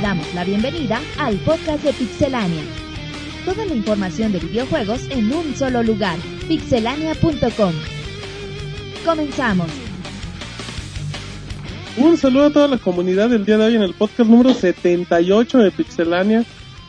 damos 0.00 0.32
la 0.34 0.44
bienvenida 0.44 1.00
al 1.18 1.36
podcast 1.38 1.82
de 1.82 1.92
Pixelania. 1.92 2.62
Toda 3.44 3.64
la 3.64 3.74
información 3.74 4.32
de 4.32 4.38
videojuegos 4.38 5.08
en 5.10 5.32
un 5.32 5.56
solo 5.56 5.82
lugar, 5.82 6.18
pixelania.com. 6.46 7.72
Comenzamos. 9.04 9.68
Un 11.96 12.16
saludo 12.16 12.46
a 12.46 12.52
toda 12.52 12.68
la 12.68 12.78
comunidad 12.78 13.30
del 13.30 13.44
día 13.44 13.58
de 13.58 13.64
hoy 13.64 13.74
en 13.76 13.82
el 13.82 13.94
podcast 13.94 14.30
número 14.30 14.54
78 14.54 15.58
de 15.58 15.70
Pixelania. 15.72 16.44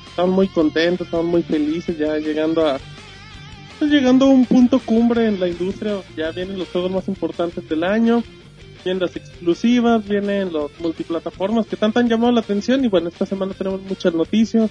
Estamos 0.08 0.36
muy 0.36 0.48
contentos, 0.48 1.08
estamos 1.08 1.26
muy 1.26 1.42
felices 1.42 1.98
ya 1.98 2.18
llegando 2.18 2.68
a 2.68 2.80
pues 3.80 3.90
llegando 3.90 4.26
a 4.26 4.30
un 4.30 4.46
punto 4.46 4.80
cumbre 4.80 5.26
en 5.26 5.40
la 5.40 5.48
industria. 5.48 5.96
Ya 6.16 6.32
vienen 6.32 6.60
los 6.60 6.68
juegos 6.68 6.92
más 6.92 7.08
importantes 7.08 7.68
del 7.68 7.84
año, 7.84 8.24
vienen 8.84 9.02
las 9.02 9.16
exclusivas, 9.16 10.08
vienen 10.08 10.52
los 10.52 10.72
multiplataformas 10.80 11.68
que 11.68 11.76
tanto 11.76 12.00
han 12.00 12.10
llamado 12.10 12.32
la 12.32 12.42
atención 12.42 12.84
y 12.84 12.88
bueno, 12.88 13.10
esta 13.10 13.26
semana 13.26 13.54
tenemos 13.54 13.82
muchas 13.82 14.14
noticias. 14.14 14.70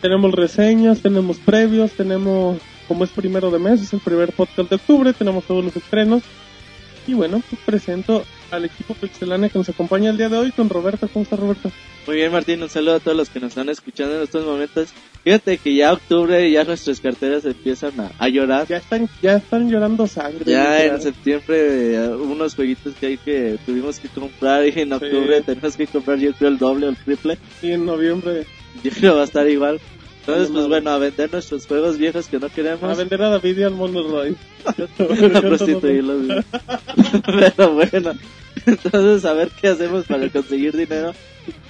Tenemos 0.00 0.32
reseñas, 0.32 1.00
tenemos 1.00 1.38
previos, 1.38 1.92
tenemos 1.92 2.58
como 2.86 3.04
es 3.04 3.10
primero 3.10 3.50
de 3.50 3.58
mes, 3.58 3.80
es 3.80 3.92
el 3.92 4.00
primer 4.00 4.32
podcast 4.32 4.68
de 4.68 4.76
octubre, 4.76 5.12
tenemos 5.12 5.44
todos 5.44 5.64
los 5.64 5.74
estrenos. 5.74 6.22
Y 7.06 7.14
bueno, 7.14 7.42
pues 7.48 7.60
presento 7.64 8.24
al 8.50 8.64
equipo 8.64 8.94
Pixelania 8.94 9.48
que 9.48 9.58
nos 9.58 9.68
acompaña 9.68 10.10
el 10.10 10.16
día 10.16 10.28
de 10.28 10.38
hoy 10.38 10.52
con 10.52 10.68
Roberto. 10.68 11.08
¿Cómo 11.12 11.22
está 11.22 11.36
Roberto? 11.36 11.70
Muy 12.06 12.16
bien, 12.16 12.32
Martín, 12.32 12.62
un 12.62 12.70
saludo 12.70 12.96
a 12.96 13.00
todos 13.00 13.16
los 13.16 13.28
que 13.30 13.40
nos 13.40 13.50
están 13.50 13.68
escuchando 13.68 14.16
en 14.16 14.22
estos 14.22 14.44
momentos. 14.44 14.88
Fíjate 15.24 15.56
que 15.56 15.74
ya 15.74 15.94
octubre 15.94 16.50
ya 16.50 16.64
nuestras 16.64 17.00
carteras 17.00 17.44
empiezan 17.46 17.98
a, 17.98 18.12
a 18.18 18.28
llorar. 18.28 18.66
Ya 18.68 18.76
están, 18.76 19.08
ya 19.22 19.36
están 19.36 19.70
llorando 19.70 20.06
sangre. 20.06 20.44
Ya 20.44 20.84
en 20.84 21.00
septiembre 21.00 21.94
eh, 21.94 22.08
unos 22.08 22.54
jueguitos 22.54 22.94
que 22.94 23.06
hay 23.06 23.16
que 23.16 23.58
tuvimos 23.64 23.98
que 23.98 24.08
comprar 24.08 24.66
y 24.66 24.78
en 24.80 24.92
octubre 24.92 25.40
tenemos 25.40 25.76
que 25.76 25.86
comprar 25.86 26.18
yo 26.18 26.32
creo 26.34 26.50
el 26.50 26.58
doble 26.58 26.86
o 26.86 26.90
el 26.90 26.96
triple. 26.96 27.38
Y 27.62 27.72
en 27.72 27.86
noviembre 27.86 28.46
Yo 28.82 28.90
creo 28.90 29.12
que 29.12 29.16
va 29.16 29.22
a 29.22 29.24
estar 29.24 29.48
igual. 29.48 29.80
Entonces, 30.20 30.48
pues 30.50 30.62
no. 30.62 30.68
bueno, 30.68 30.90
a 30.90 30.98
vender 30.98 31.30
nuestros 31.32 31.66
juegos 31.66 31.98
viejos 31.98 32.28
que 32.28 32.38
no 32.38 32.46
a 32.46 32.50
queremos. 32.50 32.96
vender 32.96 33.22
a 33.22 33.28
David 33.28 33.58
y 33.58 33.62
al 33.62 33.74
Mono 33.74 34.02
Roy. 34.02 34.36
a 34.66 35.40
prostituirlos. 35.40 36.44
Pero 37.26 37.74
bueno, 37.74 38.12
entonces 38.84 39.24
a 39.24 39.32
ver 39.32 39.50
qué 39.60 39.68
hacemos 39.68 40.04
para 40.06 40.28
conseguir 40.28 40.76
dinero. 40.76 41.12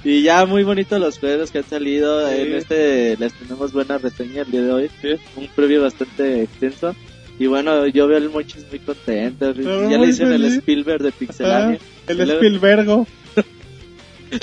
Y 0.05 0.23
ya 0.23 0.47
muy 0.47 0.63
bonitos 0.63 1.01
los 1.01 1.19
juegos 1.19 1.51
que 1.51 1.59
han 1.59 1.65
salido. 1.65 2.29
Sí. 2.29 2.37
En 2.41 2.53
este 2.55 3.17
les 3.19 3.33
tenemos 3.35 3.73
buena 3.73 3.99
reseña 3.99 4.43
el 4.43 4.51
día 4.51 4.63
de 4.63 4.73
hoy. 4.73 4.91
Sí. 5.03 5.09
Un 5.37 5.49
previo 5.49 5.83
bastante 5.83 6.43
extenso. 6.43 6.95
Y 7.39 7.47
bueno, 7.47 7.87
yo 7.89 8.07
veo 8.07 8.19
al 8.19 8.31
Monchis 8.31 8.65
muy 8.71 8.79
contento. 8.79 9.53
Pero 9.55 9.83
ya 9.91 9.99
muy 9.99 10.07
le 10.07 10.07
dicen 10.13 10.29
el 10.33 10.43
feliz. 10.43 10.55
Spielberg 10.59 11.03
de 11.03 11.09
Ah, 11.09 11.15
Pixelania. 11.19 11.79
el 12.07 12.17
luego- 12.19 12.33
Spielbergo. 12.35 13.07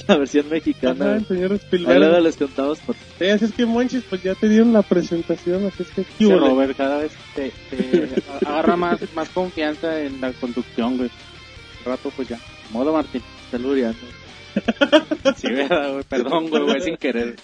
La 0.08 0.16
versión 0.18 0.46
Ajá, 0.46 0.56
mexicana. 0.56 1.16
el 1.18 1.26
señor 1.26 1.60
Ahí 1.72 1.80
luego 2.00 2.20
les 2.22 2.38
contamos 2.38 2.80
por 2.80 2.96
Sí, 3.20 3.26
así 3.26 3.46
es 3.46 3.52
que 3.52 3.66
Monchis, 3.66 4.04
pues 4.10 4.24
ya 4.24 4.36
te 4.36 4.48
dieron 4.48 4.72
la 4.72 4.84
presentación, 4.84 5.66
así 5.66 5.84
es 5.84 5.90
que... 5.90 6.04
¿qué 6.04 6.12
Sí? 6.18 6.32
Robert, 6.32 6.78
cada 6.78 6.98
vez 7.00 7.12
te, 7.36 7.52
te 7.70 8.08
agarra 8.46 8.78
más, 8.78 9.00
más 9.16 9.28
confianza 9.30 10.02
en 10.02 10.22
la 10.22 10.32
conducción, 10.34 10.98
güey. 10.98 11.10
Rato, 11.86 12.12
pues 12.16 12.28
ya. 12.30 12.40
Modo 12.72 12.94
Martín. 12.94 13.22
Teluriano. 13.50 13.96
Sí, 15.38 15.48
verdad, 15.50 15.94
güey. 15.94 16.04
Perdón, 16.04 16.50
güey, 16.50 16.64
güey, 16.64 16.82
sin 16.82 16.98
querer. 16.98 17.36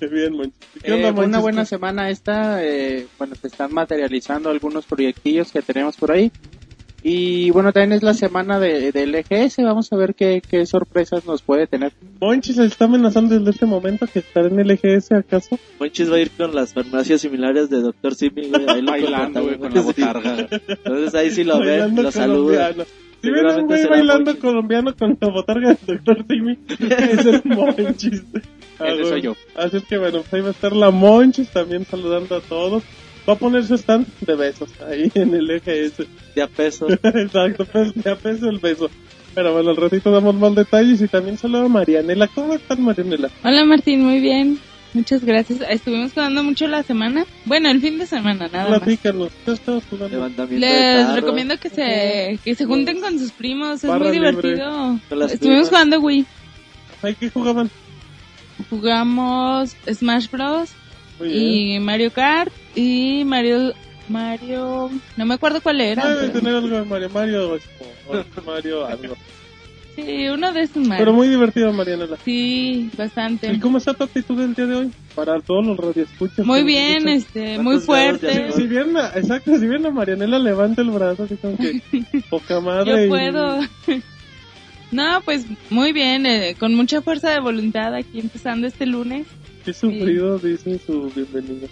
Qué 0.00 0.06
bien, 0.08 0.32
Monchis. 0.32 0.54
¿Qué 0.82 0.90
Eh, 0.90 1.06
onda, 1.06 1.22
una 1.22 1.38
buena 1.38 1.64
semana 1.64 2.10
esta. 2.10 2.64
Eh, 2.64 3.06
bueno, 3.18 3.34
se 3.36 3.46
están 3.46 3.72
materializando 3.72 4.50
algunos 4.50 4.84
proyectillos 4.84 5.52
que 5.52 5.62
tenemos 5.62 5.96
por 5.96 6.10
ahí. 6.10 6.32
Y 7.02 7.50
bueno, 7.50 7.72
también 7.72 7.92
es 7.92 8.02
la 8.02 8.14
semana 8.14 8.58
de, 8.58 8.90
del 8.90 9.14
EGS. 9.14 9.58
Vamos 9.58 9.92
a 9.92 9.96
ver 9.96 10.16
qué, 10.16 10.42
qué 10.48 10.66
sorpresas 10.66 11.24
nos 11.24 11.40
puede 11.42 11.68
tener. 11.68 11.92
Monchis 12.20 12.56
se 12.56 12.64
está 12.64 12.86
amenazando 12.86 13.38
desde 13.38 13.50
este 13.52 13.66
momento 13.66 14.06
que 14.12 14.18
estará 14.18 14.48
en 14.48 14.58
el 14.58 14.70
EGS, 14.72 15.12
¿acaso? 15.12 15.58
Monchis 15.78 16.10
va 16.10 16.16
a 16.16 16.20
ir 16.20 16.30
con 16.32 16.52
las 16.52 16.74
farmacias 16.74 17.20
similares 17.20 17.70
de 17.70 17.80
Dr. 17.80 18.14
Simi, 18.16 18.48
güey. 18.48 18.68
Ahí 18.68 18.82
lo 18.82 18.90
Bailando, 18.90 19.42
güey, 19.44 19.56
con 19.58 19.72
la 19.72 19.80
botarga. 19.82 20.48
Entonces 20.50 21.14
ahí 21.14 21.30
sí 21.30 21.44
lo 21.44 21.60
ve, 21.60 21.78
Bailando 21.78 22.02
lo 22.02 22.10
saluda. 22.10 22.72
colombiano. 22.72 22.90
Si 23.22 23.30
ven 23.30 23.46
a 23.46 23.56
un 23.56 23.66
güey 23.66 23.86
bailando 23.86 24.38
colombiano 24.38 24.94
con 24.94 25.16
la 25.20 25.28
botarga 25.28 25.76
del 25.86 26.02
Dr. 26.04 26.24
Timmy, 26.24 26.58
es 26.68 27.26
el 27.26 27.42
Monchis. 27.44 28.22
Ah, 28.78 28.90
Ese 28.90 29.08
soy 29.08 29.22
yo. 29.22 29.34
Así 29.56 29.78
es 29.78 29.84
que 29.84 29.96
bueno, 29.96 30.18
pues 30.20 30.34
ahí 30.34 30.42
va 30.42 30.48
a 30.48 30.50
estar 30.50 30.76
la 30.76 30.90
Monchis 30.90 31.48
también 31.48 31.86
saludando 31.86 32.36
a 32.36 32.40
todos. 32.42 32.82
Va 33.26 33.32
a 33.32 33.36
poner 33.36 33.64
su 33.64 33.74
stand 33.74 34.06
de 34.20 34.36
besos 34.36 34.70
ahí 34.82 35.10
en 35.14 35.34
el 35.34 35.50
EGS. 35.50 36.06
De 36.34 36.42
a 36.42 36.46
peso. 36.46 36.86
Exacto, 36.90 37.64
pues 37.64 37.94
ya 37.94 38.16
peso 38.16 38.50
el 38.50 38.58
beso. 38.58 38.90
Pero 39.34 39.54
bueno, 39.54 39.70
al 39.70 39.76
ratito 39.76 40.10
damos 40.10 40.34
más 40.34 40.54
detalles 40.54 41.00
y 41.00 41.08
también 41.08 41.38
saludo 41.38 41.64
a 41.64 41.68
Marianela. 41.68 42.28
¿Cómo 42.28 42.52
estás, 42.52 42.78
Marianela? 42.78 43.30
Hola 43.42 43.64
Martín, 43.64 44.04
muy 44.04 44.20
bien. 44.20 44.58
Muchas 44.96 45.22
gracias. 45.22 45.60
Estuvimos 45.68 46.14
jugando 46.14 46.42
mucho 46.42 46.66
la 46.66 46.82
semana. 46.82 47.26
Bueno, 47.44 47.68
el 47.68 47.82
fin 47.82 47.98
de 47.98 48.06
semana, 48.06 48.48
nada 48.50 48.70
más. 48.70 48.78
Platícanos. 48.78 49.30
¿Qué 49.44 49.52
estabas 49.52 49.84
jugando? 49.90 50.16
Levantamiento 50.16 50.66
de 50.66 50.72
Les 50.72 51.12
recomiendo 51.14 51.58
que 51.58 51.68
se, 51.68 52.38
que 52.42 52.54
se 52.54 52.64
junten 52.64 53.02
con 53.02 53.18
sus 53.18 53.30
primos. 53.30 53.84
Es 53.84 53.90
Barra 53.90 54.04
muy 54.06 54.12
divertido. 54.12 54.98
Estuvimos 55.30 55.68
jugando 55.68 56.00
Wii. 56.00 56.24
¿Ay, 57.02 57.14
qué 57.20 57.28
jugaban? 57.28 57.70
Jugamos 58.70 59.76
Smash 59.86 60.30
Bros. 60.30 60.70
Y 61.22 61.78
Mario 61.78 62.10
Kart 62.10 62.52
y 62.74 63.24
Mario... 63.26 63.74
Mario... 64.08 64.90
No 65.18 65.26
me 65.26 65.34
acuerdo 65.34 65.60
cuál 65.60 65.82
era. 65.82 66.08
Debe 66.08 66.28
pero- 66.28 66.40
tener 66.40 66.54
algo 66.54 66.76
de 66.78 66.84
Mario 66.86 67.10
Mario 67.10 67.58
o 68.08 68.42
Mario 68.46 68.86
algo. 68.86 69.14
Sí, 69.96 70.28
uno 70.28 70.52
de 70.52 70.62
estos 70.62 70.86
Mario. 70.86 71.04
Pero 71.06 71.12
muy 71.16 71.28
divertido, 71.28 71.72
Marianela. 71.72 72.18
Sí, 72.24 72.90
bastante. 72.96 73.50
¿Y 73.52 73.58
cómo 73.58 73.78
está 73.78 73.94
tu 73.94 74.04
actitud 74.04 74.38
el 74.40 74.54
día 74.54 74.66
de 74.66 74.76
hoy? 74.76 74.90
Para 75.14 75.40
todos 75.40 75.66
los 75.66 75.76
radioescuchas. 75.78 76.44
Muy 76.44 76.62
bien, 76.64 77.08
este, 77.08 77.58
muy 77.58 77.80
¿Cuántos 77.80 77.86
grados 77.86 78.20
fuerte. 78.20 78.52
Si, 78.52 78.60
si 78.60 78.66
vieron 78.66 78.96
a, 78.98 79.08
exacto, 79.16 79.54
si 79.58 79.66
vieron 79.66 79.86
a 79.86 79.90
Marianela, 79.90 80.38
levanta 80.38 80.82
el 80.82 80.90
brazo, 80.90 81.22
así 81.24 81.36
como 81.36 81.56
que 81.56 81.80
poca 82.30 82.60
madre. 82.60 82.90
Yo 82.90 83.04
y- 83.04 83.08
puedo. 83.08 83.60
No, 84.92 85.20
pues 85.24 85.46
muy 85.68 85.92
bien, 85.92 86.26
eh, 86.26 86.54
con 86.58 86.74
mucha 86.74 87.02
fuerza 87.02 87.30
de 87.30 87.40
voluntad 87.40 87.92
aquí 87.92 88.20
empezando 88.20 88.68
este 88.68 88.86
lunes. 88.86 89.26
Qué 89.64 89.72
sufrido, 89.72 90.38
dice 90.38 90.78
su 90.78 91.10
bienvenida. 91.14 91.66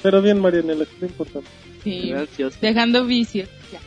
Pero 0.00 0.22
bien, 0.22 0.40
Marianela, 0.40 0.84
que 0.84 0.94
es 0.94 1.00
lo 1.00 1.06
importante. 1.08 1.48
Sí, 1.82 2.10
Gracias. 2.10 2.60
dejando 2.60 3.04
vicios. 3.04 3.48
Ya. 3.72 3.80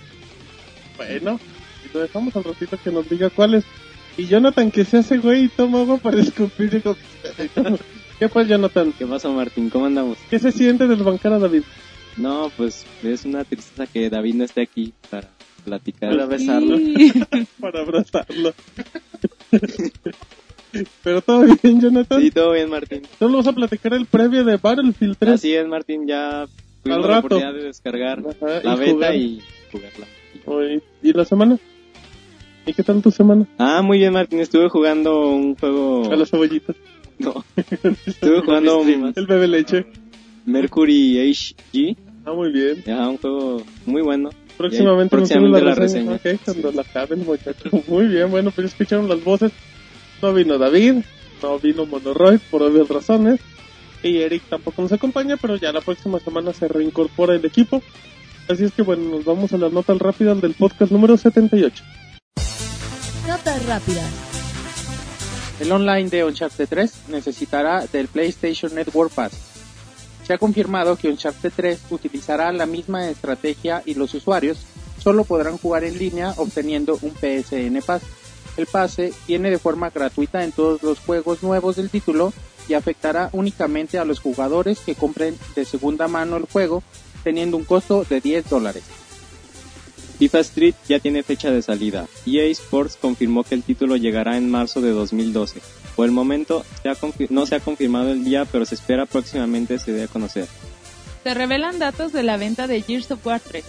Bueno, 0.98 1.40
y 1.40 1.63
lo 1.94 2.00
dejamos 2.02 2.36
al 2.36 2.44
ratito 2.44 2.78
que 2.84 2.92
nos 2.92 3.10
diga 3.10 3.30
cuál 3.30 3.56
es. 3.56 3.64
Y 4.18 4.28
Jonathan, 4.28 4.70
que 4.70 4.86
se 4.86 4.98
hace 4.98 5.18
güey 5.18 5.46
y 5.46 5.48
toma 5.50 5.82
agua 5.82 5.98
para 5.98 6.22
escupir. 6.22 6.82
como- 6.84 6.98
¿Qué 8.20 8.30
pues, 8.30 8.48
Jonathan? 8.48 8.94
¿Qué 8.98 9.06
pasa, 9.08 9.30
Martín? 9.30 9.70
¿Cómo 9.70 9.88
andamos? 9.88 10.18
¿Qué 10.30 10.38
se 10.40 10.52
siente 10.52 10.88
desbancar 10.88 11.34
a 11.34 11.40
David? 11.40 11.64
No, 12.18 12.52
pues 12.56 12.86
es 13.04 13.26
una 13.26 13.44
tristeza 13.44 13.88
que 13.88 14.10
David 14.12 14.36
no 14.36 14.44
esté 14.44 14.62
aquí 14.62 14.94
para 15.10 15.28
platicar. 15.66 16.12
Para 16.12 16.26
besarlo. 16.28 16.78
Para 17.60 17.80
abrazarlo. 17.82 18.54
Pero 21.04 21.22
todo 21.22 21.46
bien, 21.62 21.82
Jonathan. 21.82 22.22
Sí, 22.22 22.32
todo 22.32 22.52
bien, 22.54 22.70
Martín. 22.70 23.02
Solo 23.20 23.32
vamos 23.34 23.48
a 23.48 23.54
platicar 23.54 23.94
el 23.94 24.06
previo 24.06 24.44
de 24.44 24.58
Battlefield 24.58 25.18
3. 25.20 25.34
Así 25.34 25.54
es, 25.54 25.68
Martín, 25.68 26.08
ya 26.08 26.46
tuvimos 26.84 26.96
Al 26.98 27.02
la 27.02 27.08
rato. 27.16 27.28
oportunidad 27.28 27.54
de 27.54 27.64
descargar 27.64 28.20
Ajá, 28.20 28.62
la 28.64 28.74
y 28.76 28.80
beta 28.80 28.92
jugar. 28.94 29.16
y 29.16 29.42
jugarla. 29.72 30.82
¿Y 31.04 31.14
la 31.14 31.26
semana? 31.26 31.58
¿Y 32.66 32.74
qué 32.74 32.84
tal 32.84 33.02
tu 33.02 33.12
semana? 33.12 33.46
Ah, 33.58 33.82
muy 33.82 33.98
bien, 33.98 34.14
Martín, 34.14 34.40
estuve 34.40 34.70
jugando 34.70 35.28
un 35.30 35.56
juego... 35.56 36.12
A 36.12 36.16
las 36.16 36.30
cebollitas. 36.30 36.76
No, 37.20 37.46
estuve 38.08 38.42
jugando 38.46 38.82
primas. 38.82 39.16
El 39.16 39.28
bebé 39.28 39.48
leche. 39.48 39.86
Mercury 40.46 41.32
HG, 41.32 41.96
Ah, 42.26 42.34
muy 42.34 42.52
bien. 42.52 42.84
ya, 42.86 43.08
un 43.08 43.18
juego 43.18 43.62
muy 43.86 44.02
bueno. 44.02 44.30
Próximamente, 44.58 45.16
próximamente 45.16 45.58
hacemos 45.58 45.64
la 45.64 45.76
reseña. 45.76 46.14
Ok, 46.16 46.42
cuando 46.44 46.72
la 46.72 46.82
acaben, 46.82 47.24
muchachos. 47.24 47.72
Muy 47.88 48.08
bien, 48.08 48.30
bueno, 48.32 48.50
pues 48.52 48.68
escucharon 48.68 49.08
las 49.08 49.24
voces. 49.24 49.52
No 50.22 50.34
vino 50.34 50.58
David, 50.58 51.04
no 51.42 51.60
vino 51.60 51.86
Monoroid, 51.86 52.40
por 52.52 52.64
obvias 52.64 52.88
razones. 52.90 53.40
Y 54.02 54.18
Eric 54.18 54.44
tampoco 54.50 54.82
nos 54.82 54.92
acompaña, 54.92 55.38
pero 55.38 55.56
ya 55.56 55.72
la 55.72 55.82
próxima 55.82 56.20
semana 56.20 56.52
se 56.54 56.68
reincorpora 56.68 57.36
el 57.36 57.46
equipo. 57.46 57.82
Así 58.50 58.64
es 58.66 58.72
que 58.74 58.82
bueno, 58.82 59.04
nos 59.10 59.24
vamos 59.24 59.54
a 59.54 59.58
las 59.58 59.72
notas 59.72 59.98
rápidas 60.00 60.42
del 60.42 60.54
podcast 60.56 60.92
número 60.92 61.16
78. 61.16 61.84
Notas 63.28 63.66
rápidas. 63.66 64.10
El 65.62 65.72
online 65.72 66.10
de 66.10 66.26
Uncharted 66.26 66.68
3 66.68 66.94
necesitará 67.08 67.86
del 67.86 68.10
PlayStation 68.10 68.76
Network 68.76 69.14
Pass. 69.14 69.32
Se 70.28 70.34
ha 70.34 70.38
confirmado 70.38 70.98
que 70.98 71.08
Uncharted 71.08 71.54
3 71.56 71.80
utilizará 71.90 72.52
la 72.52 72.66
misma 72.66 73.10
estrategia 73.10 73.82
y 73.86 73.94
los 73.94 74.14
usuarios 74.14 74.60
solo 75.02 75.24
podrán 75.24 75.58
jugar 75.58 75.86
en 75.86 75.98
línea 75.98 76.34
obteniendo 76.36 77.00
un 77.02 77.12
PSN 77.12 77.82
Pass. 77.86 78.02
El 78.58 78.66
pase 78.66 79.14
viene 79.26 79.50
de 79.50 79.58
forma 79.58 79.90
gratuita 79.90 80.44
en 80.44 80.52
todos 80.52 80.84
los 80.84 81.00
juegos 81.00 81.44
nuevos 81.44 81.78
del 81.78 81.90
título 81.90 82.34
y 82.68 82.74
afectará 82.74 83.30
únicamente 83.32 84.00
a 84.00 84.06
los 84.06 84.20
jugadores 84.20 84.80
que 84.80 84.96
compren 84.96 85.38
de 85.56 85.64
segunda 85.64 86.10
mano 86.10 86.36
el 86.36 86.46
juego, 86.46 86.84
teniendo 87.24 87.56
un 87.56 87.64
costo 87.64 88.04
de 88.04 88.20
10 88.20 88.50
dólares. 88.50 88.84
FIFA 90.24 90.40
Street 90.40 90.76
ya 90.88 91.00
tiene 91.00 91.22
fecha 91.22 91.52
de 91.52 91.62
salida. 91.62 92.08
EA 92.26 92.46
Sports 92.46 92.98
confirmó 93.00 93.44
que 93.44 93.56
el 93.56 93.64
título 93.64 93.98
llegará 93.98 94.38
en 94.38 94.50
marzo 94.50 94.80
de 94.80 94.92
2012. 94.92 95.60
Por 95.98 96.06
el 96.06 96.14
momento 96.14 96.64
no 97.30 97.46
se 97.46 97.56
ha 97.56 97.60
confirmado 97.60 98.14
el 98.14 98.24
día, 98.24 98.46
pero 98.46 98.66
se 98.66 98.76
espera 98.76 99.06
próximamente 99.06 99.80
se 99.80 99.92
dé 99.92 100.04
a 100.04 100.08
conocer. 100.08 100.48
Se 101.24 101.34
revelan 101.34 101.78
datos 101.78 102.14
de 102.14 102.24
la 102.24 102.38
venta 102.38 102.68
de 102.68 102.82
Gears 102.82 103.12
of 103.12 103.28
War 103.28 103.42
3. 103.42 103.66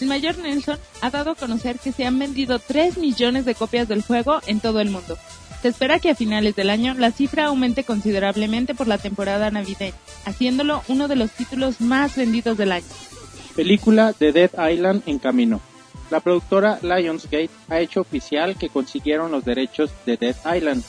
El 0.00 0.06
mayor 0.06 0.38
Nelson 0.38 0.78
ha 1.00 1.10
dado 1.10 1.32
a 1.32 1.34
conocer 1.34 1.80
que 1.80 1.90
se 1.90 2.04
han 2.04 2.16
vendido 2.16 2.60
3 2.60 2.98
millones 2.98 3.44
de 3.44 3.56
copias 3.56 3.88
del 3.88 4.02
juego 4.02 4.38
en 4.46 4.60
todo 4.60 4.80
el 4.80 4.90
mundo. 4.90 5.18
Se 5.62 5.66
espera 5.66 5.98
que 5.98 6.10
a 6.10 6.14
finales 6.14 6.54
del 6.54 6.70
año 6.70 6.94
la 6.94 7.10
cifra 7.10 7.46
aumente 7.46 7.82
considerablemente 7.82 8.76
por 8.76 8.86
la 8.86 8.98
temporada 8.98 9.50
navideña, 9.50 9.96
haciéndolo 10.26 10.84
uno 10.86 11.08
de 11.08 11.16
los 11.16 11.32
títulos 11.32 11.80
más 11.80 12.14
vendidos 12.14 12.56
del 12.56 12.70
año. 12.70 12.86
Película 13.56 14.14
de 14.16 14.30
Dead 14.30 14.70
Island 14.70 15.02
en 15.06 15.18
camino. 15.18 15.60
La 16.10 16.20
productora 16.20 16.78
Lionsgate 16.82 17.50
ha 17.68 17.80
hecho 17.80 18.00
oficial 18.00 18.56
que 18.56 18.68
consiguieron 18.68 19.30
los 19.30 19.44
derechos 19.44 19.90
de 20.06 20.16
Dead 20.16 20.36
Island. 20.56 20.82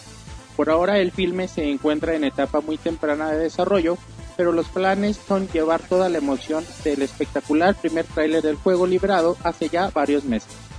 Por 0.56 0.70
ahora 0.70 1.00
el 1.00 1.12
filme 1.12 1.48
se 1.48 1.70
encuentra 1.70 2.16
en 2.16 2.24
etapa 2.24 2.62
muy 2.62 2.78
temprana 2.78 3.32
de 3.32 3.40
desarrollo, 3.40 3.98
pero 4.38 4.52
los 4.52 4.68
planes 4.68 5.20
son 5.28 5.48
llevar 5.50 5.82
toda 5.82 6.10
la 6.10 6.18
emoción 6.18 6.66
del 6.84 7.02
espectacular 7.02 7.76
primer 7.76 8.06
tráiler 8.06 8.42
del 8.42 8.56
juego 8.56 8.88
liberado 8.88 9.38
hace 9.44 9.70
ya 9.70 9.90
varios 9.90 10.24
meses 10.24 10.70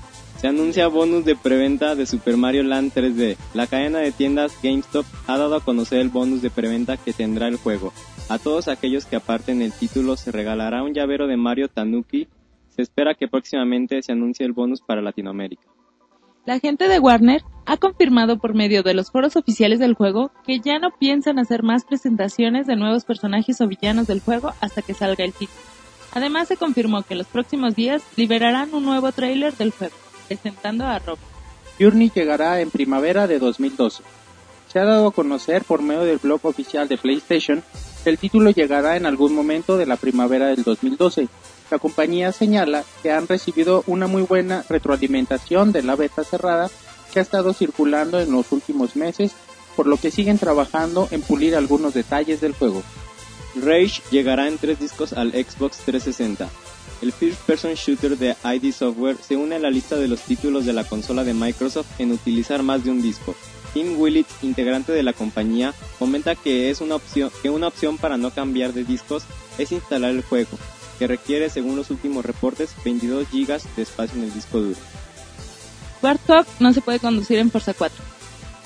se 0.40 0.48
anuncia 0.48 0.88
bonus 0.88 1.26
de 1.26 1.36
preventa 1.36 1.94
de 1.94 2.06
Super 2.06 2.38
Mario 2.38 2.62
Land 2.62 2.94
3D. 2.94 3.36
La 3.52 3.66
cadena 3.66 3.98
de 3.98 4.10
tiendas 4.10 4.56
GameStop 4.62 5.04
ha 5.26 5.36
dado 5.36 5.56
a 5.56 5.60
conocer 5.60 6.00
el 6.00 6.08
bonus 6.08 6.40
de 6.40 6.48
preventa 6.48 6.96
que 6.96 7.12
tendrá 7.12 7.46
el 7.46 7.56
juego. 7.56 7.92
A 8.30 8.38
todos 8.38 8.68
aquellos 8.68 9.04
que 9.04 9.16
aparten 9.16 9.60
el 9.60 9.70
título 9.70 10.16
se 10.16 10.32
regalará 10.32 10.82
un 10.82 10.94
llavero 10.94 11.26
de 11.26 11.36
Mario 11.36 11.68
Tanuki. 11.68 12.26
Se 12.80 12.84
espera 12.84 13.14
que 13.14 13.28
próximamente 13.28 14.00
se 14.00 14.12
anuncie 14.12 14.46
el 14.46 14.54
bonus 14.54 14.80
para 14.80 15.02
Latinoamérica. 15.02 15.64
La 16.46 16.58
gente 16.60 16.88
de 16.88 16.98
Warner 16.98 17.42
ha 17.66 17.76
confirmado 17.76 18.38
por 18.38 18.54
medio 18.54 18.82
de 18.82 18.94
los 18.94 19.10
foros 19.10 19.36
oficiales 19.36 19.80
del 19.80 19.92
juego 19.92 20.32
que 20.46 20.60
ya 20.60 20.78
no 20.78 20.88
piensan 20.98 21.38
hacer 21.38 21.62
más 21.62 21.84
presentaciones 21.84 22.66
de 22.66 22.76
nuevos 22.76 23.04
personajes 23.04 23.60
o 23.60 23.68
villanos 23.68 24.06
del 24.06 24.20
juego 24.20 24.54
hasta 24.62 24.80
que 24.80 24.94
salga 24.94 25.24
el 25.24 25.34
título. 25.34 25.60
Además 26.14 26.48
se 26.48 26.56
confirmó 26.56 27.02
que 27.02 27.12
en 27.12 27.18
los 27.18 27.26
próximos 27.26 27.76
días 27.76 28.02
liberarán 28.16 28.72
un 28.72 28.86
nuevo 28.86 29.12
tráiler 29.12 29.54
del 29.58 29.72
juego 29.72 29.94
presentando 30.26 30.86
a 30.86 30.98
Rob. 31.00 31.18
Journey 31.78 32.10
llegará 32.14 32.62
en 32.62 32.70
primavera 32.70 33.26
de 33.26 33.38
2012. 33.38 34.02
Se 34.68 34.78
ha 34.78 34.86
dado 34.86 35.08
a 35.08 35.12
conocer 35.12 35.64
por 35.64 35.82
medio 35.82 36.04
del 36.04 36.16
blog 36.16 36.40
oficial 36.46 36.88
de 36.88 36.96
PlayStation 36.96 37.62
que 38.02 38.08
el 38.08 38.16
título 38.16 38.48
llegará 38.52 38.96
en 38.96 39.04
algún 39.04 39.34
momento 39.34 39.76
de 39.76 39.84
la 39.84 39.98
primavera 39.98 40.46
del 40.46 40.62
2012. 40.62 41.28
La 41.70 41.78
compañía 41.78 42.32
señala 42.32 42.84
que 43.02 43.12
han 43.12 43.28
recibido 43.28 43.84
una 43.86 44.08
muy 44.08 44.22
buena 44.22 44.64
retroalimentación 44.68 45.70
de 45.70 45.82
la 45.82 45.94
beta 45.94 46.24
cerrada 46.24 46.68
que 47.12 47.20
ha 47.20 47.22
estado 47.22 47.52
circulando 47.52 48.20
en 48.20 48.32
los 48.32 48.50
últimos 48.50 48.96
meses, 48.96 49.32
por 49.76 49.86
lo 49.86 49.96
que 49.96 50.10
siguen 50.10 50.38
trabajando 50.38 51.06
en 51.12 51.22
pulir 51.22 51.54
algunos 51.54 51.94
detalles 51.94 52.40
del 52.40 52.54
juego. 52.54 52.82
Rage 53.54 54.02
llegará 54.10 54.48
en 54.48 54.58
tres 54.58 54.80
discos 54.80 55.12
al 55.12 55.30
Xbox 55.30 55.78
360. 55.84 56.48
El 57.02 57.12
First 57.12 57.40
Person 57.42 57.74
Shooter 57.74 58.18
de 58.18 58.36
ID 58.44 58.72
Software 58.72 59.16
se 59.16 59.36
une 59.36 59.56
a 59.56 59.58
la 59.58 59.70
lista 59.70 59.96
de 59.96 60.08
los 60.08 60.20
títulos 60.22 60.66
de 60.66 60.72
la 60.72 60.84
consola 60.84 61.24
de 61.24 61.34
Microsoft 61.34 62.00
en 62.00 62.12
utilizar 62.12 62.62
más 62.62 62.84
de 62.84 62.90
un 62.90 63.00
disco. 63.00 63.34
Tim 63.72 63.98
Willits, 63.98 64.42
integrante 64.42 64.92
de 64.92 65.04
la 65.04 65.12
compañía, 65.12 65.72
comenta 65.98 66.34
que 66.34 66.70
es 66.70 66.80
una 66.80 66.96
opción, 66.96 67.30
que 67.42 67.50
una 67.50 67.68
opción 67.68 67.96
para 67.96 68.16
no 68.16 68.32
cambiar 68.32 68.72
de 68.72 68.84
discos 68.84 69.22
es 69.58 69.72
instalar 69.72 70.10
el 70.10 70.22
juego, 70.22 70.58
que 71.00 71.06
requiere, 71.06 71.48
según 71.48 71.76
los 71.76 71.90
últimos 71.90 72.26
reportes, 72.26 72.74
22 72.84 73.26
GB 73.32 73.58
de 73.74 73.82
espacio 73.82 74.18
en 74.18 74.24
el 74.24 74.34
disco 74.34 74.60
duro. 74.60 74.76
Warthog 76.02 76.44
no 76.60 76.74
se 76.74 76.82
puede 76.82 76.98
conducir 76.98 77.38
en 77.38 77.50
Forza 77.50 77.72
4. 77.72 78.04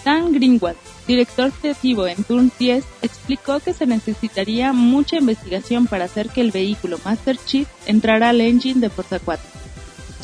Dan 0.04 0.32
Greenwald, 0.32 0.76
director 1.06 1.52
creativo 1.52 2.08
en 2.08 2.24
Turn 2.24 2.50
10, 2.58 2.84
explicó 3.02 3.60
que 3.60 3.72
se 3.72 3.86
necesitaría 3.86 4.72
mucha 4.72 5.16
investigación 5.16 5.86
para 5.86 6.06
hacer 6.06 6.28
que 6.28 6.40
el 6.40 6.50
vehículo 6.50 6.98
Master 7.04 7.38
Chief 7.38 7.68
entrara 7.86 8.30
al 8.30 8.40
engine 8.40 8.80
de 8.80 8.90
Forza 8.90 9.20
4. 9.20 9.46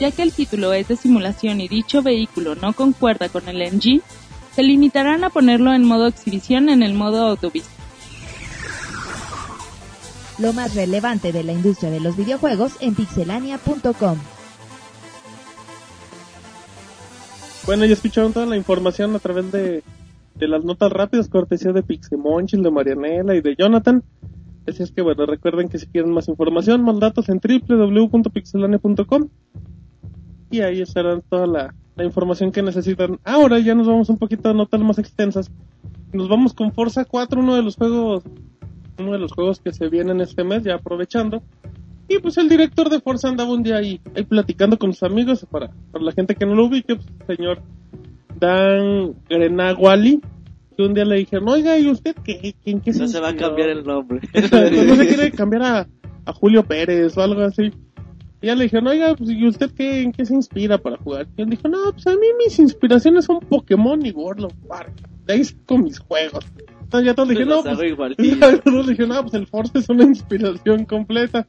Ya 0.01 0.11
que 0.11 0.23
el 0.23 0.33
título 0.33 0.73
es 0.73 0.89
de 0.89 0.97
simulación 0.97 1.61
y 1.61 1.69
dicho 1.69 2.03
vehículo 2.03 2.57
no 2.57 2.73
concuerda 2.73 3.29
con 3.29 3.49
el 3.49 3.63
engine, 3.63 4.03
se 4.57 4.65
limitarán 4.65 5.23
a 5.23 5.31
ponerlo 5.31 5.73
en 5.73 5.85
modo 5.85 6.09
exhibición 6.09 6.71
en 6.71 6.83
el 6.83 6.95
modo 6.95 7.25
autovista. 7.29 7.80
Lo 10.41 10.53
más 10.53 10.75
relevante 10.75 11.33
de 11.33 11.45
la 11.45 11.53
industria 11.53 11.91
de 11.91 12.01
los 12.01 12.17
videojuegos 12.17 12.73
en 12.81 12.95
pixelania.com. 12.95 14.19
Bueno, 17.67 17.85
ya 17.85 17.93
escucharon 17.93 18.33
toda 18.33 18.47
la 18.47 18.57
información 18.57 19.15
a 19.15 19.19
través 19.19 19.53
de 19.53 19.83
de 20.41 20.49
las 20.49 20.65
notas 20.65 20.91
rápidas, 20.91 21.29
cortesía 21.29 21.73
de 21.73 21.83
Pixemonchil, 21.83 22.63
de 22.63 22.71
Marianela 22.71 23.37
y 23.37 23.43
de 23.43 23.55
Jonathan. 23.57 24.03
Así 24.67 24.83
es 24.83 24.91
que 24.91 25.03
bueno, 25.03 25.27
recuerden 25.27 25.69
que 25.69 25.79
si 25.79 25.87
quieren 25.87 26.13
más 26.13 26.29
información, 26.29 26.83
más 26.83 26.99
datos 26.99 27.29
en 27.29 27.41
www.pixelania.com 27.41 29.29
y 30.51 30.61
ahí 30.61 30.81
estarán 30.81 31.23
toda 31.29 31.47
la, 31.47 31.75
información 32.03 32.51
que 32.51 32.63
necesitan. 32.63 33.21
Ahora 33.25 33.59
ya 33.59 33.75
nos 33.75 33.87
vamos 33.87 34.09
un 34.09 34.17
poquito 34.17 34.49
a 34.49 34.55
notas 34.55 34.81
más 34.81 34.99
extensas. 34.99 35.51
Nos 36.15 36.31
vamos 36.31 36.55
con 36.55 36.73
Forza 36.73 37.05
4, 37.05 37.39
uno 37.39 37.55
de 37.57 37.63
los 37.63 37.77
juegos 37.77 38.25
uno 39.01 39.13
de 39.13 39.19
los 39.19 39.33
juegos 39.33 39.61
que 39.61 39.73
se 39.73 39.89
vienen 39.89 40.21
este 40.21 40.45
mes, 40.45 40.63
ya 40.63 40.75
aprovechando. 40.77 41.43
Y 42.09 42.19
pues 42.19 42.37
el 42.39 42.49
director 42.49 42.91
de 42.91 43.01
Forza 43.01 43.29
andaba 43.29 43.53
un 43.53 43.63
día 43.63 43.77
ahí, 43.77 44.01
ahí 44.17 44.25
platicando 44.25 44.79
con 44.79 44.93
sus 44.93 45.05
amigos, 45.05 45.47
para, 45.51 45.71
para 45.93 46.05
la 46.05 46.13
gente 46.13 46.35
que 46.35 46.45
no 46.45 46.55
lo 46.55 46.67
ubique, 46.67 46.97
pues, 46.97 47.07
señor 47.27 47.63
Dan 48.41 49.15
Grenaguali, 49.29 50.21
que 50.77 50.83
un 50.83 50.95
día 50.95 51.05
le 51.05 51.17
dijeron, 51.19 51.49
oiga, 51.49 51.79
¿y 51.79 51.89
usted 51.89 52.17
qué? 52.25 52.55
¿Quién 52.65 52.81
qué 52.81 52.93
No 52.93 53.07
se 53.07 53.21
va 53.21 53.29
a 53.29 53.37
cambiar 53.37 53.69
el 53.69 53.85
nombre. 53.85 54.21
no 54.35 54.97
se 54.97 55.07
quiere 55.07 55.31
cambiar 55.31 55.63
a, 55.63 55.89
a, 56.25 56.33
Julio 56.33 56.65
Pérez 56.65 57.17
o 57.17 57.23
algo 57.23 57.43
así. 57.43 57.71
Y 58.43 58.47
ya 58.47 58.55
le 58.55 58.65
dijeron, 58.65 58.89
oiga, 58.89 59.15
pues, 59.15 59.31
¿y 59.31 59.47
usted 59.47 59.71
qué, 59.73 60.01
en 60.03 60.13
qué 60.13 60.25
se 60.25 60.35
inspira 60.35 60.79
para 60.79 60.97
jugar? 60.97 61.29
Y 61.37 61.43
él 61.43 61.51
dijo, 61.51 61.69
no, 61.69 61.93
pues 61.93 62.07
a 62.07 62.13
mí 62.13 62.27
mis 62.45 62.59
inspiraciones 62.59 63.27
son 63.27 63.41
Pokémon 63.41 64.05
y 64.05 64.11
World 64.11 64.47
of 64.47 64.53
Warcraft. 64.65 65.07
De 65.27 65.35
ahí 65.35 65.43
con 65.67 65.85
mis 65.85 65.99
juegos. 65.99 66.45
Entonces 66.91 67.07
ya 67.07 67.15
todos 67.15 67.29
dijeron, 67.29 67.49
no, 67.49 67.63
pues, 67.63 68.63
todos 68.65 68.87
dijeron, 68.89 69.17
pues 69.23 69.35
el 69.35 69.47
Force 69.47 69.79
es 69.79 69.89
una 69.89 70.05
inspiración 70.05 70.85
completa. 70.85 71.47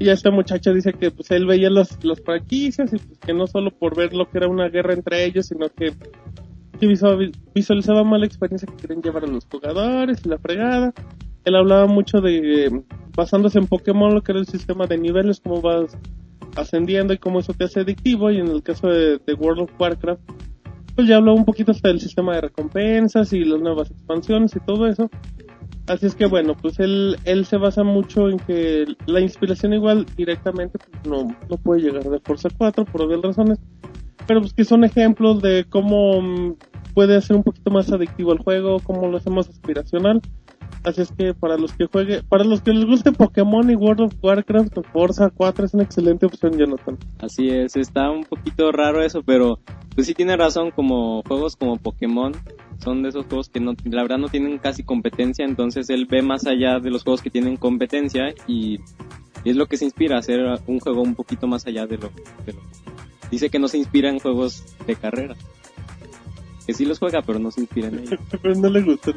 Y 0.00 0.08
esta 0.08 0.32
muchacha 0.32 0.72
dice 0.72 0.92
que 0.92 1.12
pues 1.12 1.30
él 1.30 1.46
veía 1.46 1.70
los, 1.70 2.02
los 2.04 2.20
franquicias 2.20 2.92
y 2.92 2.98
pues 2.98 3.18
que 3.20 3.32
no 3.32 3.46
solo 3.46 3.70
por 3.70 3.96
ver 3.96 4.12
lo 4.12 4.28
que 4.28 4.38
era 4.38 4.48
una 4.48 4.68
guerra 4.68 4.92
entre 4.92 5.24
ellos, 5.24 5.46
sino 5.46 5.68
que, 5.68 5.92
visualizaba 7.54 8.02
mal 8.02 8.20
la 8.20 8.26
experiencia 8.26 8.66
que 8.66 8.74
quieren 8.74 9.00
llevar 9.00 9.24
a 9.24 9.28
los 9.28 9.46
jugadores 9.46 10.20
y 10.24 10.28
la 10.28 10.38
fregada. 10.38 10.92
Él 11.44 11.54
hablaba 11.54 11.86
mucho 11.86 12.20
de, 12.20 12.82
basándose 13.16 13.60
en 13.60 13.68
Pokémon, 13.68 14.12
lo 14.12 14.22
que 14.22 14.32
era 14.32 14.40
el 14.40 14.48
sistema 14.48 14.86
de 14.88 14.98
niveles, 14.98 15.40
cómo 15.40 15.62
vas 15.62 15.96
ascendiendo 16.56 17.14
y 17.14 17.18
cómo 17.18 17.38
eso 17.38 17.54
te 17.54 17.64
hace 17.64 17.80
adictivo. 17.80 18.32
Y 18.32 18.38
en 18.38 18.48
el 18.48 18.64
caso 18.64 18.88
de, 18.88 19.18
de 19.18 19.34
World 19.34 19.62
of 19.62 19.80
Warcraft, 19.80 20.20
pues 20.94 21.08
ya 21.08 21.16
habló 21.16 21.34
un 21.34 21.44
poquito 21.44 21.72
hasta 21.72 21.88
del 21.88 22.00
sistema 22.00 22.34
de 22.34 22.42
recompensas 22.42 23.32
y 23.32 23.44
las 23.44 23.60
nuevas 23.60 23.90
expansiones 23.90 24.54
y 24.56 24.60
todo 24.60 24.86
eso. 24.86 25.10
Así 25.86 26.06
es 26.06 26.14
que 26.14 26.26
bueno, 26.26 26.56
pues 26.56 26.80
él, 26.80 27.18
él 27.24 27.44
se 27.44 27.58
basa 27.58 27.82
mucho 27.82 28.30
en 28.30 28.38
que 28.38 28.86
la 29.06 29.20
inspiración 29.20 29.74
igual 29.74 30.06
directamente 30.16 30.78
pues, 30.78 31.06
no, 31.06 31.36
no 31.48 31.56
puede 31.58 31.82
llegar 31.82 32.04
de 32.04 32.20
Forza 32.20 32.48
4 32.56 32.86
por 32.86 33.02
obvias 33.02 33.20
razones, 33.20 33.58
pero 34.26 34.40
pues 34.40 34.52
que 34.52 34.64
son 34.64 34.84
ejemplos 34.84 35.42
de 35.42 35.64
cómo 35.68 36.20
mm, 36.20 36.56
puede 36.94 37.16
hacer 37.16 37.36
un 37.36 37.42
poquito 37.42 37.70
más 37.70 37.90
adictivo 37.92 38.32
el 38.32 38.38
juego, 38.38 38.80
cómo 38.80 39.08
lo 39.08 39.16
hacemos 39.16 39.48
aspiracional. 39.48 40.20
Así 40.84 41.00
es 41.00 41.12
que 41.12 41.32
para 41.32 41.56
los 41.56 41.72
que 41.72 41.86
juegue, 41.86 42.22
para 42.22 42.44
los 42.44 42.60
que 42.60 42.72
les 42.72 42.84
guste 42.84 43.10
Pokémon 43.10 43.70
y 43.70 43.74
World 43.74 44.02
of 44.02 44.14
Warcraft, 44.22 44.74
pues, 44.74 44.86
Forza 44.88 45.30
4 45.30 45.64
es 45.64 45.74
una 45.74 45.82
excelente 45.82 46.26
opción, 46.26 46.58
Jonathan. 46.58 46.98
Así 47.20 47.48
es, 47.48 47.74
está 47.76 48.10
un 48.10 48.24
poquito 48.24 48.70
raro 48.70 49.02
eso, 49.02 49.22
pero 49.22 49.58
pues 49.94 50.06
sí 50.06 50.14
tiene 50.14 50.36
razón, 50.36 50.72
como 50.72 51.22
juegos 51.22 51.56
como 51.56 51.76
Pokémon 51.76 52.32
son 52.78 53.02
de 53.02 53.08
esos 53.08 53.26
juegos 53.26 53.48
que 53.48 53.60
no, 53.60 53.74
la 53.84 54.02
verdad 54.02 54.18
no 54.18 54.28
tienen 54.28 54.58
casi 54.58 54.82
competencia, 54.82 55.44
entonces 55.44 55.88
él 55.88 56.06
ve 56.06 56.20
más 56.20 56.46
allá 56.46 56.80
de 56.80 56.90
los 56.90 57.02
juegos 57.02 57.22
que 57.22 57.30
tienen 57.30 57.56
competencia 57.56 58.34
y, 58.46 58.80
es 59.44 59.56
lo 59.56 59.66
que 59.66 59.76
se 59.76 59.84
inspira 59.84 60.16
a 60.16 60.20
hacer 60.20 60.40
un 60.66 60.80
juego 60.80 61.02
un 61.02 61.14
poquito 61.14 61.46
más 61.46 61.66
allá 61.66 61.86
de 61.86 61.98
lo, 61.98 62.10
de 62.46 62.54
lo, 62.54 62.60
dice 63.30 63.50
que 63.50 63.58
no 63.58 63.68
se 63.68 63.78
inspira 63.78 64.08
en 64.08 64.18
juegos 64.18 64.64
de 64.86 64.96
carrera 64.96 65.34
que 66.66 66.74
sí 66.74 66.84
los 66.84 66.98
juega 66.98 67.22
pero 67.22 67.38
no 67.38 67.50
se 67.50 67.62
inspira 67.62 67.88
en 67.88 68.00
ellos 68.00 68.20
pero 68.42 68.54
no 68.54 68.68
le 68.68 68.82
gustan 68.82 69.14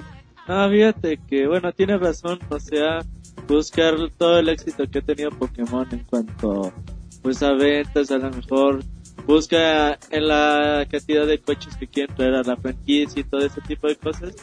ah 0.48 0.68
fíjate 0.70 1.20
que 1.28 1.48
bueno 1.48 1.72
tiene 1.72 1.98
razón 1.98 2.40
o 2.50 2.60
sea 2.60 3.00
buscar 3.48 3.96
todo 4.18 4.40
el 4.40 4.50
éxito 4.50 4.90
que 4.90 5.00
ha 5.00 5.02
tenido 5.02 5.32
Pokémon 5.32 5.88
en 5.92 6.00
cuanto 6.00 6.74
pues 7.22 7.42
a 7.44 7.54
ventas 7.54 8.12
a 8.12 8.18
lo 8.18 8.30
mejor 8.32 8.84
busca 9.28 10.00
en 10.10 10.28
la 10.28 10.88
cantidad 10.90 11.28
de 11.28 11.40
coches 11.40 11.76
que 11.76 11.88
quieren 11.88 12.16
traer 12.16 12.36
a 12.36 12.44
la 12.44 12.56
franquicia 12.56 13.20
y 13.20 13.24
todo 13.24 13.46
ese 13.46 13.62
tipo 13.62 13.88
de 13.88 13.96
cosas. 13.98 14.36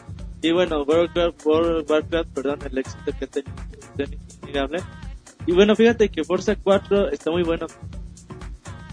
Y 0.42 0.52
bueno, 0.52 0.83
Warcraft, 0.83 1.47
World 1.47 1.90
Warcraft, 1.90 2.28
perdón, 2.30 2.59
el 2.71 2.78
éxito 2.78 3.12
que 3.18 3.25
ha 3.25 3.28
tenido 3.28 4.75
es 4.75 4.83
Y 5.47 5.52
bueno, 5.52 5.75
fíjate 5.75 6.11
que 6.11 6.23
Forza 6.23 6.54
4 6.54 7.11
está 7.11 7.30
muy 7.30 7.42
bueno. 7.42 7.66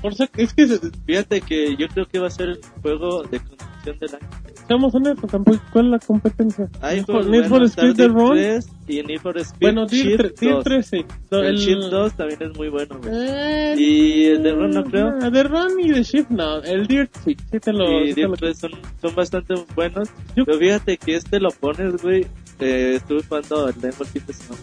Forza, 0.01 0.27
es 0.35 0.53
que 0.53 0.67
fíjate 1.05 1.41
que 1.41 1.75
yo 1.77 1.87
creo 1.87 2.05
que 2.07 2.19
va 2.19 2.27
a 2.27 2.31
ser 2.31 2.49
el 2.49 2.59
juego 2.81 3.23
de 3.23 3.39
construcción 3.39 3.99
del 3.99 4.15
año. 4.15 4.29
Seamos 4.67 4.95
honestos, 4.95 5.29
tampoco, 5.29 5.59
¿cuál 5.73 5.85
es 5.85 5.91
la 5.91 5.99
competencia? 5.99 6.69
Hay 6.81 7.01
for- 7.01 7.25
Need 7.27 7.45
for 7.47 7.63
Speed 7.63 7.95
The 7.95 8.07
Run. 8.07 8.31
3 8.37 8.69
y 8.87 9.03
Need 9.03 9.19
for 9.19 9.37
Speed 9.37 9.59
Bueno, 9.61 9.85
Shift 9.87 10.17
3, 10.17 10.35
Dirt 10.39 10.53
2. 10.55 10.63
3 10.63 10.85
sí. 10.87 11.05
No, 11.29 11.39
El 11.39 11.57
Shift 11.57 11.81
2 11.91 12.13
también 12.13 12.41
es 12.43 12.57
muy 12.57 12.69
bueno, 12.69 12.97
güey. 13.01 13.13
Eh, 13.13 13.75
Y 13.77 14.25
el 14.27 14.43
de 14.43 14.51
Run 14.53 14.71
no 14.71 14.83
creo. 14.85 15.11
no, 15.11 15.31
The 15.31 15.43
Run 15.43 15.79
y 15.79 15.91
The 15.91 16.03
Shift 16.03 16.29
no. 16.29 16.57
El 16.63 16.87
Dirt 16.87 17.11
sí, 17.25 17.35
sí 17.51 17.59
te 17.59 17.73
lo... 17.73 18.01
y 18.03 18.13
sí 18.13 18.21
Dirt 18.21 18.33
3 18.39 18.57
son, 18.57 18.71
son 19.01 19.15
bastante 19.15 19.53
buenos. 19.75 20.09
Yo- 20.35 20.45
Pero 20.45 20.57
fíjate 20.57 20.97
que 20.97 21.15
este 21.15 21.39
lo 21.39 21.49
pones, 21.51 22.01
güey. 22.01 22.25
Eh, 22.59 22.93
estuve 22.95 23.23
jugando 23.23 23.67
el 23.69 23.81
Demo 23.81 23.95
el 24.01 24.05
fin 24.07 24.23
de 24.25 24.33
semana. 24.33 24.61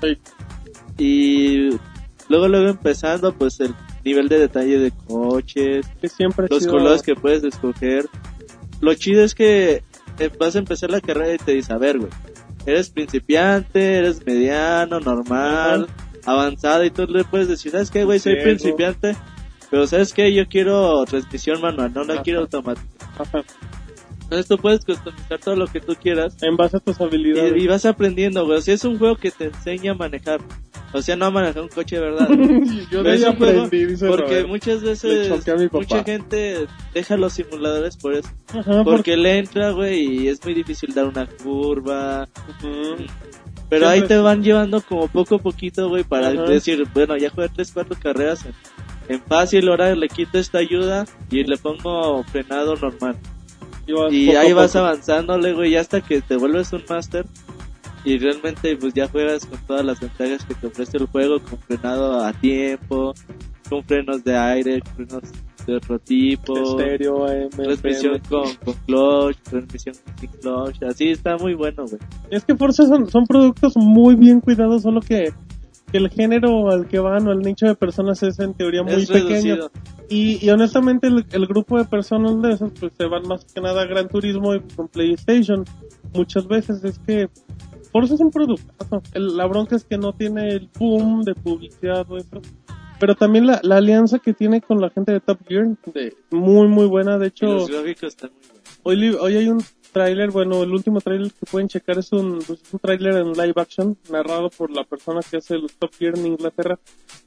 Sí. 0.00 0.18
Y 0.98 1.70
luego, 2.28 2.48
luego 2.48 2.68
empezando, 2.68 3.32
pues 3.34 3.60
el 3.60 3.74
nivel 4.04 4.28
de 4.28 4.38
detalle 4.38 4.78
de 4.78 4.90
coches, 5.06 5.86
que 6.00 6.08
siempre 6.08 6.46
ha 6.46 6.48
los 6.54 6.62
sido- 6.62 6.72
colores 6.72 7.02
que 7.02 7.14
puedes 7.14 7.44
escoger. 7.44 8.06
Lo 8.80 8.94
chido 8.94 9.22
es 9.24 9.34
que 9.34 9.82
eh, 10.18 10.30
vas 10.38 10.56
a 10.56 10.58
empezar 10.60 10.90
la 10.90 11.00
carrera 11.00 11.34
y 11.34 11.38
te 11.38 11.52
dice, 11.52 11.72
a 11.72 11.78
ver, 11.78 11.98
güey, 11.98 12.10
eres 12.66 12.90
principiante, 12.90 13.98
eres 13.98 14.24
mediano, 14.26 15.00
normal, 15.00 15.86
avanzado 16.24 16.84
y 16.84 16.90
tú 16.90 17.06
le 17.06 17.24
puedes 17.24 17.48
decir, 17.48 17.72
¿sabes 17.72 17.90
qué, 17.90 18.04
güey? 18.04 18.18
Soy 18.18 18.32
Ciego. 18.34 18.44
principiante, 18.44 19.16
pero 19.70 19.86
¿sabes 19.86 20.12
qué? 20.12 20.32
Yo 20.34 20.46
quiero 20.48 21.04
transmisión 21.04 21.60
manual, 21.60 21.92
no 21.94 22.04
la 22.04 22.14
Ajá. 22.14 22.22
quiero 22.22 22.40
automática. 22.40 22.86
Ajá. 23.18 23.42
Entonces 24.24 24.46
tú 24.46 24.58
puedes 24.58 24.84
customizar 24.84 25.40
todo 25.40 25.56
lo 25.56 25.66
que 25.66 25.80
tú 25.80 25.96
quieras 26.00 26.36
En 26.40 26.56
base 26.56 26.76
a 26.76 26.80
tus 26.80 27.00
habilidades. 27.00 27.52
y, 27.56 27.64
y 27.64 27.66
vas 27.66 27.84
aprendiendo, 27.84 28.46
güey. 28.46 28.58
O 28.58 28.60
sea, 28.60 28.74
es 28.74 28.84
un 28.84 28.96
juego 28.96 29.16
que 29.16 29.30
te 29.32 29.46
enseña 29.46 29.90
a 29.92 29.94
manejar. 29.96 30.40
O 30.92 31.02
sea, 31.02 31.14
no 31.16 31.30
manejar 31.30 31.62
un 31.62 31.68
coche 31.68 31.96
de 32.00 32.02
verdad. 32.02 32.28
Yo 32.90 33.02
juego 33.02 33.28
aprendí, 33.28 33.96
porque 33.96 34.44
muchas 34.44 34.82
veces 34.82 35.30
mucha 35.72 36.02
gente 36.04 36.66
deja 36.92 37.16
los 37.16 37.32
simuladores 37.34 37.96
por 37.96 38.14
eso. 38.14 38.28
Ajá, 38.48 38.82
Porque 38.84 39.16
le 39.16 39.38
entra, 39.38 39.70
güey, 39.70 40.22
y 40.22 40.28
es 40.28 40.44
muy 40.44 40.54
difícil 40.54 40.92
dar 40.92 41.06
una 41.06 41.26
curva. 41.26 42.28
Pero 43.68 43.88
ahí 43.88 44.02
te 44.02 44.18
van 44.18 44.42
llevando 44.42 44.80
como 44.80 45.06
poco 45.06 45.36
a 45.36 45.38
poquito, 45.38 45.88
güey, 45.88 46.02
para 46.02 46.28
Ajá. 46.28 46.42
decir, 46.42 46.84
bueno, 46.92 47.16
ya 47.16 47.30
jugué 47.30 47.48
3, 47.48 47.70
4 47.72 47.96
carreras 48.02 48.44
en, 48.44 48.52
en 49.14 49.22
fácil, 49.22 49.68
ahora 49.68 49.94
le 49.94 50.08
quito 50.08 50.38
esta 50.38 50.58
ayuda 50.58 51.06
y 51.30 51.44
le 51.44 51.56
pongo 51.56 52.24
frenado 52.24 52.74
normal. 52.74 53.16
Y 53.86 54.26
vas 54.26 54.36
ahí 54.36 54.52
vas 54.52 54.76
avanzándole, 54.76 55.52
güey, 55.52 55.76
hasta 55.76 56.00
que 56.00 56.20
te 56.20 56.36
vuelves 56.36 56.72
un 56.72 56.82
máster 56.88 57.26
y 58.04 58.18
realmente 58.18 58.76
pues 58.76 58.94
ya 58.94 59.08
juegas 59.08 59.46
con 59.46 59.58
todas 59.66 59.84
las 59.84 60.00
ventajas 60.00 60.44
que 60.44 60.54
te 60.54 60.66
ofrece 60.66 60.96
el 60.96 61.06
juego, 61.06 61.40
con 61.40 61.58
frenado 61.58 62.24
a 62.24 62.32
tiempo, 62.32 63.14
con 63.68 63.84
frenos 63.84 64.24
de 64.24 64.36
aire, 64.36 64.80
frenos 64.96 65.22
de 65.66 65.76
otro 65.76 65.98
tipo, 65.98 66.58
Estéreo, 66.58 67.26
AM, 67.26 67.50
transmisión 67.50 68.20
con, 68.28 68.54
con 68.64 68.74
clutch, 68.86 69.36
transmisión 69.42 69.94
sin 70.18 70.30
clutch, 70.30 70.82
así 70.82 71.10
está 71.10 71.36
muy 71.36 71.54
bueno, 71.54 71.84
güey. 71.86 72.00
Es 72.30 72.44
que 72.44 72.56
Forza 72.56 72.86
son, 72.86 73.08
son 73.10 73.26
productos 73.26 73.74
muy 73.76 74.14
bien 74.14 74.40
cuidados, 74.40 74.82
solo 74.82 75.00
que, 75.00 75.32
que 75.92 75.98
el 75.98 76.08
género 76.10 76.70
al 76.70 76.88
que 76.88 76.98
van 76.98 77.28
o 77.28 77.32
el 77.32 77.40
nicho 77.40 77.66
de 77.66 77.74
personas 77.74 78.22
es 78.22 78.38
en 78.40 78.54
teoría 78.54 78.82
muy 78.82 78.94
es 78.94 79.10
pequeño. 79.10 79.70
Y, 80.08 80.44
y 80.44 80.50
honestamente 80.50 81.06
el, 81.06 81.24
el 81.30 81.46
grupo 81.46 81.78
de 81.78 81.84
personas 81.84 82.40
de 82.42 82.52
esos 82.52 82.72
pues 82.80 82.92
se 82.96 83.06
van 83.06 83.28
más 83.28 83.44
que 83.44 83.60
nada 83.60 83.82
a 83.82 83.86
Gran 83.86 84.08
Turismo 84.08 84.54
y 84.54 84.60
con 84.74 84.88
PlayStation. 84.88 85.64
Muchas 86.12 86.48
veces 86.48 86.82
es 86.82 86.98
que 86.98 87.28
Forza 87.92 88.14
es 88.14 88.20
un 88.20 88.30
producto. 88.30 88.72
La 89.14 89.46
bronca 89.46 89.76
es 89.76 89.84
que 89.84 89.98
no 89.98 90.12
tiene 90.12 90.48
el 90.50 90.68
boom 90.78 91.22
de 91.22 91.34
publicidad 91.34 92.10
o 92.10 92.16
eso. 92.16 92.40
Pero 92.98 93.14
también 93.14 93.46
la, 93.46 93.60
la 93.62 93.76
alianza 93.78 94.18
que 94.18 94.34
tiene 94.34 94.60
con 94.60 94.80
la 94.80 94.90
gente 94.90 95.12
de 95.12 95.20
Top 95.20 95.38
Gear, 95.48 95.68
de 95.86 96.14
muy 96.30 96.68
muy 96.68 96.86
buena. 96.86 97.18
De 97.18 97.28
hecho, 97.28 97.46
los 97.46 97.70
gráficos 97.70 98.08
están 98.08 98.30
muy 98.30 98.96
buenos. 98.96 99.20
Hoy, 99.22 99.32
hoy 99.32 99.36
hay 99.36 99.48
un 99.48 99.62
tráiler, 99.92 100.30
bueno, 100.30 100.62
el 100.62 100.70
último 100.70 101.00
tráiler 101.00 101.32
que 101.32 101.46
pueden 101.50 101.68
checar 101.68 101.98
es 101.98 102.12
un, 102.12 102.38
pues, 102.46 102.60
un 102.72 102.78
tráiler 102.78 103.16
en 103.16 103.32
live 103.32 103.54
action, 103.56 103.96
narrado 104.10 104.50
por 104.50 104.70
la 104.70 104.84
persona 104.84 105.20
que 105.28 105.38
hace 105.38 105.54
el 105.54 105.66
Top 105.78 105.90
Gear 105.98 106.18
en 106.18 106.26
Inglaterra. 106.26 106.78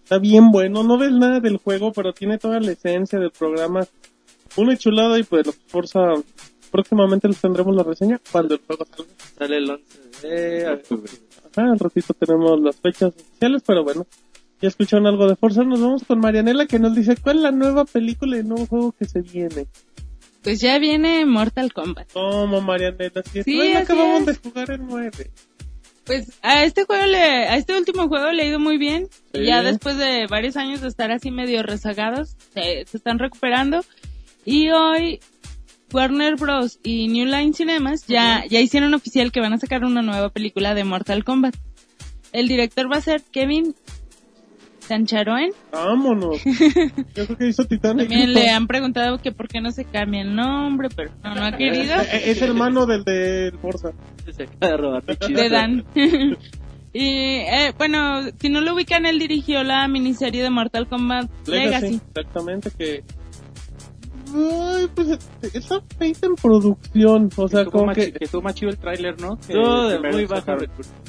Está 0.03 0.17
bien 0.17 0.51
bueno, 0.51 0.84
no 0.84 0.98
ves 0.98 1.12
nada 1.12 1.39
del 1.39 1.58
juego, 1.58 1.91
pero 1.91 2.13
tiene 2.13 2.38
toda 2.38 2.60
la 2.60 2.72
esencia 2.72 3.20
del 3.20 3.32
programa. 3.32 3.86
Una 4.55 4.77
chulada 4.77 5.17
y 5.20 5.24
pues 5.24 5.48
Forza, 5.67 6.00
próximamente 6.74 7.27
les 7.27 7.39
tendremos 7.39 7.75
la 7.75 7.84
reseña 7.84 8.20
cuando 8.32 8.56
el 8.56 8.62
juego 8.65 8.86
salga. 8.86 9.12
Sale 9.38 9.58
el 9.58 9.70
11 9.70 10.27
de 10.27 10.70
octubre. 10.72 11.12
Ajá, 11.56 11.72
al 11.72 11.80
ratito 11.80 12.13
tenemos 12.15 12.60
las 12.60 12.75
fechas 12.77 13.13
oficiales, 13.15 13.62
pero 13.65 13.84
bueno. 13.84 14.06
Ya 14.62 14.70
escucharon 14.70 15.06
algo 15.08 15.27
de 15.27 15.36
Forza, 15.36 15.63
nos 15.63 15.80
vamos 15.82 16.03
con 16.06 16.20
Marianela 16.20 16.65
que 16.65 16.80
nos 16.80 16.96
dice 16.96 17.15
cuál 17.18 17.38
es 17.38 17.44
la 17.44 17.51
nueva 17.51 17.86
película 17.86 18.38
y 18.38 18.39
el 18.39 18.48
nuevo 18.48 18.65
juego 18.65 18.92
que 18.98 19.06
se 19.06 19.22
viene. 19.22 19.68
Pues 20.42 20.60
ya 20.62 20.80
viene 20.80 21.25
Mortal 21.25 21.72
Kombat. 21.74 22.12
Toma 22.12 22.60
Marianela, 22.62 23.22
si 23.32 23.39
es 23.39 23.46
Sí, 23.46 23.60
así 23.62 23.74
acabamos 23.75 24.22
es. 24.22 24.25
de 24.42 24.50
jugar 24.50 24.72
el 24.72 24.86
9. 24.86 25.32
Pues 26.06 26.32
a 26.42 26.63
este 26.65 26.84
juego 26.86 27.06
le, 27.06 27.18
a 27.48 27.56
este 27.56 27.77
último 27.77 28.08
juego 28.10 28.32
le 28.32 28.44
ha 28.44 28.48
ido 28.48 28.60
muy 28.60 28.77
bien. 28.77 29.08
Sí. 29.34 29.42
Y 29.42 29.46
Ya 29.46 29.63
después 29.63 29.98
de 29.98 30.27
varios 30.27 30.58
años 30.58 30.82
de 30.82 30.88
estar 30.89 31.12
así 31.12 31.30
medio 31.32 31.62
rezagados, 31.63 32.36
se, 32.53 32.86
se 32.86 32.98
están 32.98 33.20
recuperando. 33.20 33.82
Y 34.46 34.70
hoy 34.72 35.20
Warner 35.93 36.35
Bros. 36.35 36.79
y 36.83 37.07
New 37.07 37.25
Line 37.25 37.53
Cinemas 37.53 38.05
ya, 38.07 38.43
ya 38.50 38.59
hicieron 38.59 38.93
oficial 38.93 39.31
que 39.31 39.39
van 39.39 39.53
a 39.53 39.59
sacar 39.59 39.83
una 39.83 40.01
nueva 40.01 40.29
película 40.29 40.73
de 40.73 40.83
Mortal 40.83 41.23
Kombat. 41.23 41.55
El 42.31 42.47
director 42.47 42.91
va 42.91 42.97
a 42.97 43.01
ser 43.01 43.21
Kevin 43.31 43.75
Sancharoen. 44.79 45.51
Vámonos. 45.71 46.43
Yo 47.15 47.25
creo 47.25 47.38
que 47.38 47.47
hizo 47.47 47.65
Titanic. 47.65 48.09
También 48.09 48.33
le 48.33 48.50
han 48.50 48.67
preguntado 48.67 49.17
que 49.19 49.31
por 49.31 49.47
qué 49.47 49.62
no 49.62 49.71
se 49.71 49.85
cambia 49.85 50.21
el 50.21 50.35
nombre, 50.35 50.89
pero 50.93 51.12
no, 51.23 51.35
no 51.35 51.45
ha 51.45 51.51
querido. 51.55 51.95
Eh, 52.01 52.07
eh, 52.12 52.21
Es 52.31 52.41
hermano 52.41 52.85
del 52.85 53.03
de 53.03 53.53
Forza. 53.62 53.91
Se 54.35 54.43
acaba 54.43 54.71
de 54.71 54.77
robar 54.77 55.03
mi 55.07 55.15
chiste. 55.15 55.41
de 55.41 55.50
Dan. 55.50 55.85
y 56.93 57.05
eh, 57.05 57.73
bueno, 57.77 58.21
si 58.39 58.50
no 58.50 58.62
lo 58.62 58.73
ubican, 58.73 59.05
él 59.05 59.19
dirigió 59.19 59.63
la 59.63 59.88
miniserie 59.88 60.43
de 60.43 60.50
Mortal 60.50 60.88
Kombat 60.88 61.29
Legacy. 61.47 61.65
Legacy. 61.65 62.01
Exactamente, 62.09 62.71
que... 62.77 63.03
Ay, 64.33 64.87
pues 64.95 65.19
está 65.53 65.81
feita 65.97 66.27
en 66.27 66.35
producción, 66.35 67.29
o 67.35 67.47
sea, 67.47 67.65
como 67.65 67.91
que... 67.93 68.11
que 68.13 68.27
tuvo 68.27 68.41
más 68.41 68.55
chido 68.55 68.71
el 68.71 68.77
tráiler, 68.77 69.19
¿no? 69.21 69.37
Que 69.45 69.53
Todo 69.53 69.89
de 69.89 69.99
muy 69.99 70.25
bajo. 70.25 70.45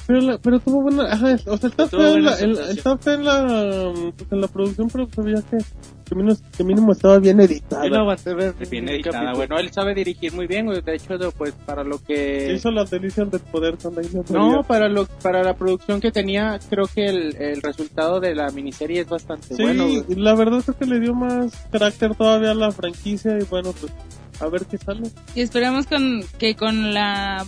Pero, 0.06 0.20
la- 0.20 0.38
pero 0.38 0.60
tuvo 0.60 0.82
buena... 0.82 1.04
Ajá, 1.12 1.36
o 1.46 1.56
sea, 1.56 1.70
está 1.70 1.88
fea 1.88 2.10
en 2.12 2.24
la, 2.24 2.30
aceptación. 2.32 2.76
está 2.76 2.98
fea 2.98 3.14
en 3.14 3.24
la, 3.24 3.92
pues, 4.16 4.32
en 4.32 4.40
la 4.40 4.48
producción, 4.48 4.88
pero 4.92 5.06
sabía 5.14 5.42
que, 5.50 5.56
que, 6.04 6.14
mínimo, 6.14 6.36
que 6.56 6.64
mínimo 6.64 6.92
estaba 6.92 7.18
bien 7.18 7.40
editada. 7.40 7.86
Y 7.86 7.90
no 7.90 8.00
aguanté 8.00 8.34
ver 8.34 8.54
Bien 8.70 8.88
editada. 8.88 9.12
capítulo. 9.18 9.36
Bueno, 9.36 9.58
él 9.58 9.72
sabe 9.72 9.94
dirigir 9.94 10.32
muy 10.32 10.46
bien, 10.46 10.66
güey. 10.66 10.80
De 10.82 10.94
hecho, 10.94 11.16
pues 11.36 11.52
para 11.66 11.82
lo 11.84 11.98
que... 12.02 12.52
hizo 12.54 12.70
las 12.70 12.90
delicias 12.90 13.30
del 13.30 13.40
poder 13.40 13.76
con 13.78 13.94
la 13.94 14.02
isla 14.02 14.22
No, 14.30 14.62
para 14.62 14.88
lo 14.88 15.06
para 15.22 15.42
la 15.42 15.54
producción 15.54 16.00
que 16.00 16.10
tenía, 16.12 16.58
creo 16.68 16.86
que 16.86 17.06
el, 17.06 17.36
el 17.36 17.62
resultado 17.62 18.20
de 18.20 18.34
la 18.34 18.50
miniserie 18.50 19.00
es 19.00 19.08
bastante 19.08 19.54
Sí, 19.54 19.62
bueno. 19.62 19.84
güey. 19.86 20.04
la 20.16 20.34
verdad 20.34 20.62
es 20.66 20.74
que 20.76 20.86
le 20.86 21.00
dio 21.00 21.14
más 21.14 21.52
carácter 21.70 22.14
todavía 22.14 22.50
a 22.52 22.54
la 22.54 22.70
franquicia 22.70 23.38
y 23.38 23.44
bueno, 23.44 23.72
pues 23.80 23.92
a 24.40 24.48
ver 24.48 24.66
qué 24.66 24.78
sale. 24.78 25.08
Y 25.34 25.42
esperemos 25.42 25.86
con, 25.86 26.22
que 26.38 26.54
con 26.56 26.92
la 26.92 27.44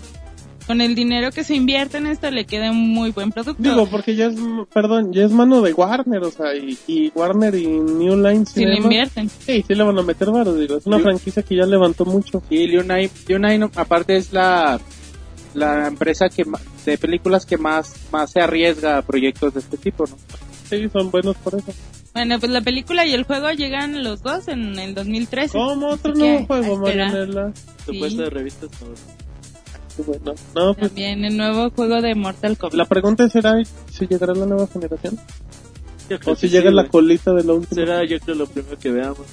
con 0.67 0.81
el 0.81 0.95
dinero 0.95 1.31
que 1.33 1.45
se 1.45 1.55
invierte 1.55 1.99
en 1.99 2.07
esto 2.07 2.31
le 2.31 2.45
quede 2.45 2.71
un 2.71 2.89
muy 2.93 3.11
buen 3.13 3.31
producto. 3.33 3.63
Digo, 3.63 3.87
porque 3.87 4.15
ya 4.17 4.27
es, 4.27 4.35
perdón, 4.73 5.13
ya 5.13 5.25
es 5.25 5.31
mano 5.33 5.63
de 5.63 5.73
Warner, 5.73 6.23
o 6.25 6.31
sea, 6.31 6.55
y, 6.57 6.77
y 6.87 7.13
Warner 7.15 7.55
y 7.55 7.67
New 7.67 8.17
Line 8.17 8.45
si 8.47 8.61
le 8.61 8.67
Cinema, 8.67 8.85
invierten. 8.85 9.29
sí, 9.29 9.65
sí 9.67 9.75
le 9.75 9.83
van 9.85 9.99
a 9.99 10.03
meter 10.03 10.31
varos, 10.31 10.59
digo, 10.59 10.77
es 10.77 10.87
una 10.87 10.99
franquicia 10.99 11.43
que 11.43 11.57
ya 11.57 11.67
levantó 11.67 12.05
mucho. 12.05 12.43
Y 12.51 12.67
Leonine, 12.67 13.11
Leonine, 13.29 13.71
aparte 13.77 14.17
es 14.17 14.33
la 14.33 14.81
la 15.55 15.87
empresa 15.89 16.29
que 16.29 16.45
ma- 16.45 16.61
de 16.85 16.99
películas 16.99 17.47
que 17.47 17.57
más 17.57 17.95
más 18.13 18.31
se 18.33 18.41
arriesga 18.41 18.99
a 18.99 19.03
proyectos 19.03 19.55
de 19.55 19.61
este 19.61 19.77
tipo, 19.79 20.05
¿no? 20.07 20.17
Sí, 20.69 20.89
son 20.93 21.11
buenos 21.11 21.37
por 21.37 21.55
eso. 21.55 21.73
Bueno, 22.13 22.39
pues 22.41 22.51
la 22.51 22.61
película 22.61 23.07
y 23.07 23.13
el 23.13 23.25
juego 23.25 23.51
llegan 23.53 24.03
los 24.03 24.23
dos 24.23 24.49
en 24.49 24.79
el 24.79 24.95
2013. 24.95 25.57
Como 25.57 25.87
otro 25.89 26.15
nuevo 26.15 26.45
juego. 26.47 26.79
Marianela. 26.79 27.53
Tu 27.87 27.93
Sí. 27.93 27.99
puesto 27.99 28.23
de 28.23 28.31
revistas 28.31 28.71
favoritas. 28.73 29.17
Qué 29.97 30.03
bueno. 30.03 30.35
No, 30.55 30.75
pues 30.75 30.88
También 30.88 31.25
el 31.25 31.37
nuevo 31.37 31.71
juego 31.71 32.03
de 32.03 32.15
Mortal 32.15 32.57
Kombat. 32.59 32.75
la 32.76 32.85
pregunta 32.85 33.29
será 33.29 33.55
si 33.91 34.07
llegará 34.07 34.35
la 34.35 34.47
nueva 34.47 34.67
generación 34.67 35.19
o 36.26 36.37
si 36.37 36.49
llega 36.49 36.71
sí, 36.71 36.75
la 36.76 36.83
güey. 36.83 36.91
colita 36.91 37.33
de 37.33 37.45
la 37.45 37.53
última. 37.55 37.75
Será 37.75 38.05
yo 38.05 38.19
creo 38.21 38.37
lo 38.37 38.47
primero 38.47 38.79
que 38.79 38.91
veamos. 38.91 39.26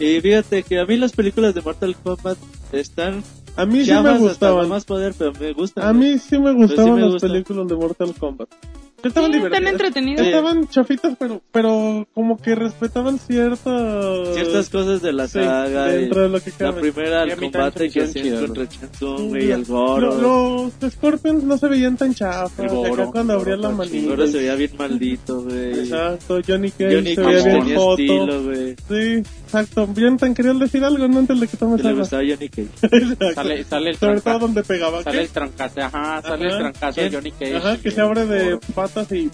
Y 0.00 0.20
fíjate 0.20 0.62
que 0.62 0.78
a 0.78 0.84
mí 0.86 0.96
las 0.96 1.12
películas 1.12 1.54
de 1.54 1.62
Mortal 1.62 1.96
Kombat 1.96 2.38
están 2.72 3.22
A 3.56 3.64
mí 3.66 3.84
sí 3.84 3.92
me 3.92 4.18
gustaban. 4.18 4.68
más 4.68 4.84
poder, 4.84 5.14
pero 5.16 5.32
me 5.40 5.52
gustan. 5.52 5.84
A 5.84 5.92
güey. 5.92 6.12
mí 6.12 6.18
sí 6.18 6.38
me 6.38 6.52
gustaban 6.52 6.94
me 6.94 7.00
las 7.00 7.10
gustan. 7.12 7.30
películas 7.30 7.68
de 7.68 7.74
Mortal 7.76 8.14
Kombat. 8.14 8.48
Estaban 9.02 9.30
Sí, 9.30 9.36
están 9.38 9.50
divertidas. 9.52 9.72
entretenidos. 9.72 10.26
Estaban 10.26 10.68
chafitas, 10.68 11.16
pero, 11.18 11.40
pero 11.52 12.08
como 12.14 12.36
que 12.36 12.54
respetaban 12.56 13.18
ciertas... 13.20 14.34
Ciertas 14.34 14.68
cosas 14.70 15.02
de 15.02 15.12
la 15.12 15.28
Sí, 15.28 15.38
saga. 15.38 15.94
y 15.94 15.98
dentro 16.02 16.22
de 16.22 16.28
lo 16.30 16.40
que 16.40 16.50
la 16.50 16.56
cabe. 16.58 16.80
primera, 16.80 17.24
Sí, 17.24 17.30
a 17.30 17.34
el 17.34 17.40
combate 17.40 17.90
que 17.90 18.02
hacían 18.02 18.46
contra 18.46 18.68
Chansung, 18.68 19.28
güey, 19.28 19.50
el 19.52 19.64
Goro. 19.64 20.20
Lo- 20.20 20.72
Los 20.80 20.92
Scorpions 20.92 21.44
no 21.44 21.56
se 21.58 21.68
veían 21.68 21.96
tan 21.96 22.12
chafas. 22.12 22.58
El 22.58 22.68
Goro, 22.70 23.02
acá 23.04 23.12
cuando 23.12 23.34
el 23.34 23.38
abría 23.40 23.56
la 23.56 23.68
está 23.70 23.70
El 23.70 23.76
manita. 23.90 24.08
Goro 24.10 24.26
se 24.26 24.38
veía 24.38 24.54
bien 24.56 24.70
maldito, 24.76 25.42
güey. 25.42 25.78
Exacto, 25.78 26.40
Johnny 26.46 26.70
Cage 26.72 26.94
Johnny 26.96 27.14
se 27.14 27.20
veía 27.22 27.42
bien 27.62 27.76
foto. 27.76 27.90
estilo, 28.02 28.42
güey. 28.42 28.76
Sí, 28.88 29.30
exacto. 29.44 29.86
Bien, 29.86 30.16
tan 30.16 30.34
querías 30.34 30.58
decir 30.58 30.82
algo, 30.82 31.06
no 31.06 31.18
antes 31.20 31.38
de 31.38 31.46
que 31.46 31.56
tomes 31.56 31.80
Que 31.82 31.88
le 31.88 31.94
gustaba 31.94 32.22
Johnny 32.28 32.48
Cage. 32.48 32.68
Sale, 33.34 33.62
sale 33.64 33.90
el 33.90 33.96
Sobre 33.96 34.20
todo 34.20 34.38
donde 34.40 34.64
pegaba. 34.64 35.04
Sale 35.04 35.18
¿qué? 35.18 35.22
el 35.24 35.30
trancazo, 35.30 35.80
ajá, 35.82 36.20
sale 36.22 36.46
Ajá. 36.46 36.56
el 36.56 36.58
trancazo 36.62 37.00
de. 37.00 37.10
Johnny 37.12 37.30
Cage. 37.30 37.56
Ajá, 37.56 37.76
que 37.76 37.90
se 37.92 38.00
abre 38.00 38.22
el 38.22 38.28
de 38.28 38.58
Goro. 38.88 38.94
patas 38.94 39.12
y 39.12 39.30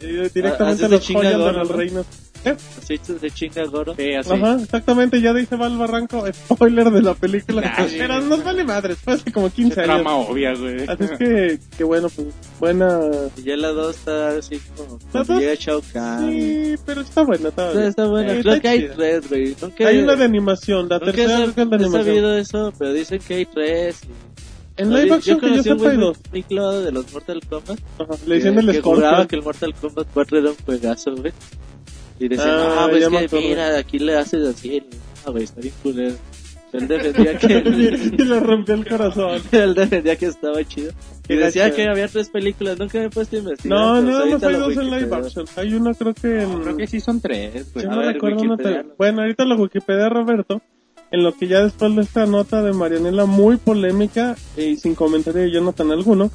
eh, 0.00 0.30
directamente 0.34 0.82
de 0.82 0.88
los 0.88 1.00
chinga 1.02 1.20
follan 1.20 1.32
de 1.32 1.38
Goro, 1.44 1.58
los 1.60 1.70
¿no? 1.70 1.76
reinos. 1.76 2.06
¿Eh? 2.44 2.54
Así 2.78 3.00
se 3.02 3.30
chinga 3.32 3.64
Goro. 3.64 3.94
Sí, 3.96 4.12
así. 4.14 4.30
Ajá, 4.32 4.56
exactamente, 4.62 5.20
ya 5.20 5.32
de 5.32 5.40
ahí 5.40 5.46
se 5.46 5.56
va 5.56 5.66
al 5.66 5.76
barranco. 5.78 6.24
Spoiler 6.32 6.90
de 6.92 7.02
la 7.02 7.14
película. 7.14 7.74
Ah, 7.76 7.86
sí. 7.88 7.96
Pero 7.98 8.20
nos 8.20 8.44
vale 8.44 8.62
madres, 8.62 8.98
fue 8.98 9.14
hace 9.14 9.32
como 9.32 9.50
15 9.50 9.80
años. 9.80 9.94
Trama 10.02 10.16
obvia, 10.16 10.54
güey. 10.54 10.84
Así 10.86 11.04
es 11.04 11.10
que, 11.18 11.58
que 11.76 11.82
bueno, 11.84 12.08
pues 12.08 12.28
buena. 12.60 13.00
Y 13.36 13.42
ya 13.42 13.56
la 13.56 13.68
2 13.68 13.96
está 13.96 14.28
así 14.36 14.60
como. 14.76 14.98
¿La 15.12 15.24
dos? 15.24 15.40
llega 15.40 15.54
Shao 15.58 15.82
Kahn. 15.92 16.30
Sí, 16.30 16.74
pero 16.86 17.00
está 17.00 17.22
buena, 17.22 17.48
está, 17.48 17.72
bien. 17.72 17.84
está 17.84 18.06
buena. 18.06 18.34
Sí, 18.34 18.40
Creo 18.42 18.54
está 18.54 18.62
que 18.62 18.68
hay 18.68 18.80
chida. 18.82 18.94
tres, 18.94 19.28
güey. 19.28 19.56
Nunca, 19.60 19.88
Hay 19.88 19.98
una 19.98 20.14
de 20.16 20.24
animación, 20.24 20.88
la 20.88 21.00
tercera 21.00 21.40
he, 21.40 21.44
es 21.46 21.56
de 21.56 21.62
he 21.62 21.64
animación. 21.64 22.04
sabido 22.04 22.36
eso, 22.38 22.72
pero 22.78 22.92
dicen 22.92 23.18
que 23.26 23.34
hay 23.34 23.46
tres. 23.46 24.00
y- 24.04 24.35
En 24.78 24.92
live 24.92 25.14
action 25.14 25.40
que 25.40 25.46
yo 25.46 25.54
a 25.54 25.56
un 25.56 25.62
sepa 25.62 25.90
hay 25.90 25.96
dos. 25.96 26.18
muy 26.30 26.42
de 26.84 26.92
los 26.92 27.12
Mortal 27.12 27.40
Kombat. 27.48 27.78
Ajá, 27.98 28.14
le 28.26 28.34
decían 28.34 28.58
el 28.58 28.66
que, 28.66 28.72
que 28.72 28.82
juraba 28.82 29.08
Scorpion. 29.08 29.28
que 29.28 29.36
el 29.36 29.42
Mortal 29.42 29.74
Kombat 29.74 30.06
4 30.12 30.38
era 30.38 30.50
un 30.50 30.56
juegazo, 30.64 31.16
güey. 31.16 31.32
Y 32.18 32.28
decían, 32.28 32.48
Ah, 32.50 32.84
ah, 32.84 32.88
pues 32.90 33.30
que 33.30 33.40
mira, 33.40 33.78
aquí 33.78 33.98
le 33.98 34.16
haces 34.16 34.46
así. 34.46 34.82
Ah, 35.24 35.30
güey, 35.30 35.44
está 35.44 35.60
bien 35.60 35.74
culero. 35.82 36.16
Él 36.72 36.88
defendía 36.88 37.38
que... 37.38 37.46
y 38.18 38.24
le 38.24 38.40
rompió 38.40 38.74
el 38.74 38.86
corazón. 38.86 39.40
Él 39.52 39.74
defendía 39.74 40.16
que 40.16 40.26
estaba 40.26 40.62
chido. 40.64 40.92
Y 41.28 41.36
decía 41.36 41.70
que 41.74 41.88
había 41.88 42.08
tres 42.08 42.28
películas. 42.30 42.78
Nunca 42.78 42.98
me 42.98 43.06
he 43.06 43.10
puesto 43.10 43.36
a 43.36 43.38
investigar. 43.38 43.78
No, 43.78 44.02
más 44.02 44.14
ahorita 44.14 44.48
hay 44.48 44.56
dos 44.56 44.76
en 44.76 44.90
live 44.90 45.16
action. 45.16 45.46
Hay 45.56 45.74
una 45.74 45.94
creo 45.94 46.14
que 46.14 46.42
en... 46.42 46.60
Creo 46.60 46.76
que 46.76 46.86
sí 46.86 47.00
son 47.00 47.20
tres, 47.20 47.72
güey. 47.72 47.84
Yo 47.84 47.90
no 47.90 48.02
recuerdo 48.02 48.42
una 48.42 48.84
Bueno, 48.98 49.22
ahorita 49.22 49.44
la 49.44 49.56
Wikipedia 49.56 50.08
Roberto, 50.08 50.60
en 51.16 51.22
lo 51.24 51.32
que 51.34 51.48
ya 51.48 51.62
después 51.64 51.94
de 51.96 52.02
esta 52.02 52.26
nota 52.26 52.62
de 52.62 52.72
Marianela 52.72 53.24
muy 53.26 53.56
polémica 53.56 54.36
y 54.56 54.76
sin 54.76 54.94
comentario 54.94 55.42
de 55.42 55.50
Jonathan 55.50 55.90
alguno. 55.90 56.30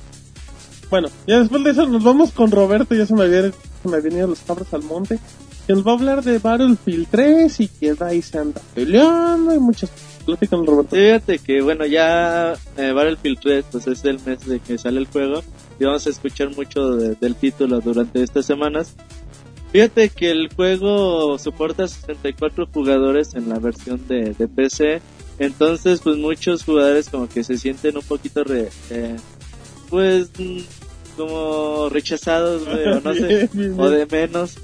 Bueno, 0.90 1.08
ya 1.28 1.40
después 1.40 1.64
de 1.64 1.72
eso 1.72 1.86
nos 1.88 2.04
vamos 2.04 2.32
con 2.32 2.52
Roberto, 2.52 2.94
ya 2.96 3.06
se 3.06 3.14
me 3.14 3.24
habían, 3.24 3.54
se 3.54 4.08
ido 4.18 4.28
los 4.28 4.40
cabros 4.40 4.74
al 4.74 4.84
monte. 4.84 5.20
Que 5.68 5.74
nos 5.74 5.86
va 5.86 5.92
a 5.92 5.94
hablar 5.96 6.24
de 6.24 6.40
Battlefield 6.40 7.08
3 7.12 7.60
y 7.60 7.68
que 7.68 7.96
ahí 8.00 8.22
se 8.24 8.40
anda 8.40 8.60
peleando 8.74 9.54
y 9.54 9.60
muchas 9.60 9.92
Platícanos, 10.26 10.66
Roberto. 10.66 10.96
Fíjate 10.96 11.40
que, 11.40 11.62
bueno, 11.62 11.86
ya 11.86 12.54
eh, 12.78 12.92
Battlefield 12.92 13.40
3, 13.42 13.66
pues 13.72 13.88
es 13.88 14.04
el 14.06 14.20
mes 14.26 14.46
de 14.46 14.60
que 14.60 14.78
sale 14.78 15.00
el 15.00 15.08
juego 15.08 15.42
y 15.80 15.86
vamos 15.86 16.06
a 16.08 16.10
escuchar 16.10 16.56
mucho 16.56 16.96
de- 16.96 17.16
del 17.16 17.36
título 17.36 17.80
durante 17.80 18.22
estas 18.24 18.46
semanas. 18.46 18.96
Fíjate 19.72 20.10
que 20.10 20.32
el 20.32 20.50
juego 20.54 21.38
soporta 21.40 21.88
64 21.88 22.68
jugadores 22.74 23.36
en 23.36 23.48
la 23.48 23.58
versión 23.60 24.06
de, 24.08 24.34
de 24.34 24.48
PC, 24.50 25.02
entonces 25.40 26.02
pues 26.04 26.18
muchos 26.18 26.64
jugadores 26.66 27.08
como 27.10 27.30
que 27.30 27.44
se 27.44 27.58
sienten 27.58 27.96
un 27.96 28.04
poquito 28.04 28.44
re- 28.44 28.70
eh, 28.90 29.16
pues 29.90 30.30
mm, 30.38 30.60
como 31.16 31.88
rechazados, 31.90 32.66
güey, 32.66 32.86
o 32.88 33.00
no 33.02 33.14
sé, 33.14 33.50
o 33.78 33.90
de 33.90 34.06
menos 34.08 34.56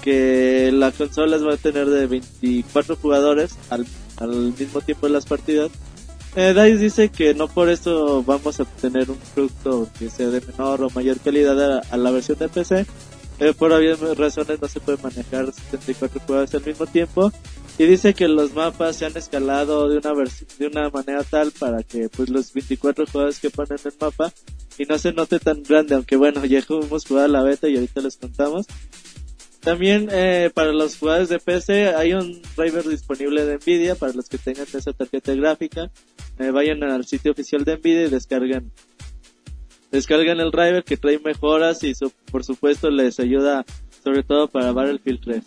que 0.00 0.70
las 0.72 0.94
consolas 0.94 1.44
va 1.46 1.54
a 1.54 1.58
tener 1.58 1.88
de 1.88 2.06
24 2.06 2.96
jugadores 2.96 3.56
al, 3.70 3.86
al 4.16 4.54
mismo 4.58 4.80
tiempo 4.80 5.06
en 5.06 5.12
las 5.12 5.26
partidas. 5.26 5.70
Eh, 6.34 6.54
DICE 6.54 6.78
dice 6.78 7.08
que 7.10 7.34
no 7.34 7.46
por 7.48 7.68
eso 7.68 8.22
vamos 8.24 8.58
a 8.58 8.62
obtener 8.62 9.10
un 9.10 9.18
producto 9.34 9.88
que 9.98 10.08
sea 10.08 10.28
de 10.28 10.40
menor 10.40 10.82
o 10.82 10.90
mayor 10.90 11.18
calidad 11.20 11.76
a, 11.76 11.82
a 11.90 11.96
la 11.98 12.10
versión 12.10 12.38
de 12.38 12.48
PC. 12.48 12.86
Eh, 13.42 13.52
por 13.58 13.72
obvias 13.72 13.98
razones 14.16 14.62
no 14.62 14.68
se 14.68 14.78
puede 14.78 15.02
manejar 15.02 15.52
74 15.52 16.20
jugadores 16.20 16.54
al 16.54 16.64
mismo 16.64 16.86
tiempo. 16.86 17.32
Y 17.76 17.86
dice 17.86 18.14
que 18.14 18.28
los 18.28 18.54
mapas 18.54 18.94
se 18.94 19.04
han 19.04 19.16
escalado 19.16 19.88
de 19.88 19.98
una 19.98 20.12
de 20.58 20.66
una 20.68 20.90
manera 20.90 21.24
tal 21.24 21.50
para 21.50 21.82
que 21.82 22.08
pues 22.08 22.28
los 22.28 22.52
24 22.52 23.04
jugadores 23.04 23.40
que 23.40 23.50
ponen 23.50 23.78
el 23.84 23.94
mapa 24.00 24.32
y 24.78 24.84
no 24.84 24.96
se 24.96 25.12
note 25.12 25.40
tan 25.40 25.64
grande, 25.64 25.96
aunque 25.96 26.14
bueno, 26.14 26.44
ya 26.44 26.60
hemos 26.60 27.04
jugado 27.04 27.26
la 27.26 27.42
beta 27.42 27.68
y 27.68 27.74
ahorita 27.74 28.00
les 28.02 28.16
contamos. 28.16 28.66
También 29.58 30.08
eh, 30.12 30.50
para 30.54 30.72
los 30.72 30.96
jugadores 30.96 31.28
de 31.28 31.40
PC 31.40 31.96
hay 31.96 32.12
un 32.12 32.42
driver 32.56 32.88
disponible 32.88 33.44
de 33.44 33.56
Nvidia 33.56 33.96
para 33.96 34.12
los 34.12 34.28
que 34.28 34.38
tengan 34.38 34.66
esa 34.72 34.92
tarjeta 34.92 35.34
gráfica. 35.34 35.90
Eh, 36.38 36.52
vayan 36.52 36.84
al 36.84 37.04
sitio 37.06 37.32
oficial 37.32 37.64
de 37.64 37.76
Nvidia 37.76 38.04
y 38.04 38.10
descargan 38.10 38.70
descargan 39.92 40.40
el 40.40 40.50
driver 40.50 40.82
que 40.82 40.96
trae 40.96 41.18
mejoras 41.20 41.84
y 41.84 41.94
su- 41.94 42.12
por 42.32 42.42
supuesto 42.42 42.90
les 42.90 43.20
ayuda 43.20 43.64
sobre 44.02 44.24
todo 44.24 44.48
para 44.48 44.72
Battlefield 44.72 45.20
3. 45.22 45.44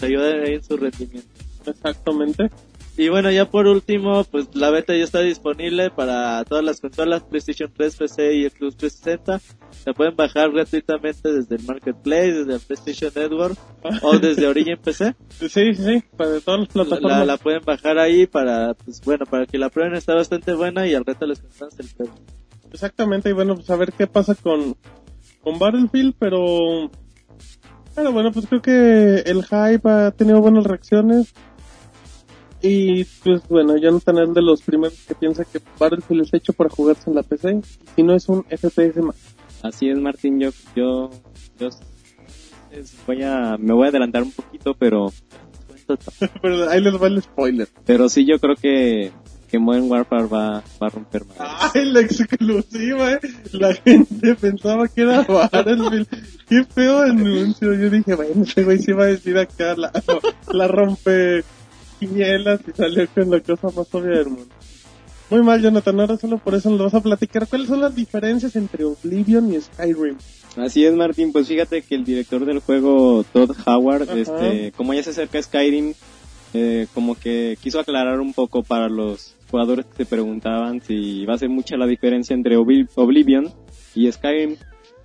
Les 0.00 0.02
ayuda 0.02 0.44
en 0.46 0.64
su 0.64 0.76
rendimiento. 0.78 1.28
Exactamente. 1.66 2.50
Y 2.96 3.08
bueno, 3.08 3.30
ya 3.30 3.48
por 3.50 3.66
último, 3.68 4.22
pues 4.24 4.54
la 4.54 4.68
beta 4.70 4.94
ya 4.94 5.02
está 5.04 5.20
disponible 5.20 5.88
para 5.90 6.44
todas 6.44 6.62
las 6.62 6.78
consolas 6.80 7.22
PlayStation 7.22 7.72
3, 7.74 7.96
PC 7.96 8.34
y 8.34 8.48
Xbox 8.50 8.76
360. 8.76 9.40
La 9.86 9.92
pueden 9.94 10.14
bajar 10.14 10.50
gratuitamente 10.52 11.32
desde 11.32 11.56
el 11.56 11.62
Marketplace, 11.62 12.32
desde 12.44 12.54
el 12.54 12.60
PlayStation 12.60 13.10
Network 13.16 13.56
o 14.02 14.18
desde 14.18 14.46
Origin 14.46 14.76
PC. 14.76 15.14
Sí, 15.38 15.48
sí, 15.48 15.74
sí, 15.74 16.02
para 16.18 16.38
todas 16.40 16.60
las 16.60 16.68
La, 16.76 16.84
plataformas. 16.84 17.26
la 17.26 17.36
pueden 17.38 17.62
bajar 17.64 17.98
ahí 17.98 18.26
para, 18.26 18.74
pues 18.74 19.00
bueno, 19.02 19.24
para 19.24 19.46
que 19.46 19.56
la 19.56 19.70
prueben 19.70 19.94
está 19.94 20.14
bastante 20.14 20.52
buena 20.52 20.86
y 20.86 20.92
al 20.94 21.06
reto 21.06 21.24
les 21.26 21.40
contamos 21.40 21.78
el 21.80 21.88
juego. 21.96 22.12
Exactamente, 22.72 23.28
y 23.28 23.32
bueno, 23.32 23.54
pues 23.54 23.68
a 23.70 23.76
ver 23.76 23.92
qué 23.92 24.06
pasa 24.06 24.34
con, 24.34 24.76
con 25.42 25.58
Battlefield, 25.58 26.14
pero... 26.18 26.90
Pero 27.94 28.10
bueno, 28.12 28.32
pues 28.32 28.46
creo 28.46 28.62
que 28.62 29.16
el 29.26 29.44
hype 29.44 29.88
ha 29.88 30.10
tenido 30.12 30.40
buenas 30.40 30.64
reacciones. 30.64 31.32
Y 32.62 33.04
pues 33.24 33.46
bueno, 33.48 33.76
Jonathan 33.76 34.18
es 34.18 34.34
de 34.34 34.40
los 34.40 34.62
primeros 34.62 34.96
que 35.06 35.14
piensa 35.14 35.44
que 35.44 35.60
Battlefield 35.78 36.22
es 36.22 36.32
hecho 36.34 36.52
para 36.54 36.70
jugarse 36.70 37.10
en 37.10 37.16
la 37.16 37.22
PC 37.22 37.60
y 37.96 38.02
no 38.02 38.14
es 38.14 38.28
un 38.28 38.44
FPS 38.44 38.96
más. 39.02 39.16
Así 39.62 39.90
es, 39.90 39.98
Martín. 39.98 40.40
Yo, 40.40 40.50
yo, 40.74 41.10
yo 41.58 41.68
es- 41.68 42.96
voy 43.06 43.22
a, 43.24 43.56
me 43.58 43.74
voy 43.74 43.86
a 43.86 43.88
adelantar 43.90 44.22
un 44.22 44.30
poquito, 44.32 44.74
pero, 44.78 45.12
Pero 46.40 46.70
ahí 46.70 46.80
les 46.80 46.94
va 47.02 47.08
el 47.08 47.20
spoiler. 47.20 47.68
pero 47.84 48.08
sí 48.08 48.24
yo 48.24 48.38
creo 48.38 48.54
que, 48.56 49.10
que 49.52 49.58
Modern 49.58 49.90
Warfare 49.90 50.24
va, 50.24 50.64
va 50.82 50.86
a 50.86 50.88
romper 50.88 51.26
más. 51.26 51.38
¡Ay, 51.74 51.84
la 51.84 52.00
exclusiva, 52.00 53.12
eh! 53.12 53.20
La 53.52 53.74
gente 53.74 54.34
pensaba 54.34 54.88
que 54.88 55.02
era 55.02 55.20
Battlefield. 55.20 56.08
¡Qué 56.48 56.64
feo 56.64 57.02
anuncio! 57.02 57.74
Yo 57.74 57.90
dije, 57.90 58.14
bueno, 58.14 58.44
ese 58.44 58.64
güey 58.64 58.78
sí 58.78 58.92
va 58.92 59.04
a 59.04 59.08
decir 59.08 59.36
acá 59.36 59.74
la, 59.76 59.92
la 60.52 60.68
rompe 60.68 61.44
quinielas 62.00 62.60
y 62.66 62.72
salió 62.74 63.06
con 63.14 63.30
la 63.30 63.40
cosa 63.40 63.68
más 63.76 63.94
obvia 63.94 64.18
del 64.20 64.28
mundo. 64.30 64.54
Muy 65.28 65.42
mal, 65.42 65.60
Jonathan. 65.60 66.00
Ahora 66.00 66.16
solo 66.16 66.38
por 66.38 66.54
eso 66.54 66.70
nos 66.70 66.80
vas 66.80 66.94
a 66.94 67.02
platicar. 67.02 67.46
¿Cuáles 67.46 67.68
son 67.68 67.82
las 67.82 67.94
diferencias 67.94 68.56
entre 68.56 68.84
Oblivion 68.84 69.52
y 69.52 69.60
Skyrim? 69.60 70.16
Así 70.56 70.82
es, 70.86 70.94
Martín. 70.94 71.30
Pues 71.30 71.46
fíjate 71.48 71.82
que 71.82 71.94
el 71.94 72.04
director 72.04 72.46
del 72.46 72.60
juego, 72.60 73.22
Todd 73.34 73.50
Howard, 73.66 74.04
Ajá. 74.04 74.18
este, 74.18 74.72
como 74.72 74.94
ya 74.94 75.02
se 75.02 75.10
acerca 75.10 75.42
Skyrim, 75.42 75.92
eh, 76.54 76.86
como 76.94 77.14
que 77.14 77.58
quiso 77.62 77.80
aclarar 77.80 78.20
un 78.20 78.32
poco 78.32 78.62
para 78.62 78.88
los 78.88 79.34
jugadores 79.52 79.86
que 79.86 79.98
se 79.98 80.06
preguntaban 80.06 80.80
si 80.80 81.24
va 81.26 81.34
a 81.34 81.38
ser 81.38 81.48
mucha 81.50 81.76
la 81.76 81.86
diferencia 81.86 82.34
entre 82.34 82.56
Obli- 82.58 82.88
Oblivion 82.96 83.48
y 83.94 84.10
Skyrim. 84.10 84.56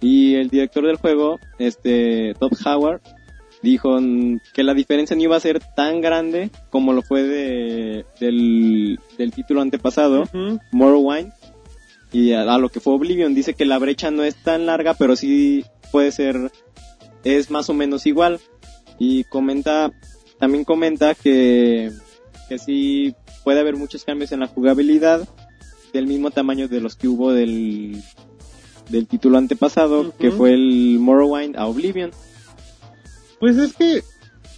Y 0.01 0.33
el 0.35 0.49
director 0.49 0.85
del 0.87 0.95
juego, 0.97 1.39
este, 1.59 2.33
Todd 2.39 2.53
Howard, 2.65 3.01
dijo 3.61 3.97
que 4.53 4.63
la 4.63 4.73
diferencia 4.73 5.15
no 5.15 5.21
iba 5.23 5.35
a 5.35 5.39
ser 5.39 5.59
tan 5.75 5.99
grande 6.01 6.49
como 6.69 6.93
lo 6.93 7.01
fue 7.01 7.23
de, 7.23 8.05
del, 8.19 8.99
del 9.17 9.31
título 9.31 9.61
antepasado. 9.61 10.23
Morrowind 10.71 11.31
y 12.13 12.31
a, 12.33 12.43
a 12.53 12.57
lo 12.57 12.69
que 12.69 12.79
fue 12.79 12.93
Oblivion 12.93 13.33
dice 13.35 13.53
que 13.53 13.65
la 13.65 13.79
brecha 13.79 14.11
no 14.11 14.23
es 14.23 14.35
tan 14.41 14.65
larga 14.65 14.93
pero 14.93 15.17
sí 15.17 15.65
puede 15.91 16.13
ser 16.13 16.51
es 17.25 17.51
más 17.51 17.69
o 17.69 17.73
menos 17.73 18.05
igual 18.05 18.39
y 18.97 19.25
comenta 19.25 19.91
también 20.39 20.63
comenta 20.63 21.15
que 21.15 21.91
que 22.47 22.57
sí 22.59 23.13
puede 23.47 23.61
haber 23.61 23.77
muchos 23.77 24.03
cambios 24.03 24.33
en 24.33 24.41
la 24.41 24.47
jugabilidad 24.47 25.25
del 25.93 26.05
mismo 26.05 26.31
tamaño 26.31 26.67
de 26.67 26.81
los 26.81 26.97
que 26.97 27.07
hubo 27.07 27.31
del 27.31 28.03
del 28.89 29.07
título 29.07 29.37
antepasado 29.37 30.13
que 30.17 30.31
fue 30.31 30.53
el 30.53 30.97
Morrowind 30.99 31.55
a 31.55 31.65
Oblivion 31.65 32.11
Pues 33.39 33.55
es 33.55 33.71
que 33.73 34.03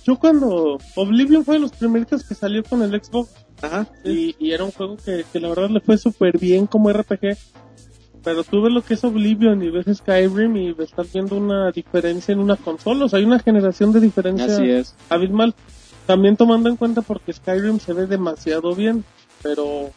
yo 0.08 0.18
cuando 0.18 0.80
Oblivion 0.96 1.46
fue 1.46 1.56
de 1.58 1.60
los 1.62 1.72
primeritos 1.74 2.24
que 2.24 2.34
salió 2.34 2.64
con 2.64 2.82
el 2.82 2.90
Xbox 3.00 3.30
Ajá. 3.62 3.86
y, 4.04 4.36
y 4.40 4.54
era 4.54 4.64
un 4.64 4.72
juego 4.72 4.98
que, 4.98 5.24
que 5.32 5.40
la 5.40 5.50
verdad 5.50 5.70
le 5.70 5.82
fue 5.82 5.96
súper 6.00 6.40
bien 6.40 6.66
como 6.66 6.92
RPG. 6.92 7.38
pero 8.24 8.44
tú 8.44 8.60
ves 8.64 8.74
lo 8.74 8.82
que 8.82 8.96
es 8.96 9.04
Oblivion 9.04 9.62
y 9.62 9.70
ves 9.70 9.86
Skyrim 10.00 10.58
y 10.58 10.76
estás 10.80 11.14
viendo 11.14 11.36
una 11.36 11.70
diferencia 11.72 12.32
en 12.32 12.40
una 12.40 12.56
consola. 12.56 13.06
O 13.06 13.08
sea, 13.08 13.20
hay 13.20 13.26
una 13.26 13.38
generación 13.38 13.92
de 13.94 14.00
diferencia 14.00 14.48
Así 14.48 14.68
es. 14.68 14.96
abismal. 15.10 15.54
También 16.10 16.36
tomando 16.36 16.70
en 16.70 16.76
cuenta 16.76 17.04
porque 17.04 17.32
Skyrim 17.32 17.80
se 17.80 17.94
ve 17.94 18.08
demasiado 18.08 18.74
bien, 18.74 19.06
pero 19.44 19.92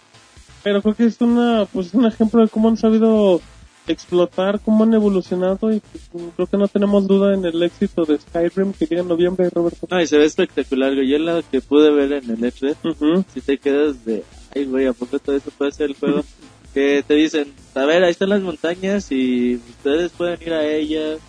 pero 0.63 0.83
creo 0.83 0.95
que 0.95 1.07
es 1.07 1.19
una 1.23 1.65
pues 1.73 1.95
un 1.95 2.05
ejemplo 2.05 2.43
de 2.43 2.51
cómo 2.51 2.69
han 2.69 2.77
sabido 2.77 3.41
explotar, 3.87 4.61
cómo 4.61 4.85
han 4.85 4.93
evolucionado 4.93 5.73
y 5.73 5.81
pues, 5.81 6.25
creo 6.37 6.47
que 6.47 6.59
no 6.59 6.69
tenemos 6.69 7.07
duda 7.07 7.33
en 7.33 7.47
el 7.47 7.63
éxito 7.63 8.05
de 8.05 8.19
Skyrim 8.19 8.75
que 8.75 8.85
llega 8.85 9.01
en 9.01 9.09
noviembre, 9.09 9.49
Roberto. 9.49 9.87
No, 9.91 10.03
y 10.03 10.07
se 10.07 10.19
ve 10.19 10.27
espectacular, 10.27 10.95
güey. 10.95 11.09
Yo 11.09 11.19
la 11.19 11.41
que 11.41 11.63
pude 11.63 11.91
ver 11.91 12.13
en 12.13 12.31
el 12.31 12.41
E3, 12.41 12.77
Ujú. 12.85 13.25
si 13.33 13.41
te 13.41 13.57
quedas 13.57 14.05
de, 14.05 14.23
ay, 14.55 14.67
güey, 14.67 14.89
¿a 14.89 14.93
poco 14.93 15.19
todo 15.19 15.35
eso 15.35 15.51
puede 15.57 15.73
ser 15.73 15.89
el 15.89 15.97
juego? 15.97 16.23
que 16.75 17.03
te 17.09 17.15
dicen, 17.15 17.55
a 17.75 17.87
ver, 17.87 18.05
ahí 18.05 18.11
están 18.11 18.29
las 18.29 18.43
montañas 18.43 19.11
y 19.11 19.55
ustedes 19.55 20.13
pueden 20.13 20.43
ir 20.43 20.53
a 20.53 20.67
ellas. 20.67 21.21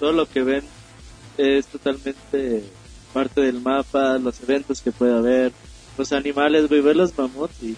Todo 0.00 0.10
lo 0.10 0.26
que 0.26 0.42
ven 0.42 0.64
es 1.38 1.68
totalmente 1.68 2.64
parte 3.12 3.40
del 3.40 3.60
mapa, 3.60 4.18
los 4.18 4.42
eventos 4.42 4.80
que 4.80 4.92
puede 4.92 5.14
haber, 5.14 5.52
los 5.98 6.12
animales, 6.12 6.68
güey, 6.68 6.80
ver 6.80 6.96
los 6.96 7.16
mamuts 7.16 7.62
y 7.62 7.76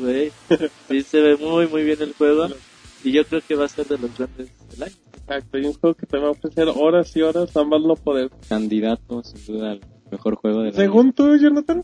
güey, 0.00 0.32
sí 0.88 1.02
se 1.02 1.20
ve 1.20 1.36
muy, 1.36 1.66
muy 1.68 1.84
bien 1.84 1.98
el 2.00 2.14
juego. 2.14 2.48
Y 3.02 3.12
yo 3.12 3.24
creo 3.26 3.42
que 3.46 3.54
va 3.54 3.66
a 3.66 3.68
ser 3.68 3.86
de 3.86 3.98
los 3.98 4.16
grandes 4.16 4.48
del 4.70 4.82
año. 4.82 4.94
Exacto, 5.14 5.58
y 5.58 5.66
un 5.66 5.74
juego 5.74 5.94
que 5.94 6.06
te 6.06 6.16
va 6.18 6.28
a 6.28 6.30
ofrecer 6.30 6.68
horas 6.74 7.14
y 7.14 7.20
horas, 7.22 7.54
a 7.54 7.62
más 7.64 7.82
no 7.82 7.94
poder. 7.96 8.30
Candidato, 8.48 9.22
sin 9.22 9.44
duda, 9.54 9.72
al 9.72 9.80
mejor 10.10 10.36
juego 10.36 10.60
del 10.60 10.68
año. 10.68 10.76
Según 10.76 11.12
tú, 11.12 11.36
Jonathan, 11.36 11.82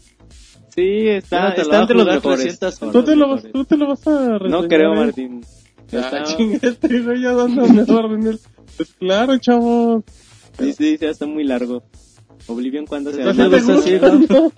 Sí, 0.74 1.09
está, 1.09 1.50
está 1.50 1.64
lo 1.76 1.81
entre 1.83 1.96
los 1.96 2.07
mejores. 2.07 2.59
300 2.59 2.74
Son 2.74 2.92
tú 2.92 3.03
te, 3.03 3.16
lo 3.16 3.29
vas, 3.29 3.44
tú 3.53 3.64
te 3.64 3.76
lo 3.76 3.88
vas 3.88 4.07
a 4.07 4.38
reseñar. 4.38 4.62
No 4.62 4.68
creo, 4.68 4.92
¿eh? 4.94 4.96
Martín. 4.96 5.40
Ah, 5.92 5.96
Está- 5.96 6.22
chingate, 6.37 7.00
güey, 7.00 7.22
ya 7.22 7.33
dándome 7.33 7.83
órdenes. 7.83 8.42
Pues 8.76 8.94
claro, 8.94 9.37
chavo. 9.37 10.05
Sí, 10.59 10.72
sí, 10.72 10.96
sí, 10.96 11.05
está 11.05 11.26
muy 11.26 11.44
largo. 11.44 11.83
Oblivion, 12.46 12.87
¿cuándo 12.87 13.12
se 13.12 13.22
llama? 13.22 13.50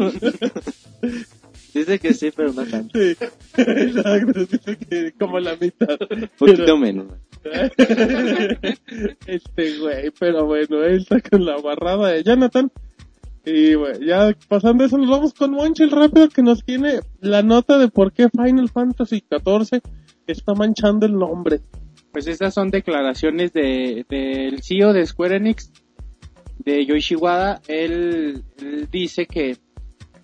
Dice 1.75 1.99
que 1.99 2.13
sí, 2.13 2.31
pero 2.35 2.53
no 2.53 2.67
tanto. 2.67 2.99
Sí, 2.99 3.17
exacto, 3.57 4.41
dice 4.41 4.77
que 4.77 5.13
como 5.13 5.41
la 5.41 5.57
mitad. 5.57 5.97
Un 6.11 6.29
poquito 6.39 6.77
menos. 6.77 7.07
este 9.27 9.79
güey, 9.79 10.11
pero 10.19 10.45
bueno, 10.45 10.83
él 10.85 10.99
está 10.99 11.21
con 11.21 11.45
la 11.47 11.57
barrada 11.57 12.09
de 12.09 12.23
Jonathan. 12.23 12.71
Y 13.45 13.75
bueno, 13.75 13.99
ya 14.01 14.37
pasando 14.49 14.85
eso, 14.85 14.99
nos 14.99 15.09
vamos 15.09 15.35
con 15.35 15.53
Monchil 15.53 15.91
rápido 15.91 16.29
que 16.29 16.43
nos 16.43 16.63
tiene 16.63 17.01
la 17.21 17.43
nota 17.43 17.79
de 17.79 17.89
por 17.89 18.13
qué 18.13 18.29
Final 18.29 18.69
Fantasy 18.69 19.25
XIV 19.29 19.81
está 20.27 20.55
manchando 20.55 21.07
el 21.07 21.15
nombre. 21.15 21.61
Pues 22.13 22.27
estas 22.27 22.53
son 22.53 22.71
declaraciones 22.71 23.53
de, 23.55 24.05
del 24.09 24.63
CEO 24.63 24.93
de 24.93 25.07
Square 25.07 25.37
Enix, 25.37 25.73
de 26.65 26.85
Yoichi 26.87 27.15
Wada. 27.17 27.61
Él, 27.69 28.43
él 28.59 28.89
dice 28.91 29.27
que 29.27 29.57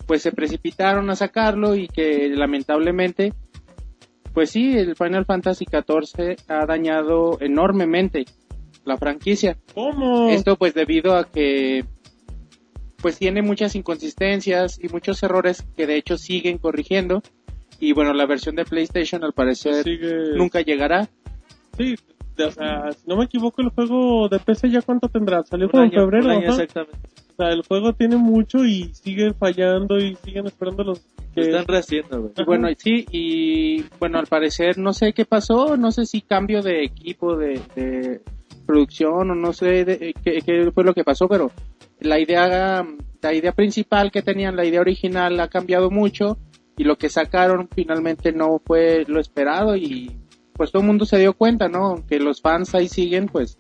pues 0.07 0.23
se 0.23 0.33
precipitaron 0.33 1.11
a 1.11 1.17
sacarlo 1.17 1.75
y 1.77 1.87
que 1.89 2.29
lamentablemente, 2.31 3.35
pues 4.33 4.51
sí, 4.51 4.77
el 4.77 4.97
Final 4.97 5.27
Fantasy 5.27 5.67
XIV 5.67 6.37
ha 6.49 6.65
dañado 6.67 7.39
enormemente 7.41 8.25
la 8.85 8.97
franquicia. 8.97 9.59
¿Cómo? 9.75 10.31
Esto 10.31 10.57
pues 10.57 10.73
debido 10.75 11.15
a 11.15 11.31
que 11.31 11.85
pues 13.03 13.19
tiene 13.19 13.43
muchas 13.43 13.75
inconsistencias 13.77 14.81
y 14.83 14.89
muchos 14.89 15.23
errores 15.23 15.63
que 15.77 15.87
de 15.87 15.97
hecho 15.97 16.17
siguen 16.19 16.59
corrigiendo. 16.59 17.23
Y 17.79 17.93
bueno, 17.93 18.13
la 18.13 18.27
versión 18.27 18.57
de 18.57 18.65
PlayStation 18.65 19.23
al 19.23 19.33
parecer 19.35 19.85
Sigue- 19.85 20.35
nunca 20.37 20.63
llegará. 20.63 21.09
Sí, 21.77 21.95
o 22.45 22.51
sea, 22.51 22.93
si 22.93 23.09
no 23.09 23.17
me 23.17 23.25
equivoco, 23.25 23.63
el 23.63 23.71
juego 23.71 24.29
de 24.29 24.39
PC 24.39 24.71
ya 24.71 24.83
cuánto 24.83 25.09
tendrá. 25.09 25.43
Salió 25.45 25.71
como 25.71 25.85
en 25.85 25.91
febrero, 25.93 26.31
año 26.31 26.49
exactamente. 26.49 26.99
O 27.33 27.37
sea, 27.37 27.51
el 27.53 27.63
juego 27.63 27.93
tiene 27.93 28.17
mucho 28.17 28.65
y 28.65 28.93
sigue 28.95 29.33
fallando 29.35 29.97
y 29.99 30.17
siguen 30.25 30.47
esperando 30.47 30.83
los 30.85 30.99
Lo 31.01 31.33
que... 31.35 31.41
están 31.43 31.67
rehaciendo, 31.67 32.21
güey. 32.23 32.33
Bueno, 32.45 32.69
sí, 32.77 33.07
y 33.13 33.85
bueno, 34.01 34.19
al 34.19 34.27
parecer 34.27 34.77
no 34.79 34.93
sé 34.93 35.13
qué 35.13 35.25
pasó, 35.25 35.77
no 35.77 35.93
sé 35.93 36.05
si 36.07 36.21
cambio 36.21 36.63
de 36.63 36.83
equipo 36.85 37.37
de, 37.37 37.61
de 37.77 38.21
producción 38.67 39.31
o 39.31 39.35
no 39.35 39.53
sé 39.53 39.85
de- 39.85 40.15
qué, 40.25 40.41
qué 40.45 40.71
fue 40.73 40.85
lo 40.85 40.95
que 40.95 41.05
pasó, 41.05 41.29
pero 41.29 41.51
la 42.01 42.19
idea, 42.19 42.85
la 43.23 43.35
idea 43.35 43.53
principal 43.53 44.11
que 44.11 44.23
tenían, 44.23 44.57
la 44.57 44.65
idea 44.65 44.81
original 44.81 45.39
ha 45.41 45.49
cambiado 45.49 45.91
mucho 45.91 46.39
y 46.77 46.85
lo 46.85 46.97
que 46.97 47.09
sacaron 47.09 47.69
finalmente 47.75 48.33
no 48.33 48.61
fue 48.65 49.05
lo 49.09 49.21
esperado 49.21 49.77
y 49.77 50.13
pues 50.59 50.71
todo 50.71 50.83
el 50.83 50.89
mundo 50.89 51.07
se 51.07 51.19
dio 51.19 51.33
cuenta, 51.33 51.69
¿no? 51.69 52.05
Que 52.07 52.19
los 52.21 52.43
fans 52.43 52.75
ahí 52.75 52.89
siguen, 52.89 53.27
pues 53.27 53.57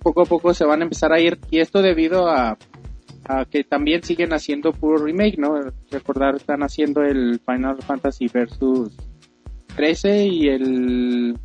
poco 0.00 0.20
a 0.22 0.26
poco 0.26 0.52
se 0.52 0.66
van 0.66 0.80
a 0.80 0.84
empezar 0.84 1.12
a 1.14 1.20
ir 1.20 1.38
y 1.50 1.60
esto 1.60 1.80
debido 1.80 2.28
a, 2.28 2.58
a 3.24 3.44
que 3.46 3.64
también 3.64 4.02
siguen 4.02 4.34
haciendo 4.34 4.72
puro 4.72 4.98
remake, 5.04 5.38
¿no? 5.38 5.58
Recordar, 5.90 6.36
están 6.36 6.62
haciendo 6.62 7.02
el 7.02 7.40
Final 7.46 7.78
Fantasy 7.82 8.28
Versus 8.28 8.92
13 9.76 10.26
y 10.26 10.48
el... 10.48 11.38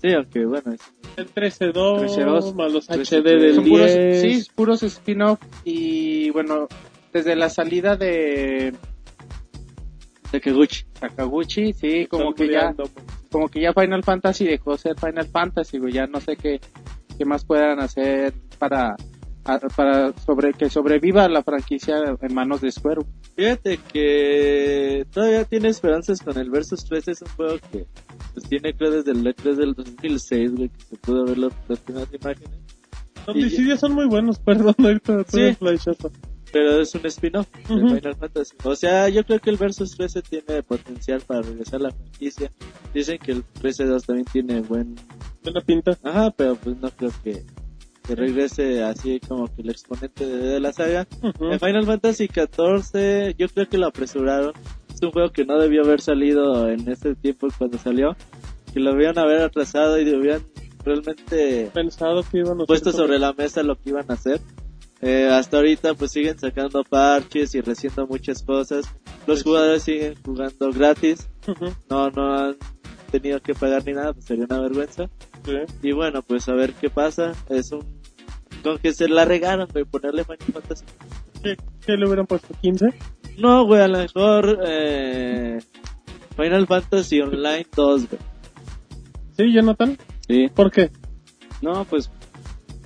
Sí, 0.00 0.12
aunque 0.12 0.44
bueno, 0.46 0.72
es- 0.72 0.80
El 1.16 1.26
13-2, 1.32 1.72
13-2, 1.72 2.54
más 2.54 2.72
los 2.72 2.88
13-3. 2.88 3.20
HD 3.20 3.24
del 3.40 3.54
Son 3.56 3.64
puros, 3.64 3.86
10. 3.94 4.20
sí, 4.20 4.50
puros 4.54 4.82
spin-off 4.82 5.38
y 5.64 6.30
bueno, 6.30 6.66
desde 7.12 7.36
la 7.36 7.48
salida 7.50 7.96
de 7.96 8.72
Takeguchi. 10.32 10.84
Sakaguchi, 10.98 11.72
sí, 11.72 12.06
como 12.06 12.34
que 12.34 12.48
ya, 12.50 12.70
muriendo. 12.70 12.84
como 13.30 13.48
que 13.48 13.60
ya 13.60 13.72
Final 13.72 14.02
Fantasy 14.02 14.44
dejó 14.46 14.72
de 14.72 14.78
ser 14.78 14.98
Final 14.98 15.26
Fantasy, 15.26 15.78
güey, 15.78 15.92
ya 15.92 16.06
no 16.06 16.20
sé 16.20 16.36
qué, 16.36 16.60
qué 17.16 17.24
más 17.24 17.44
puedan 17.44 17.78
hacer 17.80 18.32
para, 18.58 18.96
para 19.76 20.12
sobre, 20.18 20.52
que 20.54 20.68
sobreviva 20.70 21.28
la 21.28 21.42
franquicia 21.42 21.96
en 22.20 22.34
manos 22.34 22.60
de 22.62 22.72
Square. 22.72 23.02
Fíjate 23.36 23.78
que 23.92 25.06
todavía 25.12 25.44
tiene 25.44 25.68
esperanzas 25.68 26.20
con 26.20 26.36
el 26.38 26.50
Versus 26.50 26.84
3. 26.84 27.08
Es 27.08 27.22
un 27.22 27.28
juego 27.28 27.56
que 27.70 27.86
pues, 28.34 28.48
tiene 28.48 28.74
creo 28.74 28.90
desde 28.90 29.12
el 29.12 29.24
E3 29.24 29.54
del 29.54 29.74
2006, 29.74 30.54
güey, 30.56 30.68
que 30.68 30.80
se 30.84 30.96
pudo 30.96 31.24
ver 31.24 31.38
las, 31.38 31.52
las 31.68 31.78
primeras 31.80 32.08
imágenes. 32.12 32.50
Los 33.26 33.36
Y- 33.36 33.44
Dissidia 33.44 33.76
son 33.76 33.92
muy 33.94 34.06
buenos, 34.06 34.38
perdón, 34.44 34.74
ahorita 34.78 35.24
Sí. 35.28 35.56
Pero 36.52 36.80
es 36.80 36.94
un 36.94 37.06
spin-off 37.06 37.48
de. 37.68 37.74
Final 37.74 38.16
Fantasy. 38.16 38.56
O 38.64 38.76
sea, 38.76 39.08
yo 39.08 39.24
creo 39.24 39.40
que 39.40 39.50
el 39.50 39.56
Versus 39.56 39.96
13 39.96 40.22
tiene 40.22 40.62
potencial 40.62 41.20
para 41.26 41.42
regresar 41.42 41.80
a 41.80 41.84
la 41.84 41.90
franquicia. 41.90 42.50
Dicen 42.92 43.18
que 43.18 43.32
el 43.32 43.44
13-2 43.44 44.04
también 44.04 44.26
tiene 44.30 44.60
buen... 44.60 44.94
Buena 45.42 45.60
pinta. 45.60 45.98
Ajá, 46.02 46.30
pero 46.30 46.56
pues 46.56 46.76
no 46.76 46.90
creo 46.90 47.10
que, 47.24 47.44
que 48.06 48.14
regrese 48.14 48.82
así 48.84 49.18
como 49.20 49.46
que 49.54 49.62
el 49.62 49.70
exponente 49.70 50.26
de, 50.26 50.36
de 50.36 50.60
la 50.60 50.72
saga. 50.72 51.06
Ujú. 51.22 51.52
En 51.52 51.58
Final 51.58 51.86
Fantasy 51.86 52.28
XIV 52.28 53.34
yo 53.36 53.48
creo 53.48 53.68
que 53.68 53.78
lo 53.78 53.86
apresuraron. 53.86 54.52
Es 54.92 55.02
un 55.02 55.10
juego 55.10 55.30
que 55.30 55.44
no 55.44 55.58
debió 55.58 55.82
haber 55.82 56.00
salido 56.00 56.68
en 56.68 56.88
ese 56.88 57.14
tiempo 57.14 57.48
cuando 57.56 57.78
salió. 57.78 58.14
Que 58.72 58.80
lo 58.80 58.92
debían 58.92 59.18
haber 59.18 59.40
atrasado 59.40 59.98
y 59.98 60.04
debían 60.04 60.42
realmente 60.84 61.70
Pensado 61.72 62.22
que 62.22 62.38
iban 62.38 62.60
a 62.60 62.64
puesto 62.64 62.92
sobre 62.92 63.18
la 63.18 63.32
mesa 63.32 63.62
lo 63.62 63.76
que 63.76 63.90
iban 63.90 64.10
a 64.10 64.14
hacer. 64.14 64.40
Eh, 65.04 65.28
hasta 65.28 65.56
ahorita 65.56 65.94
pues 65.94 66.12
siguen 66.12 66.38
sacando 66.38 66.84
parches 66.84 67.56
y 67.56 67.60
reciendo 67.60 68.06
muchas 68.06 68.42
cosas. 68.44 68.86
Los 69.26 69.42
jugadores 69.42 69.82
siguen 69.82 70.14
jugando 70.24 70.70
gratis. 70.70 71.28
No, 71.90 72.08
no 72.10 72.38
han 72.38 72.56
tenido 73.10 73.40
que 73.42 73.52
pagar 73.52 73.84
ni 73.84 73.94
nada, 73.94 74.12
pues 74.12 74.26
sería 74.26 74.44
una 74.44 74.60
vergüenza. 74.60 75.10
Sí. 75.44 75.56
Y 75.82 75.92
bueno, 75.92 76.22
pues 76.22 76.48
a 76.48 76.54
ver 76.54 76.72
qué 76.74 76.88
pasa. 76.88 77.32
Es 77.48 77.72
un... 77.72 78.00
Con 78.62 78.78
que 78.78 78.94
se 78.94 79.08
la 79.08 79.24
regaron, 79.24 79.66
de 79.74 79.84
ponerle 79.84 80.22
Final 80.22 80.52
Fantasy. 80.52 80.84
¿Qué, 81.42 81.56
qué 81.84 81.96
le 81.96 82.06
hubieran 82.06 82.26
puesto? 82.26 82.54
¿15? 82.62 82.94
No, 83.38 83.66
güey, 83.66 83.80
a 83.80 83.88
lo 83.88 83.98
mejor 83.98 84.60
eh, 84.64 85.58
Final 86.36 86.68
Fantasy 86.68 87.20
Online 87.20 87.66
2, 87.74 88.08
güey. 88.08 88.22
¿Sí, 89.36 89.52
Jonathan? 89.52 89.98
Sí. 90.28 90.48
¿Por 90.54 90.70
qué? 90.70 90.92
No, 91.60 91.84
pues 91.86 92.08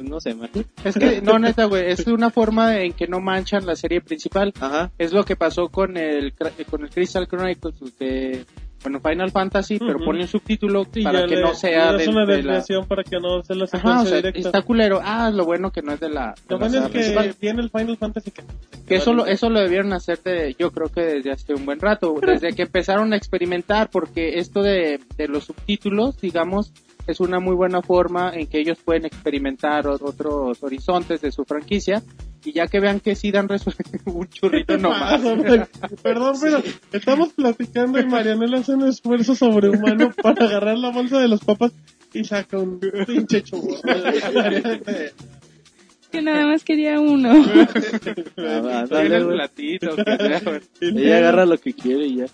no 0.04 0.20
sé, 0.20 0.34
Martín. 0.34 0.64
Es 0.84 0.94
que, 0.96 1.20
no, 1.22 1.38
neta, 1.38 1.64
güey, 1.66 1.90
es 1.90 2.06
una 2.06 2.30
forma 2.30 2.80
en 2.80 2.92
que 2.92 3.06
no 3.06 3.20
manchan 3.20 3.66
la 3.66 3.76
serie 3.76 4.00
principal. 4.00 4.52
Ajá. 4.60 4.90
Es 4.98 5.12
lo 5.12 5.24
que 5.24 5.36
pasó 5.36 5.68
con 5.68 5.96
el, 5.96 6.32
con 6.70 6.82
el 6.84 6.90
Crystal 6.90 7.26
Chronicles 7.26 7.74
de, 7.98 8.44
bueno, 8.82 9.00
Final 9.00 9.30
Fantasy, 9.32 9.78
pero 9.78 9.98
pone 9.98 10.20
un 10.22 10.28
subtítulo 10.28 10.86
Sí, 10.92 11.02
para 11.02 11.26
que 11.26 11.36
le- 11.36 11.42
no 11.42 11.54
sea 11.54 11.92
de, 11.94 12.08
una 12.08 12.24
de 12.26 12.42
la... 12.42 12.62
para 12.86 13.02
que 13.02 13.18
no 13.18 13.42
sea 13.42 13.56
la 13.56 13.64
Ajá, 13.64 13.76
secuencia 13.78 14.02
o 14.02 14.06
sea, 14.06 14.16
directa. 14.18 14.38
está 14.40 14.62
culero. 14.62 15.00
Ah, 15.02 15.30
lo 15.30 15.44
bueno 15.44 15.72
que 15.72 15.82
no 15.82 15.92
es 15.92 16.00
de 16.00 16.08
la... 16.10 16.34
Lo 16.48 16.58
bueno 16.58 16.76
es 16.78 16.84
que 16.84 16.90
principal. 16.90 17.34
viene 17.40 17.62
el 17.62 17.70
Final 17.70 17.96
Fantasy 17.96 18.30
que... 18.30 18.42
Que 18.86 18.96
eso 18.96 19.12
lo, 19.12 19.26
eso 19.26 19.50
lo 19.50 19.58
debieron 19.60 19.92
hacer 19.92 20.22
de, 20.22 20.54
yo 20.58 20.70
creo 20.70 20.88
que 20.88 21.00
desde 21.00 21.32
hace 21.32 21.54
un 21.54 21.66
buen 21.66 21.80
rato, 21.80 22.14
desde 22.24 22.52
que 22.52 22.62
empezaron 22.62 23.12
a 23.12 23.16
experimentar, 23.16 23.90
porque 23.90 24.38
esto 24.38 24.62
de, 24.62 25.00
de 25.16 25.26
los 25.28 25.44
subtítulos, 25.44 26.20
digamos, 26.20 26.72
es 27.06 27.20
una 27.20 27.40
muy 27.40 27.54
buena 27.54 27.82
forma 27.82 28.32
en 28.34 28.46
que 28.46 28.60
ellos 28.60 28.78
pueden 28.84 29.06
experimentar 29.06 29.86
otros 29.86 30.62
horizontes 30.62 31.20
de 31.20 31.30
su 31.30 31.44
franquicia 31.44 32.02
Y 32.44 32.52
ya 32.52 32.66
que 32.66 32.80
vean 32.80 33.00
que 33.00 33.14
sí 33.14 33.30
dan 33.30 33.48
un 34.06 34.28
churrito 34.28 34.76
nomás. 34.76 35.20
Perdón, 36.02 36.36
pero 36.40 36.62
estamos 36.92 37.32
platicando 37.32 37.98
y 37.98 38.06
Marianela 38.06 38.58
hace 38.58 38.74
un 38.74 38.88
esfuerzo 38.88 39.34
sobrehumano 39.34 40.10
para 40.22 40.46
agarrar 40.46 40.78
la 40.78 40.90
bolsa 40.90 41.18
de 41.20 41.28
los 41.28 41.40
papas 41.44 41.72
y 42.12 42.24
saca 42.24 42.58
un 42.58 42.80
pinche 43.06 43.42
churro. 43.42 43.76
Que 46.10 46.22
nada 46.22 46.46
más 46.46 46.64
quería 46.64 47.00
uno. 47.00 47.32
Ah, 48.38 48.86
dale, 48.88 49.16
el 49.16 49.26
platito, 49.26 49.96
que 49.96 50.16
sea, 50.16 50.40
güey. 50.40 50.60
Ella 50.80 51.18
agarra 51.18 51.46
lo 51.46 51.58
que 51.58 51.72
quiere 51.74 52.06
y 52.06 52.16
ya. 52.16 52.26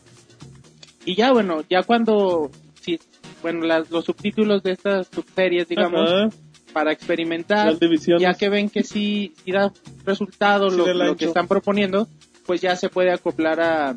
Y 1.04 1.16
ya, 1.16 1.32
bueno, 1.32 1.64
ya 1.68 1.82
cuando, 1.82 2.50
bueno, 3.42 3.66
las, 3.66 3.90
los 3.90 4.04
subtítulos 4.04 4.62
de 4.62 4.72
estas 4.72 5.08
subseries, 5.08 5.68
digamos, 5.68 6.10
Ajá, 6.10 6.30
para 6.72 6.92
experimentar, 6.92 7.76
ya 8.18 8.34
que 8.34 8.48
ven 8.48 8.68
que 8.68 8.82
sí, 8.82 9.34
sí 9.44 9.52
da 9.52 9.72
resultado 10.04 10.70
Sí 10.70 10.76
lo, 10.76 11.16
que 11.16 11.26
están 11.26 11.46
proponiendo, 11.46 12.08
pues 12.46 12.60
ya 12.60 12.76
se 12.76 12.88
puede 12.88 13.12
acoplar 13.12 13.60
a, 13.60 13.96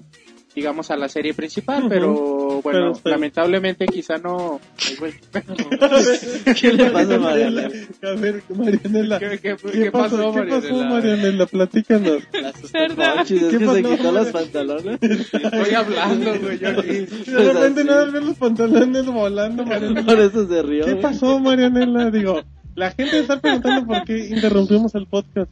digamos, 0.53 0.91
a 0.91 0.97
la 0.97 1.09
serie 1.09 1.33
principal, 1.33 1.85
pero 1.89 2.34
bueno, 2.65 2.93
Pero 3.03 3.15
lamentablemente 3.15 3.85
quizá 3.85 4.17
no... 4.17 4.59
Ay, 4.87 4.95
güey. 4.97 5.13
¿Qué 6.59 6.73
le 6.73 6.85
pasa 6.91 7.15
a 7.15 7.19
Marianela? 7.19 7.69
A 8.03 8.11
ver, 8.19 8.43
Marianela. 8.49 9.19
¿Qué, 9.19 9.29
qué- 9.39 9.55
¿Qué, 9.55 9.71
qué 9.83 9.91
pasó, 9.91 10.33
¿Qué 10.33 10.41
pasó, 10.43 10.73
Marianela? 10.73 10.89
Marianela? 10.89 11.45
Platícanos. 11.45 12.23
Perdón. 12.71 13.05
Monchis, 13.17 13.41
es 13.41 13.49
¿Qué 13.51 13.57
que 13.59 13.65
pasó? 13.65 13.75
se 13.75 13.83
quitó 13.83 14.11
los 14.11 14.27
pantalones. 14.27 14.99
Estoy 15.01 15.73
hablando, 15.75 16.39
güey, 16.39 16.59
yo 16.59 16.69
aquí. 16.69 17.05
De 17.31 17.53
repente 17.53 17.83
nada 17.83 18.05
ver 18.11 18.23
los 18.23 18.37
pantalones 18.37 19.05
volando, 19.05 19.65
Marianela. 19.65 20.03
Por 20.05 20.19
eso 20.19 20.47
se 20.47 20.61
rió. 20.63 20.85
¿Qué 20.85 20.95
pasó, 20.95 21.39
Marianela? 21.39 22.09
Digo, 22.11 22.41
la 22.75 22.91
gente 22.91 23.19
está 23.19 23.39
preguntando 23.39 23.85
por 23.85 24.03
qué 24.05 24.27
interrumpimos 24.29 24.95
el 24.95 25.07
podcast. 25.07 25.49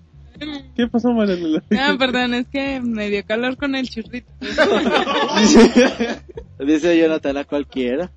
¿Qué 0.75 0.87
pasó, 0.87 1.13
Marianela? 1.13 1.63
No, 1.69 1.97
perdón, 1.97 2.33
es 2.33 2.47
que 2.47 2.79
me 2.81 3.09
dio 3.09 3.25
calor 3.25 3.57
con 3.57 3.75
el 3.75 3.89
churrito. 3.89 4.31
Dice 6.59 6.97
Jonathan 6.97 7.37
a 7.37 7.43
cualquiera. 7.43 8.11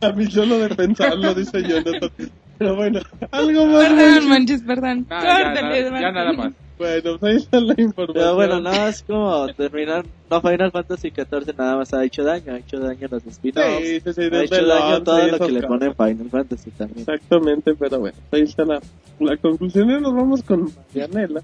A 0.00 0.12
mí 0.12 0.26
solo 0.26 0.58
de 0.58 0.74
pensarlo, 0.74 1.34
dice 1.34 1.62
Jonathan. 1.62 2.10
Pero 2.58 2.76
bueno, 2.76 3.00
algo 3.30 3.66
más. 3.66 3.88
Perdón, 3.88 4.28
manches, 4.28 4.62
perdón. 4.62 5.06
No, 5.10 5.22
ya, 5.22 6.00
ya, 6.00 6.12
nada 6.12 6.32
más. 6.32 6.52
Bueno, 6.78 7.18
pues 7.18 7.22
ahí 7.32 7.36
está 7.36 7.60
la 7.60 7.74
información. 7.76 8.14
Pero 8.14 8.34
bueno, 8.36 8.60
nada 8.60 8.78
más 8.86 9.02
como 9.02 9.46
terminar. 9.54 10.06
No, 10.30 10.40
Final 10.40 10.70
Fantasy 10.70 11.10
XIV 11.10 11.54
nada 11.56 11.76
más 11.76 11.92
ha 11.92 12.04
hecho 12.04 12.22
daño. 12.24 12.52
Ha 12.54 12.58
hecho 12.58 12.78
daño 12.78 13.06
a 13.10 13.14
los 13.14 13.26
spin-offs. 13.26 13.78
Sí, 13.86 14.00
sí, 14.00 14.12
sí, 14.12 14.20
ha 14.22 14.42
hecho 14.42 14.56
el 14.56 14.68
daño 14.68 14.84
a 14.84 14.96
11 14.98 15.04
todo 15.04 15.26
lo 15.26 15.38
que 15.38 15.52
le 15.52 15.62
cosas. 15.62 15.94
pone 15.94 15.94
Final 16.14 16.30
Fantasy 16.30 16.70
también. 16.70 17.00
Exactamente, 17.00 17.74
pero 17.74 17.98
bueno, 18.00 18.16
ahí 18.32 18.42
está 18.42 18.64
la, 18.64 18.80
la 19.20 19.36
conclusión 19.36 19.90
y 19.90 20.00
nos 20.00 20.14
vamos 20.14 20.42
con 20.42 20.70
Marianela. 20.94 21.42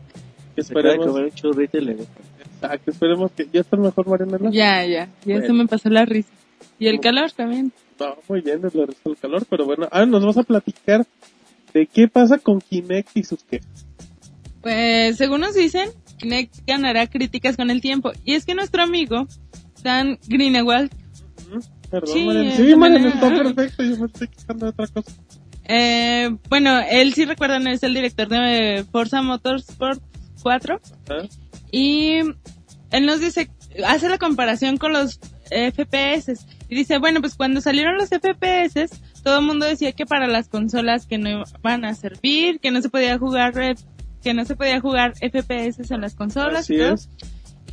Que 0.54 0.60
esperemos, 0.60 1.06
comer 1.06 1.24
un 1.24 1.30
churrito 1.32 1.78
y 1.78 1.80
le 1.80 1.92
exacto, 2.54 2.90
esperemos 2.90 3.32
que 3.32 3.48
ya 3.52 3.60
está 3.60 3.76
mejor 3.76 4.06
Marianela. 4.06 4.50
Ya, 4.50 4.84
ya, 4.86 5.06
ya 5.24 5.34
Bueno. 5.34 5.46
se 5.46 5.52
me 5.52 5.66
pasó 5.66 5.90
la 5.90 6.04
risa. 6.04 6.30
Y 6.78 6.86
el 6.88 7.00
calor 7.00 7.30
también. 7.32 7.72
No, 7.98 8.16
muy 8.28 8.40
bien, 8.40 8.64
es 8.64 8.74
la 8.74 8.86
resta 8.86 9.08
del 9.10 9.18
calor, 9.18 9.44
pero 9.48 9.64
bueno, 9.64 9.86
ahora 9.90 10.06
nos 10.06 10.24
vas 10.24 10.36
a 10.38 10.42
platicar 10.42 11.04
de 11.72 11.86
qué 11.86 12.06
pasa 12.08 12.38
con 12.38 12.60
Kinect 12.60 13.16
y 13.16 13.24
sus 13.24 13.42
quejas. 13.44 13.83
Pues, 14.64 15.18
según 15.18 15.42
nos 15.42 15.54
dicen, 15.54 15.90
Kinect 16.18 16.66
ganará 16.66 17.06
críticas 17.06 17.54
con 17.54 17.70
el 17.70 17.82
tiempo. 17.82 18.12
Y 18.24 18.32
es 18.32 18.46
que 18.46 18.54
nuestro 18.54 18.82
amigo, 18.82 19.28
Dan 19.82 20.18
Greenewald, 20.26 20.90
Perdón, 21.90 22.08
Sí, 22.12 22.26
Sí, 22.56 22.72
está 22.72 23.28
perfecto, 23.28 23.82
yo 23.84 23.98
me 23.98 24.06
estoy 24.06 24.28
quejando 24.28 24.66
de 24.66 24.70
otra 24.70 24.86
cosa. 24.88 25.12
eh, 25.66 26.34
bueno, 26.48 26.80
él 26.90 27.12
sí 27.12 27.26
recuerdan, 27.26 27.66
es 27.66 27.82
el 27.82 27.92
director 27.92 28.26
de 28.26 28.86
Forza 28.90 29.20
Motorsport 29.20 30.02
4. 30.42 30.80
¿Ah? 31.10 31.28
Y 31.70 32.20
él 32.90 33.06
nos 33.06 33.20
dice, 33.20 33.50
hace 33.86 34.08
la 34.08 34.16
comparación 34.16 34.78
con 34.78 34.94
los 34.94 35.20
FPS. 35.50 36.46
Y 36.70 36.74
dice, 36.74 36.98
bueno, 36.98 37.20
pues 37.20 37.34
cuando 37.34 37.60
salieron 37.60 37.98
los 37.98 38.08
FPS, 38.08 38.88
todo 39.22 39.40
el 39.40 39.44
mundo 39.44 39.66
decía 39.66 39.92
que 39.92 40.06
para 40.06 40.26
las 40.26 40.48
consolas 40.48 41.06
que 41.06 41.18
no 41.18 41.44
iban 41.62 41.84
a 41.84 41.94
servir, 41.94 42.60
que 42.60 42.70
no 42.70 42.80
se 42.80 42.88
podía 42.88 43.18
jugar, 43.18 43.52
que 44.24 44.34
no 44.34 44.44
se 44.44 44.56
podía 44.56 44.80
jugar 44.80 45.14
FPS 45.16 45.88
en 45.92 46.00
las 46.00 46.14
consolas. 46.16 46.60
Así 46.60 46.74
y 46.74 46.78
todo. 46.78 46.94
es. 46.94 47.08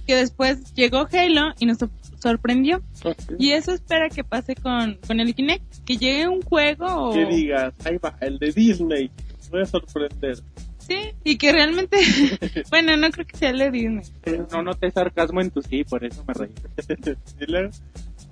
Que 0.05 0.15
después 0.15 0.73
llegó 0.75 1.07
Halo 1.11 1.53
y 1.59 1.65
nos 1.65 1.77
sor- 1.79 1.89
sorprendió. 2.21 2.81
Ok. 3.03 3.15
Y 3.39 3.51
eso 3.51 3.71
espera 3.71 4.09
que 4.09 4.23
pase 4.23 4.55
con, 4.55 4.99
con 5.07 5.19
el 5.19 5.33
Kinect, 5.33 5.83
que 5.85 5.97
llegue 5.97 6.27
un 6.27 6.41
juego 6.41 6.85
o... 7.09 7.13
Que 7.13 7.25
digas, 7.25 7.73
ahí 7.85 7.97
va, 7.97 8.15
el 8.21 8.37
de 8.37 8.51
Disney, 8.51 9.09
voy 9.49 9.61
a 9.61 9.65
sorprender. 9.65 10.37
Sí, 10.79 10.97
y 11.23 11.37
que 11.37 11.51
realmente, 11.51 11.97
bueno, 12.71 12.97
no 12.97 13.09
creo 13.11 13.25
que 13.27 13.37
sea 13.37 13.51
el 13.51 13.59
de 13.59 13.71
Disney. 13.71 14.03
No 14.51 14.63
noté 14.63 14.89
sarcasmo 14.91 15.39
en 15.39 15.51
tu 15.51 15.61
sí, 15.61 15.83
por 15.83 16.03
eso 16.03 16.23
me 16.27 16.33
reí. 16.33 16.51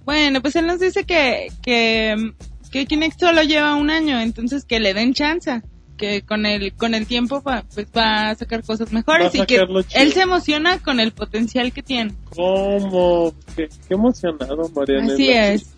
Bueno, 0.05 0.41
pues 0.41 0.55
él 0.55 0.65
nos 0.65 0.79
dice 0.79 1.03
que, 1.03 1.47
que, 1.61 2.33
que 2.71 2.85
Kinect 2.87 3.19
solo 3.19 3.43
lleva 3.43 3.75
un 3.75 3.89
año, 3.91 4.19
entonces 4.19 4.65
que 4.65 4.79
le 4.79 4.93
den 4.95 5.13
chance, 5.13 5.61
que 5.99 6.21
con 6.23 6.45
el, 6.45 6.73
con 6.73 6.95
el 6.95 7.05
tiempo 7.05 7.43
va, 7.43 7.63
pues 7.73 7.85
va 7.95 8.29
a 8.29 8.35
sacar 8.35 8.63
cosas 8.63 8.91
mejores 8.91 9.35
y 9.35 9.45
que 9.45 9.59
él 9.93 10.13
se 10.13 10.21
emociona 10.21 10.79
con 10.79 10.99
el 10.99 11.11
potencial 11.11 11.71
que 11.73 11.83
tiene. 11.83 12.13
¿Cómo? 12.35 13.33
Qué, 13.55 13.67
qué 13.87 13.93
emocionado, 13.93 14.69
Mariana. 14.73 15.13
Así 15.13 15.29
es. 15.29 15.75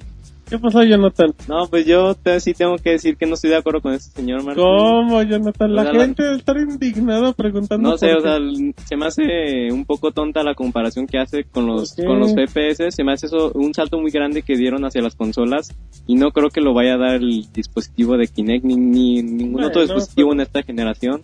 ¿Qué 0.52 0.60
pasó, 0.60 0.84
Jonathan? 0.84 1.34
No, 1.48 1.66
pues 1.68 1.86
yo 1.86 2.14
te- 2.14 2.40
sí 2.42 2.54
tengo 2.54 2.76
que 2.76 2.90
decir 2.92 3.16
que 3.16 3.26
no 3.26 3.36
estoy 3.36 3.52
de 3.52 3.56
acuerdo 3.56 3.80
con 3.82 3.94
este 3.94 4.12
señor 4.20 4.44
Martín. 4.44 4.62
¿Cómo, 4.66 5.24
Jonathan? 5.24 5.74
La 5.74 5.82
O 5.82 5.86
sea, 5.86 5.94
la- 5.94 6.06
gente 6.06 6.24
debe 6.24 6.36
estar 6.36 6.58
indignada 6.58 7.32
preguntando 7.32 7.90
No 7.92 7.98
sé, 7.98 8.10
por 8.10 8.18
o 8.18 8.22
sea, 8.22 8.38
se 8.86 8.98
me 8.98 9.06
hace 9.06 9.72
un 9.72 9.86
poco 9.86 10.12
tonta 10.12 10.44
la 10.44 10.54
comparación 10.54 11.08
que 11.08 11.20
hace 11.20 11.46
con 11.46 11.66
los 11.68 11.96
con 11.96 12.20
los 12.20 12.34
FPS, 12.36 12.92
se 12.92 13.04
me 13.06 13.14
hace 13.14 13.28
eso 13.28 13.54
un 13.56 13.74
salto 13.74 13.98
muy 14.00 14.12
grande 14.12 14.42
que 14.42 14.58
dieron 14.58 14.84
hacia 14.84 15.02
las 15.02 15.16
consolas 15.16 15.74
y 16.06 16.16
no 16.16 16.32
creo 16.32 16.50
que 16.50 16.60
lo 16.60 16.74
vaya 16.74 16.96
a 16.96 16.98
dar 16.98 17.16
el 17.16 17.46
dispositivo 17.54 18.18
de 18.18 18.28
Kinect 18.28 18.66
ni, 18.66 18.76
ni 18.76 19.24
ningún 19.24 19.64
otro 19.64 19.82
dispositivo 19.82 20.32
pero- 20.32 20.42
en 20.42 20.48
esta 20.48 20.64
generación. 20.64 21.22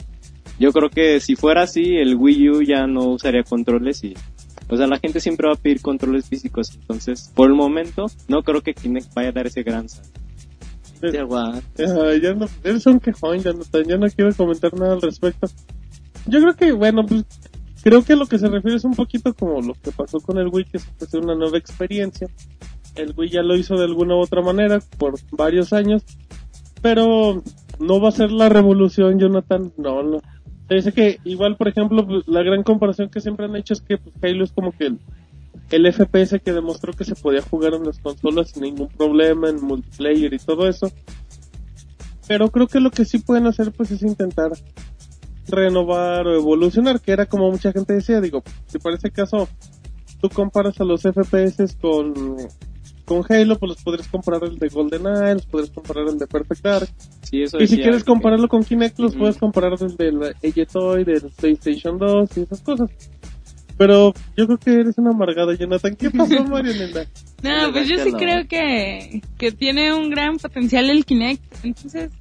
Yo 0.60 0.72
creo 0.72 0.90
que 0.90 1.20
si 1.20 1.36
fuera 1.36 1.64
así, 1.64 1.98
el 1.98 2.16
Wii 2.16 2.50
U 2.50 2.62
ya 2.64 2.88
no 2.88 3.10
usaría 3.10 3.44
controles 3.44 4.04
y 4.04 4.16
o 4.70 4.78
sea, 4.78 4.88
la 4.88 5.00
gente 5.00 5.20
siempre 5.20 5.48
va 5.48 5.54
a 5.54 5.58
pedir 5.58 5.82
controles 5.82 6.28
físicos, 6.28 6.76
entonces, 6.76 7.32
por 7.34 7.50
el 7.50 7.56
momento, 7.56 8.08
no 8.28 8.44
creo 8.44 8.62
que 8.62 8.74
Kinect 8.74 9.14
vaya 9.14 9.30
a 9.30 9.32
dar 9.34 9.48
ese 9.48 9.64
gran 9.64 9.88
salto. 9.88 10.20
Ya 11.02 12.34
no, 12.34 12.48
eres 12.64 12.86
un 12.86 13.00
quejón, 13.00 13.40
Jonathan. 13.40 13.84
Yo 13.88 13.98
no 13.98 14.08
quiero 14.08 14.34
comentar 14.36 14.74
nada 14.74 14.94
al 14.94 15.02
respecto. 15.02 15.48
Yo 16.26 16.42
creo 16.42 16.56
que, 16.56 16.72
bueno, 16.72 17.06
pues, 17.06 17.24
creo 17.84 18.04
que 18.04 18.16
lo 18.16 18.26
que 18.26 18.40
se 18.40 18.48
refiere 18.48 18.78
es 18.78 18.84
un 18.84 18.96
poquito 18.96 19.34
como 19.34 19.62
lo 19.62 19.74
que 19.76 19.92
pasó 19.92 20.20
con 20.20 20.38
el 20.38 20.48
Wii, 20.48 20.66
que 20.66 20.78
es 20.78 20.88
pues, 20.98 21.14
una 21.14 21.36
nueva 21.36 21.58
experiencia. 21.58 22.28
El 22.96 23.14
Wii 23.16 23.30
ya 23.30 23.44
lo 23.44 23.56
hizo 23.56 23.76
de 23.76 23.86
alguna 23.86 24.16
u 24.16 24.20
otra 24.20 24.42
manera 24.42 24.80
por 24.98 25.16
varios 25.32 25.72
años, 25.72 26.04
pero 26.82 27.44
no 27.80 28.02
va 28.02 28.10
a 28.10 28.14
ser 28.14 28.32
la 28.32 28.50
revolución, 28.50 29.20
Jonathan. 29.20 29.72
No, 29.78 30.02
no. 30.02 30.22
Se 30.68 30.76
dice 30.76 30.92
que 30.92 31.20
igual, 31.24 31.56
por 31.56 31.68
ejemplo, 31.68 32.06
pues, 32.06 32.28
la 32.28 32.44
gran 32.44 32.64
comparación 32.64 33.10
que 33.10 33.22
siempre 33.22 33.46
han 33.46 33.56
hecho 33.56 33.74
es 33.74 33.82
que 33.82 33.98
pues, 33.98 34.16
Halo 34.22 34.44
es 34.44 34.52
como 34.52 34.72
que 34.72 34.88
el, 34.88 35.00
el 35.72 35.94
FPS 35.94 36.40
que 36.44 36.54
demostró 36.54 36.94
que 36.94 37.06
se 37.06 37.16
podía 37.16 37.42
jugar 37.42 37.74
en 37.74 37.86
las 37.86 38.00
consolas 38.00 38.52
sin 38.52 38.64
ningún 38.64 38.90
problema, 38.90 39.50
en 39.50 39.64
multiplayer 39.64 40.34
y 40.34 40.40
todo 40.40 40.68
eso. 40.68 40.92
Pero 42.28 42.50
creo 42.50 42.68
que 42.68 42.82
lo 42.82 42.92
que 42.92 43.06
sí 43.06 43.20
pueden 43.20 43.48
hacer 43.48 43.72
pues 43.72 43.92
es 43.92 44.02
intentar 44.02 44.52
renovar 45.48 46.28
o 46.28 46.36
evolucionar, 46.36 47.00
que 47.00 47.14
era 47.14 47.26
como 47.26 47.50
mucha 47.50 47.72
gente 47.72 47.94
decía, 47.94 48.20
digo, 48.20 48.44
si 48.68 48.80
por 48.80 48.94
ese 48.94 49.12
caso 49.12 49.48
tú 50.20 50.30
comparas 50.30 50.80
a 50.82 50.84
los 50.84 51.04
FPS 51.04 51.78
con, 51.80 52.36
con 53.08 53.24
Halo, 53.30 53.58
pues 53.58 53.70
los 53.70 53.82
podrías 53.84 54.08
comparar 54.10 54.44
el 54.44 54.60
de 54.60 54.68
GoldenEye, 54.68 55.34
los 55.36 55.46
podrías 55.46 55.72
comparar 55.72 56.08
el 56.10 56.20
de 56.20 56.28
Perfect 56.28 56.62
Dark. 56.64 56.90
Sí, 57.24 57.42
eso 57.42 57.58
Y 57.60 57.68
si 57.68 57.78
quieres 57.78 58.04
que- 58.04 58.08
compararlo 58.12 58.48
con 58.50 58.64
Kinect, 58.64 59.00
los 59.00 59.12
Ujú. 59.12 59.20
puedes 59.22 59.38
comparar 59.38 59.78
desde 59.78 60.10
el 60.10 60.36
Ejetoy, 60.42 61.04
del 61.06 61.22
PlayStation 61.36 61.98
2 61.98 62.30
y 62.38 62.42
esas 62.42 62.62
cosas. 62.62 62.90
Pero 63.78 64.14
yo 64.36 64.46
creo 64.48 64.58
que 64.58 64.74
eres 64.74 64.98
una 64.98 65.12
amargada, 65.12 65.54
Jonathan. 65.56 65.96
¿Qué 65.96 66.10
pasó, 66.10 66.44
Marianela? 66.50 67.06
No, 67.44 67.72
pues 67.72 67.88
yo 67.88 68.04
sí 68.04 68.12
creo 68.14 68.48
que, 68.48 69.22
que 69.38 69.52
tiene 69.52 69.94
un 69.94 70.10
gran 70.10 70.38
potencial 70.38 70.90
el 70.90 71.06
Kinect, 71.06 71.64
entonces 71.64 72.12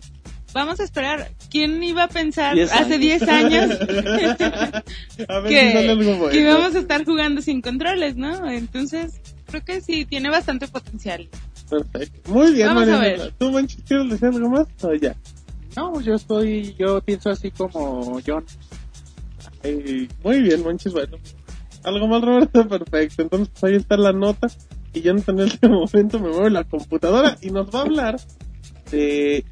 vamos 0.53 0.79
a 0.81 0.85
esperar. 0.85 1.31
¿Quién 1.51 1.83
iba 1.83 2.05
a 2.05 2.09
pensar 2.09 2.55
Diez 2.55 2.71
hace 2.73 2.95
años. 2.95 3.01
10 3.01 3.23
años 3.29 3.79
A 5.29 5.41
ver 5.41 5.49
si 5.49 5.73
sale 5.73 5.91
algo 5.91 6.15
bueno. 6.17 6.29
que 6.31 6.41
íbamos 6.41 6.75
a 6.75 6.79
estar 6.79 7.05
jugando 7.05 7.41
sin 7.43 7.61
controles, 7.63 8.17
¿no? 8.17 8.49
Entonces, 8.51 9.21
creo 9.47 9.65
que 9.65 9.81
sí, 9.81 10.05
tiene 10.05 10.31
bastante 10.31 10.69
potencial. 10.69 11.29
Perfecto. 11.69 12.33
Muy 12.33 12.53
bien, 12.53 12.69
Vamos 12.69 12.89
a 12.89 13.01
ver. 13.01 13.33
¿Tú, 13.39 13.51
Manchis, 13.51 13.83
quieres 13.87 14.11
decir 14.11 14.29
algo 14.29 14.49
más? 14.49 14.67
O 14.83 14.95
ya. 14.95 15.17
No, 15.77 16.01
yo 16.01 16.15
estoy, 16.15 16.75
yo 16.79 17.01
pienso 17.01 17.31
así 17.31 17.51
como 17.51 18.21
John. 18.27 18.45
Muy 20.23 20.43
bien, 20.43 20.65
Manchis. 20.65 20.93
Bueno. 20.93 21.19
¿Algo 21.83 22.09
más, 22.09 22.23
Roberto? 22.23 22.69
Perfecto. 22.69 23.23
Entonces, 23.23 23.49
pues, 23.49 23.65
ahí 23.65 23.77
está 23.77 23.97
la 23.97 24.13
nota. 24.13 24.49
Y 24.93 25.03
Jonathan 25.03 25.41
en 25.41 25.47
este 25.49 25.69
momento 25.69 26.19
me 26.19 26.31
mueve 26.31 26.51
la 26.51 26.65
computadora 26.65 27.37
y 27.41 27.51
nos 27.51 27.75
va 27.75 27.81
a 27.81 27.83
hablar 27.83 28.21
de... 28.91 29.45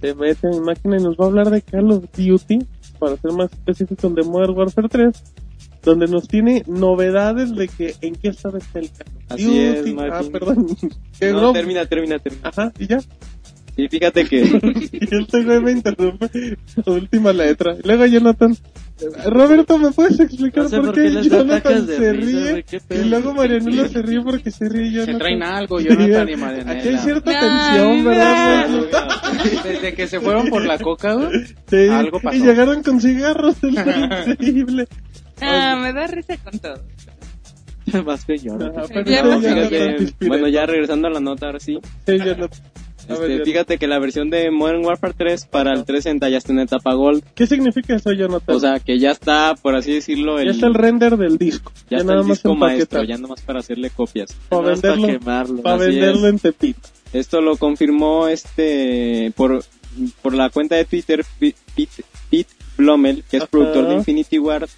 Se 0.00 0.14
mete 0.14 0.46
en 0.48 0.60
mi 0.60 0.60
máquina 0.60 0.98
y 0.98 1.02
nos 1.02 1.16
va 1.16 1.24
a 1.24 1.28
hablar 1.28 1.50
de 1.50 1.62
Call 1.62 1.90
of 1.90 2.04
Duty. 2.16 2.58
para 2.98 3.16
ser 3.16 3.32
más 3.32 3.50
específicos, 3.52 4.14
de 4.14 4.22
Modern 4.22 4.56
Warfare 4.56 4.88
3, 4.88 5.22
donde 5.84 6.06
nos 6.06 6.26
tiene 6.28 6.62
novedades 6.66 7.54
de 7.54 7.68
que 7.68 7.94
en 8.00 8.14
qué 8.16 8.28
estado 8.28 8.58
está 8.58 8.78
el 8.78 8.90
Call 8.90 9.06
of 9.08 9.32
Así 9.32 9.44
Duty. 9.44 9.90
es, 9.90 9.96
Ah, 9.98 10.08
Martín. 10.10 10.32
perdón. 10.32 10.66
Que 11.20 11.32
No, 11.32 11.40
no- 11.40 11.52
termina, 11.52 11.84
termina, 11.86 12.18
termina. 12.18 12.48
Ajá, 12.48 12.72
y 12.78 12.86
ya. 12.86 12.98
Y 13.76 13.88
fíjate 13.88 14.24
que 14.26 14.40
Y 14.92 15.16
este 15.20 15.42
güey 15.42 15.60
me 15.60 15.72
interrumpe 15.72 16.30
la 16.86 16.92
última 16.92 17.32
letra. 17.32 17.74
Y 17.82 17.84
luego 17.86 18.06
Jonathan, 18.06 18.56
Roberto, 19.26 19.78
¿me 19.78 19.90
puedes 19.90 20.20
explicar 20.20 20.62
No 20.64 20.68
sé 20.70 20.76
por 20.76 20.86
por 20.86 20.94
qué 20.94 21.10
Jonathan 21.28 21.84
se 21.88 22.12
ríe? 22.12 22.64
y 22.90 23.04
luego 23.08 23.34
Marianela 23.34 23.88
se 23.88 24.00
ríe 24.02 24.20
porque 24.22 24.52
se 24.52 24.68
ríe 24.68 24.92
Jonathan. 24.92 25.14
Se 25.14 25.18
traen 25.18 25.42
algo, 25.42 25.80
Jonathan 25.80 26.28
y 26.28 26.36
Marianela. 26.36 26.70
Aquí 26.78 26.88
hay 26.88 26.98
cierta 26.98 27.30
tensión, 27.32 28.04
¿verdad? 28.04 28.68
Desde 29.64 29.94
que 29.94 30.06
se 30.06 30.20
fueron 30.20 30.48
por 30.48 30.64
la 30.64 30.78
coca, 30.78 31.14
güey. 31.14 31.30
Sí, 31.68 31.88
Algo 31.88 32.20
pasó. 32.20 32.36
Y 32.36 32.42
llegaron 32.42 32.80
con 32.84 33.00
cigarros, 33.00 33.56
es 33.56 33.70
increíble. 33.74 34.86
Ah, 35.40 35.76
me 35.80 35.92
da 35.92 36.06
risa 36.06 36.36
con 36.38 36.58
todo. 36.58 36.80
Más 38.04 38.24
que 38.24 38.38
yo. 38.38 38.56
bueno, 40.26 40.48
ya 40.48 40.66
regresando 40.66 41.08
a 41.08 41.10
la 41.10 41.20
nota, 41.20 41.46
ahora 41.46 41.60
sí. 41.60 41.78
Sí, 42.06 42.18
Jonathan. 42.18 42.48
A 43.06 43.12
Este, 43.12 43.26
ver, 43.28 43.44
fíjate 43.44 43.76
que 43.76 43.86
la 43.86 43.98
versión 43.98 44.30
de 44.30 44.50
Modern 44.50 44.82
Warfare 44.82 45.12
3 45.14 45.44
para 45.46 45.72
el 45.72 45.84
360 45.84 46.26
ya 46.30 46.38
está 46.38 46.52
en 46.52 46.60
etapa 46.60 46.94
Gold. 46.94 47.22
¿Qué 47.34 47.46
significa 47.46 47.94
eso, 47.96 48.10
Jonathan? 48.12 48.56
O 48.56 48.58
sea, 48.58 48.80
que 48.80 48.98
ya 48.98 49.10
está, 49.10 49.54
por 49.60 49.76
así 49.76 49.92
decirlo, 49.92 50.38
el, 50.38 50.46
ya 50.46 50.52
está 50.52 50.66
el 50.68 50.74
render 50.74 51.18
del 51.18 51.36
disco. 51.36 51.70
ya 51.90 51.98
está 51.98 52.08
nada 52.08 52.20
el 52.22 52.26
más 52.28 52.38
disco 52.38 52.54
maestro, 52.54 53.00
empaquetar. 53.00 53.06
ya 53.06 53.18
nomás 53.20 53.42
para 53.42 53.58
hacerle 53.60 53.90
copias. 53.90 54.34
Para 54.48 54.62
Nada 54.62 54.72
más 54.72 54.80
para 54.80 54.94
venderlo, 54.94 55.18
quemarlo. 55.18 55.62
para 55.62 55.76
así 55.76 55.84
venderlo 55.86 56.26
es. 56.28 56.32
en 56.32 56.38
Tepito. 56.38 56.88
Esto 57.12 57.40
lo 57.42 57.56
confirmó 57.58 58.28
este 58.28 59.30
por, 59.36 59.62
por 60.22 60.32
la 60.34 60.48
cuenta 60.48 60.74
de 60.76 60.86
Twitter 60.86 61.22
Pete, 61.38 61.58
Pete, 61.76 62.04
Pete 62.30 62.50
Blomel, 62.78 63.22
que 63.30 63.36
es 63.36 63.42
Ajá. 63.42 63.50
productor 63.50 63.86
de 63.88 63.94
Infinity 63.96 64.38
Ward. 64.38 64.68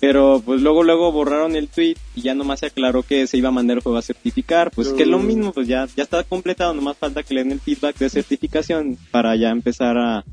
Pero 0.00 0.40
pues 0.44 0.60
luego 0.60 0.84
luego 0.84 1.10
borraron 1.10 1.56
el 1.56 1.68
tweet 1.68 1.96
y 2.14 2.22
ya 2.22 2.34
nomás 2.34 2.60
se 2.60 2.66
aclaró 2.66 3.02
que 3.02 3.26
se 3.26 3.36
iba 3.36 3.48
a 3.48 3.52
mandar 3.52 3.78
el 3.78 3.82
juego 3.82 3.98
a 3.98 4.02
certificar. 4.02 4.70
Pues 4.70 4.90
que 4.90 5.02
es 5.02 5.08
lo 5.08 5.18
mismo, 5.18 5.52
pues 5.52 5.66
ya, 5.66 5.86
ya 5.96 6.04
está 6.04 6.22
completado, 6.22 6.72
nomás 6.72 6.96
falta 6.96 7.22
que 7.24 7.34
le 7.34 7.42
den 7.42 7.52
el 7.52 7.60
feedback 7.60 7.98
de 7.98 8.08
certificación 8.08 8.96
para 9.10 9.34
ya 9.34 9.50
empezar 9.50 9.98
a, 9.98 10.24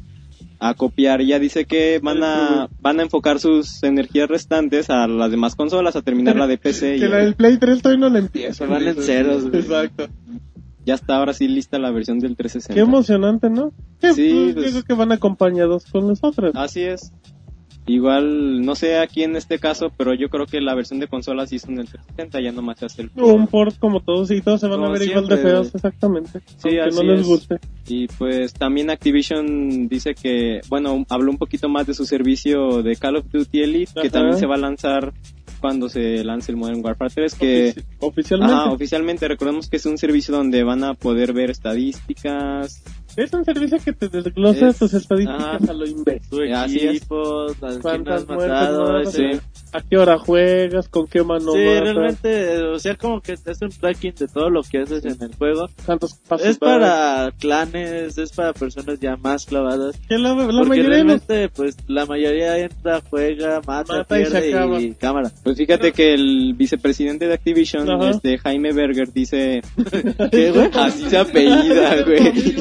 a 0.59 0.73
copiar. 0.75 1.21
Y 1.21 1.27
ya 1.27 1.39
dice 1.39 1.65
que 1.65 1.99
van 2.01 2.23
a, 2.23 2.69
van 2.79 2.99
a 2.99 3.03
enfocar 3.03 3.39
sus 3.39 3.81
energías 3.81 4.29
restantes 4.29 4.89
a 4.91 5.07
las 5.07 5.31
demás 5.31 5.55
consolas, 5.55 5.95
a 5.95 6.03
terminar 6.03 6.35
la 6.35 6.45
de 6.45 6.57
PC. 6.59 6.95
y 6.97 6.99
Que 6.99 7.07
la 7.09 7.17
del 7.17 7.33
Play 7.35 7.57
3 7.57 7.81
todavía 7.81 8.01
no 8.01 8.09
la 8.13 8.19
empiezo. 8.19 8.53
Se 8.53 8.65
van 8.67 8.87
en 8.87 9.01
ceros. 9.01 9.45
Exacto. 9.51 10.07
ya 10.85 10.93
está 10.93 11.15
ahora 11.15 11.33
sí 11.33 11.47
lista 11.47 11.79
la 11.79 11.89
versión 11.89 12.19
del 12.19 12.35
360. 12.35 12.75
Qué 12.75 12.81
emocionante, 12.81 13.49
¿no? 13.49 13.71
Sí, 13.99 14.53
pues, 14.53 14.53
pues- 14.53 14.65
yo 14.65 14.71
creo 14.71 14.83
que 14.83 14.93
van 14.93 15.11
acompañados 15.11 15.85
con 15.91 16.07
nosotros. 16.07 16.51
Así 16.55 16.81
es. 16.83 17.11
Igual, 17.87 18.65
no 18.65 18.73
sé 18.73 18.97
aquí 18.97 19.23
en 19.23 19.35
este 19.35 19.59
caso, 19.59 19.91
pero 19.95 20.15
yo 20.15 20.29
creo 20.29 20.47
que 20.47 20.59
la 20.59 20.73
versión 20.73 20.99
de 20.99 21.07
consolas 21.07 21.53
hizo 21.53 21.69
en 21.69 21.79
el 21.79 21.87
360, 21.87 22.41
ya 22.41 22.51
nomás 22.51 22.79
se 22.79 22.85
hace 22.85 23.01
el 23.03 23.11
Un 23.15 23.45
port 23.47 23.77
como 23.77 23.99
todos 23.99 24.31
y 24.31 24.41
todos 24.41 24.59
se 24.59 24.67
van 24.67 24.83
a 24.83 24.89
ver 24.89 25.03
igual 25.03 25.27
de 25.27 25.37
feos, 25.37 25.75
exactamente. 25.75 26.41
Sí, 26.57 26.79
así 26.79 26.97
no 26.97 27.03
les 27.03 27.21
es. 27.21 27.27
guste. 27.27 27.59
Y 27.87 28.07
pues 28.07 28.53
también 28.53 28.89
Activision 28.89 29.87
dice 29.87 30.15
que, 30.15 30.61
bueno, 30.67 31.05
habló 31.09 31.29
un 31.29 31.37
poquito 31.37 31.69
más 31.69 31.85
de 31.85 31.93
su 31.93 32.05
servicio 32.05 32.81
de 32.81 32.95
Call 32.95 33.17
of 33.17 33.25
Duty 33.31 33.61
Elite, 33.61 34.01
que 34.01 34.09
también 34.09 34.37
se 34.37 34.47
va 34.47 34.55
a 34.55 34.59
lanzar 34.59 35.13
cuando 35.65 35.89
se 35.89 36.23
lance 36.23 36.51
el 36.51 36.57
Modern 36.57 36.85
Warfare 36.85 37.11
3, 37.11 37.33
que... 37.35 37.73
Ofici- 37.73 37.83
oficialmente. 37.99 38.53
Ajá, 38.53 38.71
oficialmente 38.71 39.27
recordemos 39.27 39.67
que 39.67 39.77
es 39.77 39.85
un 39.87 39.97
servicio 39.97 40.35
donde 40.35 40.63
van 40.63 40.83
a 40.83 40.93
poder 40.93 41.33
ver 41.33 41.49
estadísticas. 41.49 42.83
es 43.15 43.33
un 43.33 43.43
servicio 43.45 43.79
que 43.83 43.93
te 43.93 44.09
desglosa 44.09 44.67
Es- 44.69 44.77
tus 44.77 44.93
estadísticas 44.93 45.63
ajá. 45.63 45.71
a 45.71 45.73
lo 45.73 45.87
imbécil. 45.87 46.29
Tu 46.29 46.53
Así 46.53 46.77
es. 46.77 46.97
equipo, 46.97 47.47
las 47.47 47.55
que 47.57 47.65
no 47.77 47.81
¿Cuántas 47.81 48.27
muertes 48.27 48.47
matado. 48.47 48.93
no 49.03 49.11
Sí. 49.11 49.23
¿A 49.75 49.81
qué 49.81 49.97
hora 49.97 50.17
juegas? 50.17 50.87
¿Con 50.87 51.05
qué 51.07 51.21
mano 51.23 51.51
Sí, 51.51 51.57
matas? 51.59 51.83
realmente, 51.83 52.61
o 52.63 52.79
sea, 52.79 52.95
como 52.95 53.19
que 53.19 53.35
te 53.35 53.51
hace 53.51 53.65
un 53.65 53.71
tracking 53.71 54.15
de 54.15 54.27
todo 54.27 54.49
lo 54.49 54.61
que 54.63 54.79
haces 54.79 55.03
en 55.03 55.21
el 55.21 55.35
juego. 55.35 55.67
¿Cuántos 55.85 56.13
pasos 56.27 56.47
Es 56.47 56.57
para 56.57 57.31
clanes, 57.39 58.17
es 58.17 58.31
para 58.31 58.53
personas 58.53 58.99
ya 59.01 59.17
más 59.17 59.45
clavadas. 59.45 59.97
Que 60.07 60.17
la, 60.17 60.29
la 60.33 60.45
porque 60.47 60.65
mayoría 60.69 60.89
realmente, 60.89 61.49
pues, 61.49 61.75
la 61.87 62.05
mayoría 62.05 62.57
entra, 62.57 63.01
juega, 63.09 63.61
mata, 63.67 63.97
Mata 63.97 64.19
y 64.19 64.23
pierde 64.23 64.53
acaba. 64.53 64.79
y, 64.81 64.91
cámara. 64.93 65.31
Pues 65.43 65.57
fíjate 65.57 65.91
que 65.91 66.13
el 66.13 66.53
vicepresidente 66.55 67.27
de 67.27 67.33
Activision, 67.33 67.89
Ajá. 67.91 68.11
este 68.11 68.37
Jaime 68.37 68.71
Berger, 68.71 69.11
dice... 69.11 69.61
¿Qué, 70.31 70.51
güey? 70.51 70.69
Así 70.73 71.09
se 71.09 71.17
apellida, 71.17 72.01
güey. 72.05 72.55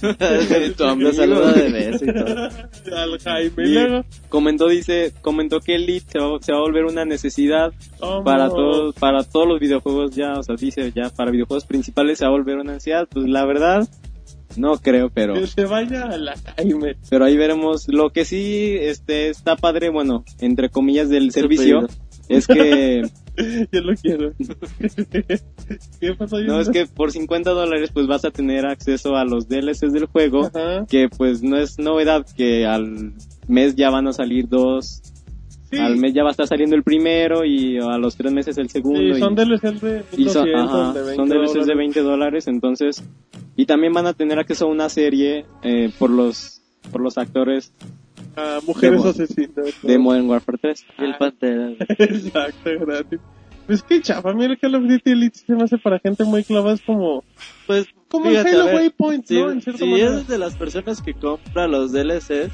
Tu 0.00 1.12
saluda 1.12 1.52
de 1.52 1.68
beso 1.70 2.04
y 2.04 2.12
todo. 2.12 2.48
Al 2.96 3.18
Jaime. 3.18 3.52
Y 3.58 3.70
Y 3.70 3.74
luego... 3.74 4.04
comentó 4.28 4.68
dice 4.68 5.12
comentó 5.22 5.60
que 5.60 5.74
Elite 5.76 6.06
se 6.12 6.18
va, 6.18 6.38
se 6.40 6.52
va 6.52 6.58
a 6.58 6.60
volver 6.62 6.84
una 6.84 7.04
necesidad 7.04 7.72
para 8.24 8.48
todos 8.48 8.94
para 8.96 9.22
todos 9.24 9.48
los 9.48 9.58
videojuegos 9.60 10.14
ya 10.14 10.34
o 10.34 10.42
sea 10.42 10.54
dice 10.56 10.92
ya 10.94 11.08
para 11.10 11.30
videojuegos 11.30 11.64
principales 11.64 12.18
se 12.18 12.24
va 12.24 12.28
a 12.28 12.32
volver 12.32 12.56
una 12.56 12.72
necesidad 12.74 13.08
pues 13.10 13.26
la 13.26 13.44
verdad 13.46 13.88
no 14.56 14.76
creo 14.78 15.10
pero 15.12 15.34
Que 15.34 15.46
se 15.46 15.64
vaya 15.64 16.02
a 16.04 16.16
la 16.18 16.34
Jaime. 16.56 16.96
pero 17.10 17.24
ahí 17.24 17.36
veremos 17.36 17.88
lo 17.88 18.10
que 18.10 18.24
sí 18.24 18.76
este 18.78 19.30
está 19.30 19.56
padre 19.56 19.88
bueno 19.90 20.24
entre 20.40 20.68
comillas 20.70 21.08
del 21.08 21.32
servicio 21.32 21.86
es 22.28 22.46
que 22.46 23.02
Yo 23.72 23.80
lo 23.82 23.94
quiero. 23.94 24.32
¿Qué 26.00 26.14
pasó? 26.14 26.38
no 26.40 26.60
es 26.60 26.68
que 26.70 26.86
por 26.86 27.12
50 27.12 27.50
dólares 27.50 27.90
pues 27.92 28.06
vas 28.06 28.24
a 28.24 28.30
tener 28.30 28.66
acceso 28.66 29.16
a 29.16 29.24
los 29.24 29.48
DLCs 29.48 29.92
del 29.92 30.06
juego 30.06 30.46
Ajá. 30.46 30.86
que 30.88 31.08
pues 31.08 31.42
no 31.42 31.56
es 31.56 31.78
novedad 31.78 32.26
que 32.36 32.66
al 32.66 33.12
mes 33.48 33.74
ya 33.76 33.90
van 33.90 34.06
a 34.08 34.12
salir 34.12 34.48
dos 34.48 35.02
Sí. 35.68 35.78
al 35.78 35.96
mes 35.96 36.14
ya 36.14 36.22
va 36.22 36.28
a 36.28 36.30
estar 36.30 36.46
saliendo 36.46 36.76
el 36.76 36.84
primero 36.84 37.44
y 37.44 37.78
a 37.78 37.98
los 37.98 38.16
tres 38.16 38.32
meses 38.32 38.56
el 38.56 38.68
segundo 38.70 39.00
Sí, 39.00 39.06
y- 39.16 39.18
son 39.18 39.34
DLCs 39.34 39.80
de 39.80 40.04
Y 40.16 40.28
son, 40.28 40.44
1200, 40.44 40.54
ajá, 40.54 40.92
de 40.92 41.00
20 41.02 41.16
son 41.16 41.28
DLCs 41.28 41.52
de 41.52 41.58
dólares. 41.58 41.76
20 41.76 42.00
dólares, 42.02 42.46
entonces, 42.46 43.04
y 43.56 43.66
también 43.66 43.92
van 43.92 44.06
a 44.06 44.12
tener 44.12 44.38
acceso 44.38 44.66
a 44.66 44.68
una 44.68 44.88
serie 44.88 45.44
eh, 45.64 45.90
por 45.98 46.10
los 46.10 46.62
por 46.92 47.00
los 47.00 47.18
actores 47.18 47.72
Ah, 48.36 48.60
mujeres 48.66 49.04
asesinas. 49.04 49.56
¿no? 49.82 49.88
de 49.88 49.98
Modern 49.98 50.28
Warfare 50.28 50.58
3. 50.60 50.86
Y 50.98 51.04
el 51.04 51.16
Pantera. 51.16 51.70
Exacto, 51.88 52.70
gratis. 52.80 53.20
Pues 53.66 53.82
que 53.82 54.00
chafa, 54.00 54.32
mira 54.32 54.54
que 54.54 54.60
Call 54.60 54.76
of 54.76 54.82
Duty 54.84 55.10
Elite 55.10 55.38
se 55.38 55.52
me 55.54 55.64
hace 55.64 55.76
para 55.78 55.98
gente 55.98 56.22
muy 56.24 56.44
clavada, 56.44 56.74
es 56.74 56.82
como, 56.82 57.24
Pues, 57.66 57.86
como 58.08 58.26
fíjate, 58.30 58.50
el 58.50 58.60
a 58.60 58.64
Halo 58.64 58.76
Waypoint, 58.76 59.26
si, 59.26 59.40
¿no? 59.40 59.50
En 59.50 59.60
cierta 59.60 59.78
si 59.84 59.90
manera. 59.90 60.10
eres 60.12 60.28
de 60.28 60.38
las 60.38 60.54
personas 60.54 61.02
que 61.02 61.14
compra 61.14 61.66
los 61.66 61.90
DLCs, 61.90 62.50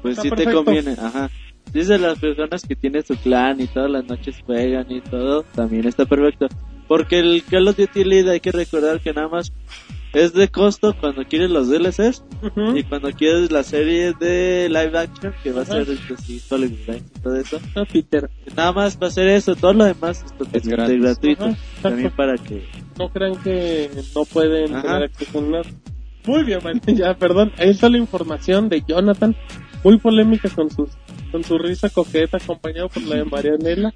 pues 0.00 0.12
Está 0.16 0.22
sí 0.22 0.30
te 0.30 0.36
perfecto. 0.36 0.64
conviene, 0.64 0.92
ajá. 0.92 1.28
Si 1.70 1.80
es 1.80 1.88
de 1.88 1.98
las 1.98 2.18
personas 2.18 2.62
que 2.66 2.74
tiene 2.76 3.02
su 3.02 3.14
clan 3.16 3.60
y 3.60 3.66
todas 3.66 3.90
las 3.90 4.06
noches 4.06 4.36
juegan 4.46 4.86
y 4.90 5.02
todo, 5.02 5.42
también 5.54 5.86
está 5.86 6.06
perfecto. 6.06 6.48
Porque 6.88 7.18
el 7.20 7.44
Call 7.44 7.68
of 7.68 7.76
Duty 7.76 8.00
Elite 8.00 8.30
hay 8.30 8.40
que 8.40 8.50
recordar 8.52 9.00
que 9.00 9.12
nada 9.12 9.28
más 9.28 9.52
es 10.14 10.32
de 10.32 10.48
costo 10.48 10.96
cuando 10.98 11.22
quieres 11.26 11.50
los 11.50 11.68
DLCs 11.68 12.24
Ujú. 12.42 12.76
y 12.78 12.82
cuando 12.82 13.12
quieres 13.12 13.52
la 13.52 13.62
serie 13.62 14.14
de 14.18 14.68
live 14.70 14.98
action 14.98 15.34
que 15.42 15.52
va 15.52 15.62
a 15.62 15.64
ser 15.66 15.82
este, 15.82 16.16
sí, 16.16 16.40
Live 16.50 17.02
y 17.16 17.20
todo 17.20 17.36
eso. 17.36 17.60
Ah, 17.76 17.84
Peter. 17.92 18.30
Nada 18.56 18.72
más 18.72 18.98
va 19.00 19.08
a 19.08 19.10
ser 19.10 19.28
eso, 19.28 19.54
todo 19.54 19.74
lo 19.74 19.84
demás 19.84 20.24
es 20.24 20.32
totalmente 20.32 20.70
gratis. 20.70 21.00
gratuito. 21.02 21.44
Ajá, 21.44 21.56
También 21.82 22.10
para 22.12 22.38
que 22.38 22.66
No 22.98 23.10
crean 23.10 23.36
que 23.42 23.90
no 24.16 24.24
pueden 24.24 24.74
Ajá. 24.74 24.82
tener 24.82 25.02
acceso 25.04 25.38
a 25.38 25.42
nada. 25.42 25.64
Muy 26.26 26.42
bien, 26.44 26.60
man. 26.64 26.80
ya, 26.86 27.14
perdón. 27.14 27.52
Ahí 27.58 27.68
está 27.70 27.88
la 27.90 27.98
información 27.98 28.68
de 28.70 28.82
Jonathan. 28.86 29.36
Muy 29.84 29.98
polémica 29.98 30.48
con 30.48 30.70
sus 30.70 30.88
con 31.30 31.44
su 31.44 31.58
risa 31.58 31.90
coqueta 31.90 32.38
acompañado 32.38 32.88
por 32.88 33.02
la 33.02 33.16
de 33.16 33.24
Marianela. 33.24 33.92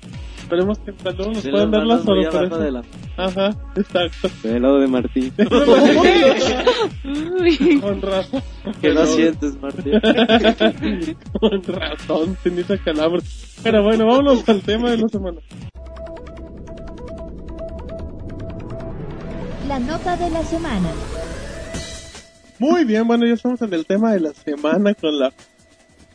Esperemos 0.52 0.78
que 0.80 0.90
hasta 0.90 1.12
luego 1.12 1.32
nos 1.32 1.42
se 1.42 1.50
puedan 1.50 1.70
lo 1.70 1.78
dar 1.78 1.86
la 1.86 1.98
sorpresa. 2.02 2.58
de 2.58 2.72
la 2.72 2.82
Ajá, 3.16 3.56
exacto. 3.74 4.28
Del 4.42 4.60
lado 4.60 4.80
de 4.80 4.86
Martín. 4.86 5.32
Con 7.80 8.02
razón. 8.02 8.42
que 8.82 8.92
no 8.92 9.06
sientes, 9.06 9.58
Martín. 9.62 9.94
Con 11.40 11.62
razón, 11.62 12.36
tenía 12.42 12.66
calabres. 12.84 13.56
Pero 13.62 13.82
bueno, 13.82 14.04
vámonos 14.04 14.46
al 14.46 14.60
tema 14.60 14.90
de 14.90 14.98
la 14.98 15.08
semana. 15.08 15.40
La 19.68 19.78
nota 19.78 20.18
de 20.18 20.28
la 20.28 20.42
semana. 20.42 20.90
Muy 22.58 22.84
bien, 22.84 23.06
bueno, 23.06 23.24
ya 23.24 23.32
estamos 23.32 23.62
en 23.62 23.72
el 23.72 23.86
tema 23.86 24.12
de 24.12 24.20
la 24.20 24.34
semana 24.34 24.92
con 24.92 25.18
la, 25.18 25.32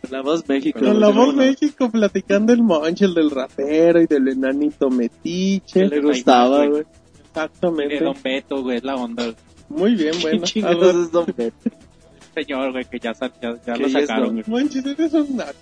La 0.10 0.22
voz 0.22 0.48
México. 0.48 0.80
con 0.80 1.00
la 1.00 1.10
voz 1.10 1.36
México 1.36 1.90
platicando 1.90 2.54
el 2.54 2.64
monche, 2.64 3.06
el 3.06 3.14
del 3.14 3.30
rapero 3.32 4.02
y 4.02 4.06
del 4.08 4.28
enanito 4.30 4.90
Que 4.90 4.96
metiche. 4.96 5.88
le 5.88 6.02
gustaba, 6.02 6.66
güey. 6.68 6.84
De 6.84 6.88
Exactamente. 7.28 8.04
Don 8.04 8.16
Beto, 8.24 8.64
güey, 8.64 8.78
es 8.78 8.84
la 8.84 8.96
onda. 8.96 9.24
güey. 9.24 9.36
Muy 9.70 9.96
bien, 9.96 10.14
¿Qué 10.22 10.22
bueno. 10.22 10.44
chingados 10.46 10.96
es 10.96 11.12
Don 11.12 11.26
Beto? 11.36 11.70
Señor, 12.34 12.72
güey, 12.72 12.86
que 12.86 13.00
ya, 13.00 13.14
ya, 13.14 13.32
ya 13.66 13.74
Que 13.74 13.80
lo 13.84 13.90
sacaron, 13.90 14.32
güey. 14.34 14.44
Monchis, 14.48 14.86
eres 14.86 15.14
un 15.14 15.38
naco. 15.38 15.54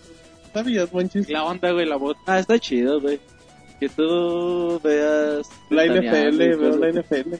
¿Sabías, 0.53 0.93
Monchis? 0.93 1.29
La 1.29 1.43
onda, 1.43 1.71
güey, 1.71 1.85
la 1.85 1.97
voz. 1.97 2.15
Ah, 2.27 2.39
está 2.39 2.57
chido, 2.59 3.01
güey. 3.01 3.19
Que 3.79 3.89
tú 3.89 4.79
veas... 4.83 5.49
La 5.69 5.85
NFL, 5.85 6.37
veo 6.37 6.77
la. 6.77 6.91
NFL. 6.91 7.33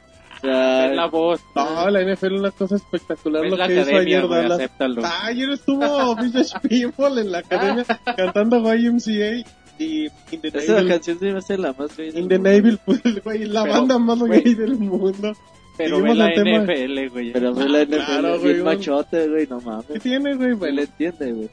Sea, 0.46 0.86
Es 0.90 0.96
la 0.96 1.06
voz. 1.08 1.42
No, 1.56 1.90
la 1.90 2.02
NFL 2.02 2.26
es 2.36 2.40
una 2.40 2.52
cosa 2.52 2.76
espectacular 2.76 3.46
Es 3.46 3.52
lo 3.52 3.58
la 3.58 3.68
que 3.68 3.82
hizo 3.82 3.98
ayer 3.98 4.26
güey, 4.26 4.42
Dallas. 4.42 4.60
acéptalo. 4.60 5.02
Ah, 5.06 5.26
ayer 5.26 5.50
estuvo 5.50 6.16
Village 6.16 6.60
People 6.70 7.22
en 7.22 7.32
la 7.32 7.40
academia 7.40 7.86
cantando 8.16 8.74
YMCA 8.74 9.46
y 9.78 10.06
In 10.32 10.42
the 10.42 10.48
esa 10.48 10.86
canción 10.88 11.20
se 11.20 11.32
me 11.34 11.38
hace 11.40 11.58
la 11.58 11.74
más 11.74 11.98
gay 11.98 12.12
In 12.16 12.30
the. 12.30 12.40
Navy, 12.40 12.78
pues, 12.86 13.02
güey, 13.24 13.46
la 13.46 13.64
Pero, 13.64 13.74
banda 13.76 14.00
más 14.00 14.24
gay 14.24 14.56
del 14.56 14.78
mundo. 14.78 15.34
Pero 15.78 15.98
Seguimos 15.98 16.18
ve 16.18 16.46
la. 16.54 16.62
NFL, 16.62 17.10
güey. 17.12 17.34
Pero 17.34 17.54
fue 17.54 17.68
la 17.68 17.84
NFL 17.84 17.96
claro, 18.06 18.40
güey, 18.40 18.62
machote, 18.64 19.28
güey, 19.28 19.48
no 19.48 19.60
mames. 19.60 19.86
¿Qué 19.88 20.00
tiene, 20.00 20.36
güey? 20.36 20.54
Bueno, 20.54 20.76
le 20.78 20.82
entiende, 20.84 21.34
güey. 21.34 21.50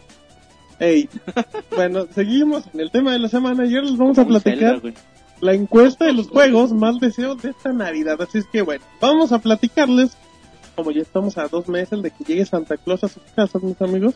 ey. 0.78 1.09
bueno, 1.74 2.07
seguimos 2.14 2.62
en 2.72 2.80
el 2.80 2.90
tema 2.93 3.12
de 3.12 3.18
la 3.18 3.28
semana. 3.28 3.64
Ayer 3.64 3.82
les 3.82 3.97
vamos 3.97 4.16
a 4.18 4.24
Como 4.24 4.38
platicar 4.38 4.59
Zelda, 4.74 4.80
güey. 4.80 4.95
La 5.43 5.55
encuesta 5.55 6.05
de 6.07 6.12
los 6.12 6.28
juegos 6.28 6.72
más 6.72 7.01
deseos 7.01 7.43
de 7.43 7.51
esta 7.51 7.72
Navidad. 7.72 8.22
Así 8.22 8.38
es 8.38 8.47
que, 8.47 8.62
bueno, 8.62 8.84
vamos 9.01 9.32
a 9.32 9.40
platicarles, 9.40 10.16
como 10.76 10.93
ya 10.93 11.03
estamos 11.03 11.36
a 11.36 11.49
dos 11.49 11.68
meses 11.68 12.01
de 12.01 12.12
que 12.12 12.22
llegue 12.24 12.47
Santa 12.47 12.76
Claus 12.76 13.03
a 13.03 13.09
sus 13.09 13.24
casas, 13.34 13.61
mis 13.61 13.82
amigos. 13.82 14.14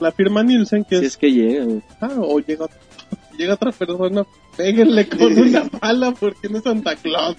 La 0.00 0.12
firma 0.12 0.42
Nielsen, 0.42 0.84
que 0.84 0.98
Si 0.98 1.04
es 1.04 1.12
es 1.12 1.16
que 1.18 1.30
llega. 1.30 1.66
Ah, 2.00 2.14
o 2.16 2.40
llega, 2.40 2.66
llega 3.38 3.52
otra 3.52 3.70
persona, 3.70 4.24
péguenle 4.56 5.06
con 5.10 5.38
una 5.38 5.64
pala 5.66 6.12
porque 6.12 6.48
no 6.48 6.56
es 6.56 6.64
Santa 6.64 6.96
Claus. 6.96 7.36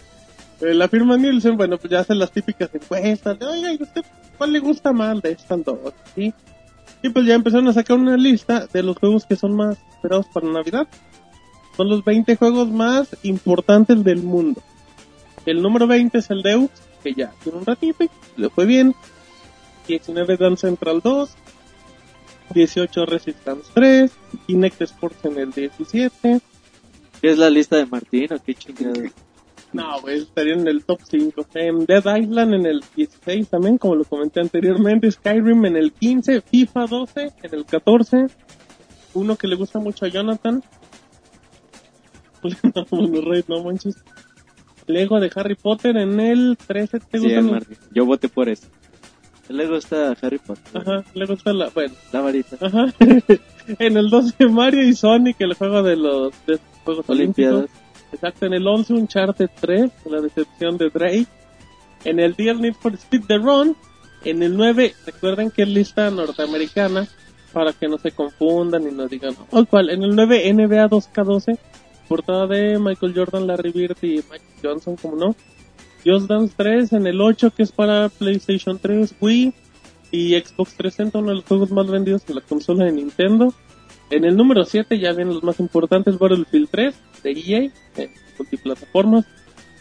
Eh, 0.61 0.75
la 0.75 0.87
firma 0.87 1.17
Nielsen, 1.17 1.57
bueno, 1.57 1.79
pues 1.79 1.89
ya 1.89 2.01
hace 2.01 2.13
las 2.13 2.31
típicas 2.31 2.69
encuestas 2.71 3.39
de, 3.39 3.45
oiga, 3.47 3.73
¿y 3.73 3.81
usted 3.81 4.05
cuál 4.37 4.53
le 4.53 4.59
gusta 4.59 4.93
más 4.93 5.19
de 5.23 5.31
estas 5.31 5.63
dos? 5.65 5.79
¿Sí? 6.13 6.31
Y 7.01 7.09
pues 7.09 7.25
ya 7.25 7.33
empezaron 7.33 7.67
a 7.67 7.73
sacar 7.73 7.97
una 7.97 8.15
lista 8.15 8.67
de 8.71 8.83
los 8.83 8.95
juegos 8.95 9.25
que 9.25 9.35
son 9.35 9.55
más 9.55 9.79
esperados 9.95 10.27
para 10.31 10.47
Navidad. 10.47 10.87
Son 11.81 11.89
los 11.89 12.05
20 12.05 12.35
juegos 12.35 12.69
más 12.69 13.17
importantes 13.23 14.03
del 14.03 14.21
mundo. 14.21 14.61
El 15.47 15.63
número 15.63 15.87
20 15.87 16.15
es 16.15 16.29
el 16.29 16.43
Deus, 16.43 16.69
que 17.01 17.15
ya 17.15 17.33
tiene 17.41 17.57
un 17.57 17.65
ratito 17.65 18.03
y 18.03 18.09
le 18.37 18.51
fue 18.51 18.67
bien. 18.67 18.93
19 19.87 20.37
Dance 20.37 20.67
Central 20.67 21.01
2, 21.03 21.31
18 22.53 23.05
Resistance 23.07 23.71
3, 23.73 24.11
Kinect 24.45 24.79
Sports 24.83 25.25
en 25.25 25.39
el 25.39 25.51
17. 25.51 26.39
¿Qué 27.19 27.29
es 27.31 27.39
la 27.39 27.49
lista 27.49 27.77
de 27.77 27.87
Martín 27.87 28.31
o 28.31 28.37
qué 28.37 28.53
chingada? 28.53 28.93
No, 29.73 30.01
güey, 30.01 30.21
estaría 30.21 30.53
en 30.53 30.67
el 30.67 30.83
top 30.83 30.99
5. 31.03 31.47
En 31.55 31.85
Dead 31.87 32.03
Island 32.15 32.53
en 32.53 32.65
el 32.67 32.83
16 32.95 33.47
también, 33.47 33.79
como 33.79 33.95
lo 33.95 34.03
comenté 34.03 34.39
anteriormente. 34.39 35.09
Skyrim 35.09 35.65
en 35.65 35.77
el 35.77 35.93
15, 35.93 36.41
FIFA 36.41 36.85
12 36.85 37.31
en 37.41 37.53
el 37.55 37.65
14. 37.65 38.27
Uno 39.15 39.35
que 39.35 39.47
le 39.47 39.55
gusta 39.55 39.79
mucho 39.79 40.05
a 40.05 40.09
Jonathan. 40.09 40.61
no, 42.75 42.85
no 43.47 43.63
manches. 43.63 43.95
Lego 44.87 45.19
de 45.19 45.31
Harry 45.35 45.55
Potter 45.55 45.97
en 45.97 46.19
el 46.19 46.57
13. 46.57 46.99
¿Te 46.99 47.19
Sí, 47.19 47.41
Martín. 47.41 47.77
Yo 47.91 48.05
voté 48.05 48.29
por 48.29 48.49
eso. 48.49 48.67
Le 49.49 49.67
gusta 49.67 50.15
Harry 50.21 50.39
Potter. 50.39 50.81
Ajá, 50.81 51.03
le 51.13 51.25
gusta 51.25 51.53
la... 51.53 51.69
Bueno, 51.69 51.93
La 52.11 52.21
varita. 52.21 52.57
ajá. 52.59 52.93
en 53.79 53.97
el 53.97 54.09
12 54.09 54.47
Mario 54.47 54.83
y 54.83 54.93
Sonic, 54.93 55.39
el 55.39 55.53
juego 55.53 55.83
de 55.83 55.95
los 55.97 56.33
de 56.45 56.59
Juegos 56.83 57.09
Olimpiadas. 57.09 57.55
Olímpicos. 57.55 57.81
Exacto, 58.13 58.45
en 58.45 58.53
el 58.53 58.67
11 58.67 58.93
Uncharted 58.93 59.49
3, 59.59 59.91
la 60.05 60.21
decepción 60.21 60.77
de 60.77 60.89
Drake. 60.89 61.27
En 62.03 62.19
el 62.19 62.33
10 62.35 62.59
Need 62.59 62.73
for 62.73 62.93
Speed 62.93 63.23
The 63.27 63.37
Run. 63.37 63.75
En 64.23 64.43
el 64.43 64.55
9, 64.55 64.93
recuerden 65.05 65.49
que 65.49 65.63
es 65.63 65.67
lista 65.67 66.09
norteamericana, 66.11 67.07
para 67.53 67.73
que 67.73 67.87
no 67.87 67.97
se 67.97 68.11
confundan 68.11 68.87
y 68.87 68.91
no 68.91 69.07
digan, 69.07 69.35
oh, 69.49 69.65
¿cuál? 69.65 69.89
En 69.89 70.03
el 70.03 70.15
9 70.15 70.53
NBA 70.53 70.89
2K12, 70.89 71.57
portada 72.11 72.45
de 72.45 72.77
Michael 72.77 73.13
Jordan, 73.15 73.47
Larry 73.47 73.71
Bird 73.71 73.95
y 74.01 74.15
Mike 74.29 74.43
Johnson, 74.61 74.97
como 74.97 75.15
no. 75.15 75.35
Just 76.05 76.27
Dance 76.27 76.53
3 76.57 76.91
en 76.91 77.07
el 77.07 77.21
8, 77.21 77.51
que 77.51 77.63
es 77.63 77.71
para 77.71 78.09
PlayStation 78.09 78.77
3, 78.77 79.15
Wii 79.21 79.53
y 80.11 80.33
Xbox 80.33 80.75
360, 80.75 81.19
uno 81.19 81.29
de 81.29 81.35
los 81.35 81.45
juegos 81.45 81.71
más 81.71 81.87
vendidos 81.87 82.25
de 82.25 82.33
la 82.33 82.41
consola 82.41 82.83
de 82.83 82.91
Nintendo. 82.91 83.53
En 84.09 84.25
el 84.25 84.35
número 84.35 84.65
7 84.65 84.99
ya 84.99 85.13
vienen 85.13 85.35
los 85.35 85.43
más 85.43 85.61
importantes, 85.61 86.19
Battlefield 86.19 86.67
3 86.69 86.95
de 87.23 87.31
EA, 87.31 87.71
en 87.95 88.11
multiplataformas. 88.37 89.25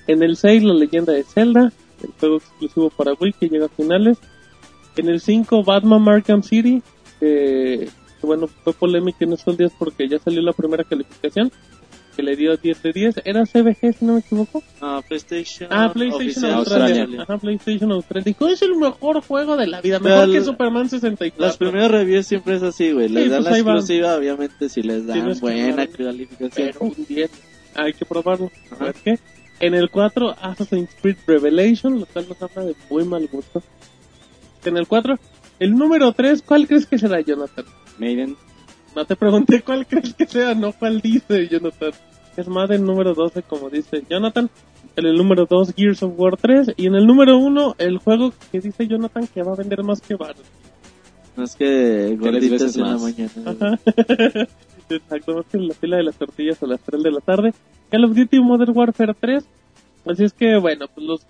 En 0.06 0.22
el 0.22 0.36
6, 0.36 0.62
La 0.62 0.74
leyenda 0.74 1.12
de 1.12 1.24
Zelda, 1.24 1.72
el 2.00 2.12
juego 2.20 2.36
exclusivo 2.36 2.90
para 2.90 3.14
Wii 3.14 3.32
que 3.40 3.48
llega 3.48 3.66
a 3.66 3.70
finales. 3.70 4.18
En 4.96 5.08
el 5.08 5.20
5, 5.20 5.64
Batman 5.64 6.08
Arkham 6.08 6.44
City, 6.44 6.80
que, 7.18 7.88
que 8.20 8.26
bueno, 8.26 8.46
fue 8.46 8.72
polémica 8.72 9.24
en 9.24 9.32
estos 9.32 9.58
días 9.58 9.72
porque 9.76 10.08
ya 10.08 10.20
salió 10.20 10.42
la 10.42 10.52
primera 10.52 10.84
calificación, 10.84 11.50
que 12.20 12.22
le 12.26 12.36
dio 12.36 12.56
10 12.56 12.82
de 12.82 12.92
10. 12.92 13.14
Era 13.24 13.44
CBG, 13.46 13.94
si 13.98 14.04
no 14.04 14.14
me 14.14 14.20
equivoco. 14.20 14.62
Ah, 14.80 15.02
PlayStation. 15.06 15.68
Ah, 15.72 15.90
PlayStation 15.92 16.44
Australia. 16.52 17.02
Australia. 17.02 17.22
Ajá, 17.22 17.38
PlayStation 17.38 17.92
Australia. 17.92 18.24
Dijo, 18.26 18.48
es 18.48 18.62
el 18.62 18.76
mejor 18.76 19.22
juego 19.22 19.56
de 19.56 19.66
la 19.66 19.80
vida, 19.80 19.98
Pero 20.00 20.14
mejor 20.16 20.30
que 20.32 20.36
el- 20.38 20.44
Superman 20.44 20.88
64. 20.90 21.46
Las 21.46 21.56
primeras 21.56 21.90
reviews 21.90 22.26
siempre 22.26 22.56
es 22.56 22.62
así, 22.62 22.92
güey. 22.92 23.08
Les 23.08 23.24
Sí, 23.24 23.28
dan 23.30 23.38
pues 23.42 23.50
la 23.50 23.56
ahí 23.56 23.62
van. 23.62 23.76
exclusiva, 23.76 24.14
obviamente, 24.16 24.68
si 24.68 24.82
les 24.82 25.06
dan 25.06 25.16
Tienes 25.18 25.36
que 25.36 25.40
buena 25.40 25.86
calificación. 25.86 26.50
Pero 26.54 26.78
un 26.80 27.06
10. 27.08 27.30
Hay 27.76 27.92
que 27.94 28.04
probarlo. 28.04 28.50
A 28.70 28.74
Ajá. 28.74 28.84
ver 28.84 28.94
qué. 29.02 29.18
En 29.60 29.74
el 29.74 29.90
4, 29.90 30.34
Assassin's 30.40 30.90
Creed 31.00 31.16
Revelation, 31.26 32.00
lo 32.00 32.06
cual 32.06 32.26
nos 32.28 32.42
habla 32.42 32.64
de 32.64 32.74
muy 32.90 33.04
mal 33.04 33.26
gusto. 33.30 33.62
En 34.64 34.76
el 34.76 34.86
4, 34.86 35.18
el 35.58 35.74
número 35.74 36.12
3, 36.12 36.42
¿cuál 36.42 36.66
crees 36.66 36.86
que 36.86 36.98
será, 36.98 37.20
Jonathan? 37.20 37.64
Maiden. 37.98 38.36
No 38.96 39.04
te 39.04 39.14
pregunté 39.16 39.62
cuál 39.62 39.86
crees 39.86 40.14
que 40.14 40.26
sea, 40.26 40.54
no 40.54 40.72
cuál 40.72 41.00
dice 41.00 41.46
Jonathan. 41.48 41.92
Es 42.36 42.48
más 42.48 42.68
del 42.68 42.84
número 42.84 43.14
12, 43.14 43.42
como 43.42 43.70
dice 43.70 44.04
Jonathan. 44.08 44.48
En 44.96 45.06
el 45.06 45.16
número 45.16 45.46
2, 45.46 45.74
Gears 45.74 46.02
of 46.02 46.12
War 46.16 46.36
3. 46.36 46.74
Y 46.76 46.86
en 46.86 46.94
el 46.94 47.06
número 47.06 47.38
1, 47.38 47.76
el 47.78 47.98
juego 47.98 48.32
que 48.50 48.60
dice 48.60 48.86
Jonathan 48.86 49.26
que 49.26 49.42
va 49.42 49.52
a 49.52 49.56
vender 49.56 49.82
más 49.82 50.00
que. 50.00 50.16
No 51.36 51.44
es 51.44 51.56
que 51.56 52.16
gorditas 52.18 52.76
en 52.76 52.82
la 52.82 52.92
más. 52.92 53.02
mañana. 53.02 53.32
Ajá. 53.46 53.78
Exacto, 54.90 55.34
más 55.34 55.46
que 55.46 55.56
en 55.56 55.68
la 55.68 55.74
fila 55.74 55.96
de 55.98 56.02
las 56.02 56.16
tortillas 56.16 56.62
a 56.62 56.66
las 56.66 56.80
3 56.80 57.02
de 57.02 57.10
la 57.12 57.20
tarde. 57.20 57.54
Call 57.90 58.04
of 58.04 58.14
Duty 58.14 58.40
Modern 58.40 58.76
Warfare 58.76 59.14
3. 59.18 59.44
Así 60.06 60.24
es 60.24 60.32
que, 60.32 60.56
bueno, 60.58 60.86
pues 60.92 61.06
los, 61.06 61.26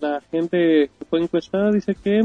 la 0.00 0.20
gente 0.30 0.90
que 0.98 1.04
fue 1.04 1.20
encuestada 1.20 1.70
dice 1.70 1.94
que 1.94 2.22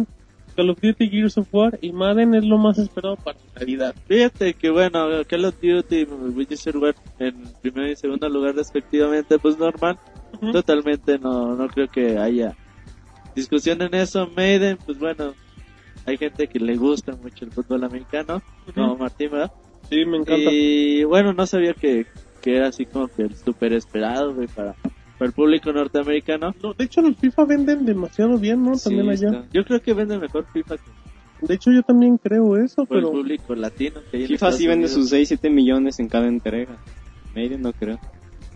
Call 0.58 0.72
of 0.72 0.82
Duty, 0.82 1.08
Gears 1.08 1.38
of 1.38 1.48
War 1.54 1.78
y 1.84 1.92
Madden 1.92 2.34
es 2.34 2.44
lo 2.44 2.58
más 2.58 2.80
esperado 2.80 3.16
para 3.16 3.38
Navidad. 3.60 3.94
Fíjate 4.08 4.56
que 4.56 4.72
bueno, 4.72 5.08
Call 5.30 5.46
of 5.46 5.56
Duty 5.62 5.98
y 5.98 6.04
Witcher 6.06 6.78
War 6.78 6.96
en 7.20 7.44
primer 7.62 7.92
y 7.92 7.96
segundo 7.96 8.28
lugar 8.28 8.56
respectivamente, 8.56 9.38
pues 9.38 9.56
normal. 9.60 10.00
Totalmente 10.52 11.20
no, 11.20 11.56
no 11.56 11.68
creo 11.68 11.88
que 11.88 12.18
haya 12.18 12.56
discusión 13.36 13.84
en 13.84 13.94
eso. 13.94 14.28
Maiden, 14.36 14.80
pues 14.84 14.98
bueno, 14.98 15.36
hay 16.08 16.18
gente 16.18 16.48
que 16.48 16.60
le 16.60 16.76
gusta 16.76 17.16
mucho 17.16 17.46
el 17.46 17.52
fútbol 17.52 17.84
americano, 17.84 18.42
como 18.74 18.98
Martín, 18.98 19.30
¿verdad? 19.30 19.52
Sí, 19.88 20.06
me 20.06 20.18
encanta. 20.18 20.50
Y 20.52 21.04
bueno, 21.04 21.34
no 21.34 21.46
sabía 21.46 21.76
que, 21.76 22.08
que 22.42 22.58
era 22.58 22.70
así 22.70 22.88
como 22.88 23.08
que 23.10 23.22
el 23.22 23.36
súper 23.36 23.74
esperado, 23.74 24.34
güey, 24.34 24.48
para, 24.48 24.76
para 25.18 25.28
el 25.30 25.34
público 25.34 25.72
norteamericano. 25.74 26.54
No, 26.62 26.74
de 26.74 26.86
hecho, 26.86 27.02
los 27.02 27.16
FIFA 27.18 27.46
venden 27.46 27.86
demasiado 27.86 28.38
bien, 28.38 28.64
¿no? 28.64 28.76
Sí, 28.76 28.86
También 28.86 29.10
allá. 29.10 29.28
está. 29.30 29.46
Yo 29.54 29.64
creo 29.66 29.82
que 29.82 29.94
vende 29.94 30.18
mejor 30.18 30.46
FIFA 30.54 30.78
que 30.78 31.46
De 31.48 31.54
hecho, 31.56 31.72
yo 31.72 31.82
también 31.84 32.18
creo 32.18 32.58
eso, 32.58 32.86
por 32.86 32.98
el 32.98 33.04
pero 33.04 33.12
público 33.12 33.56
latino. 33.56 34.00
Que 34.12 34.18
hay 34.18 34.28
FIFA 34.28 34.52
sí 34.52 34.68
vende 34.68 34.86
Unidos. 34.88 35.10
sus 35.10 35.14
6-7 35.14 35.50
millones 35.52 36.00
en 36.00 36.08
cada 36.08 36.28
entrega. 36.28 36.78
Maiden 37.36 37.62
no 37.62 37.74
creo. 37.74 38.00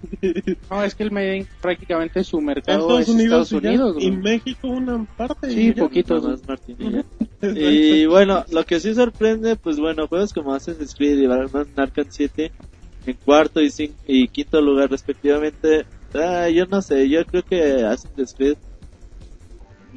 No, 0.72 0.84
es 0.84 0.96
que 0.96 1.04
el 1.04 1.12
Maiden 1.12 1.46
prácticamente 1.62 2.24
su 2.24 2.42
mercado 2.42 2.80
Estados 2.98 3.02
es 3.02 3.10
Unidos, 3.10 3.52
Estados 3.52 3.64
y, 3.64 3.66
ya, 3.66 3.70
Unidos. 3.70 3.98
y. 4.04 4.12
México 4.12 4.68
una 4.68 5.06
parte. 5.16 5.52
Sí, 5.52 5.72
poquito. 5.74 6.20
Más 6.22 6.48
Martín 6.48 6.76
y. 6.80 7.04
Y 8.02 8.06
bueno, 8.06 8.44
lo 8.52 8.64
que 8.66 8.80
sí 8.80 8.94
sorprende, 8.94 9.56
pues 9.56 9.80
bueno, 9.80 10.08
juegos 10.08 10.32
como 10.34 10.54
Assassin's 10.54 10.94
Creed 10.96 11.20
y 11.20 11.26
Batman 11.28 11.68
Arkham 11.76 12.06
7 12.10 12.52
en 13.08 13.18
cuarto 13.26 13.62
y, 13.62 13.72
y 14.08 14.28
quinto 14.28 14.62
lugar 14.62 14.90
respectivamente. 14.92 15.86
Ah, 16.14 16.50
yo 16.50 16.66
no 16.66 16.82
sé, 16.82 17.08
yo 17.10 17.26
creo 17.26 17.44
que 17.44 17.84
Assassin's 17.86 18.34
Creed 18.36 18.58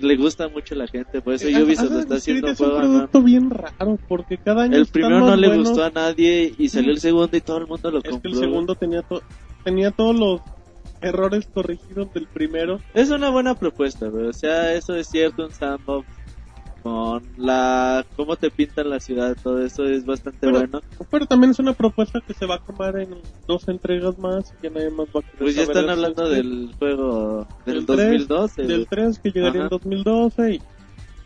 le 0.00 0.16
gusta 0.16 0.48
mucho 0.48 0.74
a 0.74 0.78
la 0.78 0.86
gente, 0.88 1.20
por 1.22 1.34
eso 1.34 1.46
Ubisoft 1.46 1.90
lo 1.92 2.00
está 2.00 2.14
haciendo 2.16 2.48
un 2.48 2.52
es 2.52 2.60
un 2.60 2.66
juego. 2.66 2.82
¿no? 2.82 2.90
producto 2.92 3.22
bien 3.22 3.50
raro, 3.50 3.98
porque 4.08 4.38
cada 4.38 4.64
año 4.64 4.76
El 4.76 4.86
primero 4.86 5.20
no 5.20 5.36
le 5.36 5.46
buenos. 5.46 5.68
gustó 5.68 5.84
a 5.84 5.90
nadie 5.90 6.52
y 6.58 6.68
salió 6.68 6.90
el 6.90 7.00
segundo 7.00 7.36
y 7.36 7.40
todo 7.40 7.58
el 7.58 7.66
mundo 7.68 7.90
lo 7.92 7.98
Es 7.98 8.04
que 8.04 8.10
compró. 8.10 8.30
el 8.32 8.36
segundo 8.38 8.74
tenía, 8.74 9.02
to- 9.02 9.22
tenía 9.62 9.90
todos 9.92 10.18
los 10.18 10.40
errores 11.00 11.46
corregidos 11.52 12.12
del 12.12 12.26
primero. 12.26 12.80
Es 12.92 13.10
una 13.10 13.30
buena 13.30 13.54
propuesta, 13.54 14.08
güey. 14.08 14.26
O 14.26 14.32
sea, 14.32 14.72
eso 14.74 14.94
es 14.96 15.06
cierto, 15.06 15.44
un 15.44 15.52
sandbox 15.52 16.06
con 16.84 17.22
la 17.38 18.04
cómo 18.14 18.36
te 18.36 18.50
pintan 18.50 18.90
la 18.90 19.00
ciudad, 19.00 19.34
todo 19.42 19.64
eso 19.64 19.84
es 19.84 20.04
bastante 20.04 20.38
Pero- 20.42 20.58
bueno. 20.58 20.82
Pero 21.10 21.24
también 21.26 21.50
es 21.52 21.58
una 21.58 21.72
propuesta 21.72 22.20
que 22.20 22.34
se 22.34 22.44
va 22.44 22.56
a 22.56 22.58
tomar 22.60 22.96
en 22.98 23.08
dos 23.48 23.66
entregas 23.68 24.18
más 24.18 24.52
y 24.52 24.60
que 24.60 24.70
nadie 24.70 24.90
más 24.90 25.06
va 25.08 25.20
a 25.20 25.38
Pues 25.38 25.54
ya 25.56 25.62
están 25.62 25.88
hablando 25.88 26.28
del 26.28 26.70
juego 26.78 27.48
del, 27.64 27.86
Del 27.86 27.86
tres, 27.86 28.28
2012. 28.28 28.54
Creed. 28.54 28.68
Del 28.68 28.86
3 28.86 29.18
que 29.18 29.30
llegaría 29.30 29.60
Ajá. 29.64 29.74
en 29.74 29.80
2012 29.80 30.52
y 30.54 30.58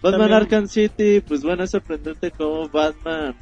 Batman 0.00 0.12
también- 0.20 0.32
Arkham 0.32 0.68
City, 0.68 1.20
pues 1.26 1.42
bueno, 1.42 1.64
es 1.64 1.70
sorprendente 1.72 2.30
cómo 2.30 2.68
Batman... 2.68 3.34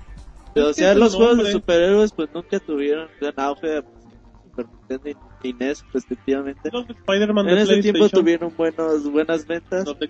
Es 0.54 0.62
o 0.64 0.72
sea, 0.72 0.94
los 0.94 1.14
juegos 1.14 1.36
de 1.36 1.42
nombre. 1.42 1.52
superhéroes 1.52 2.12
pues 2.12 2.30
nunca 2.34 2.58
tuvieron 2.60 3.08
gran 3.20 3.34
auge. 3.36 3.82
Super 4.48 4.66
Nintendo 4.88 5.20
y 5.42 5.52
NES 5.52 5.84
respectivamente. 5.92 6.70
Los 6.72 6.86
de 6.88 6.94
En 7.52 7.58
ese 7.58 7.82
tiempo 7.82 8.08
tuvieron 8.08 8.50
buenos, 8.56 9.04
buenas 9.12 9.46
ventas. 9.46 9.84
Los 9.84 9.98
de- 9.98 10.08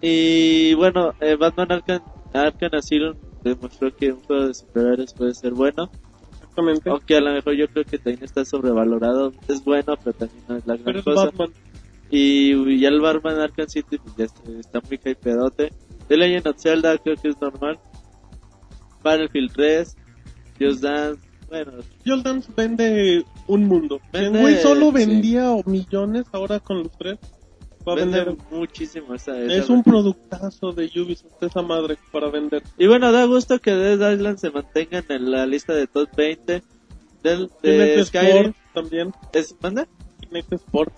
Y 0.00 0.74
bueno, 0.74 1.12
eh, 1.20 1.36
Batman 1.36 1.72
Arkham, 1.72 2.00
Arkham 2.32 2.70
Asylum 2.74 3.14
demostró 3.42 3.94
que 3.94 4.12
un 4.12 4.20
juego 4.22 4.46
de 4.46 4.54
superhéroes 4.54 5.12
puede 5.14 5.34
ser 5.34 5.52
bueno. 5.54 5.90
Exactamente. 6.34 6.90
Aunque 6.90 7.16
a 7.16 7.20
lo 7.20 7.32
mejor 7.32 7.54
yo 7.54 7.68
creo 7.68 7.84
que 7.84 7.98
también 7.98 8.24
está 8.24 8.44
sobrevalorado. 8.44 9.32
Es 9.48 9.64
bueno, 9.64 9.96
pero 10.02 10.16
también 10.16 10.42
no 10.48 10.56
es 10.56 10.66
la 10.66 10.74
gran 10.74 10.84
Pero 10.84 11.04
cosa. 11.04 11.24
Batman. 11.26 11.50
Y, 12.10 12.78
ya 12.80 12.88
el 12.88 13.00
Batman 13.00 13.40
Arkham 13.40 13.68
City 13.68 13.98
pues, 13.98 14.16
ya 14.16 14.24
está, 14.24 14.42
está 14.58 14.80
muy 14.88 14.98
hypedote. 15.04 15.72
The 16.08 16.16
Legend 16.16 16.46
of 16.48 16.56
Zelda 16.58 16.96
creo 16.98 17.16
que 17.16 17.28
es 17.28 17.40
normal. 17.40 17.78
Battlefield 19.02 19.52
3, 19.52 19.96
Just 20.58 20.82
Dance, 20.82 21.20
bueno, 21.48 21.72
Just 22.04 22.24
Dance 22.24 22.50
vende 22.56 23.24
un 23.46 23.66
mundo. 23.66 24.00
El 24.12 24.32
Vende- 24.32 24.40
güey 24.40 24.56
solo 24.56 24.86
sí. 24.86 24.92
vendía 24.92 25.50
o 25.52 25.62
millones, 25.64 26.26
ahora 26.32 26.60
con 26.60 26.78
los 26.78 26.90
tres 26.98 27.18
va 27.86 27.92
a 27.92 27.96
vende 27.96 28.24
vender. 28.24 28.44
muchísimo 28.50 29.14
esa, 29.14 29.38
Es 29.38 29.68
un 29.68 29.82
productazo 29.82 30.72
de 30.72 30.86
Ubisoft 30.96 31.42
esa 31.42 31.62
madre 31.62 31.96
para 32.12 32.30
vender. 32.30 32.62
Y 32.78 32.86
bueno, 32.86 33.12
da 33.12 33.24
gusto 33.24 33.58
que 33.58 33.72
Dead 33.74 34.12
Island 34.12 34.38
se 34.38 34.50
mantenga 34.50 35.04
en 35.08 35.30
la 35.30 35.46
lista 35.46 35.74
de 35.74 35.86
top 35.86 36.08
20 36.16 36.62
del 37.22 37.50
de 37.62 37.72
Kinect 37.72 38.06
Skyrim. 38.06 38.36
Sport 38.38 38.56
también. 38.74 39.12
¿Es, 39.32 39.54
¿Manda? 39.60 39.86
Kinect 40.20 40.52
Sport. 40.52 40.92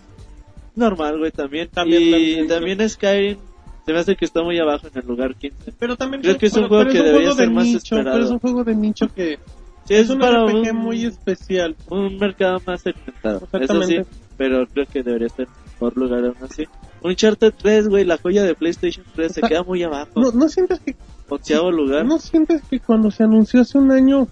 Normal, 0.77 1.19
güey, 1.19 1.31
también. 1.31 1.69
También, 1.69 2.03
y 2.03 2.11
también. 2.11 2.49
también 2.49 2.89
Skyrim 2.89 3.39
se 3.87 3.93
me 3.93 3.99
hace 3.99 4.17
que 4.17 4.25
está 4.25 4.43
muy 4.43 4.59
abajo 4.59 4.87
en 4.87 5.01
el 5.01 5.07
lugar 5.07 5.35
15. 5.35 5.73
Pero 5.79 5.97
también 5.97 6.23
Creo 6.23 6.39
que 6.39 6.47
es 6.47 6.57
un 6.57 6.69
juego 6.69 6.91
que 6.91 7.03
debería 7.03 7.33
ser 7.33 7.51
más 7.51 7.67
esperado. 7.67 8.13
Pero 8.13 8.25
es 8.25 8.31
un 8.31 8.39
juego 8.39 8.65
de 8.65 8.75
nicho 8.75 9.09
que 9.15 9.39
Sí, 9.91 9.95
es 9.95 10.03
es, 10.03 10.11
un 10.11 10.21
RPG 10.23 10.71
un, 10.71 10.77
muy 10.77 11.05
especial. 11.05 11.75
un 11.89 12.17
mercado 12.17 12.61
más 12.65 12.83
segmentado. 12.83 13.49
Eso 13.53 13.83
sí, 13.83 13.99
pero 14.37 14.67
creo 14.69 14.87
que 14.87 15.03
debería 15.03 15.29
en 15.37 15.47
mejor 15.81 15.97
lugar 15.97 16.25
aún 16.25 16.37
así. 16.43 16.65
Uncharted 17.03 17.55
3, 17.57 17.89
güey, 17.89 18.05
la 18.05 18.19
joya 18.19 18.43
de 18.43 18.55
PlayStation 18.55 19.05
3 19.15 19.33
se 19.33 19.41
queda 19.41 19.63
muy 19.63 19.83
abajo. 19.83 20.11
¿No, 20.17 20.31
no 20.33 20.49
sientes 20.49 20.81
que 20.81 20.95
Onceavo 21.29 21.71
lugar. 21.71 22.05
¿No 22.05 22.19
sientes 22.19 22.61
que 22.69 22.81
cuando 22.81 23.11
se 23.11 23.23
anunció 23.23 23.61
hace 23.61 23.79
un 23.79 23.93
año 23.93 24.27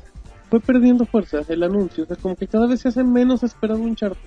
fue 0.50 0.60
perdiendo 0.60 1.06
fuerza 1.06 1.40
el 1.48 1.62
anuncio? 1.62 2.04
O 2.04 2.06
sea, 2.06 2.16
como 2.16 2.36
que 2.36 2.46
cada 2.46 2.66
vez 2.66 2.80
se 2.80 2.88
hace 2.88 3.04
menos 3.04 3.42
esperado 3.42 3.80
un 3.80 3.94
charter. 3.94 4.18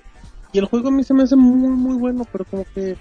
Y 0.53 0.57
el 0.59 0.65
juego 0.65 0.87
a 0.87 0.91
mí 0.91 1.03
se 1.03 1.13
me 1.13 1.23
hace 1.23 1.35
muy, 1.35 1.69
muy 1.69 1.97
bueno, 1.97 2.25
pero 2.31 2.45
como 2.45 2.65
que 2.73 2.97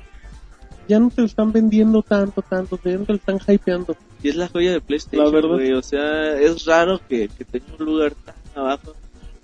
ya 0.88 0.98
no 0.98 1.08
te 1.10 1.20
lo 1.22 1.26
están 1.26 1.52
vendiendo 1.52 2.02
tanto, 2.02 2.42
tanto, 2.42 2.78
ya 2.84 2.98
no 2.98 3.04
te 3.04 3.12
lo 3.12 3.18
están 3.18 3.38
hypeando. 3.46 3.96
Y 4.22 4.28
es 4.28 4.36
la 4.36 4.48
joya 4.48 4.72
de 4.72 4.80
PlayStation, 4.80 5.24
La 5.24 5.30
verdad. 5.32 5.54
güey. 5.54 5.72
O 5.72 5.82
sea, 5.82 6.38
es 6.38 6.64
raro 6.66 7.00
que, 7.08 7.28
que 7.28 7.44
tenga 7.44 7.66
un 7.78 7.86
lugar 7.86 8.12
tan 8.24 8.34
abajo. 8.54 8.94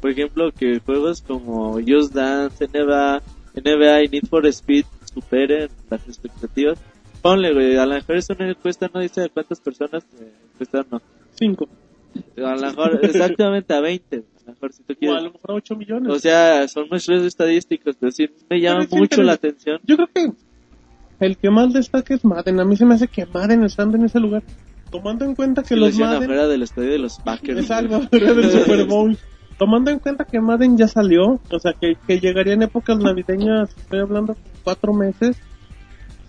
Por 0.00 0.10
ejemplo, 0.10 0.50
que 0.52 0.80
juegos 0.80 1.22
como 1.22 1.74
Just 1.74 2.12
Dance, 2.14 2.66
NBA, 2.66 3.22
NBA 3.56 4.02
y 4.04 4.08
Need 4.08 4.26
for 4.28 4.46
Speed 4.46 4.84
superen 5.12 5.68
las 5.90 6.06
expectativas. 6.06 6.78
Ponle, 7.22 7.52
güey, 7.52 7.76
a 7.76 7.86
lo 7.86 7.94
mejor 7.94 8.16
eso 8.16 8.34
no 8.38 8.54
cuesta, 8.56 8.90
no 8.92 9.00
dice 9.00 9.22
a 9.24 9.28
cuántas 9.28 9.60
personas 9.60 10.04
eh, 10.20 10.32
cuesta, 10.56 10.84
no. 10.90 11.00
Cinco. 11.34 11.68
A 12.36 12.54
lo 12.54 12.60
mejor 12.60 13.00
exactamente 13.02 13.74
a 13.74 13.80
20. 13.80 14.16
A 14.16 14.20
lo 14.46 14.52
mejor 14.52 14.72
si 14.72 14.82
tú 14.82 14.92
O 14.92 14.94
a 14.94 14.98
quieres. 14.98 15.22
lo 15.24 15.32
mejor 15.32 15.50
8 15.50 15.76
millones. 15.76 16.12
O 16.12 16.18
sea, 16.18 16.68
son 16.68 16.86
muestras 16.88 17.22
estadísticos, 17.22 17.96
pero 17.98 18.12
sí 18.12 18.28
me 18.48 18.60
llama 18.60 18.84
es 18.84 18.90
mucho 18.92 19.22
la 19.22 19.32
atención. 19.32 19.80
Yo 19.84 19.96
creo 19.96 20.08
que 20.14 20.32
el 21.18 21.36
que 21.36 21.50
más 21.50 21.72
destaca 21.72 22.14
es 22.14 22.24
Madden. 22.24 22.60
A 22.60 22.64
mí 22.64 22.76
se 22.76 22.84
me 22.84 22.94
hace 22.94 23.08
que 23.08 23.26
Madden 23.26 23.64
estando 23.64 23.96
en 23.96 24.04
ese 24.04 24.20
lugar. 24.20 24.42
Tomando 24.90 25.24
en 25.24 25.34
cuenta 25.34 25.62
que 25.62 25.74
lo 25.76 25.86
los 25.86 25.98
Madden... 25.98 26.22
afuera 26.22 26.46
del 26.46 26.62
estadio 26.62 26.90
de 26.90 26.98
los 26.98 27.18
Packers. 27.18 27.58
Es 27.60 27.70
algo 27.70 28.00
fuera 28.02 28.32
del 28.34 28.50
Super 28.50 28.84
Bowl. 28.88 29.18
Tomando 29.58 29.90
en 29.90 29.98
cuenta 29.98 30.24
que 30.24 30.40
Madden 30.40 30.76
ya 30.76 30.86
salió, 30.86 31.40
o 31.50 31.58
sea, 31.58 31.72
que, 31.72 31.96
que 32.06 32.20
llegaría 32.20 32.54
en 32.54 32.62
épocas 32.62 32.98
navideñas, 32.98 33.70
estoy 33.76 34.00
hablando 34.00 34.36
cuatro 34.62 34.92
meses. 34.92 35.38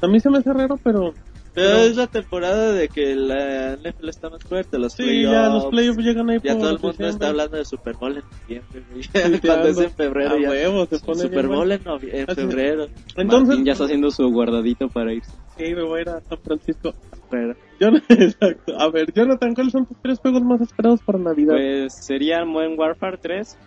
A 0.01 0.07
mí 0.07 0.19
se 0.19 0.29
me 0.29 0.37
hace 0.37 0.53
raro, 0.53 0.77
pero 0.81 1.13
Pero 1.57 1.69
Pero- 1.69 1.79
es 1.85 1.95
la 1.97 2.05
temporada 2.05 2.71
de 2.71 2.87
que 2.87 3.15
la 3.15 3.73
NFL 3.77 4.09
está 4.09 4.29
más 4.29 4.43
fuerte, 4.43 4.77
los 4.77 4.93
sí, 4.93 5.01
playoffs. 5.03 5.31
ya 5.33 5.49
los 5.49 5.65
playoffs 5.65 5.97
llegan 6.03 6.29
ahí 6.29 6.37
Ya 6.43 6.51
por 6.53 6.61
todo 6.61 6.69
el 6.69 6.75
mundo 6.75 6.87
diciembre. 6.89 7.09
está 7.13 7.27
hablando 7.29 7.57
de 7.57 7.65
Super 7.65 7.95
Bowl 7.95 8.15
en 8.17 8.23
noviembre. 8.43 8.83
Sí, 9.01 9.39
Cuando 9.47 9.67
es 9.69 9.77
en 9.79 9.91
febrero 9.91 10.35
a 10.35 10.39
ya. 10.39 10.49
huevo, 10.49 10.85
se 10.85 10.99
pone 10.99 11.19
Super 11.21 11.47
Bowl 11.47 11.71
en, 11.71 11.81
en 11.87 12.27
febrero. 12.27 12.85
Entonces, 13.15 13.47
Martín 13.47 13.65
ya 13.65 13.71
está 13.71 13.85
haciendo 13.85 14.11
su 14.11 14.29
guardadito 14.31 14.87
para 14.87 15.13
irse. 15.13 15.31
sí, 15.57 15.73
me 15.73 15.81
voy 15.81 15.97
a 15.99 16.01
ir 16.03 16.09
a 16.09 16.21
San 16.21 16.37
Francisco. 16.37 16.93
Pero, 17.31 17.55
Yo, 17.79 17.87
exacto. 18.09 18.79
A 18.79 18.89
ver, 18.91 19.11
Jonathan, 19.11 19.55
¿cuáles 19.55 19.73
son 19.73 19.87
tus 19.87 19.97
tres 20.03 20.19
juegos 20.19 20.43
más 20.43 20.61
esperados 20.61 21.01
para 21.01 21.17
Navidad? 21.17 21.55
Pues 21.55 21.91
sería 22.05 22.45
Modern 22.45 22.77
Warfare 22.79 23.17
3. 23.17 23.57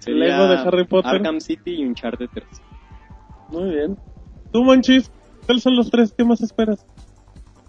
Sería 0.00 0.24
Lego 0.36 0.48
de 0.48 0.56
Harry 0.56 0.84
Potter. 0.86 1.12
Arkham 1.16 1.40
City 1.40 1.76
y 1.80 1.84
Uncharted 1.86 2.28
3. 2.32 2.46
Muy 3.48 3.70
bien. 3.70 3.96
¿Tú, 4.52 4.62
Monchis? 4.64 5.10
¿Cuáles 5.50 5.64
son 5.64 5.74
los 5.74 5.90
tres 5.90 6.12
que 6.12 6.22
más 6.22 6.40
esperas? 6.42 6.86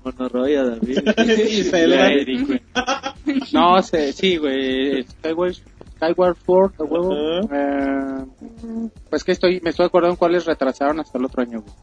Monoroya, 0.06 0.64
David. 0.64 1.00
y 1.50 1.64
Zelda. 1.64 1.96
Ya, 1.96 2.08
Eric, 2.10 2.46
güey. 2.46 2.62
No 3.52 3.82
sé, 3.82 4.14
sí, 4.14 4.38
güey. 4.38 5.02
Skyward, 5.02 5.56
Skyward 5.96 6.38
Sword, 6.46 6.74
a 6.78 6.84
huevo. 6.84 7.12
Ajá. 7.12 8.24
Eh, 8.24 8.90
pues 9.10 9.24
que 9.24 9.32
estoy, 9.32 9.62
me 9.62 9.72
estoy 9.72 9.88
acordando 9.88 10.16
cuáles 10.16 10.46
retrasaron 10.46 11.00
hasta 11.00 11.18
el 11.18 11.26
otro 11.26 11.42
año, 11.42 11.62
güey. 11.62 11.74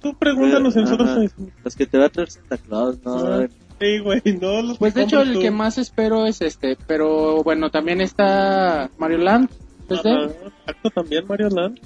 Tú 0.00 0.16
pregúntanos 0.16 0.76
y 0.76 0.78
nosotros 0.78 1.12
te 1.12 1.20
decimos. 1.22 1.50
Los 1.64 1.74
que 1.74 1.86
te 1.86 1.98
va 1.98 2.04
a 2.06 2.08
traer 2.08 2.30
Santa 2.30 2.56
Claus, 2.58 3.02
¿no? 3.04 3.48
Sí, 3.80 3.98
güey, 3.98 4.22
no 4.40 4.62
los 4.62 4.78
Pues 4.78 4.94
de 4.94 5.02
hecho 5.02 5.22
el 5.22 5.32
tú. 5.32 5.40
que 5.40 5.50
más 5.50 5.76
espero 5.76 6.24
es 6.26 6.40
este, 6.40 6.76
pero 6.86 7.42
bueno, 7.42 7.68
también 7.70 8.00
está 8.00 8.90
Mario 8.96 9.18
Land. 9.18 9.50
Exacto, 9.90 10.90
también 10.94 11.24
Mario 11.26 11.48
Land. 11.48 11.80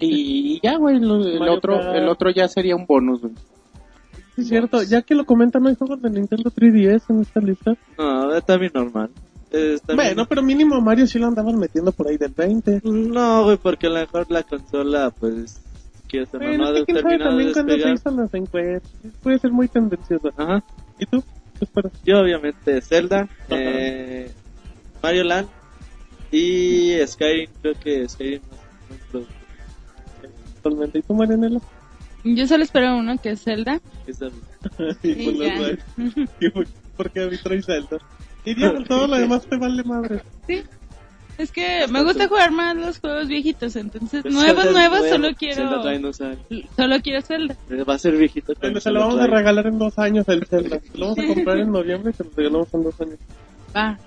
Y 0.00 0.60
ya, 0.62 0.76
güey, 0.76 0.98
lo- 1.00 1.26
el 1.26 1.48
otro, 1.48 1.78
Kart. 1.80 1.96
el 1.96 2.08
otro 2.08 2.30
ya 2.30 2.48
sería 2.48 2.76
un 2.76 2.86
bonus, 2.86 3.20
güey. 3.22 3.34
Sí, 4.34 4.40
es 4.42 4.48
cierto. 4.48 4.82
Ya 4.82 5.02
que 5.02 5.14
lo 5.14 5.24
comentan, 5.26 5.62
no 5.62 5.68
hay 5.68 5.76
juegos 5.76 6.02
de 6.02 6.10
Nintendo 6.10 6.50
3DS 6.50 7.04
en 7.10 7.20
esta 7.20 7.40
lista. 7.40 7.76
No, 7.98 8.34
está 8.34 8.56
bien 8.56 8.72
normal. 8.74 9.10
Bien- 9.52 9.78
Bueno, 9.94 10.26
pero 10.26 10.42
mínimo 10.42 10.80
Mario 10.80 11.06
sí 11.06 11.18
lo 11.20 11.28
andaban 11.28 11.56
metiendo 11.58 11.92
por 11.92 12.08
ahí 12.08 12.16
del 12.16 12.32
20. 12.32 12.80
No, 12.82 13.44
güey, 13.44 13.56
porque 13.56 13.86
a 13.86 13.90
lo 13.90 14.00
mejor 14.00 14.26
la 14.28 14.42
consola, 14.42 15.12
pues, 15.20 15.60
que 16.08 16.26
se 16.26 16.36
Bueno, 16.38 16.64
no 16.72 16.76
es 16.76 16.84
que 16.86 16.92
ha 16.92 16.94
quién 16.96 17.02
sabe 17.02 17.18
de 17.18 17.24
también 17.24 17.52
cuando 17.52 17.72
se 17.74 17.90
hizo 17.92 18.10
las 18.10 18.34
encuestas. 18.34 18.90
Puede 19.22 19.38
ser 19.38 19.52
muy 19.52 19.68
tendencioso. 19.68 20.32
Ajá. 20.36 20.64
¿Y 20.98 21.06
tú? 21.06 21.22
¿Qué 21.56 21.64
esperas? 21.66 21.92
Yo 22.04 22.18
obviamente 22.20 22.80
Zelda, 22.80 23.28
eh, 23.50 24.32
Mario 25.00 25.22
Land 25.22 25.46
y 26.32 26.94
Skyrim, 27.06 27.48
creo 27.62 27.74
que 27.80 28.08
Skyrim 28.08 28.40
es 28.90 29.14
un 29.14 29.20
buen 29.20 29.43
¿Y 30.94 31.02
tú, 31.02 31.14
Marianela? 31.14 31.60
Yo 32.24 32.46
solo 32.46 32.64
espero 32.64 32.96
uno 32.96 33.18
que 33.18 33.30
es 33.30 33.42
Zelda. 33.42 33.80
Y 35.02 35.10
Y 35.10 35.24
pues 35.30 35.38
ya. 35.38 36.24
Y 36.40 36.50
pues, 36.50 36.68
Porque 36.96 37.22
a 37.22 37.26
mí 37.26 37.36
trae 37.42 37.62
Zelda. 37.62 37.98
Y 38.44 38.54
Diego, 38.54 38.82
todo 38.84 39.06
lo 39.06 39.16
demás 39.16 39.46
te 39.46 39.56
vale 39.56 39.82
madre. 39.84 40.22
Sí. 40.46 40.62
Es 41.36 41.50
que 41.50 41.86
me 41.88 42.04
gusta 42.04 42.28
jugar 42.28 42.52
más 42.52 42.76
los 42.76 43.00
juegos 43.00 43.26
viejitos, 43.26 43.74
entonces 43.74 44.22
Pues 44.22 44.32
nuevos, 44.32 44.62
Zelda 44.64 44.68
es 44.68 44.72
nuevos, 44.72 44.98
nuevo, 45.00 45.14
solo 45.14 45.24
Zelda 45.26 45.38
quiero, 45.38 45.68
todavía 45.80 45.98
no 45.98 46.12
sale. 46.12 46.38
solo 46.76 46.96
quiero 47.02 47.22
Zelda. 47.22 47.56
Va 47.88 47.94
a 47.94 47.98
ser 47.98 48.16
viejito. 48.16 48.52
Bueno, 48.60 48.78
se 48.80 48.90
lo 48.92 49.00
vamos 49.00 49.18
a 49.20 49.26
regalar 49.26 49.66
en 49.66 49.78
dos 49.78 49.98
años 49.98 50.28
el 50.28 50.46
Zelda. 50.46 50.80
Se 50.80 50.96
lo 50.96 51.08
vamos 51.08 51.18
a 51.18 51.26
comprar 51.34 51.58
en 51.58 51.72
noviembre 51.72 52.12
y 52.12 52.14
se 52.14 52.24
lo 52.24 52.30
regalamos 52.36 52.72
en 52.72 52.82
dos 52.84 53.00
años. 53.00 53.18
Va. 53.76 53.98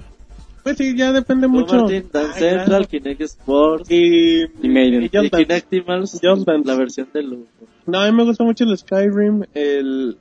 Pues 0.68 0.80
sí, 0.80 0.98
ya 0.98 1.14
depende 1.14 1.48
mucho. 1.48 1.78
Dance 1.88 2.10
Ay, 2.14 2.26
Central, 2.34 2.66
claro. 2.66 2.88
Kinect 2.90 3.22
Sports 3.22 3.90
Y, 3.90 4.42
Y 4.62 4.68
Maiden. 4.68 5.04
y 5.04 5.06
y 5.06 5.46
Dance. 5.46 6.66
la 6.66 6.76
versión 6.76 7.08
de 7.14 7.24
lujo. 7.24 7.46
No, 7.86 8.02
a 8.02 8.12
mí 8.12 8.12
me 8.12 8.26
gusta 8.26 8.44
mucho 8.44 8.66
el 8.66 8.78
Skyrim, 8.78 9.46
el... 9.54 10.18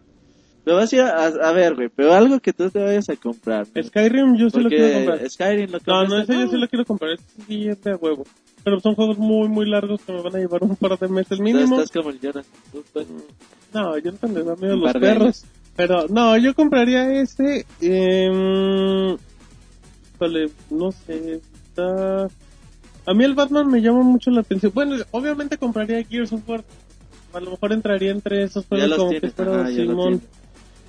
Me 0.65 0.73
vas 0.73 0.93
a 0.93 0.97
ir 0.97 1.03
a, 1.03 1.27
a 1.27 1.53
ver, 1.53 1.75
güey, 1.75 1.89
pero 1.89 2.15
algo 2.15 2.39
que 2.39 2.53
tú 2.53 2.71
te 2.71 2.79
vayas 2.79 3.09
a 3.09 3.17
comprar. 3.17 3.67
¿no? 3.75 3.83
Skyrim 3.83 4.37
yo 4.37 4.49
sí 4.49 4.61
lo 4.61 4.69
quiero 4.69 4.95
comprar. 4.95 5.29
Skyrim 5.31 5.71
lo 5.73 5.79
No, 5.85 6.05
no, 6.05 6.19
ese 6.23 6.33
yo 6.35 6.49
sí 6.49 6.57
lo 6.59 6.69
quiero 6.69 6.85
comprar, 6.85 7.11
es 7.15 7.83
de 7.83 7.95
huevo. 7.97 8.25
Pero 8.63 8.79
son 8.79 8.95
juegos 8.95 9.19
muy, 9.19 9.49
muy 9.49 9.69
largos 9.69 10.01
que 10.03 10.13
me 10.13 10.23
van 10.23 10.37
a 10.37 10.39
llevar 10.39 10.63
un 10.63 10.77
par 10.77 10.97
de 10.97 11.09
meses 11.09 11.41
mínimo. 11.41 11.81
Estás 11.81 11.91
como 11.91 12.11
el 12.11 12.21
Jonathan. 12.21 12.45
No, 13.75 13.99
yo 13.99 14.13
no 14.13 14.29
le 14.33 14.45
da 14.45 14.55
miedo 14.55 14.75
a 14.75 14.77
los 14.77 14.93
perros. 14.93 15.45
Pero, 15.75 16.07
no, 16.09 16.37
yo 16.37 16.55
compraría 16.55 17.21
ese. 17.21 17.67
Eh, 17.81 19.17
híjole, 20.17 20.51
no 20.71 20.93
sé. 20.93 21.41
Está... 21.69 22.29
A 23.07 23.15
mí 23.15 23.25
el 23.25 23.35
Batman 23.35 23.69
me 23.69 23.81
llama 23.81 24.03
mucho 24.03 24.31
la 24.31 24.41
atención. 24.41 24.73
Bueno, 24.75 24.97
obviamente 25.13 25.59
compraría 25.59 26.03
Gears 26.03 26.33
of 26.33 26.49
War. 26.49 26.65
A 27.33 27.41
lo 27.41 27.53
mejor 27.53 27.73
entraría 27.73 28.11
entre 28.11 28.43
esos 28.43 28.67
juegos 28.67 28.97
como 28.97 29.11
que 29.11 29.21
tienes, 29.21 29.31
espero 29.31 29.55
ajá, 29.55 29.69
Simón. 29.69 30.23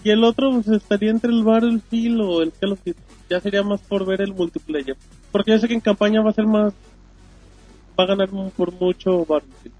Y 0.03 0.09
el 0.09 0.23
otro 0.23 0.51
pues, 0.51 0.67
estaría 0.67 1.11
entre 1.11 1.31
el 1.31 1.43
Battlefield 1.43 2.21
o 2.21 2.41
el 2.41 2.51
Call 2.53 2.71
of 2.71 2.79
Duty. 2.83 2.99
Ya 3.29 3.41
sería 3.41 3.61
más 3.61 3.81
por 3.81 4.05
ver 4.05 4.21
el 4.21 4.33
multiplayer. 4.33 4.95
Porque 5.31 5.51
yo 5.51 5.59
sé 5.59 5.67
que 5.67 5.73
en 5.73 5.81
campaña 5.81 6.21
va 6.21 6.29
a 6.29 6.33
ser 6.33 6.47
más. 6.47 6.73
Va 7.99 8.05
a 8.05 8.07
ganar 8.07 8.29
por 8.29 8.71
mucho 8.71 9.25
Battlefield. 9.25 9.75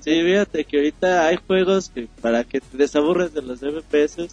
Sí, 0.00 0.22
fíjate 0.22 0.64
que 0.64 0.76
ahorita 0.76 1.26
hay 1.26 1.36
juegos 1.36 1.88
que 1.88 2.08
para 2.20 2.44
que 2.44 2.60
te 2.60 2.76
desaburres 2.76 3.32
de 3.34 3.42
los 3.42 3.60
FPS 3.60 4.28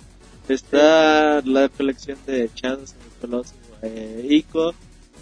está 0.50 1.42
la 1.46 1.70
colección 1.70 2.18
de 2.26 2.50
Shadows 2.54 2.92
of 2.92 2.98
the 2.98 3.28
Colossus, 3.28 3.54
eh, 3.82 4.26
Ico, 4.30 4.74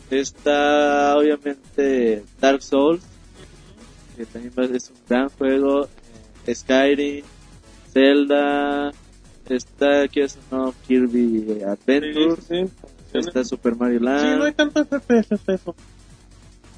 está 0.09 1.17
obviamente 1.17 2.23
Dark 2.39 2.61
Souls, 2.61 3.01
que 4.17 4.25
también 4.25 4.75
es 4.75 4.89
un 4.89 4.95
gran 5.07 5.29
juego. 5.29 5.87
eh, 6.47 6.55
Skyrim, 6.55 7.23
Zelda, 7.93 8.91
está 9.49 10.03
aquí 10.03 10.21
es 10.21 10.37
no 10.51 10.73
Kirby 10.87 11.61
Adventure, 11.63 12.35
Sí, 12.41 12.65
sí, 12.65 12.71
sí. 13.11 13.19
está 13.19 13.43
Super 13.43 13.75
Mario 13.75 13.99
Sí, 13.99 14.05
no 14.05 14.11
hay 14.11 14.37
Land. 14.39 14.55
tanto 14.55 14.85
FPS 14.85 15.35
eso. 15.47 15.75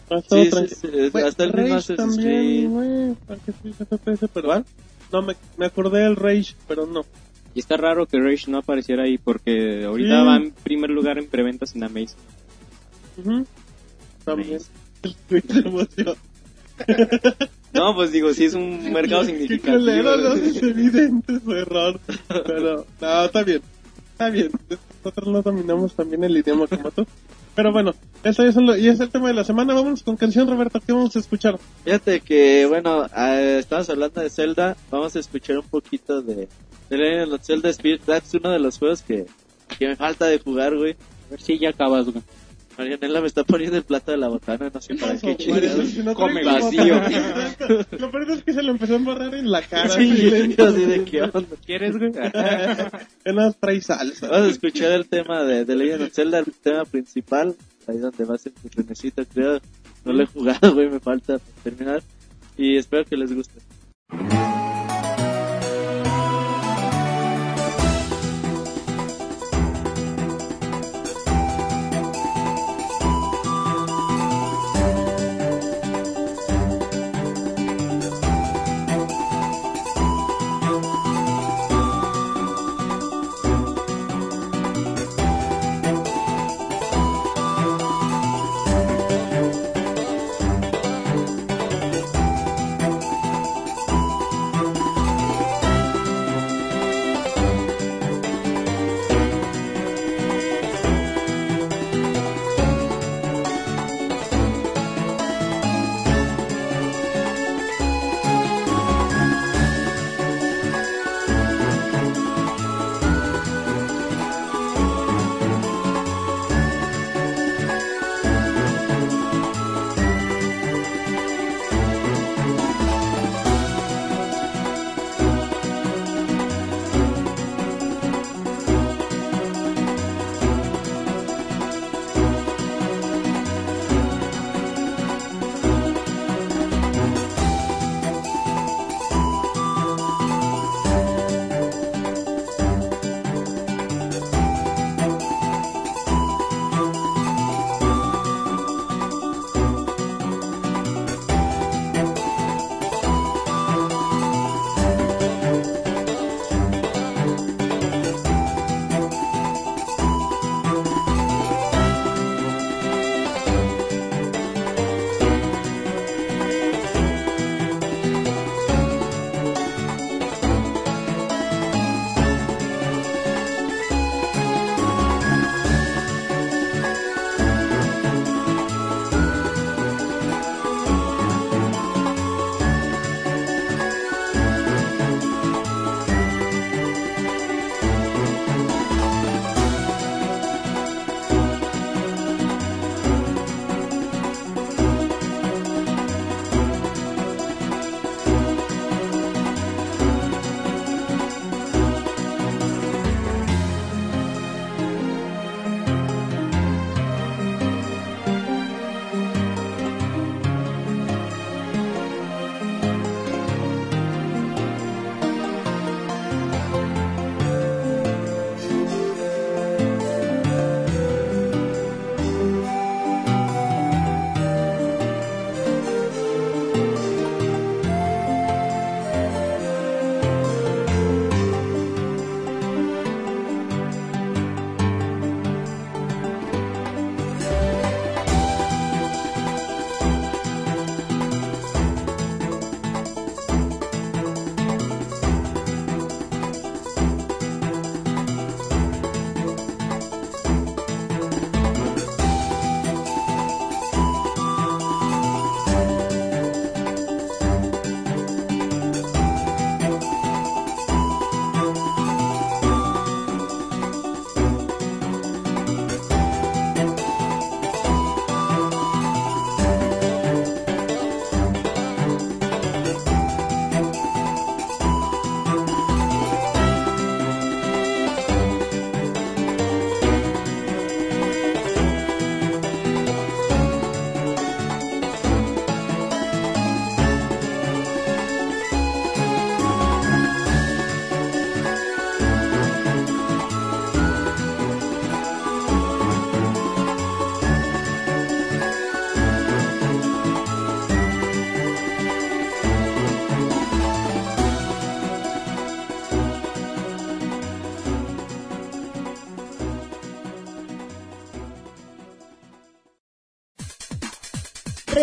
Ha 0.09 0.17
estado 0.17 0.43
Sí, 0.43 0.49
sí, 0.49 0.49
tranquilo. 0.51 0.79
sí, 0.81 0.87
es- 0.93 1.11
Güey, 1.11 1.23
hasta 1.25 1.43
el 1.43 1.53
mismo 1.53 1.63
Rage 1.63 1.75
Assassin's 1.93 2.15
también, 2.15 2.71
güey, 2.71 3.15
sí, 3.63 3.73
FPS, 3.79 4.27
pero 4.33 4.65
No, 5.11 5.21
me, 5.21 5.35
me 5.57 5.65
acordé 5.65 5.99
del 6.01 6.15
Rage, 6.15 6.55
pero 6.67 6.85
no. 6.85 7.05
Y 7.53 7.59
está 7.59 7.75
raro 7.77 8.05
que 8.05 8.19
Rage 8.19 8.49
no 8.49 8.59
apareciera 8.59 9.03
ahí 9.03 9.17
porque 9.17 9.83
ahorita 9.85 10.21
Sí. 10.21 10.25
va 10.25 10.35
en 10.37 10.51
primer 10.51 10.89
lugar 10.89 11.17
en 11.17 11.27
preventas 11.27 11.75
en 11.75 11.83
Amazon. 11.83 12.17
También. 14.23 14.61
Twitch 15.27 15.51
se 15.51 15.59
emocionó. 15.59 16.15
No, 17.73 17.95
pues 17.95 18.11
digo, 18.11 18.33
sí 18.33 18.45
es 18.45 18.53
un 18.53 18.91
mercado 18.91 19.23
significativo. 19.25 19.77
culero, 19.79 20.17
no 20.17 20.33
es 20.33 20.61
evidente 20.61 21.39
su 21.39 21.51
error. 21.53 21.99
Pero, 22.45 22.85
no, 22.99 23.23
está 23.25 23.43
bien. 23.43 23.61
Está 24.11 24.29
bien. 24.29 24.51
Nosotros 25.03 25.27
no 25.27 25.41
dominamos 25.41 25.93
también 25.95 26.23
el 26.23 26.35
idioma 26.37 26.67
como 26.67 26.91
tú. 26.91 27.05
Pero 27.55 27.71
bueno, 27.71 27.93
eso 28.23 28.43
es, 28.43 28.55
lo, 28.55 28.77
y 28.77 28.87
es 28.87 28.99
el 28.99 29.09
tema 29.09 29.27
de 29.27 29.33
la 29.33 29.43
semana. 29.43 29.73
Vámonos 29.73 30.03
con 30.03 30.15
canción, 30.15 30.47
Roberto. 30.49 30.79
¿Qué 30.85 30.93
vamos 30.93 31.15
a 31.15 31.19
escuchar? 31.19 31.59
Fíjate 31.83 32.21
que, 32.21 32.65
bueno, 32.67 33.05
eh, 33.17 33.57
estamos 33.59 33.89
hablando 33.89 34.21
de 34.21 34.29
Zelda, 34.29 34.77
vamos 34.89 35.15
a 35.15 35.19
escuchar 35.19 35.57
un 35.57 35.65
poquito 35.65 36.21
de, 36.21 36.47
of 36.91 37.41
Zelda 37.43 37.69
Spirit 37.69 38.01
Tracks, 38.03 38.33
uno 38.33 38.51
de 38.51 38.59
los 38.59 38.77
juegos 38.77 39.01
que, 39.01 39.25
que 39.77 39.87
me 39.87 39.95
falta 39.95 40.25
de 40.25 40.39
jugar, 40.39 40.75
güey. 40.75 40.93
A 41.27 41.31
ver 41.31 41.41
si 41.41 41.57
ya 41.57 41.69
acabas, 41.69 42.05
güey. 42.05 42.23
Marianela 42.77 43.21
me 43.21 43.27
está 43.27 43.43
poniendo 43.43 43.77
el 43.77 43.83
plato 43.83 44.11
de 44.11 44.17
la 44.17 44.27
botana, 44.27 44.71
no 44.73 44.81
sé 44.81 44.95
para 44.95 45.17
qué 45.17 45.35
chingados. 45.37 45.97
no 45.97 46.13
Come 46.13 46.43
vacío. 46.43 46.95
Lo 47.99 48.11
peor 48.11 48.31
es 48.31 48.43
que 48.43 48.53
se 48.53 48.63
lo 48.63 48.71
empezó 48.71 48.93
a 48.93 48.97
embarrar 48.97 49.35
en 49.35 49.51
la 49.51 49.61
cara. 49.61 49.89
Sí, 49.89 50.11
así 50.11 50.29
lento. 50.29 50.65
así 50.65 50.85
de 50.85 51.03
qué 51.03 51.21
onda. 51.21 51.55
¿Quieres, 51.65 51.97
güey? 51.97 52.11
Que 53.23 53.33
no 53.33 53.53
trae 53.53 53.81
salsa. 53.81 54.27
Vamos 54.29 54.47
a 54.47 54.51
escuchar 54.51 54.91
el 54.91 55.07
tema 55.07 55.43
de, 55.43 55.65
de 55.65 55.75
Legend 55.75 56.03
of 56.03 56.13
Zelda, 56.13 56.39
el 56.39 56.45
tema 56.45 56.85
principal, 56.85 57.55
ahí 57.87 57.97
donde 57.97 58.25
va 58.25 58.35
a 58.35 58.37
ser 58.37 58.53
tu 58.53 59.25
creo. 59.25 59.59
No 60.03 60.13
lo 60.13 60.23
he 60.23 60.25
jugado, 60.25 60.73
güey, 60.73 60.89
me 60.89 60.99
falta 60.99 61.39
terminar. 61.63 62.01
Y 62.57 62.77
espero 62.77 63.05
que 63.05 63.17
les 63.17 63.33
guste. 63.33 63.59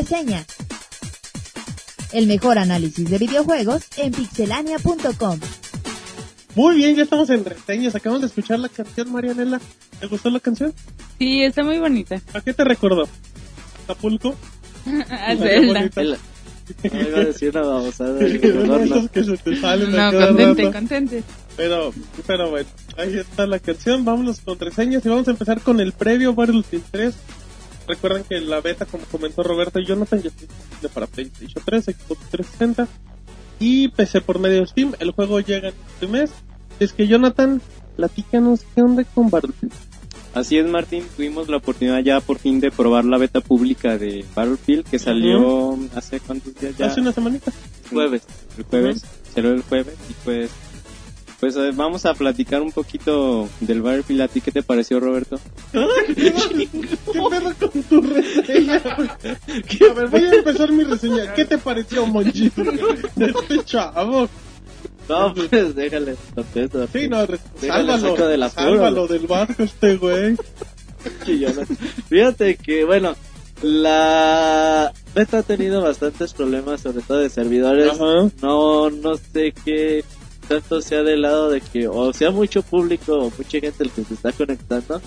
Reseñas. 0.09 0.47
El 2.13 2.27
mejor 2.27 2.59
análisis 2.59 3.11
de 3.11 3.19
videojuegos 3.19 3.83
en 3.99 4.13
pixelania.com. 4.13 5.39
Muy 6.55 6.77
bien, 6.77 6.97
ya 6.97 7.03
estamos 7.03 7.29
en 7.29 7.45
reseñas. 7.45 7.95
Acabamos 7.95 8.23
de 8.23 8.29
escuchar 8.29 8.59
la 8.59 8.71
canción, 8.71 9.13
Marianela. 9.13 9.61
¿Te 10.01 10.07
gustó 10.07 10.31
la 10.31 10.41
canción? 10.41 10.73
Sí, 11.19 11.43
está 11.43 11.63
muy 11.63 11.79
bonita. 11.79 12.21
¿A 12.33 12.41
qué 12.41 12.55
te 12.55 12.65
recordó? 12.65 13.07
¿Acapulco? 13.85 14.35
A 15.11 15.37
Zelda. 15.37 16.17
No 16.91 17.01
iba 17.01 17.19
a 17.19 17.25
decir 17.25 17.51
una 17.51 17.63
babosada. 17.67 18.19
Que 19.13 19.25
se 19.25 19.37
te 19.37 19.61
salen 19.61 19.93
No, 19.93 20.11
contente, 20.11 20.63
rato. 20.63 20.73
contente. 20.73 21.23
Pero, 21.57 21.93
pero 22.27 22.51
bueno, 22.51 22.69
ahí 22.97 23.19
está 23.19 23.47
la 23.47 23.59
canción. 23.59 24.05
Vámonos 24.07 24.41
con 24.41 24.59
reseñas 24.59 25.05
y 25.05 25.09
vamos 25.11 25.29
a 25.29 25.33
empezar 25.33 25.61
con 25.61 25.81
el 25.81 25.93
previo 25.93 26.33
Battlefield 26.35 26.85
3. 26.91 27.15
Recuerden 27.89 28.23
que 28.25 28.39
la 28.41 28.61
beta, 28.61 28.85
como 28.85 29.05
comentó 29.05 29.43
Roberto 29.43 29.81
y 29.81 29.87
Jonathan, 29.87 30.21
ya 30.21 30.29
está 30.29 30.43
disponible 30.43 30.89
para 30.91 31.07
PlayStation 31.07 31.63
3, 31.65 31.85
Xbox 31.85 32.21
360 32.31 32.89
y 33.61 33.89
PC 33.89 34.21
por 34.21 34.39
medio 34.39 34.61
de 34.61 34.67
Steam. 34.67 34.95
El 34.99 35.13
juego 35.13 35.41
llega 35.41 35.69
en 35.69 35.75
este 35.95 36.07
mes. 36.07 36.31
Es 36.79 36.93
que 36.93 37.09
Jonathan, 37.09 37.63
platícanos 37.97 38.61
qué 38.75 38.83
onda 38.83 39.05
con 39.05 39.31
Battlefield. 39.31 39.73
Así 40.35 40.59
es, 40.59 40.67
Martín. 40.67 41.05
Tuvimos 41.17 41.49
la 41.49 41.57
oportunidad 41.57 42.01
ya 42.01 42.21
por 42.21 42.39
fin 42.39 42.61
de 42.61 42.71
probar 42.71 43.05
la 43.05 43.19
beta 43.19 43.41
pública 43.41 43.97
de 43.97 44.25
Battlefield 44.35 44.85
que 44.85 44.99
salió 44.99 45.77
hace 45.95 46.21
cuántos 46.21 46.55
días 46.55 46.77
ya. 46.77 46.87
Hace 46.87 47.01
una 47.01 47.13
semanita. 47.13 47.53
Jueves. 47.91 48.23
El 48.57 48.65
jueves. 48.65 49.05
Salió 49.35 49.53
el 49.53 49.63
jueves 49.63 49.97
y 50.11 50.13
pues. 50.25 50.51
Pues 51.41 51.57
eh, 51.57 51.71
vamos 51.73 52.05
a 52.05 52.15
platicar 52.15 52.63
un 52.63 52.73
poquito 52.73 53.49
del 53.61 53.81
Battlefield. 53.81 54.21
¿A 54.21 54.29
ti 54.29 54.41
qué 54.41 54.53
te 54.53 54.63
pareció, 54.63 55.01
Roberto? 55.01 55.41
¿Qué 55.73 56.33
pedo 57.13 57.55
con 57.59 57.83
tu 57.83 58.01
reseña? 58.01 58.83
A 58.87 59.93
ver, 59.95 60.09
voy 60.09 60.25
a 60.25 60.35
empezar 60.35 60.73
mi 60.73 60.85
reseña. 60.85 61.35
¿Qué 61.35 61.45
te 61.45 61.59
pareció, 61.59 62.07
Monchito? 62.07 62.63
Este 63.17 63.65
chavo. 63.65 64.29
No, 65.09 65.35
pues 65.35 65.75
déjale, 65.75 66.17
contesto. 66.35 66.87
Sí, 66.93 67.09
no, 67.09 67.27
sálvalo. 67.61 68.29
del 68.29 68.43
apuro, 68.43 68.67
sálvalo 68.67 69.07
del 69.07 69.27
barco 69.27 69.63
este 69.63 69.97
güey. 69.97 70.37
Fíjate 72.09 72.57
que, 72.57 72.85
bueno, 72.85 73.17
la 73.63 74.93
beta 75.15 75.39
ha 75.39 75.43
tenido 75.43 75.81
bastantes 75.81 76.35
problemas, 76.35 76.83
sobre 76.83 77.03
todo 77.03 77.19
de 77.19 77.31
servidores. 77.31 77.93
Ajá. 77.93 78.31
No, 78.43 78.91
no 78.91 79.17
sé 79.17 79.55
qué 79.65 80.05
tanto 80.49 80.81
sea 80.81 81.03
del 81.03 81.23
lado 81.23 81.51
de 81.51 81.61
que 81.61 81.89
o 81.89 82.13
sea 82.13 82.31
mucho 82.31 82.63
público 82.63 83.13
o 83.15 83.33
mucha 83.37 83.61
gente 83.61 83.85
el 83.85 83.91
que 83.91 84.05
se 84.05 84.15
está 84.15 84.33
conectando, 84.33 85.01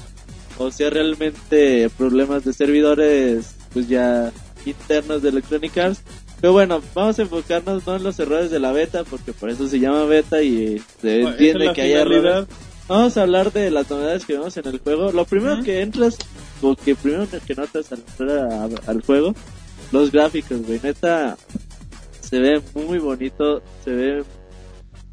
o 0.63 0.71
sea 0.71 0.89
realmente 0.89 1.89
problemas 1.97 2.43
de 2.45 2.53
servidores, 2.53 3.55
pues 3.73 3.87
ya 3.87 4.31
internos 4.65 5.21
de 5.21 5.29
Electronic 5.29 5.77
Arts. 5.77 6.01
Pero 6.39 6.53
bueno, 6.53 6.81
vamos 6.95 7.19
a 7.19 7.21
enfocarnos 7.21 7.85
no 7.85 7.95
en 7.97 8.03
los 8.03 8.19
errores 8.19 8.49
de 8.49 8.59
la 8.59 8.71
beta, 8.71 9.03
porque 9.03 9.31
por 9.33 9.49
eso 9.49 9.67
se 9.67 9.79
llama 9.79 10.05
beta 10.05 10.41
y 10.41 10.81
se 11.01 11.21
es 11.21 11.27
entiende 11.27 11.71
que 11.73 11.81
hay 11.81 11.91
errores. 11.93 12.47
Vamos 12.87 13.15
a 13.15 13.21
hablar 13.21 13.51
de 13.53 13.69
las 13.71 13.89
novedades 13.89 14.25
que 14.25 14.33
vemos 14.33 14.57
en 14.57 14.67
el 14.67 14.79
juego. 14.79 15.11
Lo 15.11 15.23
primero 15.25 15.63
que 15.63 15.81
entras, 15.81 16.17
o 16.61 16.75
que 16.75 16.95
primero 16.95 17.27
que 17.45 17.55
notas 17.55 17.91
al 17.91 17.99
entrar 17.99 18.51
a- 18.51 18.69
al 18.89 19.01
juego, 19.03 19.33
los 19.91 20.11
gráficos, 20.11 20.65
güey. 20.65 20.79
Neta, 20.83 21.37
se 22.21 22.39
ve 22.39 22.61
muy 22.73 22.97
bonito, 22.99 23.61
se 23.85 23.91
ve... 23.91 24.19
Eh, 24.19 24.23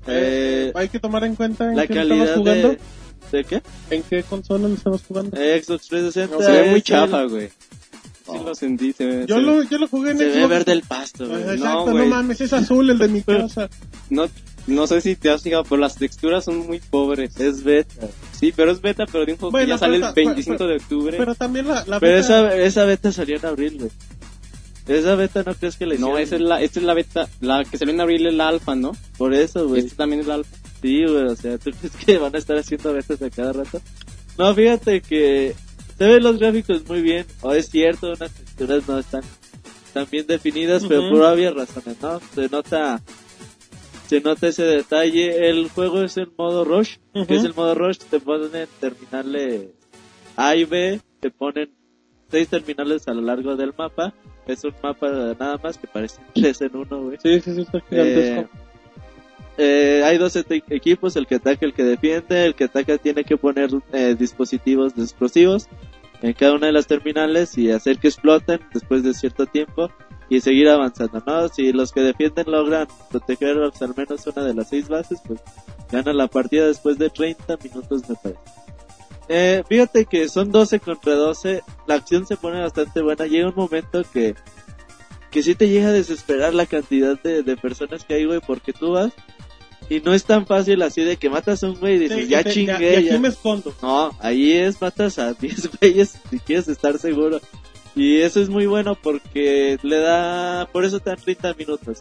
Eh, 0.06 0.72
hay 0.74 0.88
que 0.88 0.98
tomar 0.98 1.22
en 1.24 1.34
cuenta 1.36 1.70
en 1.70 1.76
la 1.76 1.86
calidad 1.86 2.36
jugando. 2.36 2.68
de... 2.70 2.78
¿De 3.32 3.44
qué? 3.44 3.62
¿En 3.90 4.02
qué 4.02 4.22
consola 4.22 4.68
lo 4.68 4.74
estabas 4.74 5.02
jugando? 5.06 5.36
Eh, 5.38 5.62
Xbox 5.62 5.88
360. 5.88 6.44
Se 6.44 6.50
ve 6.62 6.70
muy 6.70 6.82
chafa, 6.82 7.22
el- 7.22 7.28
güey. 7.28 7.48
Sí 7.48 8.34
lo 8.44 8.54
sentí. 8.54 8.92
Se 8.92 9.06
ve, 9.06 9.26
yo, 9.26 9.36
se- 9.36 9.42
lo, 9.42 9.62
yo 9.62 9.78
lo 9.78 9.88
jugué 9.88 10.10
en 10.12 10.18
Se 10.18 10.24
ve 10.26 10.32
Xbox. 10.34 10.48
verde 10.48 10.72
el 10.72 10.82
pasto, 10.82 11.26
güey. 11.28 11.44
No, 11.44 11.52
Exacto, 11.52 11.92
no, 11.94 12.06
mames, 12.06 12.40
es 12.40 12.52
azul 12.52 12.90
el 12.90 12.98
de 12.98 13.08
mi 13.08 13.22
casa. 13.24 13.68
No, 14.10 14.26
no 14.66 14.86
sé 14.86 15.00
si 15.00 15.16
te 15.16 15.30
has 15.30 15.42
fijado, 15.42 15.64
pero 15.64 15.76
las 15.78 15.96
texturas 15.96 16.44
son 16.44 16.66
muy 16.66 16.78
pobres. 16.78 17.38
Es 17.40 17.64
beta. 17.64 18.06
Sí, 18.38 18.52
pero 18.54 18.70
es 18.72 18.80
beta, 18.82 19.04
pero 19.10 19.24
de 19.24 19.32
un 19.32 19.38
juego 19.38 19.50
Bueno, 19.52 19.66
que 19.66 19.70
ya 19.70 19.78
sale 19.78 19.94
pero 19.98 20.08
el 20.08 20.14
ta- 20.14 20.20
25 20.20 20.66
de 20.66 20.76
octubre. 20.76 21.16
Pero 21.18 21.34
también 21.34 21.68
la, 21.68 21.84
la 21.86 22.00
Pero 22.00 22.12
beta- 22.16 22.20
esa, 22.20 22.56
esa 22.56 22.84
beta 22.84 23.12
salió 23.12 23.36
en 23.36 23.46
abril, 23.46 23.76
güey. 23.78 23.90
Esa 24.88 25.14
beta 25.16 25.42
no 25.44 25.54
crees 25.54 25.76
que 25.76 25.84
le 25.84 25.98
no, 25.98 26.16
esa 26.16 26.36
es 26.36 26.40
la, 26.40 26.62
esta 26.62 26.80
es 26.80 26.86
la 26.86 26.94
beta, 26.94 27.28
la 27.42 27.62
que 27.62 27.76
salió 27.76 27.92
en 27.92 28.00
abril 28.00 28.26
es 28.26 28.32
la 28.32 28.48
alfa, 28.48 28.74
¿no? 28.74 28.92
Por 29.18 29.34
eso, 29.34 29.68
güey. 29.68 29.82
Esta 29.84 29.96
también 29.96 30.20
es 30.22 30.26
la 30.26 30.34
alfa. 30.36 30.56
Sí, 30.80 31.04
güey, 31.04 31.24
o 31.24 31.36
sea, 31.36 31.58
¿tú 31.58 31.70
crees 31.70 31.96
que 31.96 32.18
van 32.18 32.34
a 32.34 32.38
estar 32.38 32.56
haciendo 32.56 32.92
betas 32.92 33.20
a 33.22 33.30
cada 33.30 33.52
rato? 33.52 33.80
No, 34.38 34.54
fíjate 34.54 35.00
que 35.00 35.54
se 35.96 36.06
ven 36.06 36.22
los 36.22 36.38
gráficos 36.38 36.86
muy 36.88 37.02
bien, 37.02 37.26
o 37.40 37.52
es 37.52 37.68
cierto, 37.68 38.08
unas 38.08 38.32
texturas 38.32 38.86
no 38.88 38.98
están 38.98 39.22
tan 39.92 40.06
bien 40.10 40.26
definidas, 40.26 40.84
pero 40.86 41.10
por 41.10 41.22
obvias 41.22 41.54
razones, 41.54 41.96
¿no? 42.00 42.20
Se 42.34 42.48
nota, 42.48 43.02
se 44.06 44.20
nota 44.20 44.46
ese 44.48 44.62
detalle. 44.62 45.48
El 45.48 45.68
juego 45.70 46.02
es 46.02 46.16
en 46.16 46.30
modo 46.36 46.64
rush, 46.64 46.98
Ujú. 47.14 47.26
que 47.26 47.36
es 47.36 47.44
el 47.44 47.54
modo 47.54 47.74
rush, 47.74 47.98
te 47.98 48.20
ponen 48.20 48.68
terminales 48.80 49.70
A 50.36 50.54
y 50.54 50.64
B, 50.64 51.00
te 51.20 51.30
ponen 51.30 51.70
seis 52.30 52.48
terminales 52.48 53.08
a 53.08 53.14
lo 53.14 53.22
largo 53.22 53.56
del 53.56 53.74
mapa. 53.76 54.14
Es 54.46 54.62
un 54.64 54.74
mapa 54.82 55.10
nada 55.10 55.58
más 55.62 55.76
que 55.78 55.86
parece 55.88 56.20
tres 56.34 56.60
en 56.60 56.76
uno, 56.76 57.02
güey. 57.02 57.18
Sí, 57.22 57.40
sí, 57.40 57.54
sí, 57.54 57.60
está 57.62 57.80
gigantesco. 57.80 58.40
Eh, 58.40 58.48
eh, 59.60 60.02
hay 60.04 60.18
dos 60.18 60.36
equipos, 60.36 61.16
el 61.16 61.26
que 61.26 61.34
ataca 61.34 61.66
el 61.66 61.74
que 61.74 61.82
defiende. 61.82 62.46
El 62.46 62.54
que 62.54 62.64
ataca 62.64 62.96
tiene 62.96 63.24
que 63.24 63.36
poner 63.36 63.70
eh, 63.92 64.14
dispositivos 64.16 64.92
explosivos 64.96 65.68
en 66.22 66.32
cada 66.32 66.54
una 66.54 66.66
de 66.66 66.72
las 66.72 66.86
terminales 66.86 67.58
y 67.58 67.70
hacer 67.70 67.98
que 67.98 68.06
exploten 68.08 68.60
después 68.72 69.02
de 69.02 69.14
cierto 69.14 69.46
tiempo 69.46 69.90
y 70.28 70.40
seguir 70.40 70.68
avanzando, 70.68 71.22
¿no? 71.26 71.48
Si 71.48 71.72
los 71.72 71.90
que 71.90 72.02
defienden 72.02 72.50
logran 72.50 72.86
proteger 73.10 73.56
al 73.58 73.94
menos 73.96 74.26
una 74.26 74.44
de 74.44 74.54
las 74.54 74.68
seis 74.68 74.88
bases, 74.88 75.20
pues 75.26 75.40
ganan 75.90 76.16
la 76.16 76.28
partida 76.28 76.66
después 76.66 76.98
de 76.98 77.10
30 77.10 77.56
minutos, 77.62 78.08
me 78.08 78.14
parece. 78.14 78.40
Eh, 79.28 79.62
fíjate 79.68 80.06
que 80.06 80.28
son 80.28 80.52
12 80.52 80.80
contra 80.80 81.14
12, 81.14 81.62
la 81.86 81.94
acción 81.94 82.26
se 82.26 82.36
pone 82.36 82.60
bastante 82.60 83.02
buena, 83.02 83.26
llega 83.26 83.48
un 83.48 83.56
momento 83.56 84.02
que 84.12 84.34
que 85.30 85.42
sí 85.42 85.54
te 85.54 85.68
llega 85.68 85.88
a 85.88 85.92
desesperar 85.92 86.54
la 86.54 86.64
cantidad 86.64 87.20
de, 87.20 87.42
de 87.42 87.56
personas 87.58 88.02
que 88.04 88.14
hay, 88.14 88.24
güey, 88.24 88.40
porque 88.40 88.72
tú 88.72 88.92
vas 88.92 89.12
y 89.90 90.00
no 90.00 90.12
es 90.14 90.24
tan 90.24 90.46
fácil 90.46 90.82
así 90.82 91.02
de 91.02 91.16
que 91.16 91.30
matas 91.30 91.62
a 91.64 91.68
un 91.68 91.78
güey 91.80 91.94
y 91.96 91.98
dices, 92.00 92.18
Sí, 92.24 92.28
ya 92.28 92.42
te- 92.42 92.50
chingué, 92.52 92.92
y 92.92 92.96
aquí 92.96 93.06
ya. 93.06 93.18
me 93.18 93.28
escondo. 93.28 93.74
No, 93.82 94.14
ahí 94.20 94.52
es 94.52 94.80
matas 94.80 95.18
a 95.18 95.32
10 95.40 95.70
güeyes 95.80 96.18
si 96.30 96.38
quieres 96.40 96.68
estar 96.68 96.98
seguro. 96.98 97.40
Y 97.96 98.18
eso 98.18 98.40
es 98.40 98.48
muy 98.48 98.66
bueno 98.66 98.94
porque 98.94 99.78
le 99.82 99.96
da, 99.98 100.68
por 100.72 100.84
eso 100.84 101.00
te 101.00 101.10
dan 101.10 101.18
30 101.20 101.54
minutos. 101.54 101.98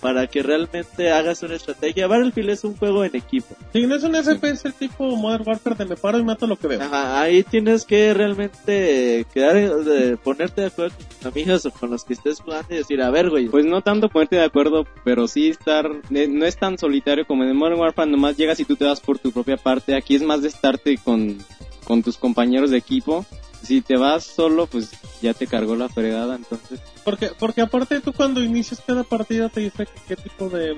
Para 0.00 0.26
que 0.26 0.42
realmente 0.42 1.10
hagas 1.10 1.42
una 1.42 1.56
estrategia. 1.56 2.06
Battlefield 2.06 2.50
es 2.50 2.64
un 2.64 2.76
juego 2.76 3.04
en 3.04 3.16
equipo. 3.16 3.56
Si 3.72 3.86
no 3.86 3.96
es 3.96 4.02
un 4.02 4.14
FPS 4.14 4.72
tipo 4.78 5.16
Modern 5.16 5.44
Warfare 5.46 5.76
de 5.76 5.84
me 5.86 5.96
paro 5.96 6.18
y 6.18 6.24
mato 6.24 6.46
lo 6.46 6.56
que 6.56 6.68
veo. 6.68 6.82
Ajá, 6.82 7.20
ahí 7.20 7.42
tienes 7.42 7.84
que 7.84 8.14
realmente 8.14 9.26
quedar, 9.32 9.84
de 9.84 10.16
ponerte 10.16 10.62
de 10.62 10.66
acuerdo 10.68 10.96
con 10.96 11.06
tus 11.06 11.26
amigos 11.26 11.66
o 11.66 11.70
con 11.70 11.90
los 11.90 12.04
que 12.04 12.14
estés 12.14 12.40
jugando 12.40 12.74
y 12.74 12.78
decir, 12.78 13.02
a 13.02 13.10
ver, 13.10 13.30
güey, 13.30 13.48
Pues 13.48 13.64
no 13.66 13.82
tanto 13.82 14.08
ponerte 14.08 14.36
de 14.36 14.44
acuerdo, 14.44 14.86
pero 15.04 15.26
sí 15.26 15.48
estar, 15.48 15.90
eh, 16.10 16.28
no 16.28 16.44
es 16.44 16.56
tan 16.56 16.78
solitario 16.78 17.26
como 17.26 17.42
en 17.42 17.50
el 17.50 17.54
Modern 17.54 17.80
Warfare, 17.80 18.10
nomás 18.10 18.36
llegas 18.36 18.60
y 18.60 18.64
tú 18.64 18.76
te 18.76 18.84
vas 18.84 19.00
por 19.00 19.18
tu 19.18 19.32
propia 19.32 19.56
parte. 19.56 19.96
Aquí 19.96 20.14
es 20.14 20.22
más 20.22 20.42
de 20.42 20.48
estarte 20.48 20.96
con, 20.98 21.38
con 21.84 22.02
tus 22.02 22.16
compañeros 22.16 22.70
de 22.70 22.78
equipo. 22.78 23.24
Si 23.62 23.80
te 23.82 23.96
vas 23.96 24.24
solo, 24.24 24.66
pues 24.66 24.90
ya 25.20 25.34
te 25.34 25.46
cargó 25.46 25.74
la 25.76 25.88
fregada, 25.88 26.36
entonces. 26.36 26.80
Porque, 27.04 27.30
porque 27.38 27.60
aparte 27.60 28.00
tú 28.00 28.12
cuando 28.12 28.42
inicias 28.42 28.82
cada 28.86 29.02
partida 29.04 29.48
te 29.48 29.60
dice 29.60 29.86
que 29.86 30.00
qué 30.08 30.16
tipo 30.16 30.48
de, 30.48 30.76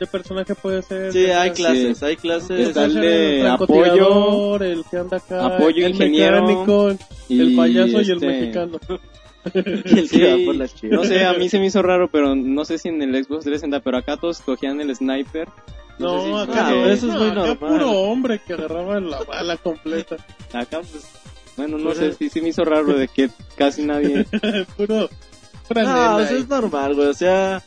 de 0.00 0.06
personaje 0.06 0.54
puede 0.54 0.82
ser. 0.82 1.12
sí, 1.12 1.26
hay 1.26 1.50
Sí. 1.50 1.56
clases, 1.56 2.02
hay 2.02 2.16
clases. 2.16 2.68
Está 2.68 2.84
el 2.86 3.40
francotirador, 3.40 4.62
el 4.62 4.84
que 4.90 4.96
anda 4.98 5.16
acá, 5.18 5.46
apoyo, 5.46 5.86
el 5.86 5.92
ingeniero, 5.92 6.42
mecánico, 6.42 6.88
el 7.28 7.56
payaso 7.56 8.00
y 8.00 8.04
el 8.10 8.12
este, 8.12 8.26
mexicano. 8.26 8.78
el 9.54 10.10
que 10.10 10.32
va 10.38 10.44
por 10.46 10.56
las 10.56 10.74
chivas. 10.74 10.98
No 11.00 11.04
sé, 11.04 11.24
a 11.24 11.34
mí 11.34 11.48
se 11.48 11.58
me 11.58 11.66
hizo 11.66 11.82
raro, 11.82 12.08
pero 12.10 12.34
no 12.34 12.64
sé 12.64 12.78
si 12.78 12.88
en 12.88 13.02
el 13.02 13.10
Xbox 13.24 13.44
360, 13.44 13.80
pero 13.80 13.98
acá 13.98 14.16
todos 14.16 14.40
cogían 14.40 14.80
el 14.80 14.94
sniper. 14.96 15.48
No, 15.98 16.18
sé 16.20 16.26
si- 16.26 16.50
acá 16.52 16.66
Ah, 16.66 16.70
no, 16.70 16.86
eso 16.88 17.06
es 17.08 17.12
no, 17.14 17.20
muy 17.20 17.30
normal. 17.30 17.56
puro 17.58 17.90
hombre 17.92 18.40
que 18.44 18.54
agarraba 18.54 18.98
la 19.00 19.22
bala 19.22 19.56
completa. 19.58 20.16
Acá, 20.52 20.80
pues, 20.80 21.06
bueno, 21.56 21.78
no 21.78 21.94
sé, 21.94 22.12
sí 22.14 22.28
se 22.30 22.40
me 22.42 22.48
hizo 22.48 22.64
raro 22.64 22.94
de 22.94 23.08
que 23.08 23.30
casi 23.56 23.82
nadie... 23.82 24.26
puro. 24.76 25.08
No, 25.74 26.14
pues 26.16 26.30
ahí. 26.30 26.36
es 26.40 26.48
normal, 26.48 26.94
güey. 26.94 27.06
O 27.08 27.14
sea, 27.14 27.62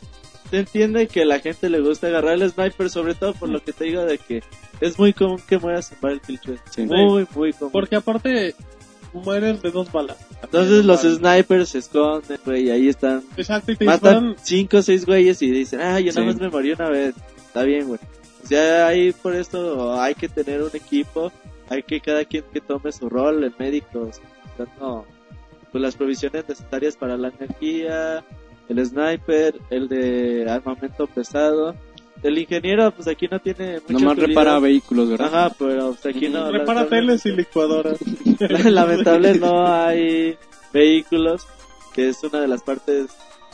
se 0.50 0.58
entiende 0.58 1.08
que 1.08 1.22
a 1.22 1.24
la 1.24 1.40
gente 1.40 1.68
le 1.68 1.80
gusta 1.80 2.06
agarrar 2.06 2.34
el 2.34 2.50
sniper, 2.50 2.90
sobre 2.90 3.14
todo 3.14 3.34
por 3.34 3.48
lo 3.48 3.62
que 3.62 3.72
te 3.72 3.84
digo 3.84 4.04
de 4.04 4.18
que 4.18 4.42
es 4.80 4.98
muy 4.98 5.12
común 5.12 5.40
que 5.48 5.58
mueras 5.58 5.90
en 5.92 5.98
Battlefield 6.00 6.40
3. 6.44 6.60
Sí. 6.70 6.82
Muy, 6.86 7.26
muy 7.34 7.52
común. 7.52 7.72
Porque 7.72 7.96
aparte 7.96 8.54
mueres 9.12 9.60
de 9.62 9.70
dos 9.70 9.90
balas. 9.90 10.16
Entonces 10.42 10.84
los 10.84 11.00
snipers 11.00 11.70
se 11.70 11.78
esconden, 11.78 12.38
güey, 12.44 12.66
y 12.66 12.70
ahí 12.70 12.88
están. 12.88 13.22
Exacto, 13.36 13.72
y 13.72 13.76
te 13.76 13.84
Matan 13.84 14.00
disparan. 14.28 14.36
cinco 14.44 14.76
o 14.76 14.82
seis 14.82 15.04
güeyes 15.04 15.42
y 15.42 15.50
dicen, 15.50 15.80
ah, 15.80 15.98
yo 15.98 16.12
nada 16.12 16.20
Sí. 16.20 16.26
más 16.26 16.36
me 16.36 16.48
morí 16.50 16.72
una 16.72 16.88
vez. 16.90 17.14
Está 17.36 17.64
bien, 17.64 17.88
güey. 17.88 17.98
O 18.44 18.46
sea, 18.46 18.86
ahí 18.86 19.12
por 19.12 19.34
esto 19.34 20.00
hay 20.00 20.14
que 20.14 20.28
tener 20.28 20.62
un 20.62 20.70
equipo, 20.72 21.32
hay 21.68 21.82
que 21.82 22.00
cada 22.00 22.24
quien 22.24 22.44
que 22.52 22.60
tome 22.60 22.92
su 22.92 23.08
rol, 23.08 23.44
el 23.44 23.54
médico, 23.58 24.10
no, 24.80 25.04
pues, 25.70 25.82
las 25.82 25.96
provisiones 25.96 26.48
necesarias 26.48 26.96
para 26.96 27.16
la 27.16 27.28
energía, 27.28 28.24
el 28.68 28.84
sniper, 28.84 29.54
el 29.70 29.88
de 29.88 30.46
armamento 30.50 31.06
pesado. 31.06 31.74
El 32.20 32.36
ingeniero, 32.36 32.90
pues 32.90 33.06
aquí 33.06 33.28
no 33.30 33.38
tiene 33.38 33.74
mucha 33.74 33.92
Nomás 33.92 34.12
utilidad. 34.14 34.28
repara 34.28 34.58
vehículos, 34.58 35.08
¿verdad? 35.10 35.26
Ajá, 35.26 35.54
pero 35.56 35.90
pues, 35.92 36.16
aquí 36.16 36.28
no. 36.28 36.50
Repara 36.50 36.88
teles 36.88 37.24
y 37.26 37.30
licuadoras. 37.30 37.98
Lamentable 38.64 39.38
no 39.38 39.64
hay 39.64 40.36
vehículos, 40.72 41.46
que 41.94 42.08
es 42.08 42.22
una 42.24 42.40
de 42.40 42.48
las 42.48 42.62
partes 42.62 43.06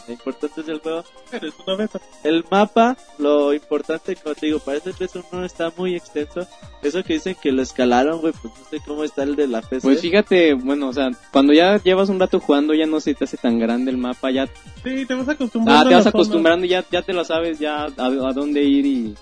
importantes 0.09 0.67
del 0.67 0.81
juego. 0.81 1.05
Pero 1.31 1.49
es 1.49 1.55
una 1.67 1.77
beta. 1.77 2.01
El 2.23 2.45
mapa, 2.51 2.97
lo 3.19 3.53
importante, 3.55 4.17
como 4.17 4.35
te 4.35 4.47
digo, 4.47 4.59
para 4.61 4.79
este 4.79 4.93
PS1 4.93 5.45
está 5.45 5.73
muy 5.77 5.95
extenso. 5.97 6.47
Eso 6.83 7.03
que 7.03 7.15
dicen 7.15 7.37
que 7.41 7.51
lo 7.53 7.63
escalaron, 7.63 8.21
güey, 8.21 8.33
pues 8.41 8.53
no 8.59 8.65
sé 8.71 8.79
cómo 8.87 9.05
está 9.05 9.23
el 9.23 9.37
de 9.37 9.47
la 9.49 9.63
PC. 9.63 9.81
Pues 9.83 10.01
fíjate, 10.01 10.55
bueno, 10.55 10.89
o 10.89 10.93
sea, 10.93 11.11
cuando 11.33 11.53
ya 11.53 11.83
llevas 11.83 12.09
un 12.09 12.21
rato 12.21 12.41
jugando 12.41 12.75
ya 12.75 12.87
no 12.87 13.01
se 13.01 13.15
te 13.15 13.25
hace 13.25 13.37
tan 13.37 13.59
grande 13.59 13.91
el 13.91 13.97
mapa, 13.99 14.31
ya 14.31 14.47
Sí, 14.83 15.07
te 15.07 15.15
vas 15.15 15.29
acostumbrando. 15.29 15.81
ah, 15.87 15.89
te 15.89 15.95
a 15.95 15.99
vas 15.99 16.07
acostumbrando, 16.07 16.67
ya, 16.67 16.85
ya 16.91 17.03
te 17.03 17.13
lo 17.15 17.25
sabes, 17.25 17.59
ya 17.59 17.85
a, 17.85 18.07
a 18.07 18.33
dónde 18.33 18.63
ir 18.63 18.85
y... 18.87 19.15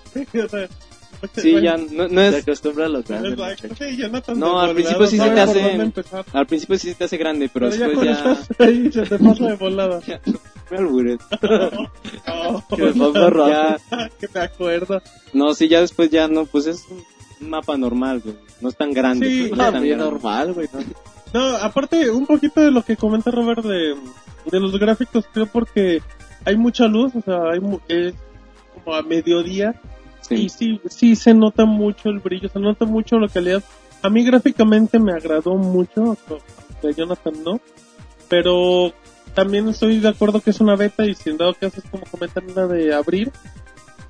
Sí, 1.37 1.51
bueno, 1.53 1.59
ya 1.65 1.77
no, 1.77 2.07
no 2.09 2.19
se 2.21 2.27
es... 2.29 2.35
acostumbra 2.43 2.85
a 2.87 2.89
los 2.89 3.05
grandes. 3.05 3.31
Exacto, 3.33 3.67
muchachos. 3.69 3.87
sí, 3.87 3.97
Jonathan 3.97 4.39
No, 4.39 4.59
al 4.59 4.73
principio 4.73 5.07
sí 5.07 5.17
se 5.17 5.29
te 5.29 5.39
hace-. 5.39 5.91
Al 6.33 6.47
principio 6.47 6.77
sí 6.77 6.89
se 6.89 6.95
te 6.95 7.03
hace 7.05 7.15
grande, 7.17 7.49
pero 7.53 7.69
Pero 7.69 7.79
ya 7.79 7.87
después 7.87 8.07
ya... 8.07 8.31
estás 8.33 8.59
ahí 8.59 8.91
se 8.91 9.01
te 9.03 9.19
pasa 9.19 9.45
de 9.47 9.55
volada. 9.55 10.01
Me 10.73 10.79
albures. 10.79 11.19
Oh, 12.27 12.63
Que 12.75 12.83
me 12.83 12.93
pongo 12.93 13.29
rojo. 13.29 13.49
Ya- 13.49 13.77
que 14.19 14.27
me 14.33 14.39
acuerdo. 14.41 15.01
no, 15.33 15.53
sí, 15.53 15.67
ya 15.67 15.81
después 15.81 16.09
ya 16.09 16.27
no, 16.27 16.45
pues 16.45 16.65
es 16.67 16.83
un 16.89 17.49
mapa 17.49 17.77
normal, 17.77 18.21
güey. 18.23 18.35
No 18.61 18.69
es 18.69 18.75
tan 18.77 18.91
grande. 18.91 19.27
Sí, 19.29 19.49
no 19.51 19.55
No, 19.57 19.65
es 19.67 19.73
tan 19.73 19.83
bien 19.83 19.97
normal, 19.99 20.53
güey. 20.53 20.67
¿no? 20.73 20.79
No, 21.39 21.57
aparte, 21.57 22.09
un 22.09 22.25
poquito 22.25 22.61
de 22.61 22.71
lo 22.71 22.83
que 22.83 22.95
comenta 22.95 23.29
Robert 23.31 23.63
de, 23.63 23.95
de 24.51 24.59
los 24.59 24.77
gráficos, 24.79 25.25
creo 25.33 25.45
porque 25.47 26.01
hay 26.45 26.57
mucha 26.57 26.87
luz, 26.87 27.11
o 27.15 27.21
sea, 27.21 27.51
hay 27.51 27.59
mu- 27.59 27.79
es 27.87 28.13
como 28.83 28.95
a 28.95 29.01
mediodía 29.01 29.79
y 30.29 30.49
Sí. 30.49 30.49
sí, 30.49 30.81
sí 30.89 31.15
se 31.15 31.33
nota 31.33 31.65
mucho 31.65 32.09
el 32.09 32.19
brillo, 32.19 32.49
se 32.49 32.59
nota 32.59 32.85
mucho 32.85 33.17
la 33.19 33.27
calidad. 33.27 33.63
A 34.01 34.09
mí 34.09 34.23
gráficamente 34.23 34.99
me 34.99 35.11
agradó 35.13 35.55
mucho, 35.55 36.17
a 36.83 36.91
Jonathan 36.91 37.33
no, 37.43 37.59
pero 38.29 38.93
también 39.33 39.67
estoy 39.69 39.99
de 39.99 40.09
acuerdo 40.09 40.39
que 40.41 40.49
es 40.51 40.59
una 40.61 40.75
beta 40.75 41.05
y 41.05 41.15
si 41.15 41.29
en 41.29 41.37
dado 41.37 41.53
caso 41.53 41.79
es 41.83 41.89
como 41.89 42.03
comentan 42.05 42.43
la 42.55 42.67
de 42.67 42.93
abrir, 42.93 43.31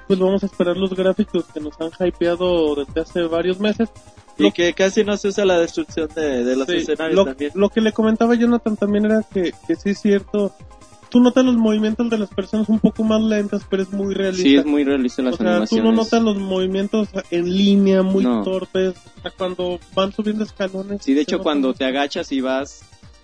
pues 0.08 0.20
vamos 0.20 0.44
a 0.44 0.46
esperar 0.48 0.78
los 0.78 0.94
gráficos 0.94 1.46
que 1.54 1.60
nos 1.60 1.74
han 1.80 1.90
hypeado 2.08 2.76
desde 2.76 3.02
hace 3.02 3.22
varios 3.24 3.60
meses. 3.60 3.90
Y 4.38 4.52
que 4.52 4.74
casi 4.74 5.04
no 5.04 5.16
se 5.16 5.28
usa 5.28 5.46
la 5.46 5.60
destrucción 5.60 6.10
de, 6.16 6.44
de 6.44 6.56
los 6.56 6.68
Sí, 6.68 6.78
escenarios 6.78 7.16
lo, 7.16 7.26
también. 7.26 7.52
lo 7.54 7.70
que 7.70 7.82
le 7.82 7.92
comentaba 7.92 8.34
Jonathan 8.34 8.76
también 8.78 9.06
era 9.06 9.22
que, 9.32 9.54
que 9.68 9.76
sí 9.76 9.92
es 9.92 10.00
cierto. 10.02 10.54
Tú 11.10 11.20
notas 11.20 11.46
los 11.46 11.56
movimientos 11.56 12.10
de 12.10 12.18
las 12.18 12.30
personas 12.32 12.68
un 12.70 12.80
poco 12.80 13.04
más 13.04 13.22
lentas, 13.22 13.62
pero 13.70 13.84
es 13.84 13.92
muy 13.92 14.16
realista. 14.16 14.42
Sí, 14.50 14.56
es 14.56 14.66
muy 14.66 14.84
realista 14.84 15.22
las 15.22 15.36
o 15.36 15.38
sea, 15.38 15.46
tú 15.46 15.52
animaciones. 15.52 15.86
no 15.86 15.92
notas 15.92 16.24
los 16.24 16.38
movimientos 16.38 17.10
en 17.30 17.56
línea 17.56 18.02
muy 18.02 18.24
No. 18.24 18.42
torpes. 18.44 18.96
hasta 19.18 19.30
cuando 19.30 19.80
van 19.94 20.12
subiendo 20.12 20.44
escalones. 20.44 21.04
Sí, 21.04 21.14
de 21.14 21.22
hecho, 21.22 21.38
cuando 21.40 21.76
te 21.76 21.86
agachas 21.86 22.32
y 22.32 22.42
vas... 22.42 22.82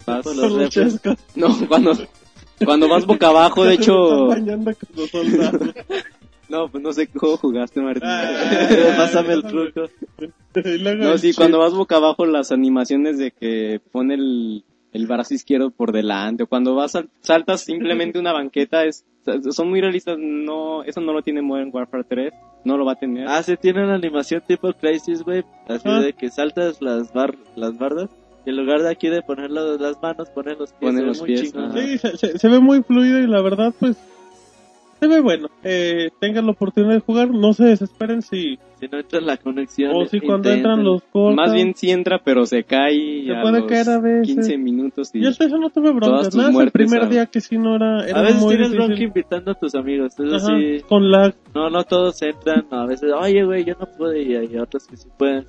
vas 0.10 0.24
Por 0.24 0.34
Por 0.36 0.44
los 0.44 0.52
los 0.52 0.62
refres. 0.76 0.94
chescos. 1.02 1.18
no, 1.36 1.68
cuando, 1.68 1.92
cuando 2.66 2.88
vas 2.90 3.06
boca 3.06 3.28
abajo, 3.30 3.64
de 3.64 3.76
Se 3.76 3.82
hecho... 3.82 4.28
No, 6.50 6.68
pues 6.68 6.84
no 6.84 6.92
sé 6.94 7.08
juego 7.14 7.38
jugaste, 7.38 7.80
Martín. 7.80 8.04
Ah, 8.10 8.94
Pásame 8.98 9.34
el 9.34 9.44
truco. 9.44 9.84
No, 10.98 11.16
sí, 11.20 11.32
cuando 11.34 11.60
vas 11.60 11.74
boca 11.76 11.98
abajo, 11.98 12.26
las 12.26 12.52
animaciones 12.52 13.20
de 13.20 13.30
que 13.30 13.80
pone 13.92 14.16
el, 14.16 14.64
el 14.94 15.06
brazo 15.06 15.36
izquierdo 15.36 15.70
por 15.70 15.92
delante, 15.92 16.42
o 16.44 16.48
cuando 16.48 16.74
vas 16.74 16.94
sal- 16.94 17.10
saltas 17.22 17.62
simplemente 17.62 18.18
una 18.18 18.34
banqueta, 18.34 18.84
es, 18.84 19.06
son 19.52 19.70
muy 19.70 19.80
realistas, 19.80 20.18
no, 20.20 20.84
eso 20.84 21.02
no 21.02 21.14
lo 21.14 21.22
tiene 21.22 21.44
Modern 21.44 21.70
Warfare 21.72 22.04
3, 22.04 22.34
no 22.66 22.78
lo 22.78 22.86
va 22.86 22.94
a 22.94 23.00
tener. 23.00 23.28
Ah, 23.28 23.44
sí, 23.44 23.56
tiene 23.58 23.84
una 23.84 23.94
animación 23.94 24.42
tipo 24.48 24.74
Crisis, 24.74 25.22
güey. 25.22 25.44
Así 25.68 25.84
Ah. 25.88 26.02
de 26.02 26.14
que 26.14 26.32
saltas 26.32 26.82
las, 26.82 27.14
bar 27.14 27.36
las 27.56 27.78
bardas. 27.78 28.10
Y 28.46 28.50
en 28.52 28.56
lugar 28.58 28.82
de 28.82 28.90
aquí 28.90 29.10
de 29.10 29.22
poner 29.22 29.52
las, 29.52 30.02
manos, 30.02 30.30
poner 30.30 30.58
los 30.58 30.72
pies. 30.74 30.96
Ve 30.96 31.02
los 31.02 31.20
muy 31.20 31.28
pies. 31.28 31.52
Sí, 31.74 31.98
se, 31.98 32.18
se- 32.18 32.38
se 32.40 32.48
ve 32.50 32.60
muy 32.60 32.82
fluido 32.84 33.20
y 33.20 33.28
la 33.28 33.42
verdad, 33.42 33.74
pues, 33.80 33.98
se 35.00 35.08
ve 35.08 35.22
bueno. 35.22 35.48
Eh, 35.64 36.10
tengan 36.20 36.46
la 36.46 36.52
oportunidad 36.52 36.94
de 36.94 37.00
jugar, 37.00 37.30
no 37.30 37.54
se 37.54 37.64
desesperen 37.66 38.22
si, 38.22 38.58
Si 38.80 38.88
no 38.92 39.00
entra 39.00 39.22
la 39.22 39.38
conexión. 39.38 39.92
o 39.96 40.06
si 40.06 40.20
cuando 40.20 40.50
intenten. 40.50 40.58
entran 40.58 40.84
los 40.84 41.04
cortan. 41.04 41.36
Más 41.36 41.54
bien 41.54 41.74
sí 41.76 41.90
entra, 41.90 42.20
pero 42.24 42.46
se 42.46 42.64
cae 42.66 43.24
Se 43.26 43.34
a 43.36 43.42
puede 43.42 43.60
los 43.60 43.68
caer 43.70 43.90
a 43.90 44.00
veces. 44.00 44.28
15 44.36 44.58
minutos 44.58 45.10
y 45.14 45.20
Y 45.20 45.26
hasta 45.28 45.46
eso 45.46 45.58
no 45.58 45.70
tuve 45.70 45.92
tus 45.94 46.02
nada, 46.36 46.48
el 46.48 46.52
muertes, 46.54 46.74
primer 46.74 47.00
¿sabes? 47.00 47.10
día 47.12 47.26
que 47.28 47.40
sí 47.42 47.58
no 47.58 47.76
era, 47.78 48.06
era 48.08 48.20
A 48.20 48.22
veces 48.24 48.42
muy 48.42 48.56
tienes 48.56 48.72
bronca 48.74 49.02
invitando 49.04 49.52
a 49.52 49.56
tus 49.56 49.74
amigos. 49.76 50.20
Eso 50.20 50.36
Ajá, 50.36 50.48
sí. 50.60 50.82
con 50.88 51.10
lag. 51.12 51.34
No, 51.56 51.70
no 51.70 51.84
todos 51.86 52.22
entran. 52.22 52.66
A 52.72 52.86
veces, 52.86 53.10
oye, 53.18 53.44
güey, 53.46 53.64
yo 53.64 53.76
no 53.80 53.86
pude. 53.98 54.22
Y 54.24 54.36
hay 54.36 54.58
otros 54.58 54.86
que 54.88 54.98
sí 54.98 55.08
pueden. 55.18 55.46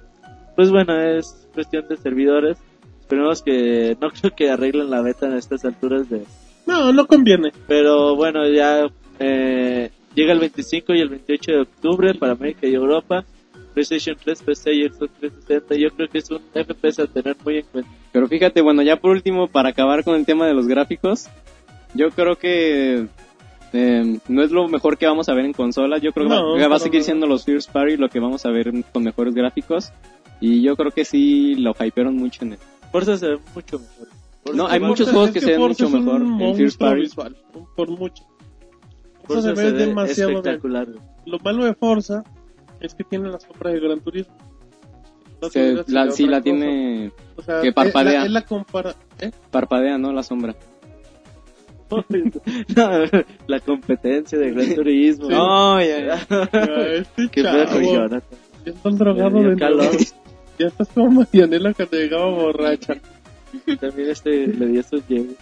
Pues 0.55 0.71
bueno, 0.71 0.97
es 1.01 1.49
cuestión 1.55 1.87
de 1.89 1.97
servidores. 1.97 2.59
Esperemos 3.11 3.43
que. 3.43 3.97
No 4.01 4.11
creo 4.21 4.31
que 4.37 4.51
arreglen 4.51 4.89
la 4.89 5.03
beta 5.03 5.27
en 5.27 5.37
estas 5.37 5.65
alturas 5.65 6.09
de. 6.09 6.23
No, 6.65 6.93
no 6.93 7.07
conviene. 7.09 7.51
Pero 7.67 8.15
bueno, 8.15 8.49
ya 8.49 8.87
eh, 9.19 9.91
llega 10.15 10.33
el 10.33 10.39
25 10.39 10.95
y 10.95 11.01
el 11.01 11.09
28 11.09 11.51
de 11.51 11.61
octubre 11.61 12.15
para 12.15 12.35
América 12.35 12.69
y 12.69 12.75
Europa. 12.75 13.25
PlayStation 13.75 14.17
3, 14.23 14.43
PC 14.43 14.75
y 14.75 14.89
Xbox 14.89 15.13
360. 15.19 15.75
Yo 15.75 15.91
creo 15.91 16.09
que 16.09 16.19
es 16.19 16.31
un 16.31 16.41
FPS 16.55 17.01
a 17.01 17.07
tener 17.09 17.37
muy 17.45 17.59
en 17.59 17.65
cuenta. 17.73 17.91
Pero 18.13 18.29
fíjate, 18.29 18.61
bueno, 18.63 18.83
ya 18.83 18.97
por 18.97 19.11
último, 19.11 19.49
para 19.49 19.71
acabar 19.71 20.05
con 20.05 20.15
el 20.15 20.25
tema 20.25 20.47
de 20.47 20.55
los 20.55 20.69
gráficos, 20.69 21.29
yo 21.95 22.11
creo 22.11 22.37
que 22.37 23.09
eh, 23.73 24.19
no 24.29 24.43
es 24.43 24.53
lo 24.53 24.69
mejor 24.69 24.99
que 24.99 25.07
vamos 25.07 25.29
a 25.29 25.35
ver 25.35 25.47
en 25.47 25.53
consolas. 25.53 26.01
Yo 26.01 26.13
creo 26.13 26.29
que 26.29 26.35
va, 26.35 26.69
va 26.69 26.77
a 26.77 26.81
seguir 26.81 27.03
siendo 27.03 27.27
los 27.27 27.45
First 27.45 27.73
Party 27.73 27.97
lo 27.97 28.09
que 28.09 28.21
vamos 28.21 28.47
a 28.47 28.51
ver 28.51 28.73
con 28.93 29.03
mejores 29.03 29.35
gráficos. 29.35 29.93
Y 30.41 30.63
yo 30.63 30.77
creo 30.77 30.93
que 30.93 31.05
sí 31.05 31.57
lo 31.57 31.75
hypearon 31.79 32.15
mucho 32.17 32.45
en 32.45 32.53
el... 32.53 32.59
Forza 32.93 33.17
se 33.17 33.29
ve 33.29 33.39
mucho 33.55 33.79
mejor. 33.79 34.09
Forza 34.45 34.57
No, 34.57 34.67
hay 34.69 34.81
muchos 34.81 35.11
juegos 35.11 35.29
es 35.29 35.35
que 35.35 35.41
se 35.41 35.47
ven 35.53 35.61
Forza 35.61 35.85
mucho 35.85 35.87
es 35.87 35.93
un 36.01 36.05
mejor 36.05 36.21
en 36.23 36.27
monstruo 36.29 36.57
First 36.57 36.79
Party. 36.81 37.01
visual, 37.01 37.37
por 37.77 37.89
mucho. 37.91 38.25
Forza 39.27 39.49
Forza 39.51 39.57
se 39.57 39.63
ve 39.73 39.73
demasiado 39.87 40.29
bien. 40.31 40.39
espectacular. 40.41 40.87
güey. 40.87 40.99
Lo 41.27 41.39
malo 41.41 41.65
de 41.65 41.75
Forza 41.75 42.25
es 42.81 42.95
que 42.95 43.05
tiene 43.05 43.29
la 43.31 43.39
sombra 43.41 43.71
de 43.71 43.81
Gran 43.81 44.01
Turismo. 44.01 44.35
No 45.43 45.49
Se- 45.49 45.75
la, 45.89 46.11
sí, 46.11 46.25
la 46.27 46.39
cosa. 46.39 46.43
tiene... 46.43 47.13
O 47.37 47.43
sea, 47.43 47.61
que 47.63 47.69
es 47.69 47.75
parpadea. 47.75 48.21
la- 48.21 48.27
Es 48.27 48.33
la, 48.33 48.43
compara... 48.43 48.95
¿eh? 49.21 49.31
Parpadea, 49.51 49.97
¿no? 49.99 50.13
La 50.13 50.23
sombra. 50.23 50.55
No, 52.77 52.91
la 53.47 53.61
competencia 53.61 54.39
de 54.39 54.51
Gran 54.53 54.75
Turismo. 54.75 55.27
Sí. 55.27 55.33
No, 55.33 55.81
ya, 55.81 55.99
ya. 56.07 56.27
Ah, 56.31 56.49
Este 56.93 57.29
Qué 57.31 57.43
chavo, 57.43 57.59
perro, 57.59 57.81
Jonathan. 57.81 58.23
Ya 58.65 58.73
estás 58.73 58.99
drogado 58.99 59.43
de 59.43 59.57
calor. 59.57 59.89
Ya 60.61 60.67
estás 60.67 60.89
como 60.89 61.11
Marianela 61.11 61.73
cuando 61.73 61.97
llegaba 61.97 62.27
borracha. 62.27 62.95
También 63.81 64.11
este 64.11 64.47
le 64.47 64.67
dio 64.67 64.83
sus 64.83 65.09
llegues. 65.09 65.37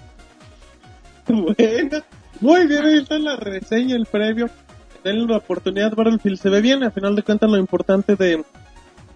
Bueno, 1.26 2.04
muy 2.40 2.66
bien, 2.68 2.84
ahí 2.84 2.98
está 2.98 3.18
la 3.18 3.34
reseña, 3.34 3.96
el 3.96 4.06
previo. 4.06 4.48
Denle 5.02 5.26
la 5.26 5.38
oportunidad, 5.38 5.92
Battlefield 5.96 6.38
se 6.38 6.50
ve 6.50 6.60
bien. 6.60 6.84
A 6.84 6.92
final 6.92 7.16
de 7.16 7.24
cuentas, 7.24 7.50
lo 7.50 7.56
importante 7.56 8.14
de, 8.14 8.44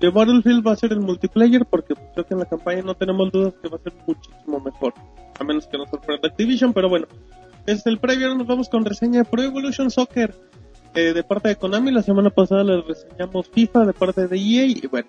de 0.00 0.10
Battlefield 0.10 0.66
va 0.66 0.72
a 0.72 0.76
ser 0.76 0.90
el 0.92 0.98
multiplayer, 0.98 1.64
porque 1.66 1.94
creo 2.14 2.26
que 2.26 2.34
en 2.34 2.40
la 2.40 2.46
campaña 2.46 2.82
no 2.82 2.96
tenemos 2.96 3.30
dudas 3.30 3.54
que 3.62 3.68
va 3.68 3.76
a 3.76 3.80
ser 3.80 3.92
muchísimo 4.04 4.58
mejor. 4.58 4.94
A 5.38 5.44
menos 5.44 5.68
que 5.68 5.78
nos 5.78 5.88
sorprenda 5.88 6.28
Activision, 6.28 6.72
pero 6.72 6.88
bueno. 6.88 7.06
Es 7.64 7.86
el 7.86 7.98
previo, 7.98 8.26
ahora 8.26 8.38
nos 8.38 8.48
vamos 8.48 8.68
con 8.68 8.84
reseña 8.84 9.20
de 9.20 9.24
Pro 9.24 9.40
Evolution 9.42 9.88
Soccer. 9.88 10.34
eh, 10.94 11.12
de 11.12 11.22
parte 11.22 11.48
de 11.48 11.56
Konami, 11.56 11.90
la 11.92 12.02
semana 12.02 12.30
pasada 12.30 12.64
les 12.64 12.84
reseñamos 12.84 13.48
FIFA 13.48 13.86
de 13.86 13.92
parte 13.92 14.26
de 14.26 14.36
EA. 14.36 14.66
Y 14.66 14.86
bueno, 14.90 15.08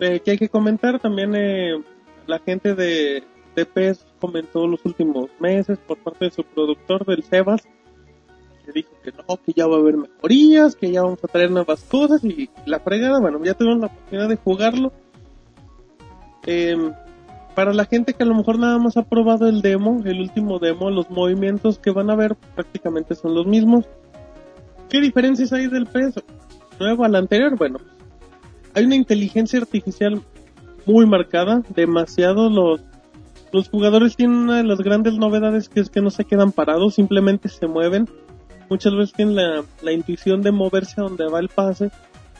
eh, 0.00 0.20
que 0.20 0.32
hay 0.32 0.38
que 0.38 0.48
comentar 0.48 0.98
también 1.00 1.34
eh, 1.34 1.82
la 2.26 2.38
gente 2.38 2.74
de, 2.74 3.24
de 3.54 3.66
PES 3.66 4.06
comentó 4.20 4.66
los 4.66 4.84
últimos 4.84 5.30
meses 5.40 5.78
por 5.78 5.98
parte 5.98 6.26
de 6.26 6.30
su 6.30 6.44
productor 6.44 7.04
del 7.06 7.22
Sebas 7.22 7.66
que 8.66 8.72
dijo 8.72 8.90
que 9.02 9.12
no, 9.12 9.36
que 9.36 9.52
ya 9.52 9.66
va 9.66 9.76
a 9.76 9.78
haber 9.78 9.96
mejorías, 9.96 10.74
que 10.74 10.90
ya 10.90 11.02
vamos 11.02 11.22
a 11.22 11.28
traer 11.28 11.50
nuevas 11.50 11.84
cosas 11.84 12.24
y 12.24 12.50
la 12.66 12.80
fregada, 12.80 13.20
bueno, 13.20 13.42
ya 13.44 13.54
tuvieron 13.54 13.80
la 13.80 13.86
oportunidad 13.86 14.28
de 14.28 14.36
jugarlo. 14.36 14.92
Em, 16.44 16.92
para 17.54 17.72
la 17.72 17.86
gente 17.86 18.12
que 18.12 18.24
a 18.24 18.26
lo 18.26 18.34
mejor 18.34 18.58
nada 18.58 18.78
más 18.78 18.96
ha 18.96 19.02
probado 19.02 19.48
el 19.48 19.62
demo, 19.62 20.02
el 20.04 20.20
último 20.20 20.58
demo, 20.58 20.90
los 20.90 21.08
movimientos 21.10 21.78
que 21.78 21.90
van 21.90 22.10
a 22.10 22.16
ver 22.16 22.34
prácticamente 22.54 23.14
son 23.14 23.34
los 23.34 23.46
mismos. 23.46 23.86
¿Qué 24.90 25.00
diferencias 25.00 25.52
hay 25.52 25.68
del 25.68 25.86
PES 25.86 26.22
nuevo 26.78 27.04
al 27.04 27.14
anterior? 27.14 27.56
Bueno, 27.56 27.78
hay 28.76 28.84
una 28.84 28.94
inteligencia 28.94 29.58
artificial 29.58 30.22
muy 30.86 31.04
marcada, 31.06 31.62
demasiado 31.74 32.48
los 32.48 32.80
los 33.52 33.68
jugadores 33.68 34.16
tienen 34.16 34.36
una 34.36 34.56
de 34.58 34.64
las 34.64 34.78
grandes 34.78 35.14
novedades 35.14 35.68
que 35.68 35.80
es 35.80 35.88
que 35.88 36.02
no 36.02 36.10
se 36.10 36.24
quedan 36.24 36.52
parados, 36.52 36.94
simplemente 36.96 37.48
se 37.48 37.66
mueven. 37.66 38.08
Muchas 38.68 38.92
veces 38.94 39.14
tienen 39.14 39.36
la, 39.36 39.64
la 39.82 39.92
intuición 39.92 40.42
de 40.42 40.50
moverse 40.52 41.00
a 41.00 41.04
donde 41.04 41.26
va 41.28 41.38
el 41.40 41.48
pase 41.48 41.90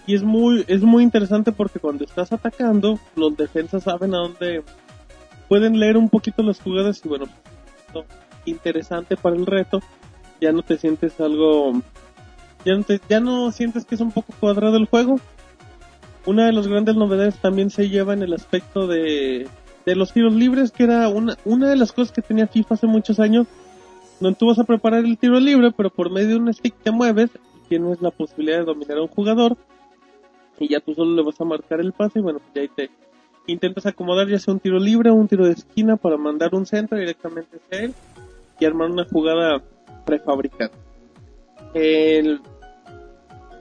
y 0.06 0.14
es 0.14 0.22
muy 0.24 0.64
es 0.68 0.82
muy 0.82 1.02
interesante 1.04 1.52
porque 1.52 1.78
cuando 1.78 2.04
estás 2.04 2.32
atacando 2.32 2.98
los 3.14 3.36
defensas 3.36 3.84
saben 3.84 4.14
a 4.14 4.18
dónde 4.18 4.62
pueden 5.48 5.78
leer 5.80 5.96
un 5.96 6.08
poquito 6.08 6.42
las 6.42 6.60
jugadas 6.60 7.00
y 7.04 7.08
bueno, 7.08 7.26
interesante 8.44 9.16
para 9.16 9.36
el 9.36 9.46
reto. 9.46 9.80
Ya 10.40 10.52
no 10.52 10.62
te 10.62 10.76
sientes 10.76 11.18
algo, 11.20 11.72
ya 12.64 12.74
no, 12.74 12.82
te- 12.82 13.00
ya 13.08 13.20
no 13.20 13.50
sientes 13.52 13.84
que 13.84 13.94
es 13.94 14.00
un 14.00 14.12
poco 14.12 14.34
cuadrado 14.38 14.76
el 14.76 14.86
juego. 14.86 15.18
Una 16.26 16.46
de 16.46 16.52
las 16.52 16.66
grandes 16.66 16.96
novedades 16.96 17.36
también 17.36 17.70
se 17.70 17.88
lleva 17.88 18.12
en 18.12 18.22
el 18.22 18.34
aspecto 18.34 18.86
de, 18.86 19.48
de 19.86 19.96
los 19.96 20.12
tiros 20.12 20.34
libres, 20.34 20.72
que 20.72 20.84
era 20.84 21.08
una, 21.08 21.36
una 21.44 21.70
de 21.70 21.76
las 21.76 21.92
cosas 21.92 22.12
que 22.12 22.22
tenía 22.22 22.48
FIFA 22.48 22.74
hace 22.74 22.86
muchos 22.86 23.20
años, 23.20 23.46
donde 24.20 24.36
tú 24.36 24.48
vas 24.48 24.58
a 24.58 24.64
preparar 24.64 25.04
el 25.04 25.16
tiro 25.16 25.38
libre, 25.38 25.70
pero 25.76 25.90
por 25.90 26.10
medio 26.10 26.30
de 26.30 26.36
un 26.36 26.52
stick 26.52 26.74
te 26.82 26.90
mueves 26.90 27.30
y 27.34 27.68
tienes 27.68 28.02
la 28.02 28.10
posibilidad 28.10 28.58
de 28.58 28.64
dominar 28.64 28.98
a 28.98 29.02
un 29.02 29.08
jugador 29.08 29.56
y 30.58 30.68
ya 30.68 30.80
tú 30.80 30.94
solo 30.94 31.14
le 31.14 31.22
vas 31.22 31.40
a 31.40 31.44
marcar 31.44 31.80
el 31.80 31.92
pase 31.92 32.18
y 32.18 32.22
bueno, 32.22 32.38
pues 32.40 32.52
ya 32.54 32.62
ahí 32.62 32.68
te 32.68 32.90
intentas 33.46 33.86
acomodar 33.86 34.28
ya 34.28 34.38
sea 34.38 34.54
un 34.54 34.60
tiro 34.60 34.78
libre 34.78 35.10
o 35.10 35.14
un 35.14 35.28
tiro 35.28 35.46
de 35.46 35.52
esquina 35.52 35.96
para 35.96 36.16
mandar 36.16 36.54
un 36.54 36.66
centro 36.66 36.98
directamente 36.98 37.56
hacia 37.56 37.84
él 37.84 37.94
y 38.58 38.64
armar 38.64 38.90
una 38.90 39.04
jugada 39.04 39.62
prefabricada. 40.04 40.72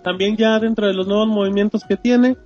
También 0.04 0.38
ya 0.38 0.60
dentro 0.60 0.88
de 0.88 0.94
los 0.94 1.08
nuevos 1.08 1.28
movimientos 1.28 1.84
que 1.84 1.98
tiene, 1.98 2.38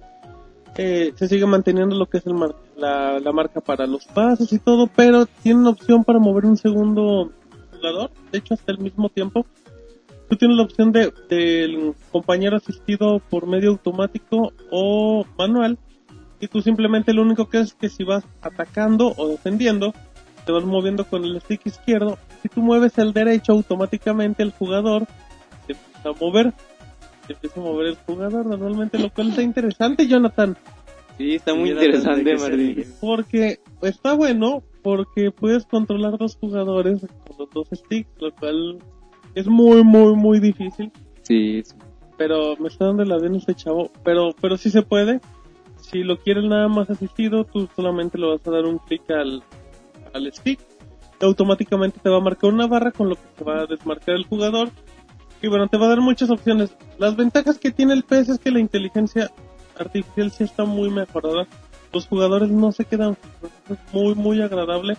eh, 0.77 1.13
se 1.15 1.27
sigue 1.27 1.45
manteniendo 1.45 1.95
lo 1.95 2.05
que 2.05 2.17
es 2.19 2.25
el 2.25 2.35
la, 2.77 3.19
la 3.19 3.31
marca 3.31 3.59
para 3.59 3.85
los 3.85 4.05
pasos 4.05 4.51
y 4.53 4.59
todo, 4.59 4.87
pero 4.87 5.25
tiene 5.25 5.59
una 5.59 5.71
opción 5.71 6.03
para 6.03 6.19
mover 6.19 6.45
un 6.45 6.57
segundo 6.57 7.31
jugador, 7.71 8.11
de 8.31 8.37
hecho 8.37 8.53
hasta 8.53 8.71
el 8.71 8.79
mismo 8.79 9.09
tiempo. 9.09 9.45
Tú 10.29 10.35
tienes 10.35 10.57
la 10.57 10.63
opción 10.63 10.91
de 10.91 11.11
del 11.27 11.95
compañero 12.11 12.57
asistido 12.57 13.19
por 13.29 13.47
medio 13.47 13.71
automático 13.71 14.53
o 14.69 15.25
manual 15.37 15.77
y 16.39 16.47
tú 16.47 16.61
simplemente 16.61 17.13
lo 17.13 17.21
único 17.21 17.49
que 17.49 17.59
es 17.59 17.73
que 17.73 17.89
si 17.89 18.03
vas 18.03 18.23
atacando 18.41 19.13
o 19.17 19.27
defendiendo 19.27 19.93
te 20.45 20.51
vas 20.51 20.63
moviendo 20.63 21.03
con 21.03 21.23
el 21.25 21.41
stick 21.41 21.65
izquierdo 21.65 22.17
si 22.41 22.47
tú 22.49 22.61
mueves 22.61 22.97
el 22.97 23.11
derecho 23.11 23.53
automáticamente 23.53 24.43
el 24.43 24.51
jugador 24.51 25.05
se 25.67 25.73
empieza 25.73 26.09
a 26.09 26.13
mover 26.13 26.53
se 27.29 27.33
empieza 27.33 27.59
a 27.59 27.63
mover 27.63 27.87
el 27.87 27.95
jugador 27.95 28.45
normalmente 28.45 28.97
lo 28.99 29.09
cual 29.11 29.29
está 29.29 29.41
interesante 29.41 30.07
Jonathan 30.07 30.57
Sí, 31.17 31.35
está 31.35 31.53
muy 31.53 31.71
interesante, 31.71 32.35
Martín. 32.37 32.85
porque 33.01 33.59
está 33.81 34.13
bueno 34.13 34.63
porque 34.81 35.31
puedes 35.31 35.65
controlar 35.65 36.17
dos 36.17 36.37
jugadores 36.37 37.01
con 37.27 37.37
los 37.37 37.49
dos 37.51 37.67
sticks 37.73 38.09
lo 38.19 38.31
cual 38.33 38.79
es 39.35 39.47
muy 39.47 39.83
muy 39.83 40.15
muy 40.15 40.39
difícil 40.39 40.91
Sí, 41.23 41.61
sí. 41.63 41.75
pero 42.17 42.55
me 42.57 42.69
está 42.69 42.85
dando 42.85 43.03
la 43.05 43.17
bien 43.19 43.35
este 43.35 43.53
chavo, 43.53 43.91
pero 44.03 44.33
pero 44.41 44.57
sí 44.57 44.69
se 44.71 44.81
puede. 44.81 45.19
Si 45.77 46.03
lo 46.03 46.17
quieres 46.17 46.43
nada 46.45 46.67
más 46.67 46.89
asistido, 46.89 47.43
tú 47.45 47.67
solamente 47.75 48.17
le 48.17 48.27
vas 48.27 48.45
a 48.47 48.51
dar 48.51 48.65
un 48.65 48.79
clic 48.79 49.03
al, 49.11 49.43
al 50.13 50.31
stick 50.33 50.59
y 51.21 51.25
automáticamente 51.25 51.99
te 52.01 52.09
va 52.09 52.17
a 52.17 52.21
marcar 52.21 52.51
una 52.51 52.65
barra 52.67 52.91
con 52.91 53.09
lo 53.09 53.15
que 53.15 53.21
se 53.37 53.43
va 53.43 53.61
a 53.61 53.65
desmarcar 53.67 54.15
el 54.15 54.25
jugador. 54.25 54.69
Y 55.41 55.47
bueno, 55.47 55.67
te 55.67 55.77
va 55.77 55.85
a 55.85 55.89
dar 55.89 56.01
muchas 56.01 56.29
opciones. 56.29 56.75
Las 56.97 57.15
ventajas 57.15 57.57
que 57.57 57.71
tiene 57.71 57.93
el 57.93 58.03
PS 58.03 58.29
es 58.29 58.39
que 58.39 58.51
la 58.51 58.59
inteligencia 58.59 59.31
artificial 59.77 60.31
sí 60.31 60.43
está 60.43 60.65
muy 60.65 60.89
mejorada. 60.89 61.47
Los 61.93 62.07
jugadores 62.07 62.49
no 62.49 62.71
se 62.71 62.85
quedan. 62.85 63.17
Es 63.69 63.93
muy, 63.93 64.15
muy 64.15 64.41
agradable. 64.41 64.97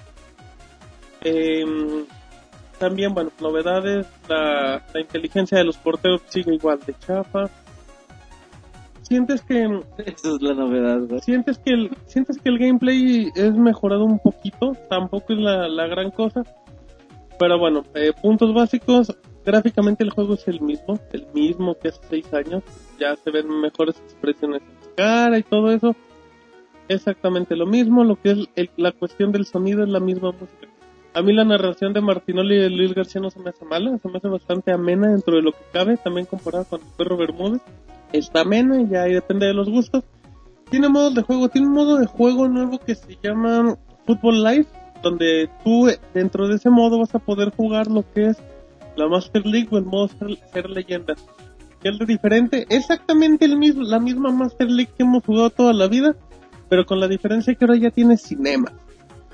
Em, 1.20 2.06
también, 2.78 3.12
bueno, 3.12 3.30
novedades, 3.40 4.06
la, 4.28 4.82
la 4.94 5.00
inteligencia 5.00 5.58
de 5.58 5.64
los 5.64 5.76
porteros 5.76 6.22
sigue 6.28 6.54
igual 6.54 6.80
de 6.86 6.94
chafa. 6.98 7.50
Sientes 9.02 9.42
que 9.42 9.64
Esa 9.98 10.28
es 10.34 10.40
la 10.40 10.54
novedad, 10.54 11.00
güey. 11.06 11.20
sientes 11.20 11.58
que 11.58 11.72
el 11.74 11.90
sientes 12.06 12.38
que 12.38 12.48
el 12.48 12.58
gameplay 12.58 13.28
es 13.34 13.54
mejorado 13.54 14.04
un 14.04 14.18
poquito, 14.18 14.72
tampoco 14.88 15.32
es 15.34 15.40
la, 15.40 15.68
la 15.68 15.86
gran 15.88 16.10
cosa. 16.10 16.42
Pero 17.38 17.58
bueno, 17.58 17.84
eh, 17.94 18.12
puntos 18.20 18.54
básicos, 18.54 19.14
gráficamente 19.44 20.04
el 20.04 20.10
juego 20.10 20.34
es 20.34 20.46
el 20.48 20.60
mismo, 20.60 20.98
el 21.12 21.26
mismo 21.34 21.74
que 21.78 21.88
hace 21.88 22.00
6 22.08 22.34
años, 22.34 22.62
ya 22.98 23.16
se 23.16 23.30
ven 23.30 23.48
mejores 23.48 23.96
expresiones 23.98 24.62
en 24.62 24.74
la 24.74 24.94
cara 24.96 25.38
y 25.38 25.42
todo 25.42 25.70
eso. 25.70 25.94
Exactamente 26.88 27.56
lo 27.56 27.66
mismo, 27.66 28.04
lo 28.04 28.16
que 28.16 28.32
es 28.32 28.38
el- 28.56 28.70
la 28.76 28.92
cuestión 28.92 29.32
del 29.32 29.46
sonido 29.46 29.82
es 29.84 29.88
la 29.88 30.00
misma 30.00 30.32
música. 30.32 30.68
A 31.12 31.22
mí 31.22 31.32
la 31.32 31.44
narración 31.44 31.92
de 31.92 32.00
Martinoli 32.00 32.54
y 32.54 32.58
de 32.58 32.70
Luis 32.70 32.94
García 32.94 33.20
no 33.20 33.30
se 33.30 33.40
me 33.40 33.50
hace 33.50 33.64
mala, 33.64 33.98
se 33.98 34.08
me 34.08 34.18
hace 34.18 34.28
bastante 34.28 34.72
amena 34.72 35.08
dentro 35.08 35.36
de 35.36 35.42
lo 35.42 35.52
que 35.52 35.58
cabe, 35.72 35.96
también 35.96 36.26
comparado 36.26 36.64
con 36.64 36.80
el 36.80 36.86
perro 36.96 37.16
Bermúdez. 37.16 37.62
Está 38.12 38.42
amena, 38.42 38.80
ya 38.88 39.02
ahí 39.02 39.14
depende 39.14 39.46
de 39.46 39.54
los 39.54 39.68
gustos. 39.68 40.04
Tiene 40.70 40.88
modos 40.88 41.14
de 41.14 41.22
juego, 41.22 41.48
tiene 41.48 41.66
un 41.66 41.74
modo 41.74 41.96
de 41.96 42.06
juego 42.06 42.48
nuevo 42.48 42.78
que 42.78 42.94
se 42.94 43.18
llama 43.20 43.76
Football 44.06 44.44
Live, 44.44 44.66
donde 45.02 45.50
tú 45.64 45.88
dentro 46.14 46.46
de 46.46 46.56
ese 46.56 46.70
modo 46.70 46.98
vas 46.98 47.14
a 47.14 47.18
poder 47.18 47.50
jugar 47.50 47.88
lo 47.88 48.04
que 48.14 48.26
es 48.26 48.36
la 48.96 49.08
Master 49.08 49.46
League 49.46 49.68
o 49.70 49.78
el 49.78 49.84
modo 49.84 50.08
ser, 50.08 50.38
ser 50.52 50.70
leyenda. 50.70 51.14
Que 51.80 51.88
es 51.88 51.98
lo 51.98 52.04
diferente, 52.04 52.66
exactamente 52.68 53.46
el 53.46 53.56
mismo, 53.56 53.82
la 53.82 53.98
misma 53.98 54.30
Master 54.30 54.70
League 54.70 54.92
que 54.96 55.02
hemos 55.02 55.24
jugado 55.24 55.50
toda 55.50 55.72
la 55.72 55.88
vida, 55.88 56.14
pero 56.68 56.84
con 56.84 57.00
la 57.00 57.08
diferencia 57.08 57.54
que 57.54 57.64
ahora 57.64 57.78
ya 57.78 57.90
tiene 57.90 58.16
cinema. 58.16 58.72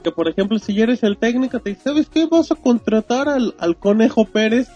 Que 0.03 0.13
por 0.13 0.29
ejemplo, 0.29 0.59
si 0.59 0.81
eres 0.81 1.03
el 1.03 1.17
técnico, 1.17 1.59
te 1.59 1.71
dice, 1.71 1.83
¿sabes 1.83 2.09
qué? 2.09 2.27
Vas 2.27 2.53
a 2.53 2.55
contratar 2.55 3.29
al, 3.29 3.55
al 3.59 3.77
Conejo 3.77 4.25
Pérez 4.25 4.69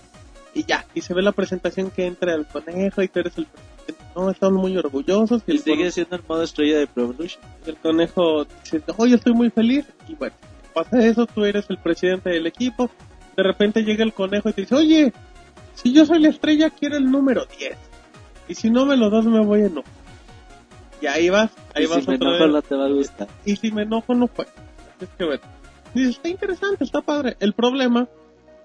y 0.54 0.64
ya, 0.64 0.84
y 0.94 1.00
se 1.02 1.14
ve 1.14 1.22
la 1.22 1.32
presentación 1.32 1.90
que 1.90 2.06
entra 2.06 2.34
el 2.34 2.46
Conejo 2.46 3.02
y 3.02 3.08
tú 3.08 3.20
eres 3.20 3.38
el 3.38 3.46
presidente. 3.46 3.70
No, 4.14 4.30
están 4.30 4.54
muy 4.54 4.76
orgullosos 4.76 5.42
y 5.46 5.52
el, 5.52 5.58
sigue 5.60 5.76
conejo, 5.76 5.92
siendo 5.92 6.16
el 6.16 6.22
modo 6.28 6.42
estrella 6.42 6.78
de 6.78 6.86
Pro 6.86 7.04
Evolution. 7.04 7.42
el 7.66 7.76
conejo 7.76 8.44
dice, 8.44 8.82
oye, 8.96 9.14
estoy 9.14 9.32
muy 9.32 9.50
feliz 9.50 9.86
y 10.08 10.14
bueno, 10.14 10.34
pasa 10.74 11.04
eso, 11.04 11.26
tú 11.26 11.44
eres 11.44 11.66
el 11.70 11.78
presidente 11.78 12.30
del 12.30 12.46
equipo, 12.46 12.90
de 13.40 13.48
repente 13.48 13.82
llega 13.82 14.04
el 14.04 14.12
conejo 14.12 14.50
y 14.50 14.52
te 14.52 14.60
dice, 14.62 14.74
oye, 14.74 15.12
si 15.74 15.92
yo 15.92 16.04
soy 16.04 16.20
la 16.20 16.28
estrella, 16.28 16.70
quiero 16.70 16.96
el 16.96 17.10
número 17.10 17.46
10. 17.58 17.76
Y 18.48 18.54
si 18.54 18.70
no 18.70 18.84
me 18.84 18.96
lo 18.96 19.08
das, 19.10 19.24
me 19.24 19.44
voy 19.44 19.62
a 19.62 19.66
enojar. 19.66 19.92
Y 21.00 21.06
ahí 21.06 21.30
vas, 21.30 21.50
ahí 21.74 21.84
Y 21.84 21.86
vas 21.86 22.04
si 22.04 22.10
me 22.10 22.16
otra 22.16 22.28
enojo 22.28 22.44
vez 22.44 22.52
no 22.52 22.62
te 22.62 22.74
va 22.74 22.84
a 22.86 22.90
gustar. 22.90 23.28
y 23.46 23.56
si 23.56 23.72
me 23.72 23.82
enojo 23.82 24.14
no 24.14 24.26
fue. 24.26 24.46
Es 25.00 25.08
que 25.16 25.24
bueno. 25.24 25.42
Dices, 25.94 26.16
está 26.16 26.28
interesante, 26.28 26.84
está 26.84 27.00
padre. 27.00 27.36
El 27.40 27.54
problema 27.54 28.06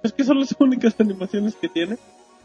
es 0.03 0.11
que 0.11 0.23
son 0.23 0.39
las 0.39 0.53
únicas 0.59 0.95
animaciones 0.99 1.55
que 1.55 1.69
tiene. 1.69 1.97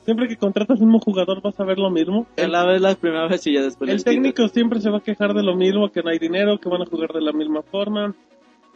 Siempre 0.04 0.28
que 0.28 0.36
contratas 0.36 0.80
un 0.80 0.88
nuevo 0.88 1.04
jugador 1.04 1.42
vas 1.42 1.58
a 1.58 1.64
ver 1.64 1.78
lo 1.78 1.90
mismo. 1.90 2.26
El, 2.36 2.52
la 2.52 2.64
ves 2.64 2.80
la 2.80 2.94
primera 2.94 3.26
vez 3.28 3.46
y 3.46 3.54
ya 3.54 3.62
después 3.62 3.90
el 3.90 4.02
técnico 4.02 4.48
siempre 4.48 4.80
se 4.80 4.88
va 4.90 4.98
a 4.98 5.02
quejar 5.02 5.34
de 5.34 5.42
lo 5.42 5.54
mismo, 5.56 5.90
que 5.90 6.02
no 6.02 6.10
hay 6.10 6.18
dinero, 6.18 6.58
que 6.58 6.68
van 6.68 6.82
a 6.82 6.86
jugar 6.86 7.12
de 7.12 7.20
la 7.20 7.32
misma 7.32 7.62
forma. 7.62 8.14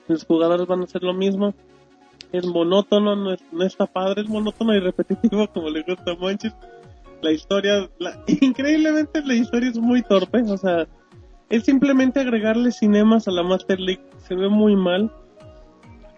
Los 0.07 0.24
jugadores 0.26 0.66
van 0.66 0.80
a 0.80 0.84
hacer 0.84 1.02
lo 1.02 1.14
mismo. 1.14 1.55
Es 2.35 2.45
monótono, 2.45 3.14
no, 3.14 3.37
no 3.53 3.64
está 3.64 3.87
padre, 3.87 4.22
es 4.22 4.28
monótono 4.28 4.74
y 4.74 4.80
repetitivo 4.80 5.47
como 5.55 5.70
le 5.70 5.82
gusta 5.82 6.11
a 6.11 6.16
Monchis. 6.16 6.53
La 7.22 7.30
historia, 7.30 7.89
increíblemente 8.26 9.22
la 9.24 9.35
historia 9.35 9.70
es 9.70 9.78
muy 9.78 10.03
torpe, 10.03 10.43
o 10.43 10.59
sea, 10.59 10.89
es 11.49 11.62
simplemente 11.62 12.18
agregarle 12.18 12.72
cinemas 12.72 13.28
a 13.28 13.30
la 13.30 13.45
Master 13.45 13.78
League, 13.78 14.03
se 14.26 14.35
ve 14.35 14.49
muy 14.49 14.74
mal. 14.74 15.12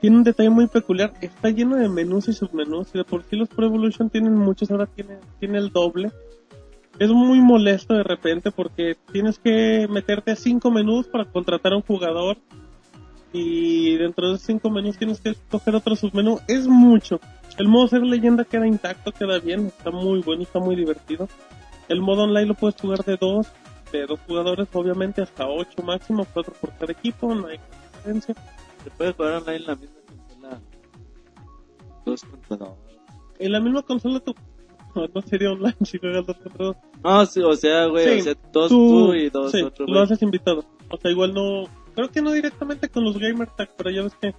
Tiene 0.00 0.16
un 0.16 0.24
detalle 0.24 0.48
muy 0.48 0.68
peculiar, 0.68 1.12
está 1.20 1.50
lleno 1.50 1.76
de 1.76 1.90
menús 1.90 2.28
y 2.28 2.32
submenús, 2.32 2.88
y 2.94 2.98
de 2.98 3.04
por 3.04 3.22
sí 3.24 3.36
los 3.36 3.50
Pro 3.50 3.66
Evolution 3.66 4.08
tienen 4.08 4.36
muchos, 4.36 4.70
ahora 4.70 4.86
tiene, 4.86 5.18
tiene 5.38 5.58
el 5.58 5.70
doble. 5.70 6.12
Es 6.98 7.10
muy 7.10 7.42
molesto 7.42 7.92
de 7.92 8.04
repente 8.04 8.50
porque 8.50 8.96
tienes 9.12 9.38
que 9.38 9.86
meterte 9.90 10.30
a 10.30 10.36
cinco 10.36 10.70
menús 10.70 11.08
para 11.08 11.26
contratar 11.26 11.74
a 11.74 11.76
un 11.76 11.82
jugador 11.82 12.38
y 13.36 13.96
dentro 13.96 14.28
de 14.28 14.34
esos 14.34 14.46
cinco 14.46 14.70
menús 14.70 14.96
tienes 14.96 15.20
que 15.20 15.30
escoger 15.30 15.74
otro 15.74 15.94
submenú. 15.94 16.40
Es 16.48 16.66
mucho. 16.66 17.20
El 17.58 17.68
modo 17.68 17.88
ser 17.88 18.02
leyenda 18.02 18.44
queda 18.44 18.66
intacto, 18.66 19.12
queda 19.12 19.38
bien, 19.38 19.66
está 19.66 19.90
muy 19.90 20.20
bueno, 20.22 20.42
está 20.42 20.58
muy 20.58 20.74
divertido. 20.74 21.28
El 21.88 22.00
modo 22.00 22.22
online 22.22 22.46
lo 22.46 22.54
puedes 22.54 22.80
jugar 22.80 23.04
de 23.04 23.16
dos, 23.16 23.46
de 23.92 24.06
dos 24.06 24.18
jugadores, 24.26 24.68
obviamente 24.72 25.22
hasta 25.22 25.46
ocho 25.46 25.82
máximo, 25.82 26.26
cuatro 26.32 26.54
por 26.60 26.72
cada 26.78 26.92
equipo, 26.92 27.34
no 27.34 27.46
hay 27.46 27.58
diferencia. 27.94 28.34
Se 28.84 28.90
puede 28.90 29.12
jugar 29.12 29.34
online 29.34 29.56
en 29.56 29.66
la 29.66 29.74
misma 29.76 29.96
consola. 30.06 30.60
Dos 32.04 32.22
contra 32.22 32.56
dos. 32.56 32.78
En 33.38 33.52
la 33.52 33.60
misma 33.60 33.82
consola 33.82 34.20
tú, 34.20 34.34
no, 34.94 35.06
no 35.14 35.22
sería 35.22 35.52
online 35.52 35.76
si 35.84 35.98
juegas 35.98 36.26
dos 36.26 36.36
contra 36.36 36.66
dos. 36.66 36.76
No, 37.04 37.26
sí, 37.26 37.40
o 37.40 37.54
sea, 37.54 37.86
güey, 37.86 38.04
Sí, 38.04 38.20
o 38.20 38.22
sea, 38.24 38.34
dos 38.52 38.68
tú, 38.68 39.14
y 39.14 39.28
dos 39.28 39.52
sí, 39.52 39.62
otro, 39.62 39.86
lo 39.86 40.00
haces 40.00 40.22
invitado. 40.22 40.64
O 40.88 40.96
sea, 40.96 41.10
igual 41.10 41.34
no, 41.34 41.64
creo 41.96 42.08
que 42.10 42.22
no 42.22 42.30
directamente 42.30 42.88
con 42.88 43.02
los 43.04 43.18
Gamer 43.18 43.48
Tag, 43.48 43.70
pero 43.76 43.90
ya 43.90 44.02
ves 44.02 44.14
que, 44.20 44.32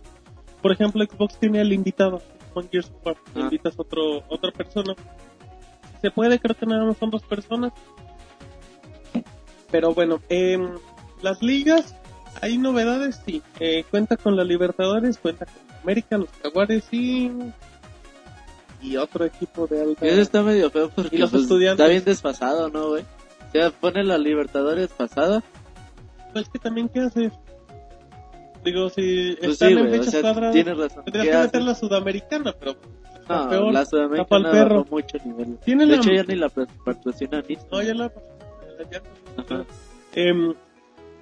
por 0.61 0.71
ejemplo, 0.71 1.03
Xbox 1.03 1.37
tiene 1.39 1.59
al 1.59 1.73
invitado, 1.73 2.21
con 2.53 2.69
Gears 2.69 2.89
of 2.89 3.05
War, 3.05 3.17
Ah. 3.35 3.39
invitas 3.41 3.77
a 3.77 3.81
otro, 3.81 4.23
otra 4.29 4.51
persona. 4.51 4.95
Se 6.01 6.09
puede, 6.11 6.39
creo 6.39 6.55
que 6.55 6.65
nada 6.65 6.85
más 6.85 6.97
son 6.97 7.09
dos 7.09 7.23
personas. 7.23 7.73
Pero 9.71 9.93
bueno, 9.93 10.21
em, 10.29 10.69
las 11.21 11.41
ligas, 11.41 11.95
hay 12.41 12.57
novedades, 12.57 13.21
sí. 13.25 13.41
Eh, 13.59 13.83
cuenta 13.89 14.15
con 14.15 14.35
la 14.37 14.43
Libertadores, 14.43 15.17
cuenta 15.17 15.45
con 15.45 15.55
América, 15.83 16.17
los 16.17 16.29
Jaguares 16.43 16.85
y, 16.91 17.31
y 18.81 18.95
otro 18.97 19.25
equipo 19.25 19.67
de 19.67 19.81
alta. 19.81 20.05
Eso 20.05 20.21
está 20.21 20.41
medio 20.43 20.69
feo 20.69 20.89
porque 20.89 21.17
los 21.17 21.31
pues, 21.31 21.43
estudiantes. 21.43 21.83
está 21.83 21.91
bien 21.91 22.05
desfasado, 22.05 22.69
¿no, 22.69 22.89
güey? 22.89 23.03
O 23.03 23.51
sea, 23.51 23.71
pone 23.71 24.03
la 24.03 24.17
Libertadores 24.17 24.89
pasada. 24.89 25.43
Pues 26.33 26.47
que 26.49 26.59
también, 26.59 26.87
¿qué 26.89 26.99
haces? 27.01 27.33
Digo, 28.67 28.89
si 28.89 29.35
Pues 29.39 29.51
están 29.53 29.67
sí, 29.69 29.73
en 29.73 29.79
güey, 29.79 29.89
o 29.89 29.97
fechas 29.97 30.11
sea, 30.11 30.21
cuadradas, 30.21 30.53
tienes 30.53 30.77
razón. 30.77 31.03
tendrías 31.05 31.25
¿Qué 31.25 31.31
que 31.31 31.37
meter 31.43 31.61
la 31.63 31.75
sudamericana, 31.75 32.55
pero 32.59 32.75
No, 33.29 33.49
peor. 33.49 33.73
la 33.73 33.85
sudamericana 33.85 34.51
perro. 34.51 34.85
mucho 34.89 35.17
nivel. 35.25 35.57
Tiene 35.65 35.85
de 35.85 35.91
la- 35.91 35.97
hecho, 35.97 36.11
ya 36.11 36.23
ni 36.23 36.35
la 36.35 36.49
patrocina 36.49 37.43
ni. 37.47 37.57
No, 37.71 37.81
ya 37.81 37.93
la... 37.93 38.11
ya- 38.91 39.01
Ajá. 39.37 39.65
Em, 40.15 40.53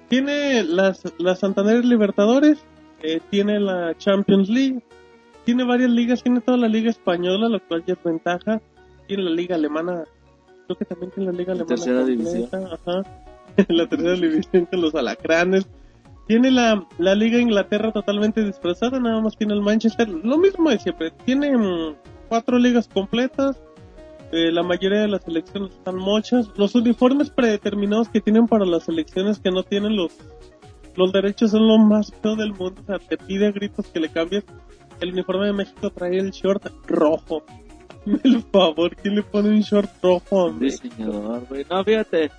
tiene 0.08 0.64
las, 0.64 1.02
las 1.18 1.38
Santander 1.40 1.84
Libertadores, 1.84 2.58
eh, 3.02 3.20
tiene 3.30 3.60
la 3.60 3.94
Champions 3.98 4.48
League, 4.48 4.80
tiene 5.44 5.64
varias 5.64 5.90
ligas, 5.90 6.22
tiene 6.22 6.40
toda 6.40 6.58
la 6.58 6.68
liga 6.68 6.90
española, 6.90 7.48
lo 7.48 7.60
cual 7.60 7.84
ya 7.86 7.94
es 7.94 8.02
ventaja. 8.02 8.60
Tiene 9.06 9.22
la 9.24 9.30
liga 9.30 9.54
alemana, 9.56 10.04
creo 10.66 10.78
que 10.78 10.84
también 10.84 11.10
tiene 11.12 11.30
la 11.32 11.38
liga 11.38 11.54
La 11.54 11.60
alemana. 11.62 11.76
tercera 11.76 12.00
completa, 12.00 12.30
división. 12.32 12.66
Ajá. 12.72 13.02
la 13.68 13.86
tercera 13.88 14.14
división 14.14 14.66
con 14.66 14.80
los 14.80 14.94
alacranes. 14.94 15.66
Tiene 16.26 16.50
la, 16.50 16.86
la 16.98 17.14
liga 17.14 17.38
Inglaterra 17.38 17.92
totalmente 17.92 18.44
disfrazada, 18.44 18.98
nada 18.98 19.20
más 19.20 19.36
tiene 19.36 19.54
el 19.54 19.60
Manchester. 19.62 20.08
Lo 20.08 20.38
mismo 20.38 20.70
de 20.70 20.78
siempre, 20.78 21.12
tiene 21.24 21.56
mm, 21.56 21.94
cuatro 22.28 22.58
ligas 22.58 22.88
completas. 22.88 23.60
eh, 24.32 24.50
la 24.50 24.62
mayoría 24.64 25.00
de 25.00 25.08
las 25.08 25.22
selecciones 25.22 25.72
están 25.72 25.96
mochas. 25.96 26.48
Los 26.56 26.74
uniformes 26.74 27.30
predeterminados 27.30 28.08
que 28.08 28.20
tienen 28.20 28.46
para 28.48 28.64
las 28.66 28.84
selecciones 28.84 29.38
que 29.38 29.50
no 29.52 29.62
tienen 29.62 29.94
los, 29.96 30.12
los 30.96 31.12
derechos 31.12 31.52
son 31.52 31.68
lo 31.68 31.78
más 31.78 32.12
feo 32.22 32.34
del 32.34 32.52
mundo. 32.54 32.80
O 32.82 32.84
sea, 32.86 32.98
te 32.98 33.16
pide 33.16 33.46
a 33.46 33.52
gritos 33.52 33.86
que 33.86 34.00
le 34.00 34.08
cambies. 34.08 34.44
El 35.00 35.12
uniforme 35.12 35.46
de 35.46 35.52
México 35.52 35.90
trae 35.90 36.18
el 36.18 36.30
short 36.32 36.66
rojo. 36.86 37.44
El 38.24 38.42
favor, 38.44 38.94
¿quién 38.96 39.16
le 39.16 39.22
pone 39.22 39.48
un 39.50 39.60
short 39.60 39.90
rojo? 40.02 40.46
Hombre? 40.46 40.70
diseñador, 40.70 41.44
güey. 41.48 41.64
No, 41.68 41.84
fíjate. 41.84 42.30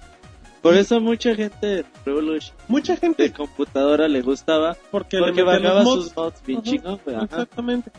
Por 0.68 0.78
eso 0.78 0.99
mucha 0.99 1.34
gente 1.36 1.65
de 1.68 1.86
Revolution 2.05 2.55
Mucha 2.68 2.93
de 2.93 2.99
gente, 2.99 3.32
computadora 3.32 4.07
le 4.07 4.22
gustaba. 4.22 4.76
porque, 4.91 5.18
le 5.18 5.24
Porque 5.28 5.43
bajaba 5.43 5.84
mods. 5.84 6.03
sus 6.05 6.15
mods 6.18 6.43
bien 6.45 6.61
chingón. 6.61 6.99
Exactamente. 7.05 7.91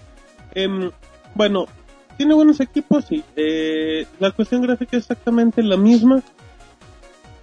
Em, 0.54 0.90
bueno, 1.34 1.66
tiene 2.16 2.34
buenos 2.34 2.60
equipos, 2.60 3.04
sí. 3.06 3.22
Eh, 3.36 4.06
la 4.20 4.30
cuestión 4.32 4.60
gráfica 4.62 4.96
es 4.96 5.04
exactamente 5.04 5.62
la 5.62 5.76
misma. 5.76 6.22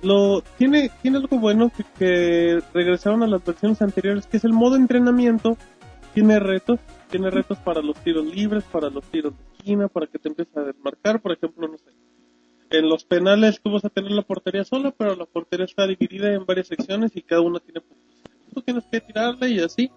Lo 0.01 0.41
tiene 0.57 0.91
tiene 1.01 1.17
algo 1.17 1.39
bueno 1.39 1.71
que, 1.75 1.83
que 1.97 2.61
regresaron 2.73 3.23
a 3.23 3.27
las 3.27 3.43
versiones 3.43 3.81
anteriores, 3.81 4.27
que 4.27 4.37
es 4.37 4.43
el 4.43 4.53
modo 4.53 4.75
entrenamiento. 4.75 5.57
Tiene 6.13 6.39
retos, 6.39 6.79
tiene 7.09 7.29
retos 7.29 7.57
para 7.57 7.81
los 7.81 7.97
tiros 7.97 8.25
libres, 8.25 8.63
para 8.65 8.89
los 8.89 9.03
tiros 9.05 9.33
de 9.35 9.43
esquina, 9.57 9.87
para 9.87 10.07
que 10.07 10.19
te 10.19 10.29
empieces 10.29 10.55
a 10.55 10.61
desmarcar, 10.61 11.19
por 11.19 11.31
ejemplo, 11.31 11.67
no 11.67 11.77
sé. 11.77 11.91
En 12.69 12.89
los 12.89 13.03
penales 13.05 13.61
tú 13.61 13.71
vas 13.71 13.85
a 13.85 13.89
tener 13.89 14.11
la 14.11 14.23
portería 14.23 14.63
sola, 14.63 14.93
pero 14.97 15.15
la 15.15 15.25
portería 15.25 15.65
está 15.65 15.85
dividida 15.85 16.33
en 16.33 16.45
varias 16.45 16.67
secciones 16.67 17.15
y 17.15 17.21
cada 17.21 17.41
una 17.41 17.59
tiene 17.59 17.81
puntos. 17.81 18.05
Tú 18.53 18.61
tienes 18.61 18.85
que 18.91 19.01
tirarle 19.01 19.49
y 19.49 19.59
así. 19.59 19.91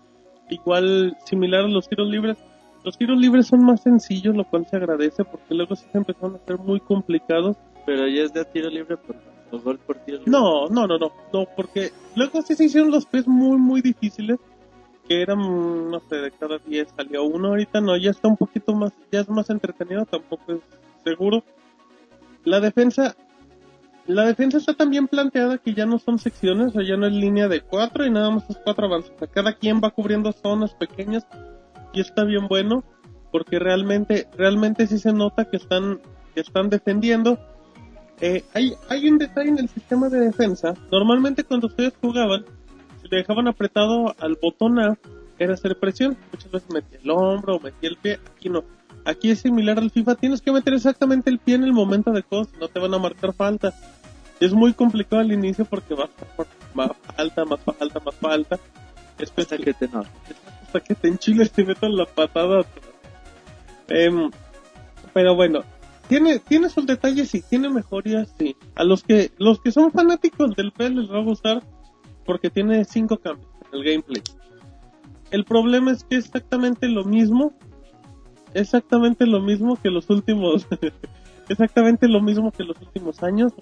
Igual 0.50 1.16
similar 1.24 1.64
a 1.64 1.68
los 1.68 1.88
tiros 1.88 2.08
libres. 2.08 2.36
Los 2.84 2.96
tiros 2.96 3.18
libres 3.18 3.46
son 3.46 3.64
más 3.64 3.82
sencillos, 3.82 4.36
lo 4.36 4.44
cual 4.44 4.66
se 4.66 4.76
agradece 4.76 5.24
porque 5.24 5.54
luego 5.54 5.76
sí 5.76 5.86
se 5.90 5.98
empezaron 5.98 6.34
a 6.34 6.38
hacer 6.38 6.58
muy 6.58 6.80
complicados. 6.80 7.56
Pero 7.86 8.06
ya 8.06 8.22
es 8.22 8.32
de 8.32 8.44
tiro 8.44 8.68
libre 8.68 8.96
por, 8.96 9.16
o 9.50 9.58
gol 9.58 9.78
por 9.78 9.96
tiro 9.98 10.18
libre. 10.18 10.30
No, 10.30 10.68
no, 10.68 10.86
no, 10.86 10.98
no, 10.98 11.12
no, 11.32 11.46
porque 11.56 11.90
luego 12.14 12.42
sí 12.42 12.54
se 12.54 12.64
hicieron 12.64 12.90
los 12.90 13.06
PES 13.06 13.26
muy, 13.26 13.56
muy 13.56 13.80
difíciles, 13.80 14.38
que 15.08 15.22
eran, 15.22 15.90
no 15.90 16.00
sé, 16.00 16.16
de 16.16 16.30
cada 16.30 16.58
10 16.58 16.88
salió 16.94 17.24
uno, 17.24 17.48
ahorita 17.48 17.80
no, 17.80 17.96
ya 17.96 18.10
está 18.10 18.28
un 18.28 18.36
poquito 18.36 18.74
más, 18.74 18.92
ya 19.10 19.20
es 19.20 19.28
más 19.28 19.48
entretenido, 19.50 20.04
tampoco 20.04 20.52
es 20.52 20.60
seguro. 21.02 21.42
La 22.44 22.60
defensa, 22.60 23.16
la 24.06 24.24
defensa 24.24 24.58
está 24.58 24.74
tan 24.74 24.90
bien 24.90 25.08
planteada 25.08 25.58
que 25.58 25.74
ya 25.74 25.86
no 25.86 25.98
son 25.98 26.18
secciones, 26.18 26.74
o 26.76 26.80
ya 26.80 26.96
no 26.96 27.06
es 27.06 27.12
línea 27.12 27.48
de 27.48 27.60
cuatro 27.60 28.06
y 28.06 28.10
nada 28.10 28.30
más 28.30 28.48
es 28.48 28.58
cuatro 28.64 28.86
avances. 28.86 29.12
Cada 29.32 29.54
quien 29.54 29.80
va 29.82 29.90
cubriendo 29.90 30.32
zonas 30.32 30.74
pequeñas 30.74 31.26
y 31.92 32.00
está 32.00 32.24
bien 32.24 32.48
bueno, 32.48 32.84
porque 33.30 33.58
realmente, 33.58 34.28
realmente 34.36 34.86
sí 34.86 34.98
se 34.98 35.12
nota 35.12 35.44
que 35.50 35.56
están, 35.56 36.00
que 36.34 36.40
están 36.40 36.70
defendiendo. 36.70 37.38
Eh, 38.20 38.44
hay, 38.54 38.74
hay 38.88 39.08
un 39.08 39.18
detalle 39.18 39.50
en 39.50 39.58
el 39.58 39.68
sistema 39.68 40.08
de 40.08 40.20
defensa. 40.20 40.74
Normalmente 40.90 41.44
cuando 41.44 41.68
ustedes 41.68 41.92
jugaban, 42.00 42.44
si 43.02 43.08
le 43.08 43.18
dejaban 43.18 43.46
apretado 43.46 44.14
al 44.18 44.36
botón 44.40 44.78
A, 44.78 44.98
era 45.38 45.54
hacer 45.54 45.78
presión. 45.78 46.16
Muchas 46.32 46.50
veces 46.50 46.70
metía 46.72 46.98
el 47.02 47.10
hombro 47.10 47.56
o 47.56 47.60
metía 47.60 47.90
el 47.90 47.96
pie. 47.96 48.18
Aquí 48.36 48.48
no. 48.48 48.64
Aquí 49.08 49.30
es 49.30 49.38
similar 49.38 49.78
al 49.78 49.90
FIFA. 49.90 50.16
Tienes 50.16 50.42
que 50.42 50.52
meter 50.52 50.74
exactamente 50.74 51.30
el 51.30 51.38
pie 51.38 51.54
en 51.54 51.64
el 51.64 51.72
momento 51.72 52.12
de 52.12 52.22
cos. 52.22 52.48
No 52.60 52.68
te 52.68 52.78
van 52.78 52.92
a 52.92 52.98
marcar 52.98 53.32
falta. 53.32 53.72
Es 54.38 54.52
muy 54.52 54.74
complicado 54.74 55.22
al 55.22 55.32
inicio 55.32 55.64
porque 55.64 55.94
vas 55.94 56.10
por 56.36 56.46
más 56.74 56.90
alta, 57.16 57.46
más 57.46 57.60
alta, 57.80 58.00
más 58.04 58.14
alta. 58.22 58.60
Hasta 59.18 59.56
que 59.56 59.72
te 59.72 59.88
no. 59.88 60.04
Hasta 60.62 60.80
que 60.80 60.94
te 60.94 61.08
enchiles 61.08 61.50
y 61.56 61.64
metan 61.64 61.96
la 61.96 62.04
patada. 62.04 62.66
Em, 63.88 64.30
pero 65.14 65.34
bueno, 65.34 65.60
tiene, 66.06 66.38
tiene 66.38 66.68
sus 66.68 66.84
detalles 66.84 67.34
y 67.34 67.40
tiene 67.40 67.70
mejorías, 67.70 68.34
sí. 68.38 68.56
A 68.74 68.84
los 68.84 69.02
que, 69.02 69.32
los 69.38 69.58
que 69.62 69.72
son 69.72 69.90
fanáticos 69.90 70.54
del 70.54 70.70
PES 70.70 70.90
les 70.90 71.10
va 71.10 71.20
a 71.20 71.24
gustar 71.24 71.62
porque 72.26 72.50
tiene 72.50 72.84
cinco 72.84 73.16
cambios 73.16 73.48
en 73.72 73.78
el 73.78 73.84
gameplay. 73.84 74.22
El 75.30 75.46
problema 75.46 75.92
es 75.92 76.04
que 76.04 76.16
es 76.16 76.26
exactamente 76.26 76.88
lo 76.88 77.06
mismo, 77.06 77.54
exactamente 78.54 79.26
lo 79.26 79.40
mismo 79.40 79.78
que 79.80 79.90
los 79.90 80.08
últimos, 80.10 80.66
exactamente 81.48 82.08
lo 82.08 82.20
mismo 82.20 82.52
que 82.52 82.64
los 82.64 82.80
últimos 82.80 83.22
años. 83.22 83.52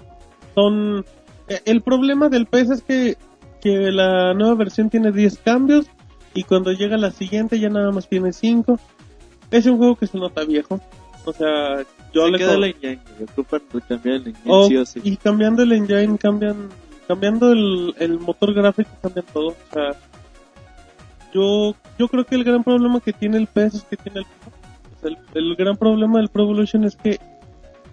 Son, 0.54 1.04
eh, 1.48 1.60
el 1.64 1.82
problema 1.82 2.28
del 2.28 2.46
PES 2.46 2.70
es 2.70 2.82
que, 2.82 3.16
que 3.60 3.92
la 3.92 4.34
nueva 4.34 4.54
versión 4.54 4.90
tiene 4.90 5.12
10 5.12 5.38
cambios 5.38 5.86
y 6.34 6.44
cuando 6.44 6.72
llega 6.72 6.96
la 6.96 7.10
siguiente 7.10 7.58
ya 7.58 7.68
nada 7.68 7.90
más 7.92 8.08
tiene 8.08 8.32
5. 8.32 8.78
Es 9.50 9.66
un 9.66 9.78
juego 9.78 9.96
que 9.96 10.06
se 10.06 10.18
nota 10.18 10.44
viejo. 10.44 10.80
O 11.24 11.32
sea, 11.32 11.82
yo 12.12 12.26
Se 12.26 12.30
le 12.30 12.38
queda 12.38 12.54
el 12.54 12.64
engine, 12.64 13.00
güey. 13.16 13.28
Ocupan 13.30 13.62
cambiar 13.88 14.16
el 14.16 14.28
engine, 14.28 14.44
Oh, 14.46 14.68
sí 14.68 14.76
o 14.76 14.84
sí. 14.84 15.00
Y 15.02 15.16
cambiando 15.16 15.62
el 15.62 15.72
engine, 15.72 16.18
cambian, 16.18 16.68
cambiando 17.08 17.52
el, 17.52 17.94
el 17.98 18.18
motor 18.18 18.54
gráfico, 18.54 18.90
cambian 19.02 19.26
todo. 19.32 19.48
O 19.48 19.72
sea, 19.72 19.92
yo, 21.32 21.74
yo 21.98 22.08
creo 22.08 22.24
que 22.24 22.34
el 22.34 22.44
gran 22.44 22.64
problema 22.64 23.00
que 23.00 23.12
tiene 23.12 23.36
el 23.38 23.46
PS 23.46 23.74
es 23.74 23.84
que 23.84 23.96
tiene 23.96 24.20
el 24.20 24.26
el, 25.02 25.18
el 25.34 25.56
gran 25.56 25.76
problema 25.76 26.18
del 26.18 26.28
Pro 26.28 26.44
Evolution 26.44 26.84
es 26.84 26.96
que 26.96 27.18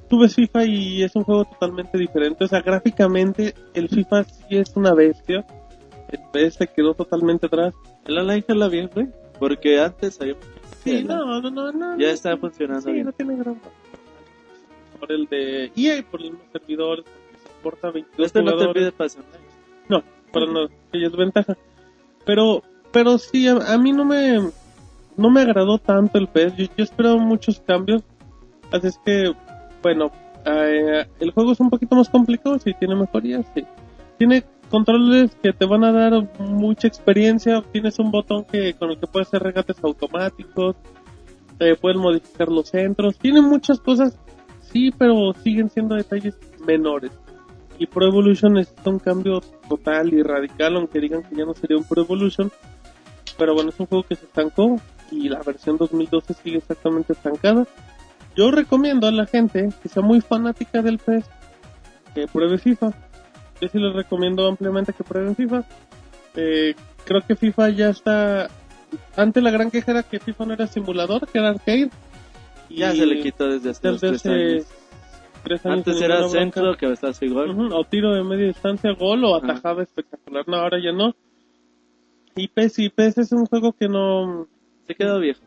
tú 0.09 0.19
ves 0.19 0.35
FIFA 0.35 0.65
y 0.65 1.03
es 1.03 1.15
un 1.15 1.23
juego 1.23 1.45
totalmente 1.45 1.97
diferente. 1.97 2.43
O 2.43 2.47
sea, 2.47 2.61
gráficamente 2.61 3.53
el 3.73 3.89
FIFA 3.89 4.23
sí 4.23 4.45
es 4.57 4.75
una 4.75 4.93
bestia. 4.93 5.45
El 6.09 6.19
PS 6.31 6.55
se 6.55 6.67
quedó 6.67 6.93
totalmente 6.93 7.47
atrás. 7.47 7.73
El 8.05 8.17
online 8.17 8.43
jala 8.47 8.67
bien, 8.67 8.89
güey. 8.93 9.07
Porque 9.39 9.79
antes 9.79 10.19
había... 10.21 10.35
Sí, 10.83 11.03
no, 11.03 11.39
no, 11.41 11.49
no, 11.49 11.71
no. 11.71 11.97
Ya 11.97 12.07
no. 12.07 12.13
está 12.13 12.37
funcionando 12.37 12.81
Sí, 12.81 12.91
bien. 12.91 13.05
no 13.05 13.11
tiene 13.13 13.33
gran 13.35 13.55
problema. 13.55 13.77
Por 14.99 15.11
el 15.11 15.25
de 15.27 15.71
EA, 15.75 16.03
por 16.09 16.21
los 16.21 16.31
servidores, 16.51 17.05
porque 17.05 17.37
soporta 17.57 17.91
22 17.91 18.25
Este 18.27 18.39
no 18.41 18.45
te 18.51 18.51
jugadores. 18.65 18.93
pide 18.93 19.03
online. 19.05 19.45
No, 19.89 20.03
para 20.31 20.45
nada, 20.47 20.67
ella 20.93 21.07
es 21.07 21.15
ventaja. 21.15 21.57
Pero, 22.25 22.63
pero 22.91 23.17
sí, 23.17 23.47
a, 23.47 23.53
a 23.73 23.77
mí 23.77 23.91
no 23.91 24.05
me, 24.05 24.39
no 25.17 25.29
me 25.29 25.41
agradó 25.41 25.77
tanto 25.77 26.17
el 26.17 26.27
PES. 26.27 26.57
Yo, 26.57 26.65
yo 26.77 26.83
esperaba 26.83 27.17
muchos 27.17 27.59
cambios. 27.59 28.03
Así 28.71 28.87
es 28.87 28.99
que, 29.05 29.33
bueno, 29.81 30.11
eh, 30.45 31.05
el 31.19 31.31
juego 31.31 31.51
es 31.51 31.59
un 31.59 31.69
poquito 31.69 31.95
más 31.95 32.09
complicado, 32.09 32.57
sí, 32.59 32.73
tiene 32.77 32.95
mejorías, 32.95 33.45
sí. 33.53 33.63
Tiene 34.17 34.43
controles 34.69 35.35
que 35.41 35.53
te 35.53 35.65
van 35.65 35.83
a 35.83 35.91
dar 35.91 36.39
mucha 36.39 36.87
experiencia. 36.87 37.63
Tienes 37.71 37.99
un 37.99 38.11
botón 38.11 38.45
que 38.45 38.73
con 38.73 38.89
el 38.89 38.99
que 38.99 39.07
puedes 39.07 39.27
hacer 39.27 39.43
regates 39.43 39.77
automáticos. 39.83 40.75
Eh, 41.59 41.75
puedes 41.79 41.97
modificar 41.97 42.49
los 42.49 42.69
centros. 42.69 43.17
Tiene 43.17 43.41
muchas 43.41 43.79
cosas, 43.79 44.17
sí, 44.61 44.91
pero 44.91 45.33
siguen 45.43 45.69
siendo 45.69 45.95
detalles 45.95 46.37
menores. 46.65 47.11
Y 47.79 47.87
Pro 47.87 48.07
Evolution 48.07 48.57
es 48.57 48.73
un 48.85 48.99
cambio 48.99 49.41
total 49.67 50.13
y 50.13 50.21
radical, 50.21 50.75
aunque 50.75 50.99
digan 50.99 51.23
que 51.23 51.35
ya 51.35 51.45
no 51.45 51.53
sería 51.53 51.77
un 51.77 51.83
Pro 51.83 52.01
Evolution. 52.01 52.51
Pero 53.37 53.53
bueno, 53.53 53.69
es 53.69 53.79
un 53.79 53.87
juego 53.87 54.03
que 54.03 54.15
se 54.15 54.25
estancó 54.25 54.79
y 55.13 55.29
la 55.29 55.41
versión 55.41 55.77
2012 55.77 56.33
sigue 56.33 56.57
exactamente 56.57 57.13
estancada. 57.13 57.65
Yo 58.35 58.51
recomiendo 58.51 59.07
a 59.07 59.11
la 59.11 59.25
gente 59.25 59.69
que 59.81 59.89
sea 59.89 60.01
muy 60.01 60.21
fanática 60.21 60.81
del 60.81 60.97
PES 60.97 61.25
que 62.13 62.27
pruebe 62.27 62.57
FIFA. 62.57 62.93
Yo 63.61 63.67
sí 63.67 63.79
les 63.79 63.93
recomiendo 63.93 64.47
ampliamente 64.47 64.93
que 64.93 65.03
prueben 65.03 65.35
FIFA. 65.35 65.63
Eh, 66.35 66.75
creo 67.05 67.21
que 67.21 67.35
FIFA 67.35 67.69
ya 67.69 67.89
está... 67.89 68.49
Antes 69.15 69.41
la 69.41 69.51
gran 69.51 69.71
queja 69.71 69.91
era 69.91 70.03
que 70.03 70.19
FIFA 70.19 70.45
no 70.45 70.53
era 70.53 70.67
simulador, 70.67 71.27
que 71.27 71.37
era 71.39 71.49
arcade. 71.49 71.89
Ya 72.69 72.91
se 72.91 73.05
le 73.05 73.21
quitó 73.21 73.47
desde 73.47 73.71
hace 73.71 73.87
desde 73.87 74.09
tres 74.09 74.25
años. 74.25 74.67
tres 75.43 75.65
años 75.65 75.77
Antes 75.77 76.01
era 76.01 76.27
centro, 76.29 76.75
que 76.77 76.91
estás 76.91 77.21
igual. 77.21 77.51
Ujú, 77.51 77.75
O 77.75 77.83
tiro 77.85 78.13
de 78.13 78.23
media 78.23 78.47
distancia, 78.47 78.91
gol 78.93 79.23
o 79.25 79.35
atajada 79.35 79.83
espectacular. 79.83 80.47
No, 80.47 80.57
ahora 80.57 80.79
ya 80.83 80.91
no. 80.91 81.15
Y 82.35 82.47
PES, 82.47 82.79
y 82.79 82.89
PES 82.89 83.17
es 83.19 83.31
un 83.31 83.45
juego 83.45 83.73
que 83.73 83.87
no... 83.87 84.47
Se 84.87 84.95
quedó 84.95 85.19
viejo. 85.19 85.41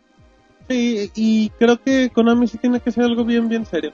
Sí, 0.68 1.10
y 1.14 1.50
creo 1.50 1.80
que 1.80 2.10
Konami 2.10 2.48
sí 2.48 2.58
tiene 2.58 2.80
que 2.80 2.90
hacer 2.90 3.04
algo 3.04 3.24
bien, 3.24 3.48
bien 3.48 3.64
serio. 3.64 3.92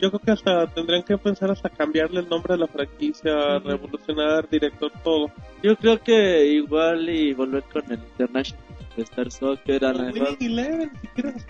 yo 0.00 0.10
creo 0.10 0.20
que 0.20 0.30
hasta 0.30 0.66
tendrían 0.68 1.02
que 1.02 1.18
pensar 1.18 1.50
hasta 1.50 1.68
cambiarle 1.68 2.20
el 2.20 2.28
nombre 2.28 2.54
a 2.54 2.56
la 2.56 2.66
franquicia, 2.66 3.58
revolucionar, 3.58 4.48
director, 4.48 4.90
todo. 5.04 5.30
Yo 5.62 5.76
creo 5.76 6.00
que 6.00 6.46
igual 6.46 7.08
y 7.10 7.34
volver 7.34 7.64
con 7.64 7.84
el 7.92 7.98
International 7.98 8.64
de 8.96 9.02
Star 9.02 9.30
Soccer 9.30 9.84
a 9.84 9.92
mejor. 9.92 10.36
Winning 10.40 10.58
Eleven, 10.58 10.90
si 11.02 11.06
quieres 11.08 11.46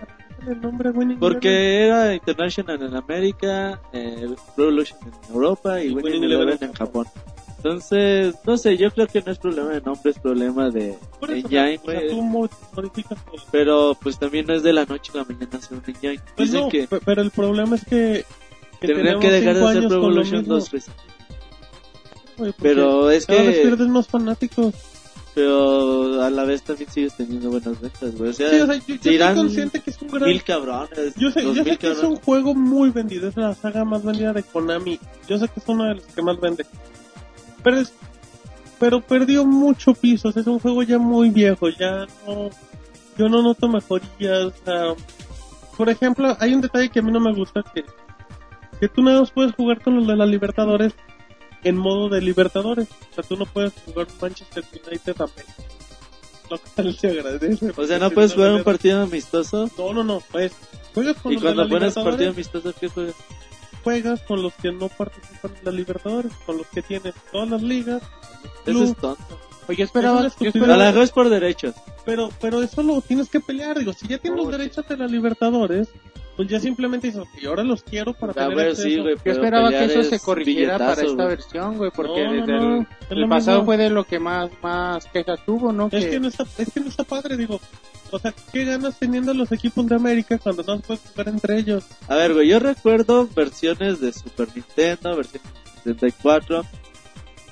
el 0.48 0.60
nombre 0.60 0.90
Winning 0.90 1.18
Eleven. 1.18 1.20
Porque 1.20 1.86
era 1.86 2.12
International 2.14 2.82
en 2.82 2.96
América, 2.96 3.80
eh, 3.92 4.34
Revolution 4.56 4.98
en 5.02 5.34
Europa 5.34 5.80
y, 5.80 5.86
Y 5.86 5.88
Winning 5.90 6.04
Winning 6.04 6.24
Eleven 6.24 6.48
Eleven 6.48 6.68
en 6.70 6.74
Japón. 6.74 7.06
Entonces, 7.62 8.34
no 8.46 8.56
sé, 8.56 8.76
yo 8.78 8.90
creo 8.90 9.06
que 9.06 9.20
no 9.20 9.32
es 9.32 9.38
problema 9.38 9.68
de 9.70 9.80
nombre, 9.82 10.10
es 10.12 10.18
problema 10.18 10.70
de 10.70 10.96
Por 11.18 11.30
eso, 11.30 11.46
engine, 11.46 11.78
o 11.82 11.84
sea, 11.90 11.94
güey. 12.00 12.08
tú 12.10 12.22
mo- 12.22 12.48
modificas 12.74 13.24
todo. 13.26 13.36
Pero 13.52 13.96
pues 14.02 14.18
también 14.18 14.46
no 14.46 14.54
es 14.54 14.62
de 14.62 14.72
la 14.72 14.86
noche 14.86 15.12
a 15.14 15.18
la 15.18 15.24
mañana 15.24 15.58
hacer 15.58 15.76
un 15.78 15.84
engine. 15.86 16.20
Pues 16.36 16.52
no, 16.52 16.68
que 16.70 16.88
pe- 16.88 17.00
pero 17.04 17.20
el 17.20 17.30
problema 17.30 17.76
es 17.76 17.84
que, 17.84 18.24
que 18.80 18.86
tendrían 18.86 19.20
que 19.20 19.30
dejar 19.30 19.56
de 19.56 19.64
hacer 19.68 19.88
Revolution 19.90 20.38
mismo, 20.40 20.54
2 20.54 20.70
veces. 20.70 20.94
porque 22.36 22.54
Pero 22.62 23.10
es 23.10 23.26
cada 23.26 23.42
vez 23.42 23.58
pierdes 23.60 23.88
más 23.88 24.06
fanáticos. 24.08 24.74
pero 25.34 26.22
a 26.22 26.30
la 26.30 26.44
vez 26.44 26.62
también 26.62 26.90
sigues 26.90 27.14
teniendo 27.14 27.50
buenas 27.50 27.78
ventas, 27.78 28.16
güey. 28.16 28.30
O 28.30 28.32
sea, 28.32 28.48
Sí, 28.50 28.60
o 28.60 28.66
sea, 28.66 28.74
yo, 28.76 28.82
yo 28.94 29.02
soy 29.02 29.12
dirán 29.12 29.36
consciente 29.36 29.80
que 29.80 29.90
es 29.90 30.00
un 30.00 30.08
gran... 30.08 30.28
mil 30.30 30.42
cabrones. 30.42 31.14
Yo 31.16 31.30
sé, 31.30 31.42
dos 31.42 31.56
yo 31.56 31.64
sé 31.64 31.76
que 31.76 31.90
es 31.92 31.98
un 32.02 32.16
juego 32.16 32.54
muy 32.54 32.88
vendido, 32.90 33.28
es 33.28 33.36
la 33.36 33.54
saga 33.54 33.84
más 33.84 34.02
vendida 34.02 34.32
de 34.32 34.42
Konami. 34.42 34.98
Yo 35.28 35.38
sé 35.38 35.46
que 35.48 35.60
es 35.60 35.68
uno 35.68 35.84
de 35.84 35.94
los 35.96 36.04
que 36.06 36.22
más 36.22 36.40
vende. 36.40 36.64
Pero 37.62 37.80
es, 37.80 37.92
pero 38.78 39.00
perdió 39.00 39.44
mucho 39.44 39.94
piso, 39.94 40.28
o 40.28 40.32
sea, 40.32 40.42
es 40.42 40.48
un 40.48 40.58
juego 40.58 40.82
ya 40.82 40.98
muy 40.98 41.30
viejo, 41.30 41.68
ya 41.68 42.06
no, 42.26 42.50
yo 43.18 43.28
no 43.28 43.42
noto 43.42 43.68
mejorías. 43.68 44.46
o 44.46 44.52
sea, 44.64 44.94
por 45.76 45.88
ejemplo, 45.88 46.36
hay 46.40 46.54
un 46.54 46.60
detalle 46.60 46.88
que 46.88 46.98
a 46.98 47.02
mí 47.02 47.12
no 47.12 47.20
me 47.20 47.34
gusta 47.34 47.62
que, 47.74 47.84
que 48.80 48.88
tú 48.88 49.02
nada 49.02 49.20
más 49.20 49.30
puedes 49.30 49.54
jugar 49.54 49.82
con 49.82 49.96
los 49.96 50.06
de 50.06 50.16
la 50.16 50.26
Libertadores 50.26 50.94
en 51.62 51.76
modo 51.76 52.08
de 52.08 52.20
Libertadores. 52.20 52.88
O 53.10 53.14
sea, 53.14 53.24
tú 53.24 53.36
no 53.36 53.46
puedes 53.46 53.72
jugar 53.84 54.06
Manchester 54.20 54.64
United 54.72 55.14
también. 55.14 55.46
Lo 56.50 56.58
cual 56.58 56.96
se 56.96 57.08
agradece. 57.08 57.72
O 57.76 57.86
sea, 57.86 57.98
no 57.98 58.10
puedes 58.10 58.34
jugar 58.34 58.52
un 58.52 58.64
partido 58.64 59.02
amistoso. 59.02 59.70
no, 59.78 59.92
no, 59.92 60.04
no, 60.04 60.22
pues 60.32 60.52
juegas 60.94 61.16
con 61.18 61.32
Y 61.32 61.34
los 61.36 61.42
de 61.42 61.48
cuando 61.48 61.62
la 61.64 61.68
pones 61.68 61.96
Libertadores, 61.96 62.12
partido 62.12 62.30
amistoso, 62.30 62.74
¿qué 62.80 62.88
juegas? 62.88 63.14
Juegas 63.82 64.20
con 64.22 64.42
los 64.42 64.52
que 64.54 64.72
no 64.72 64.88
participan 64.88 65.52
en 65.58 65.64
la 65.64 65.70
Libertadores, 65.72 66.32
con 66.46 66.58
los 66.58 66.66
que 66.68 66.82
tienes 66.82 67.14
todas 67.32 67.48
las 67.50 67.62
ligas, 67.62 68.02
Eso 68.66 68.84
es 68.84 68.96
tonto. 68.96 69.38
Oye, 69.68 69.78
yo 69.78 69.84
esperaba, 69.84 70.18
Es 70.18 70.22
yo 70.22 70.28
estupidez. 70.28 70.54
A 70.54 70.58
esperaba, 70.58 70.92
la 70.92 71.02
es 71.02 71.10
por 71.12 71.28
derechos. 71.28 71.74
pero 72.04 72.30
pero 72.40 72.62
eso 72.62 72.82
lo 72.82 73.00
tienes 73.02 73.28
que 73.28 73.40
pelear, 73.40 73.78
digo, 73.78 73.92
si 73.92 74.08
ya 74.08 74.18
tienes 74.18 74.40
Oh, 74.40 74.44
los 74.44 74.52
sí. 74.54 74.58
derechos 74.58 74.88
de 74.88 74.96
la 74.96 75.06
Libertadores, 75.06 75.88
pues 76.36 76.48
ya 76.48 76.58
simplemente 76.58 77.08
dices, 77.08 77.22
ok, 77.22 77.44
ahora 77.46 77.62
los 77.64 77.82
quiero 77.82 78.14
para 78.14 78.32
A 78.32 78.48
tener 78.48 78.74
sí, 78.74 78.98
güey. 78.98 79.16
yo 79.24 79.32
esperaba 79.32 79.68
que 79.68 79.84
eso 79.84 80.00
es 80.00 80.08
se 80.08 80.18
corrigiera 80.20 80.78
para 80.78 81.02
esta 81.02 81.24
versión, 81.26 81.76
güey, 81.76 81.90
porque 81.94 82.24
No, 82.24 82.32
no, 82.32 82.36
desde 82.46 82.52
no, 82.52 82.86
el, 83.10 83.28
pasado 83.28 83.58
mismo. 83.58 83.64
fue 83.66 83.76
de 83.76 83.90
lo 83.90 84.04
que 84.04 84.18
más, 84.18 84.50
más 84.62 85.04
quejas 85.06 85.38
tuvo, 85.44 85.72
¿no? 85.72 85.88
Es 85.92 86.04
Que- 86.04 86.10
que 86.12 86.20
no 86.20 86.28
está, 86.28 86.46
es 86.56 86.72
que 86.72 86.80
no 86.80 86.88
está 86.88 87.04
padre, 87.04 87.36
digo. 87.36 87.60
O 88.12 88.18
sea, 88.18 88.34
¿qué 88.52 88.64
ganas 88.64 88.98
teniendo 88.98 89.32
los 89.34 89.50
equipos 89.52 89.86
de 89.86 89.94
América 89.94 90.38
cuando 90.38 90.62
no 90.64 90.80
puedes 90.80 91.02
jugar 91.10 91.28
entre 91.28 91.58
ellos? 91.58 91.84
A 92.08 92.14
ver, 92.16 92.34
güey, 92.34 92.48
yo 92.48 92.58
recuerdo 92.58 93.28
versiones 93.34 94.00
de 94.00 94.12
Super 94.12 94.48
Nintendo, 94.54 95.16
versiones 95.16 95.48
de 95.84 95.94
64, 95.94 96.64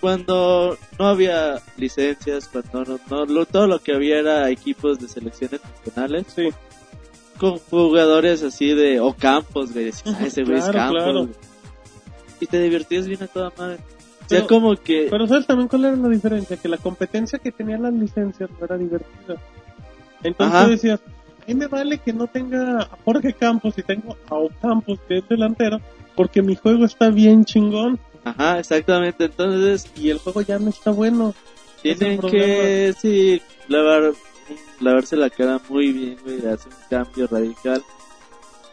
cuando 0.01 0.77
no 0.99 1.07
había 1.09 1.61
licencias, 1.77 2.49
cuando 2.49 2.85
no, 2.85 3.01
no- 3.11 3.25
lo- 3.27 3.47
todo 3.47 3.67
lo 3.67 3.81
que 3.81 3.93
había 3.95 4.19
era 4.19 4.49
equipos 4.51 4.99
de 5.01 5.09
selecciones 5.09 5.61
nacionales, 5.63 6.27
Sí. 6.35 6.49
con 7.39 7.59
jugadores 7.59 8.43
así 8.43 8.75
de, 8.75 9.01
o 9.01 9.15
campos, 9.15 9.73
güey, 9.73 9.87
decías, 9.87 10.17
"Ah, 10.21 10.27
ese 10.27 10.45
güey 10.45 10.59
es 10.59 10.65
campos, 10.67 11.03
claro. 11.03 11.21
güey". 11.27 11.35
Y 12.41 12.47
te 12.47 12.61
divertías 12.61 13.07
bien 13.07 13.23
a 13.23 13.27
toda 13.27 13.53
madre. 13.59 13.79
O 14.25 14.29
sea, 14.29 14.47
como 14.47 14.77
que, 14.77 15.07
Pero 15.11 15.27
¿sabes 15.27 15.47
también 15.47 15.69
cuál 15.69 15.87
era 15.87 15.97
la 15.97 16.09
diferencia? 16.09 16.57
Que 16.59 16.69
la 16.69 16.77
competencia 16.77 17.39
que 17.39 17.51
tenían 17.51 17.83
las 17.83 17.95
licencias 17.95 18.51
no 18.59 18.65
era 18.67 18.77
divertida. 18.77 19.37
Entonces 20.23 20.65
tú 20.65 20.71
decías, 20.71 21.01
a 21.01 21.47
mí 21.47 21.55
me 21.55 21.67
vale 21.67 21.99
que 21.99 22.13
no 22.13 22.27
tenga 22.27 22.83
a 22.83 22.99
Jorge 23.05 23.33
Campos 23.33 23.75
y 23.79 23.83
tengo 23.83 24.17
a 24.29 24.35
Ocampos, 24.35 24.99
que 25.07 25.19
es 25.19 25.29
delantero, 25.29 25.81
porque 26.15 26.43
mi 26.43 26.57
juego 26.57 26.85
está 26.85 27.11
bien 27.11 27.45
chingón 27.45 27.99
ajá, 28.25 28.59
exactamente, 28.59 29.25
entonces 29.25 29.91
y 29.97 30.11
el 30.11 30.19
juego 30.19 30.43
ya 30.43 30.59
no 30.59 30.71
está 30.71 30.91
bueno. 30.91 31.35
Es 31.83 31.99
tienen 31.99 32.21
que, 32.21 32.95
sí, 33.01 33.41
lavar, 33.69 34.13
lavarse 34.81 35.17
la 35.17 35.31
cara 35.31 35.61
muy 35.69 35.93
bien, 35.93 36.19
güey, 36.25 36.39
hacer 36.39 36.73
un 36.73 36.89
cambio 36.91 37.27
radical. 37.29 37.83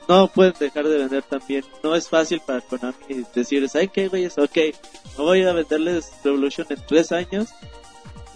No 0.08 0.28
pueden 0.28 0.54
dejar 0.60 0.88
de 0.88 0.98
vender 0.98 1.24
también. 1.24 1.64
No 1.84 1.96
es 1.96 2.10
fácil 2.10 2.40
para 2.46 2.62
Konami 2.62 2.96
decir, 3.34 3.68
¿saben 3.70 3.90
qué, 3.90 4.08
güey? 4.08 4.26
Es 4.26 4.38
ok. 4.38 4.58
No 5.18 5.24
voy 5.24 5.42
a 5.44 5.54
venderles 5.54 6.12
Revolution 6.24 6.68
en 6.70 6.80
tres 6.88 7.12
años 7.12 7.50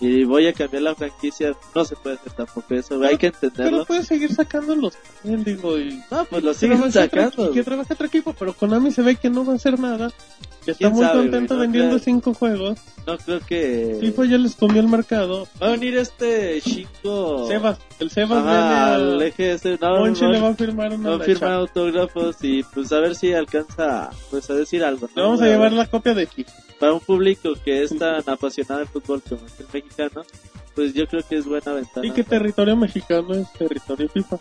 y 0.01 0.23
voy 0.23 0.47
a 0.47 0.53
cambiar 0.53 0.83
la 0.83 0.95
franquicia. 0.95 1.53
No 1.75 1.83
se 1.85 1.95
puede 1.95 2.15
hacer 2.15 2.31
tampoco 2.33 2.73
eso, 2.73 2.97
güey. 2.97 3.09
Hay 3.11 3.17
que 3.17 3.31
Pero 3.31 3.47
entenderlo. 3.47 3.85
puedes 3.85 4.07
seguir 4.07 4.33
sacándolos 4.33 4.93
también, 5.21 5.43
digo, 5.43 5.77
y... 5.77 6.01
No, 6.09 6.25
pues 6.25 6.43
lo 6.43 6.51
que 6.51 6.57
siguen 6.57 6.91
sacando. 6.91 7.35
que 7.47 7.49
güey. 7.51 7.63
trabaje 7.63 7.93
otro 7.93 8.07
equipo, 8.07 8.33
pero 8.37 8.53
Konami 8.53 8.91
se 8.91 9.01
ve 9.01 9.15
que 9.15 9.29
no 9.29 9.45
va 9.45 9.53
a 9.53 9.55
hacer 9.57 9.79
nada. 9.79 10.11
Que 10.63 10.71
está 10.71 10.85
¿Quién 10.85 10.93
muy 10.93 11.05
sabe, 11.05 11.19
contento? 11.21 11.53
No 11.55 11.59
vendiendo 11.61 11.95
creo. 11.95 12.03
cinco 12.03 12.33
juegos. 12.33 12.79
No 13.07 13.17
creo 13.17 13.39
que... 13.41 13.97
FIFA 13.99 14.25
ya 14.25 14.37
les 14.37 14.55
comió 14.55 14.81
el 14.81 14.87
mercado. 14.87 15.47
Va 15.61 15.67
a 15.67 15.71
venir 15.71 15.97
este 15.97 16.61
chico... 16.61 17.47
Sebas, 17.47 17.77
el 17.99 18.09
Sebas 18.09 18.39
Ajá, 18.39 18.51
viene 18.51 18.75
al 19.15 19.21
a... 19.21 19.25
eje 19.25 19.51
ese. 19.53 19.77
No, 19.81 19.97
Monchi 19.99 20.21
no, 20.23 20.31
le 20.31 20.39
va 20.39 20.49
a 20.49 20.53
firmar 20.55 20.93
una 20.93 21.09
no 21.09 21.17
la 21.17 21.23
firma 21.25 21.39
chapa. 21.39 21.53
autógrafos 21.55 22.35
y 22.41 22.63
pues 22.63 22.91
a 22.91 22.99
ver 22.99 23.15
si 23.15 23.33
alcanza 23.33 24.09
pues 24.29 24.49
a 24.49 24.53
decir 24.53 24.83
algo. 24.83 25.09
Le 25.15 25.21
vamos 25.21 25.41
a 25.41 25.45
llevar 25.45 25.71
la 25.73 25.87
copia 25.87 26.13
de 26.13 26.27
FIFA. 26.27 26.51
Para 26.79 26.93
un 26.93 26.99
público 27.01 27.53
que 27.63 27.83
es 27.83 27.97
tan 27.97 28.23
apasionado 28.27 28.79
del 28.79 28.87
fútbol 28.87 29.21
como 29.27 29.45
es 29.45 29.59
el 29.59 29.65
mexicano, 29.73 30.23
pues 30.75 30.93
yo 30.93 31.05
creo 31.07 31.21
que 31.27 31.37
es 31.37 31.45
buena 31.45 31.73
ventana. 31.73 32.07
Y 32.07 32.11
que 32.11 32.23
territorio 32.23 32.75
mexicano 32.77 33.33
es 33.33 33.51
territorio 33.53 34.07
FIFA. 34.09 34.37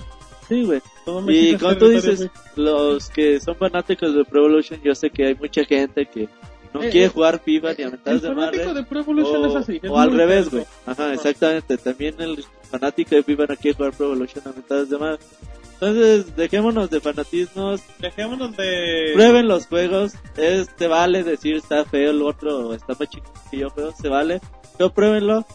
Sí, 0.48 0.65
güey. 0.65 0.81
Y 1.28 1.56
como 1.56 1.77
tú 1.77 1.89
dices, 1.89 2.31
los 2.56 3.10
que 3.10 3.39
son 3.40 3.55
fanáticos 3.56 4.15
de 4.15 4.24
Pro 4.24 4.47
Evolution, 4.47 4.81
yo 4.82 4.94
sé 4.94 5.10
que 5.10 5.27
hay 5.27 5.35
mucha 5.35 5.65
gente 5.65 6.06
que 6.06 6.28
no 6.73 6.82
Eh, 6.82 6.90
quiere 6.90 7.06
eh, 7.06 7.10
jugar 7.10 7.40
FIFA 7.44 7.74
ni 7.74 7.85
a 7.85 7.90
mentadas 7.90 8.23
de 8.23 8.28
fanático 8.28 8.65
madre. 8.66 8.81
de 8.81 8.86
Pro 8.86 9.01
Evolution 9.01 9.36
O, 9.44 9.47
es 9.48 9.56
así. 9.56 9.81
es 9.82 9.90
o 9.90 9.98
al 9.98 10.12
revés, 10.12 10.48
güey. 10.51 10.65
Ajá, 10.86 11.05
Ajá. 11.05 11.15
exactamente. 11.15 11.77
También 11.77 12.15
el 12.20 12.44
fanático 12.70 13.15
de 13.16 13.23
FIFA 13.24 13.47
no 13.47 13.56
quiere 13.56 13.77
jugar 13.77 13.93
Pro 13.94 14.06
Evolution 14.06 14.44
a 14.47 14.52
mentadas 14.52 14.89
de 14.89 14.98
madre. 14.98 15.19
Entonces, 15.81 16.35
dejémonos 16.35 16.91
de 16.91 17.01
fanatismos, 17.01 17.81
Dejémonos 18.01 18.57
de... 18.57 19.13
prueben 19.15 19.47
los 19.47 19.67
juegos, 19.67 20.15
es, 20.37 20.75
te 20.75 20.89
vale 20.89 21.23
decir 21.23 21.55
está 21.55 21.85
feo 21.85 22.11
el 22.11 22.21
otro 22.23 22.69
o 22.69 22.75
está 22.75 22.97
más 22.99 23.09
chico 23.09 23.33
que 23.49 23.59
yo 23.59 23.71
juego, 23.71 23.93
se 23.93 24.09
vale, 24.09 24.41
pero 24.77 24.93
pruébenlo, 24.93 25.47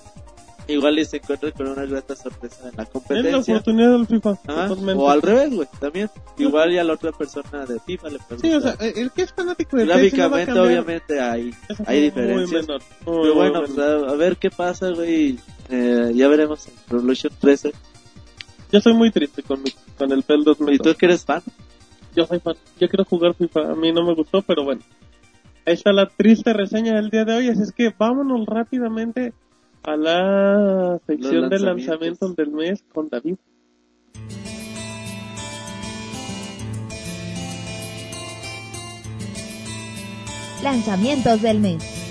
igual 0.67 0.97
y 0.97 1.03
se 1.03 1.17
encuentran 1.17 1.51
con 1.51 1.67
una 1.67 1.85
grata 1.85 2.15
sorpresa 2.15 2.57
en 2.59 2.63
la 2.63 2.69
Es 2.69 2.77
la 2.77 2.85
competencia, 2.85 3.53
oportunidad 3.55 3.91
del 3.91 4.07
FIFA. 4.07 4.37
O 4.95 5.09
al 5.09 5.21
revés, 5.21 5.53
güey, 5.53 5.67
también, 5.79 6.09
igual 6.37 6.71
y 6.71 6.77
a 6.77 6.85
la 6.85 6.93
otra 6.93 7.11
persona 7.11 7.65
de 7.65 7.79
FIFA 7.81 8.09
le 8.09 8.19
puede 8.19 8.41
Sí, 8.41 8.53
o 8.53 8.61
sea, 8.61 8.77
el 8.79 9.11
que 9.11 9.23
es 9.23 9.33
fanático 9.33 9.75
de 9.75 9.85
Gráficamente, 9.85 10.57
obviamente, 10.57 11.19
hay, 11.19 11.53
hay 11.85 11.97
muy 11.97 12.05
diferencias, 12.05 12.67
menor, 12.67 12.81
muy, 13.05 13.21
pero 13.23 13.35
bueno, 13.35 13.59
muy 13.59 13.67
pues 13.67 13.79
a, 13.79 13.93
a 14.09 14.15
ver 14.15 14.37
qué 14.37 14.49
pasa, 14.49 14.89
güey, 14.91 15.37
eh, 15.69 16.11
ya 16.15 16.27
veremos 16.29 16.65
en 16.67 16.73
Revolution 16.89 17.33
13, 17.39 17.73
Yo 18.71 18.79
soy 18.79 18.93
muy 18.93 19.11
triste 19.11 19.43
con, 19.43 19.61
mi, 19.61 19.69
con 19.97 20.11
el 20.11 20.23
PES 20.23 20.39
y 20.39 20.43
2000. 20.43 20.79
tú 20.79 20.95
que 20.95 21.05
eres 21.05 21.25
fan, 21.25 21.41
Yo 22.15 22.25
soy 22.25 22.39
fan. 22.39 22.55
Yo 22.79 22.89
quiero 22.89 23.05
jugar 23.05 23.33
FIFA. 23.33 23.71
A 23.71 23.75
mí 23.75 23.91
no 23.91 24.05
me 24.05 24.13
gustó, 24.13 24.41
pero 24.41 24.63
bueno. 24.63 24.81
Ahí 25.65 25.73
está 25.73 25.93
la 25.93 26.07
triste 26.07 26.51
reseña 26.53 26.95
del 26.95 27.09
día 27.09 27.25
de 27.25 27.33
hoy. 27.33 27.49
Así 27.49 27.61
es 27.61 27.71
que 27.71 27.93
vámonos 27.97 28.45
rápidamente 28.45 29.33
a 29.83 29.95
la 29.95 30.99
sección 31.07 31.49
de 31.49 31.59
lanzamientos 31.59 32.35
del 32.35 32.51
mes 32.51 32.83
con 32.93 33.09
David. 33.09 33.35
Lanzamientos 40.63 41.41
del 41.41 41.59
mes. 41.59 42.02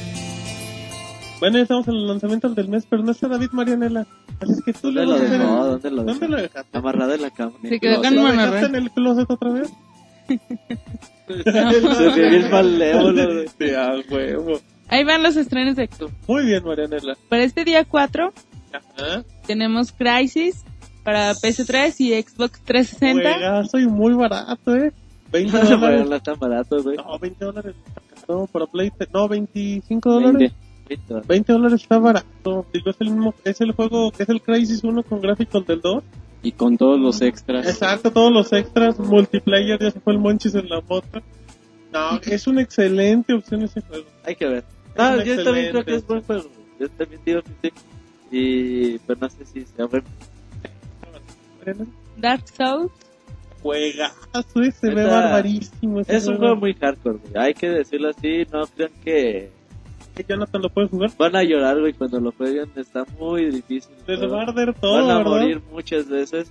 Bueno, 1.42 1.56
ya 1.56 1.62
estamos 1.64 1.88
en 1.88 1.94
los 1.94 2.06
lanzamientos 2.08 2.54
del 2.54 2.68
mes, 2.68 2.86
pero 2.88 3.02
no 3.02 3.10
está 3.10 3.26
David 3.26 3.48
Marianela. 3.50 4.06
Así 4.40 4.52
es 4.52 4.62
que 4.64 4.72
tú 4.74 4.92
¿dónde 4.92 5.00
le 5.00 5.06
lo 5.06 5.12
vas 5.12 5.20
a 5.20 5.24
hacer 5.24 5.40
el- 5.40 5.48
¿Dónde 5.48 5.90
lo 5.90 6.04
¿Dónde 6.04 6.28
lo 6.28 6.36
dejaste? 6.36 6.78
Amarrado 6.78 7.14
en 7.14 7.22
la 7.22 7.30
cama. 7.30 7.52
Se 7.62 7.80
quedó 7.80 8.00
con 8.00 8.14
¿Lo 8.14 8.22
dejaste 8.28 8.66
en 8.66 8.74
el 8.76 8.90
closet 8.92 9.28
otra 9.28 9.50
vez? 9.50 9.72
Se 11.26 12.10
vivió 12.10 12.26
el 12.28 12.48
malévolo, 12.50 13.22
a 13.76 13.94
huevo. 14.14 14.60
Ahí 14.86 15.02
van 15.02 15.24
los 15.24 15.34
estrenos 15.36 15.74
de 15.74 15.84
octubre. 15.84 16.14
Muy 16.28 16.44
bien, 16.46 16.62
Marianela. 16.64 17.16
Para 17.28 17.42
este 17.42 17.64
día 17.64 17.84
4 17.86 18.32
Ajá. 18.72 19.24
tenemos 19.44 19.90
Crisis 19.90 20.64
para 21.02 21.32
PS3 21.34 21.94
y 21.98 22.22
Xbox 22.22 22.60
360. 22.64 23.32
Juegazo 23.32 23.78
y 23.80 23.86
muy 23.88 24.14
barato, 24.14 24.76
¿eh? 24.76 24.92
20 25.32 25.56
No, 25.56 25.60
pero 25.64 25.76
dólares. 25.80 26.08
no 26.08 26.20
tan 26.22 26.38
barato, 26.38 26.82
güey. 26.84 26.96
No, 26.98 27.18
20 27.18 27.44
dólares. 27.44 27.74
No, 28.28 28.46
para 28.46 28.66
Play. 28.66 28.92
No, 29.12 29.26
25 29.28 30.08
dólares. 30.08 30.38
20. 30.38 30.61
20 31.26 31.52
dólares 31.52 31.82
está 31.82 31.98
barato. 31.98 32.66
Digo, 32.72 32.90
es 32.90 32.96
el 33.00 33.10
mismo, 33.10 33.34
es 33.44 33.60
el 33.60 33.72
juego, 33.72 34.12
es 34.18 34.28
el 34.28 34.40
Crisis 34.40 34.82
1 34.82 35.02
con 35.02 35.20
gráficos 35.20 35.66
del 35.66 35.80
2. 35.80 36.02
Y 36.44 36.52
con 36.52 36.76
todos 36.76 36.98
los 36.98 37.22
extras. 37.22 37.66
Exacto, 37.66 38.10
todos 38.10 38.32
los 38.32 38.52
extras, 38.52 38.98
multiplayer, 38.98 39.78
ya 39.78 39.90
se 39.92 40.00
fue 40.00 40.14
el 40.14 40.18
Monchis 40.18 40.54
en 40.56 40.68
la 40.68 40.80
moto. 40.80 41.22
No, 41.92 42.20
es 42.20 42.46
una 42.46 42.62
excelente 42.62 43.32
opción 43.32 43.62
ese 43.62 43.80
juego. 43.82 44.06
Hay 44.24 44.34
que 44.34 44.46
ver. 44.46 44.64
No, 44.96 45.14
un 45.14 45.24
yo 45.24 45.44
también 45.44 45.70
creo 45.70 45.84
que 45.84 45.94
es 45.94 46.06
buen 46.06 46.22
juego. 46.22 46.48
Yo 46.80 46.88
también 46.90 47.20
digo 47.24 47.42
que 47.42 47.70
sí. 47.70 47.74
Y 48.32 48.98
pues 48.98 49.20
no 49.20 49.28
sé 49.30 49.44
si 49.44 49.64
sea 49.66 49.84
buen. 49.86 50.02
Dark 52.16 52.48
Souls, 52.48 52.90
Juegazo, 53.62 54.60
ese 54.62 54.72
se 54.72 54.90
ve 54.90 55.04
barbarísimo. 55.04 56.00
ese 56.00 56.16
Es 56.16 56.26
un 56.26 56.38
juego 56.38 56.56
muy 56.56 56.74
hardcore, 56.74 57.18
güey. 57.18 57.32
Hay 57.36 57.54
que 57.54 57.68
decirlo 57.68 58.08
así. 58.10 58.44
No 58.52 58.66
crean 58.66 58.90
que 59.04 59.52
que 60.12 60.24
Jonathan 60.28 60.62
lo 60.62 60.68
puede 60.70 60.88
jugar. 60.88 61.10
van 61.18 61.36
a 61.36 61.42
llorar, 61.42 61.80
güey, 61.80 61.92
cuando 61.92 62.20
lo 62.20 62.32
jueguen. 62.32 62.70
Está 62.76 63.04
muy 63.18 63.46
difícil. 63.50 63.92
Les 64.06 64.20
va 64.20 64.40
a 64.40 64.42
arder 64.42 64.74
todo, 64.74 64.92
Van 65.06 65.10
a 65.10 65.18
¿verdad? 65.18 65.30
morir 65.30 65.62
muchas 65.70 66.08
veces 66.08 66.50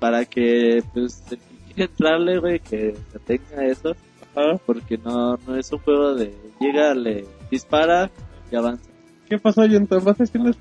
para 0.00 0.24
que, 0.24 0.82
pues, 0.92 1.22
el 1.30 1.38
que 1.38 1.74
quiera 1.74 1.90
entrarle, 1.90 2.38
güey, 2.38 2.60
que 2.60 2.94
se 3.12 3.18
tenga 3.20 3.66
eso. 3.66 3.94
Ajá. 4.34 4.58
Porque 4.66 4.98
no, 4.98 5.38
no 5.46 5.56
es 5.56 5.72
un 5.72 5.78
juego 5.80 6.14
de 6.14 6.34
llega, 6.60 6.94
le 6.94 7.24
dispara 7.50 8.10
y 8.50 8.56
avanza. 8.56 8.90
¿Qué 9.28 9.38
pasó, 9.38 9.64
Jonathan? 9.64 10.04
¿Vas 10.04 10.20
a 10.20 10.24
decirles? 10.24 10.56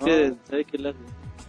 Es 0.00 0.04
que, 0.04 0.34
¿sabe 0.44 0.64
qué 0.64 0.78
le 0.78 0.88
hace? 0.90 0.98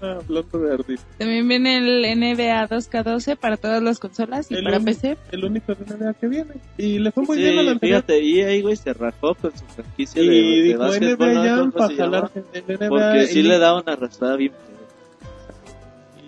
Hablando 0.02 0.58
de 0.60 0.74
ardir. 0.74 1.00
también 1.18 1.48
viene 1.48 1.78
el 1.78 2.20
NBA 2.20 2.68
2K12 2.68 3.36
para 3.38 3.58
todas 3.58 3.82
las 3.84 4.00
consolas 4.00 4.50
y 4.50 4.56
El 4.56 4.64
para 4.64 4.80
un- 4.80 4.86
PC. 4.86 5.18
El 5.32 5.46
único 5.46 5.76
de 5.76 5.86
NBA 5.86 6.14
que 6.16 6.28
viene. 6.28 6.52
Y 6.78 7.00
le 7.00 7.12
fue 7.12 7.24
muy 7.24 7.38
Sí, 7.38 7.44
bien 7.44 7.60
a 7.60 7.64
la 7.64 7.78
fíjate, 7.80 8.18
EA, 8.20 8.62
güey, 8.62 8.76
se 8.76 8.94
rajó 8.94 9.36
con 9.36 9.52
su 9.56 9.64
franquicia 9.66 10.22
de, 10.22 10.28
Y 10.28 10.58
de 10.58 10.64
dijo 10.68 10.80
básquetbol, 10.80 11.28
NBA 11.30 11.34
¿no? 11.34 11.44
Jam 11.44 11.72
¿Cómo 11.72 11.72
para 11.88 11.96
jalarse 11.96 12.44
el 12.54 12.64
NBA. 12.68 12.90
Porque 12.90 13.28
sí 13.28 13.40
y- 13.40 13.44
le 13.44 13.60
da 13.60 13.74
una 13.80 13.94
arrastrada 13.94 14.36
bien. 14.38 14.52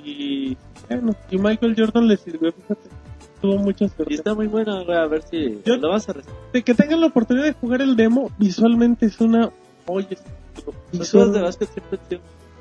Y, 0.05 0.57
bueno, 0.89 1.15
y 1.31 1.37
Michael 1.37 1.75
Jordan 1.77 2.07
le 2.07 2.17
sirvió, 2.17 2.51
fíjate. 2.51 2.89
Tuvo 3.41 3.57
mucha 3.57 3.87
Y 4.07 4.13
está 4.13 4.33
muy 4.33 4.47
bueno, 4.47 4.85
güey, 4.85 4.97
a 4.97 5.05
ver 5.05 5.21
si 5.23 5.59
Yo- 5.65 5.75
lo 5.77 5.89
vas 5.89 6.07
a. 6.09 6.13
De 6.53 6.63
que 6.63 6.73
tengan 6.73 7.01
la 7.01 7.07
oportunidad 7.07 7.45
de 7.45 7.53
jugar 7.53 7.81
el 7.81 7.95
demo, 7.95 8.31
visualmente 8.37 9.05
es 9.05 9.19
una... 9.19 9.49
Oye, 9.85 10.17
Los 10.93 11.11
juegos 11.11 11.33
de 11.33 11.41
básquet 11.41 11.69
siempre. 11.69 11.99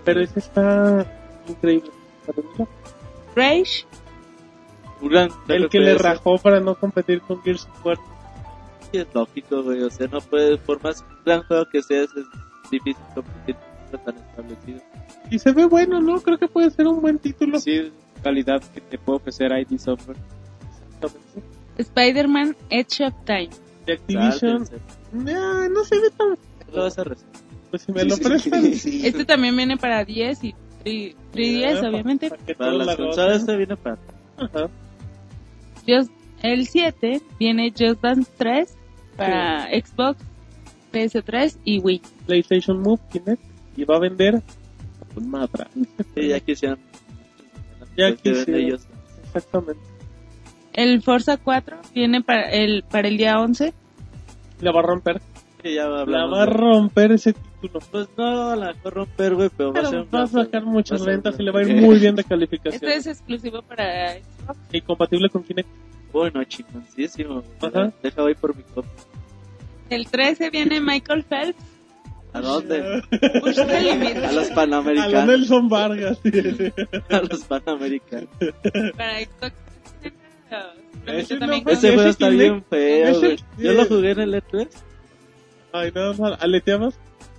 Pero 0.05 0.20
ese 0.20 0.39
está 0.39 1.07
increíble. 1.49 1.91
Rage, 3.35 3.87
El 5.49 5.69
que 5.69 5.79
le 5.81 5.97
rajó 5.97 6.39
para 6.39 6.61
no 6.61 6.74
competir 6.74 7.20
con 7.23 7.43
Gears 7.43 7.66
of 7.66 7.87
War. 7.87 7.99
Sí, 8.91 8.99
es 8.99 9.07
lógico, 9.15 9.62
güey. 9.62 9.83
O 9.83 9.91
sea, 9.91 10.07
no 10.09 10.20
puede, 10.20 10.57
por 10.59 10.83
más 10.83 11.05
gran 11.24 11.43
juego 11.45 11.65
que 11.70 11.83
seas, 11.83 12.09
es 12.16 12.27
difícil 12.70 13.03
competir 13.15 13.57
tan 14.05 14.16
establecido. 14.16 14.81
Y 15.31 15.39
se 15.39 15.53
ve 15.53 15.66
bueno, 15.66 16.01
¿no? 16.01 16.20
Creo 16.20 16.39
que 16.39 16.49
puede 16.49 16.70
ser 16.70 16.87
un 16.87 17.01
buen 17.01 17.19
título. 17.19 17.59
Sí, 17.59 17.93
calidad 18.23 18.62
que 18.73 18.81
te 18.81 18.99
puede 18.99 19.16
ofrecer 19.16 19.51
ID 19.53 19.79
Software. 19.79 20.16
Spider-Man 21.79 22.57
Edge 22.70 23.05
of 23.05 23.15
Time. 23.24 23.51
De 23.87 23.95
Activision. 23.95 24.69
Nah, 25.12 25.69
no 25.69 25.85
se 25.85 26.01
ve 26.01 26.11
tan... 26.11 26.39
Lo 26.73 26.83
vas 26.85 26.99
a 26.99 27.05
respetar. 27.05 27.43
Pues 27.73 27.82
si 27.82 27.93
me 27.93 28.05
lo 28.05 28.16
prestan, 28.19 28.74
sí. 28.74 29.05
Este 29.07 29.24
también 29.24 29.57
viene 29.57 29.77
para 29.78 30.05
10 30.05 30.44
y 30.44 30.55
3, 30.85 31.16
3DS, 31.32 31.81
Ah, 31.82 31.89
obviamente. 31.89 32.31
Para 32.57 32.73
las 32.73 32.86
la 32.86 32.97
consolas 32.97 33.40
este 33.40 33.57
viene 33.57 33.77
para... 33.77 33.99
Ajá. 34.36 34.69
Just- 35.86 36.12
el 36.43 36.66
7 36.66 37.23
viene 37.40 37.70
Just 37.77 38.03
Dance 38.03 38.31
3 38.36 38.77
para 39.16 39.69
Xbox, 39.70 40.19
PS3 40.93 41.57
y 41.65 41.78
Wii. 41.81 42.03
PlayStation 42.27 42.78
Move, 42.81 43.01
Kinect. 43.11 43.43
Y 43.77 43.85
va 43.85 43.97
a 43.97 44.01
vender... 44.01 44.43
Con 45.15 45.31
madra. 45.31 45.69
Sí, 46.15 46.28
ya 46.28 46.40
quisieran... 46.40 46.78
Ya 47.97 48.07
ven 48.07 48.16
quisieran. 48.16 48.55
ellos. 48.55 48.86
Exactamente. 49.24 49.81
El 50.74 51.01
Forza 51.03 51.39
4 51.39 51.78
viene 51.94 52.20
para 52.23 52.51
el, 52.51 52.82
para 52.90 53.09
el 53.09 53.16
día 53.16 53.40
11. 53.40 53.73
La 54.61 54.73
va 54.73 54.81
a 54.81 54.82
romper. 54.82 55.23
Sí, 55.62 55.74
ya 55.74 55.86
La 55.86 56.27
va 56.27 56.43
a 56.43 56.47
romper 56.47 57.12
ese 57.12 57.35
Pues 57.68 58.09
no, 58.16 58.56
la 58.56 58.72
va 58.72 58.76
a 58.84 58.90
romper, 58.90 59.34
güey, 59.34 59.51
pero 59.56 59.72
va 59.72 59.80
a 59.80 59.84
ser 59.84 60.05
Pero 60.05 60.10
va 60.10 60.22
a 60.24 60.26
sacar 60.26 60.64
muchas 60.64 61.02
a 61.02 61.05
ventas 61.05 61.39
y 61.39 61.43
le 61.43 61.51
va 61.51 61.60
a 61.60 61.62
ir 61.62 61.80
muy 61.80 61.98
bien 62.01 62.14
de 62.14 62.22
Este 62.22 62.34
calificación. 62.34 62.90
es 62.90 63.06
exclusivo 63.06 63.62
para 63.62 64.14
Xbox. 64.14 64.59
Y 64.72 64.80
compatible 64.80 65.28
con 65.28 65.43
Kinect. 65.43 65.68
Bueno, 66.12 66.43
chingoncísimo. 66.44 67.43
Ajá. 67.60 67.93
Deja 68.02 68.22
voy 68.22 68.34
por 68.34 68.56
mi 68.56 68.62
copia. 68.64 68.90
El 69.89 70.09
13 70.09 70.51
viene 70.51 70.80
Michael 70.80 71.24
Phelps. 71.24 71.62
¿A 72.32 72.40
dónde? 72.40 72.80
A 73.12 74.32
los 74.32 74.48
A 74.48 74.48
la 74.51 74.55
panamericanos. 74.55 75.26
Nelson 75.26 75.68
Vargas. 75.68 76.18
A 77.10 77.20
los 77.20 77.44
panamericanos. 77.44 78.28
para 78.97 79.20
Xbox. 79.20 79.52
Ese 81.06 81.36
no 81.39 81.52
Ese 81.66 81.94
juego 81.94 82.09
está 82.10 82.28
bien 82.28 82.64
feo. 82.68 83.36
Yo 83.59 83.72
lo 83.72 83.86
jugué 83.86 84.12
en 84.12 84.20
el 84.20 84.34
E3. 84.34 84.68
Ay, 85.72 85.90
no, 85.94 86.12
no, 86.14 86.36
aleteabas. 86.39 86.98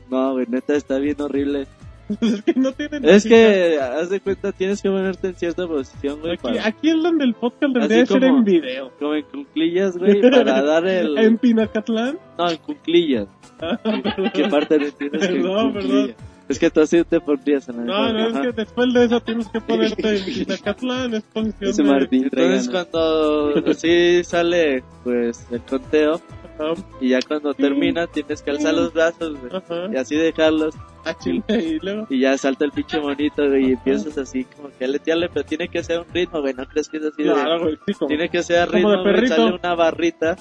No, 0.09 0.34
güey, 0.34 0.45
neta, 0.49 0.75
está 0.75 0.97
bien 0.99 1.19
horrible. 1.21 1.67
es 2.21 2.41
que 2.41 2.53
no 2.53 2.71
tienen. 2.73 3.05
Es 3.07 3.23
que, 3.23 3.80
haz 3.80 4.09
de 4.09 4.19
cuenta, 4.19 4.51
tienes 4.51 4.81
que 4.81 4.89
ponerte 4.89 5.27
en 5.30 5.35
cierta 5.35 5.65
posición, 5.67 6.19
güey, 6.19 6.34
Aquí, 6.34 6.41
para, 6.43 6.67
aquí 6.67 6.89
es 6.89 7.01
donde 7.01 7.23
el 7.23 7.34
podcast 7.34 7.73
debería 7.73 8.05
ser 8.05 8.19
como- 8.19 8.38
en 8.39 8.43
video. 8.43 8.91
como 8.99 9.15
en 9.15 9.23
cunclillas, 9.23 9.97
güey, 9.97 10.21
para 10.31 10.61
dar 10.61 10.88
En 10.88 11.17
el... 11.17 11.38
Pinacatlán. 11.38 12.19
No, 12.38 12.49
en 12.49 12.57
cunclillas. 12.57 13.27
¿Qué 14.34 14.47
parte 14.49 14.77
no 14.80 14.85
entiendes 14.85 15.27
que 15.27 15.35
en 15.35 15.43
Perdón? 15.73 16.15
Es 16.49 16.59
que 16.59 16.69
tú 16.69 16.81
así 16.81 17.01
te 17.05 17.21
pondrías 17.21 17.69
en 17.69 17.77
la 17.77 17.84
No, 17.85 18.11
no, 18.13 18.27
es 18.27 18.38
que 18.38 18.51
después 18.51 18.93
de 18.93 19.05
eso 19.05 19.21
tienes 19.21 19.47
que 19.47 19.61
ponerte 19.61 20.17
en 20.17 20.25
Pinacatlán. 20.25 21.13
Es 21.13 21.23
posición 21.23 21.88
de- 22.09 22.17
Entonces 22.17 22.69
cuando 22.69 23.53
así 23.65 24.23
sale, 24.25 24.84
pues, 25.05 25.47
el 25.51 25.61
conteo, 25.61 26.19
Ajá, 26.59 26.73
y 27.01 27.09
ya 27.09 27.19
cuando 27.27 27.53
termina 27.53 28.07
tienes 28.07 28.41
que 28.41 28.51
alzar 28.51 28.73
los 28.73 28.93
brazos, 28.93 29.38
güey, 29.39 29.51
ajá. 29.55 29.89
y 29.93 29.97
así 29.97 30.15
dejarlos, 30.15 30.75
Ah, 31.05 31.15
y 31.25 31.80
luego. 31.81 32.07
y 32.09 32.19
ya 32.19 32.38
salta 32.38 32.63
el 32.65 32.71
pinche 32.71 32.99
monito, 32.99 33.47
güey, 33.47 33.69
y 33.69 33.71
empiezas 33.73 34.17
así 34.17 34.45
como 34.45 34.69
que 34.77 34.85
a 34.85 34.88
letearle, 34.88 35.30
pero 35.30 35.45
tiene 35.45 35.67
que 35.67 35.84
ser 35.84 35.99
un 35.99 36.05
ritmo, 36.13 36.41
güey, 36.41 36.53
no 36.53 36.65
crees 36.65 36.88
que 36.89 36.97
es 36.97 37.03
así 37.05 37.23
de... 37.23 37.34
Claro, 37.34 37.59
güey, 37.61 37.77
sí, 37.85 37.93
como- 37.93 38.07
Tiene 38.07 38.30
que 38.30 38.43
ser 38.43 38.67
como 38.67 38.75
ritmo, 38.77 38.89
de 38.91 38.95
güey, 39.01 39.13
perrito. 39.15 39.35
sale 39.35 39.55
una 39.55 39.75
barrita, 39.75 40.35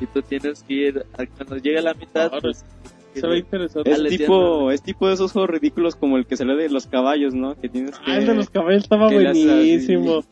y 0.00 0.06
tú 0.06 0.22
tienes 0.22 0.62
que 0.62 0.74
ir, 0.74 1.04
a- 1.16 1.26
cuando 1.26 1.56
llegue 1.56 1.78
a 1.78 1.82
la 1.82 1.94
mitad, 1.94 2.30
pues... 2.40 2.64
Se 3.14 3.26
ve 3.26 3.38
interesante. 3.38 3.90
Es 3.90 4.04
tipo, 4.16 4.70
es 4.70 4.82
tipo 4.82 5.08
de 5.08 5.14
esos 5.14 5.32
juegos 5.32 5.50
ridículos 5.50 5.96
como 5.96 6.18
el 6.18 6.26
que 6.26 6.36
sale 6.36 6.54
de 6.54 6.68
los 6.68 6.86
caballos, 6.86 7.34
¿no? 7.34 7.56
Que 7.60 7.68
tienes 7.68 7.98
que... 7.98 8.12
Ah, 8.12 8.18
el 8.18 8.26
de 8.26 8.34
los 8.34 8.48
caballos 8.50 8.82
estaba 8.84 9.10
buenísimo. 9.10 10.22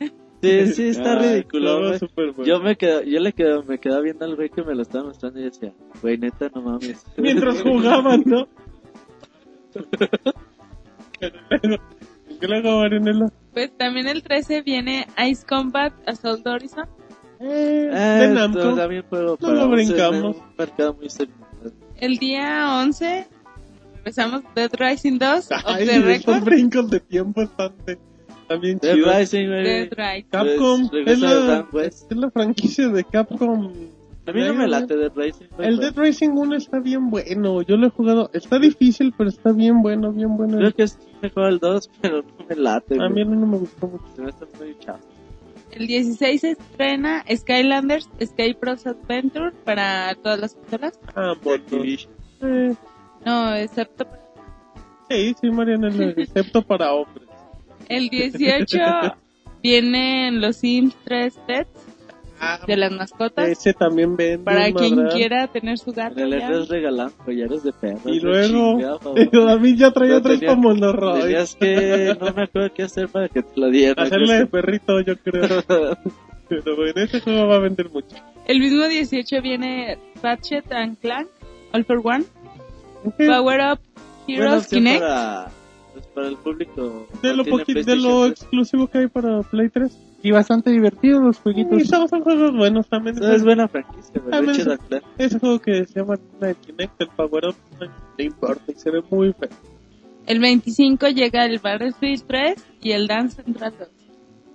Sí, 0.66 0.72
sí, 0.74 0.88
está 0.88 1.12
Ah, 1.12 1.18
ridículo, 1.18 1.80
güey. 1.88 1.98
súper 1.98 2.32
bueno. 2.32 2.44
Yo 2.44 2.60
me 2.60 2.76
quedo, 2.76 3.02
yo 3.02 3.20
le 3.20 3.32
quedo, 3.32 3.62
me 3.64 3.78
quedaba 3.78 4.00
viendo 4.02 4.24
al 4.24 4.36
güey 4.36 4.48
que 4.50 4.62
me 4.62 4.74
lo 4.74 4.82
estaba 4.82 5.04
mostrando 5.04 5.40
y 5.40 5.44
decía, 5.44 5.72
güey, 6.02 6.18
neta, 6.18 6.50
no 6.54 6.62
mames. 6.62 7.04
Mientras 7.16 7.62
jugaban, 7.62 8.22
¿no? 8.26 8.46
¿Qué 11.20 11.30
luego, 12.48 12.80
Marinela? 12.80 13.30
Pues 13.52 13.70
también 13.76 14.06
el 14.08 14.22
13 14.22 14.62
viene 14.62 15.06
Ice 15.28 15.44
Combat 15.46 15.92
Assault 16.06 16.46
Horizon. 16.46 16.84
Eh, 17.40 17.90
Eh, 17.92 18.26
de 18.28 18.28
Namco. 18.30 18.58
esto 18.60 18.74
también 18.76 19.02
juego 19.08 19.36
No 19.40 19.52
lo 19.52 19.68
brincamos. 19.68 20.36
muy. 20.98 21.08
El 21.98 22.18
día 22.18 22.78
11 22.82 23.26
empezamos 23.98 24.42
Dead 24.54 24.70
Rising 24.78 25.18
2 25.18 25.50
of 25.50 25.62
Ay, 25.66 25.86
the 25.86 25.96
esos 25.96 26.04
Record. 26.26 26.44
brincos 26.44 26.90
de 26.90 27.00
tiempo 27.00 27.42
están, 27.42 27.72
bien 28.54 28.78
Dead 28.78 28.94
chidos. 28.94 29.16
Rising. 29.16 29.48
Dead 29.48 29.88
Rising. 29.90 30.28
Capcom 30.30 30.88
Pues, 30.88 31.06
es, 31.08 31.20
la, 31.20 31.66
es 31.82 32.06
la 32.10 32.30
franquicia 32.30 32.88
de 32.88 33.02
Capcom. 33.04 33.72
A 34.28 34.32
mí 34.32 34.40
no 34.40 34.54
me 34.54 34.66
late 34.68 34.96
Dead 34.96 35.12
Rising, 35.14 35.46
güey. 35.56 35.68
El 35.68 35.78
Dead 35.78 35.94
Racing 35.96 36.30
1 36.30 36.56
está 36.56 36.80
bien 36.80 37.10
bueno. 37.10 37.62
Yo 37.62 37.76
lo 37.76 37.86
he 37.88 37.90
jugado. 37.90 38.30
Está 38.32 38.58
difícil, 38.58 39.12
pero 39.16 39.30
está 39.30 39.52
bien 39.52 39.82
bueno, 39.82 40.12
bien 40.12 40.36
bueno. 40.36 40.58
Creo 40.58 40.72
que 40.72 40.82
es 40.84 40.98
mejor 41.22 41.46
el 41.46 41.58
2, 41.58 41.90
pero 42.00 42.22
no 42.22 42.46
me 42.48 42.56
late, 42.56 42.96
A 43.00 43.08
mí 43.08 43.24
no 43.24 43.46
me 43.46 43.58
gustó 43.58 43.88
mucho. 43.88 44.04
Se 44.14 44.22
me 44.22 44.30
está 44.30 44.46
muy 44.58 44.76
chafa. 44.78 45.00
El 45.72 45.86
16 45.88 46.40
se 46.40 46.50
estrena 46.52 47.24
Skylanders 47.30 48.08
Escape 48.18 48.56
Bros 48.60 48.86
Adventure 48.86 49.52
para 49.64 50.14
todas 50.14 50.40
las 50.40 50.54
consolas. 50.54 50.98
Ah, 51.14 51.34
bueno. 51.42 51.62
Activision. 51.64 52.12
Eh, 52.42 52.74
No, 53.24 53.54
excepto 53.54 54.06
sí, 55.08 55.34
sí, 55.40 55.50
Mariana, 55.50 55.88
excepto 56.16 56.62
para 56.62 56.92
hombres. 56.92 57.25
El 57.88 58.08
18 58.08 58.78
vienen 59.62 60.40
los 60.40 60.56
Sims 60.56 60.94
3 61.04 61.38
Pets 61.46 61.70
Ah, 62.38 62.60
de 62.66 62.76
las 62.76 62.92
mascotas 62.92 63.48
ese 63.48 63.72
también 63.72 64.14
vende. 64.14 64.44
para 64.44 64.70
quien 64.70 64.96
madral. 64.96 65.14
quiera 65.14 65.46
tener 65.46 65.78
su 65.78 65.90
gato. 65.94 66.16
Ya. 66.18 66.50
E3 66.50 66.68
regalan 66.68 67.10
collares 67.24 67.62
de 67.62 67.72
perros. 67.72 68.02
Y 68.04 68.20
luego. 68.20 68.98
David 69.32 69.76
ya 69.78 69.90
traía 69.90 70.16
Pero 70.16 70.22
tres 70.22 70.40
tenía- 70.40 70.54
como 70.54 70.68
Monoroy. 70.68 71.22
Tenías 71.22 71.54
que, 71.56 72.14
no 72.20 72.34
me 72.34 72.42
acuerdo 72.42 72.74
qué 72.74 72.82
hacer 72.82 73.08
para 73.08 73.30
que 73.30 73.42
te 73.42 73.58
lo 73.58 73.70
dieran. 73.70 74.04
Hacerle 74.06 74.34
de 74.40 74.46
perrito, 74.46 75.00
yo 75.00 75.16
creo. 75.16 75.64
Pero 76.50 76.76
bueno, 76.76 77.00
ese 77.00 77.20
juego 77.22 77.46
va 77.48 77.56
a 77.56 77.60
vender 77.60 77.88
mucho. 77.88 78.14
El 78.46 78.60
mismo 78.60 78.86
18 78.86 79.40
viene 79.40 79.96
Ratchet 80.22 80.70
and 80.72 80.98
Clank 81.00 81.28
All 81.72 81.84
for 81.86 82.02
One 82.04 82.24
Power 83.16 83.60
Up 83.72 83.80
Heroes 84.28 84.64
opción 84.64 84.84
Kinect. 84.84 85.00
para, 85.00 85.50
para 86.16 86.28
el 86.28 86.36
público. 86.38 87.06
De 87.22 87.34
lo, 87.34 87.44
de 87.44 87.96
lo 87.96 88.20
3. 88.22 88.32
exclusivo 88.32 88.86
que 88.88 88.98
hay 88.98 89.06
para 89.06 89.42
Play 89.42 89.68
3. 89.68 89.96
Y 90.22 90.30
bastante 90.30 90.70
divertidos 90.70 91.22
los 91.22 91.36
Y 91.36 91.40
jueguitos. 91.42 91.86
son, 91.88 92.08
son 92.08 92.22
juegos 92.22 92.56
buenos 92.56 92.88
también. 92.88 93.16
No, 93.16 93.30
es 93.30 93.44
buena 93.44 93.68
franquicia, 93.68 94.20
güey. 94.24 94.50
Es-. 94.50 94.66
Ese 95.18 95.38
juego 95.38 95.60
que 95.60 95.84
se 95.84 96.00
llama 96.00 96.16
Kinect, 96.40 97.00
el 97.02 97.08
Power 97.08 97.48
Up, 97.50 97.56
no 97.78 98.24
importa 98.24 98.72
y 98.72 98.74
se 98.74 98.90
ve 98.90 99.02
muy 99.10 99.32
feo. 99.34 99.50
El 100.26 100.40
25 100.40 101.08
llega 101.10 101.44
el 101.44 101.58
Battlefield 101.58 102.24
3 102.26 102.64
y 102.82 102.92
el 102.92 103.06
Dance 103.06 103.42
Central 103.44 103.74
2. 103.78 103.88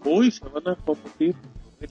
Uy, 0.03 0.31
se 0.31 0.43
van 0.49 0.67
a 0.67 0.75
competir. 0.75 1.35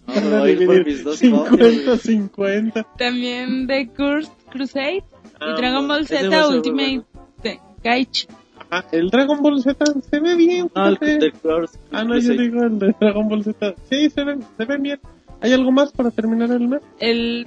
No, 0.09 0.41
copias, 0.41 1.21
50-50. 1.23 2.87
También 2.99 3.67
The 3.67 3.89
Cursed 3.97 4.33
Crusade 4.51 5.05
Ah, 5.41 5.53
y 5.55 5.61
Dragon 5.61 5.89
Ball 5.89 6.07
Z 6.07 6.49
Ultimate 6.49 7.03
de 7.43 7.61
Gaichi. 7.83 8.27
Ajá, 8.71 8.87
el 8.93 9.11
Dragon 9.11 9.43
Ball 9.43 9.61
Z 9.63 9.85
se 10.09 10.21
ve 10.21 10.35
bien. 10.37 10.71
No, 10.75 10.87
el 10.89 10.99
fíjate. 10.99 11.19
de 11.27 11.33
Cross. 11.33 11.79
Ah, 11.93 12.05
no, 12.05 12.17
yo 12.19 12.33
digo 12.35 12.63
el 12.63 12.79
de 12.79 12.95
Dragon 13.01 13.29
Ball 13.29 13.45
Z. 13.45 13.75
Sí, 13.91 14.09
se 14.11 14.25
ven, 14.25 14.45
se 14.57 14.65
ven 14.65 14.83
bien. 14.83 15.01
¿Hay 15.41 15.53
algo 15.53 15.73
más 15.73 15.91
para 15.93 16.11
terminar 16.11 16.51
el 16.51 16.69
mes? 16.69 16.81
El 16.99 17.47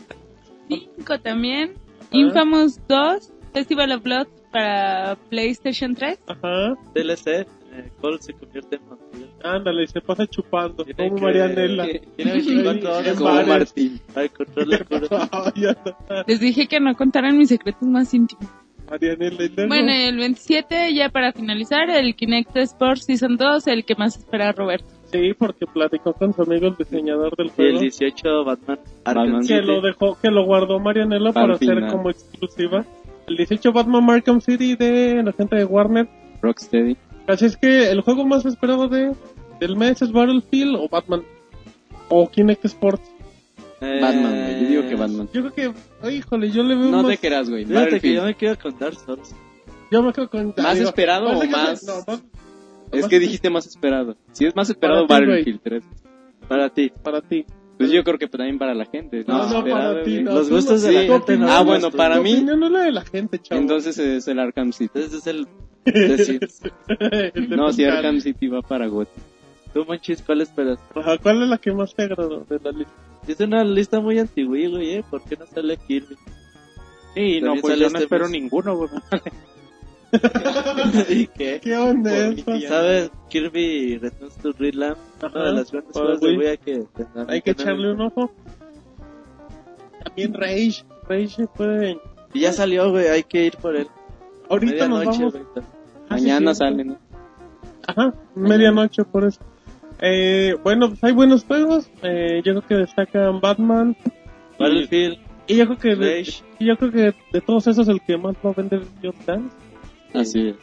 5 0.68 1.20
también. 1.20 1.74
Ah. 2.02 2.08
Infamous 2.12 2.80
2 2.88 3.32
Festival 3.54 3.92
of 3.92 4.04
Blood 4.04 4.28
para 4.52 5.16
PlayStation 5.30 5.94
3. 5.96 6.20
Ajá. 6.28 6.76
DLC, 6.96 7.28
eh, 7.28 7.46
Cole 8.02 8.18
se 8.20 8.34
convierte 8.34 8.76
en 8.78 8.82
vampiro. 8.90 9.28
Ándale, 9.44 9.84
y 9.84 9.88
se 9.88 10.02
pasa 10.02 10.26
chupando. 10.28 10.84
Tiene 10.84 11.06
Como 11.10 11.16
que- 11.18 11.22
Marianela. 11.24 11.88
Tiene 12.16 12.32
24 12.34 12.98
horas 12.98 13.18
Como. 13.18 13.44
Martín. 13.46 14.00
para 14.14 14.26
encontrar 14.26 14.68
la 14.68 14.80
cura. 14.84 16.24
Les 16.28 16.40
dije 16.40 16.68
que 16.68 16.80
no 16.80 16.96
contaran 16.96 17.38
mis 17.38 17.50
secretos 17.50 17.88
más 17.88 18.14
íntimos. 18.14 18.46
Marianela 18.94 19.68
Bueno, 19.68 19.92
el 19.92 20.18
27, 20.18 20.94
ya 20.94 21.10
para 21.10 21.32
finalizar, 21.34 21.90
el 21.90 22.16
Kinect 22.16 22.56
Sports 22.58 23.06
Season 23.06 23.38
2, 23.38 23.68
el 23.68 23.86
que 23.86 23.96
más 23.96 24.18
espera 24.18 24.52
Roberto. 24.52 24.88
Sí, 25.12 25.34
porque 25.38 25.66
platicó 25.68 26.14
con 26.14 26.34
su 26.34 26.42
amigo 26.42 26.68
el 26.68 26.76
diseñador 26.76 27.36
del 27.36 27.48
Y 27.48 27.50
el 27.50 27.56
juego. 27.56 27.80
18 27.82 28.46
Batman 28.46 28.80
Arkham 29.06 29.24
Batman. 29.26 29.42
que 29.42 29.48
City. 29.48 29.66
lo 29.68 29.82
dejó, 29.82 30.18
que 30.20 30.32
lo 30.32 30.46
guardó 30.46 30.80
Marianela 30.80 31.30
Al 31.30 31.34
para 31.34 31.54
hacer 31.54 31.88
como 31.88 32.10
exclusiva. 32.10 32.86
El 33.28 33.38
18 33.38 33.72
Batman 33.72 34.10
Arkham 34.10 34.42
City 34.42 34.76
de 34.76 35.22
la 35.24 35.32
gente 35.34 35.56
de 35.56 35.66
Warner. 35.66 36.08
Rocksteady. 36.42 36.98
Así 37.28 37.46
es 37.46 37.56
que 37.56 37.90
el 37.90 38.02
juego 38.02 38.26
más 38.26 38.46
esperado 38.46 38.88
de 38.90 39.14
del 39.60 39.78
mes 39.78 40.02
es 40.02 40.12
Battlefield 40.12 40.76
o 40.76 40.90
Batman. 40.90 41.24
O 42.10 42.30
Kinect 42.30 42.66
Sports. 42.66 43.13
Eh, 43.86 44.00
Batman, 44.02 44.32
güey. 44.32 44.62
Yo 44.62 44.68
digo 44.70 44.90
que 44.90 44.96
Batman. 44.96 45.30
Yo 45.34 45.42
creo 45.42 45.54
que, 45.54 45.74
ay, 46.02 46.16
híjole, 46.18 46.50
yo 46.52 46.64
le 46.64 46.76
veo 46.76 46.86
No 46.90 47.04
más... 47.04 47.12
te 47.12 47.18
creas, 47.18 47.50
güey. 47.50 47.66
Fíjate 47.66 48.00
que 48.00 48.14
yo 48.14 48.24
me 48.24 48.36
quedo 48.36 48.58
con 48.58 48.78
Dark 48.80 48.96
Souls. 48.96 49.36
Yo 49.92 50.02
me 50.02 50.14
quedo 50.14 50.30
con... 50.30 50.54
¿Más 50.58 50.76
digo, 50.78 50.90
esperado 50.90 51.28
o 51.28 51.46
más? 51.46 51.84
no, 51.84 51.94
más- 52.08 52.24
Es 52.92 53.02
más- 53.02 53.10
que 53.10 53.20
dijiste 53.20 53.50
más 53.50 53.66
esperado. 53.68 54.16
Si 54.32 54.46
es 54.46 54.56
más 54.56 54.70
esperado, 54.70 55.06
Para 55.08 55.26
Battlefield 55.26 55.60
3. 55.64 55.84
Para 56.48 56.70
ti. 56.70 56.92
Para 57.04 57.22
ti. 57.22 57.46
Pues 57.78 57.92
yo 57.92 58.04
creo 58.04 58.18
que 58.20 58.28
también 58.28 58.58
para 58.60 58.74
la 58.76 58.86
gente. 58.86 59.26
No, 59.28 59.48
no, 59.50 59.64
para 59.66 60.04
ti. 60.04 60.22
no, 60.22 60.34
Los 60.36 60.50
gustos 60.50 60.82
no- 60.84 60.88
de 60.88 60.94
la 60.94 61.02
gente 61.14 61.38
no 61.38 61.48
Ah, 61.52 61.64
bueno, 61.64 61.92
para 61.92 62.20
mí- 62.22 62.42
no 62.44 62.66
es 62.66 62.72
la 62.72 62.82
de 62.84 62.92
la 62.92 63.04
gente, 63.04 63.40
chavo. 63.40 63.60
Entonces 63.60 63.98
es 63.98 64.28
el 64.28 64.40
Arkham 64.40 64.72
City. 64.72 64.92
Ese 65.00 65.18
es 65.18 65.28
el. 65.28 65.48
El 65.86 67.50
No, 67.50 67.72
si 67.74 67.84
Pascal. 67.84 67.98
Arkham 67.98 68.22
City 68.22 68.48
va 68.48 68.62
para 68.62 68.88
GOT. 68.88 69.10
Tú, 69.74 69.84
Monchis, 69.86 70.22
¿cuál 70.22 70.42
esperas? 70.42 70.80
Ajá, 70.96 71.18
¿Cuál 71.18 71.44
es 71.44 71.50
la 71.50 71.58
que 71.58 71.74
más 71.74 71.94
te 71.96 72.04
agradó 72.04 72.46
de 72.48 72.60
la 72.64 72.72
lista? 72.72 72.94
Es 73.28 73.40
una 73.40 73.64
lista 73.64 74.00
muy 74.00 74.20
antigua, 74.20 74.58
güey, 74.70 74.96
¿eh? 74.96 75.04
¿Por 75.10 75.24
qué 75.24 75.38
no 75.38 75.46
sale 75.48 75.78
Kirby? 75.78 76.16
Sí, 77.14 77.40
no, 77.42 77.56
También 77.56 77.62
pues 77.62 77.72
sale 77.74 77.84
yo 77.86 77.90
no 77.90 77.98
este 77.98 78.04
espero 78.04 78.26
mes. 78.26 78.32
ninguno, 78.32 78.76
güey. 78.78 78.90
¿Y 81.10 81.28
qué? 81.28 81.60
¿Qué 81.64 81.76
onda 81.78 82.30
mi 82.30 82.62
¿Sabes? 82.62 83.10
Kirby 83.30 83.98
Returns 83.98 84.36
to 84.38 84.52
Dreamland, 84.54 84.98
una 85.24 85.46
de 85.46 85.54
las 85.54 85.72
grandes 85.72 85.94
para 85.94 86.06
juegos 86.06 86.22
de 86.22 86.28
Wii. 86.28 86.38
Wii 86.38 86.58
que 86.58 86.86
Hay 87.28 87.42
que 87.42 87.52
echarle 87.52 87.92
un 87.94 88.02
ojo. 88.02 88.32
También 90.04 90.34
Rage. 90.34 90.84
Rage 91.08 91.48
puede... 91.56 91.98
Y 92.34 92.42
ya 92.42 92.54
salió, 92.54 92.92
güey, 92.92 93.08
hay 93.08 93.24
que 93.24 93.46
ir 93.46 93.58
por 93.58 93.76
él. 93.76 93.88
Ahorita 94.50 94.88
nos 94.88 95.00
Medianoche, 95.00 95.20
vamos... 95.20 95.34
güey. 95.34 95.46
Ah, 96.10 96.18
sí, 96.18 96.24
Mañana 96.26 96.54
sí. 96.54 96.58
sale, 96.60 96.84
¿no? 96.84 96.98
Ajá, 97.88 98.14
medianoche 98.36 99.04
por 99.04 99.26
eso. 99.26 99.40
Eh, 100.00 100.56
bueno, 100.64 100.90
pues 100.90 101.04
hay 101.04 101.14
buenos 101.14 101.44
juegos. 101.46 101.90
Eh, 102.02 102.42
yo 102.44 102.54
creo 102.54 102.68
que 102.68 102.76
destacan 102.76 103.40
Batman. 103.40 103.96
Battlefield, 104.60 105.18
Y 105.48 105.56
yo 105.58 105.66
creo 105.66 105.78
que 105.78 105.96
de, 105.96 106.24
yo 106.60 106.78
creo 106.78 106.92
que 106.92 107.14
de 107.32 107.42
todos 107.42 107.68
esos 107.68 107.88
el 107.88 108.02
que 108.02 108.18
más 108.18 108.36
va 108.46 108.52
a 108.52 108.54
vender 108.54 108.82
es 108.82 108.90
Just 109.02 109.26
Dance. 109.26 109.56
Así 110.14 110.50
es. 110.50 110.56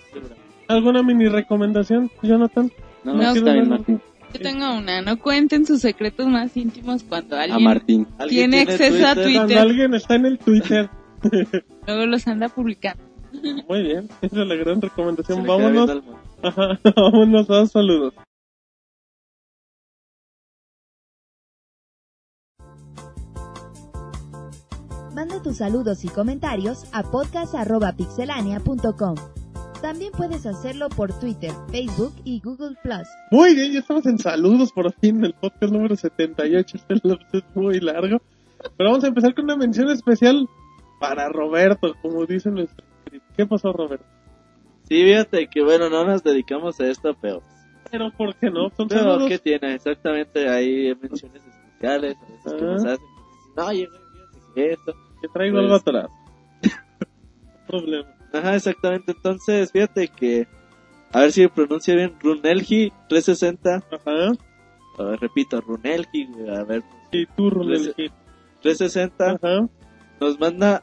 ¿Alguna 0.68 1.02
mini 1.02 1.28
recomendación, 1.28 2.10
Jonathan? 2.22 2.70
No, 3.02 3.14
No, 3.14 3.32
está 3.32 3.52
bien, 3.52 3.68
Martín. 3.68 4.00
Yo 4.32 4.40
tengo 4.40 4.72
una, 4.78 5.02
no 5.02 5.18
cuenten 5.18 5.66
sus 5.66 5.80
secretos 5.80 6.28
más 6.28 6.56
íntimos 6.56 7.02
cuando 7.02 7.36
A 7.36 7.42
alguien 7.42 7.64
Martín. 7.64 8.06
¿Alguien 8.18 8.52
tiene 8.52 8.62
acceso 8.62 9.06
a 9.06 9.14
Twitter. 9.14 9.34
Cuando 9.34 9.60
alguien 9.60 9.94
está 9.94 10.14
en 10.14 10.26
el 10.26 10.38
Twitter. 10.38 10.88
luego 11.86 12.06
los 12.06 12.26
anda 12.28 12.48
publicando. 12.48 13.02
Muy 13.68 13.82
bien, 13.82 14.08
esa 14.22 14.42
es 14.42 14.48
la 14.48 14.54
gran 14.54 14.80
recomendación. 14.80 15.46
Vámonos, 15.46 16.02
ajá, 16.42 16.78
vámonos 16.96 17.50
a 17.50 17.66
saludos. 17.66 18.14
Manda 25.20 25.42
tus 25.42 25.58
saludos 25.58 26.02
y 26.06 26.08
comentarios 26.08 26.86
a 26.94 27.02
podcast.pixelania.com. 27.02 29.16
También 29.82 30.12
puedes 30.16 30.46
hacerlo 30.46 30.88
por 30.88 31.12
Twitter, 31.12 31.52
Facebook 31.70 32.14
y 32.24 32.40
Google 32.40 32.74
Plus. 32.82 33.06
Muy 33.30 33.54
bien, 33.54 33.70
ya 33.70 33.80
estamos 33.80 34.06
en 34.06 34.18
saludos 34.18 34.72
por 34.72 34.90
fin 34.94 35.18
en 35.18 35.26
el 35.26 35.34
podcast 35.34 35.74
número 35.74 35.94
78. 35.94 36.78
Este 36.88 37.06
lapso 37.06 37.36
es 37.36 37.44
muy 37.54 37.80
largo. 37.80 38.16
Pero 38.78 38.88
vamos 38.92 39.04
a 39.04 39.08
empezar 39.08 39.34
con 39.34 39.44
una 39.44 39.56
mención 39.58 39.90
especial 39.90 40.48
para 40.98 41.28
Roberto, 41.28 41.94
como 42.00 42.24
dice 42.24 42.50
nuestro. 42.50 42.82
¿Qué 43.36 43.44
pasó, 43.44 43.74
Roberto? 43.74 44.06
Sí, 44.88 45.02
fíjate 45.04 45.48
que 45.48 45.62
bueno, 45.62 45.90
no 45.90 46.02
nos 46.06 46.22
dedicamos 46.24 46.80
a 46.80 46.86
esto, 46.86 47.14
pero... 47.20 47.42
Pero, 47.90 48.10
¿por 48.16 48.34
qué 48.36 48.48
no? 48.50 48.70
Son 48.74 48.88
Pero, 48.88 49.02
saludos. 49.02 49.28
¿qué 49.28 49.38
tiene? 49.38 49.74
Exactamente, 49.74 50.48
hay 50.48 50.94
menciones 50.94 51.42
especiales, 51.44 52.16
a 52.16 52.26
veces 52.26 52.54
que 52.58 52.64
Ah. 52.64 52.72
nos 52.72 52.84
hacen. 52.86 53.04
No, 53.54 53.68
fíjate 53.68 53.98
que 54.54 54.72
esto. 54.72 54.94
Que 55.20 55.28
traigo 55.28 55.56
Pues- 55.56 55.64
algo 55.64 55.74
atrás. 55.76 56.10
problema. 57.66 58.08
Ajá, 58.32 58.54
exactamente. 58.56 59.12
Entonces, 59.12 59.72
fíjate 59.72 60.08
que, 60.08 60.46
a 61.12 61.20
ver 61.20 61.32
si 61.32 61.46
pronuncia 61.48 61.94
bien, 61.94 62.14
Runelgi 62.20 62.92
360. 63.08 63.76
Ajá. 63.76 64.32
A 64.98 65.02
ver, 65.02 65.20
repito, 65.20 65.60
Runelgi, 65.60 66.28
a 66.54 66.62
ver, 66.64 66.82
Y 67.12 67.26
tú, 67.26 67.50
Ronel 67.50 67.92
Gil. 67.94 68.12
360 68.62 69.30
Ajá. 69.32 69.68
nos 70.20 70.38
manda 70.38 70.82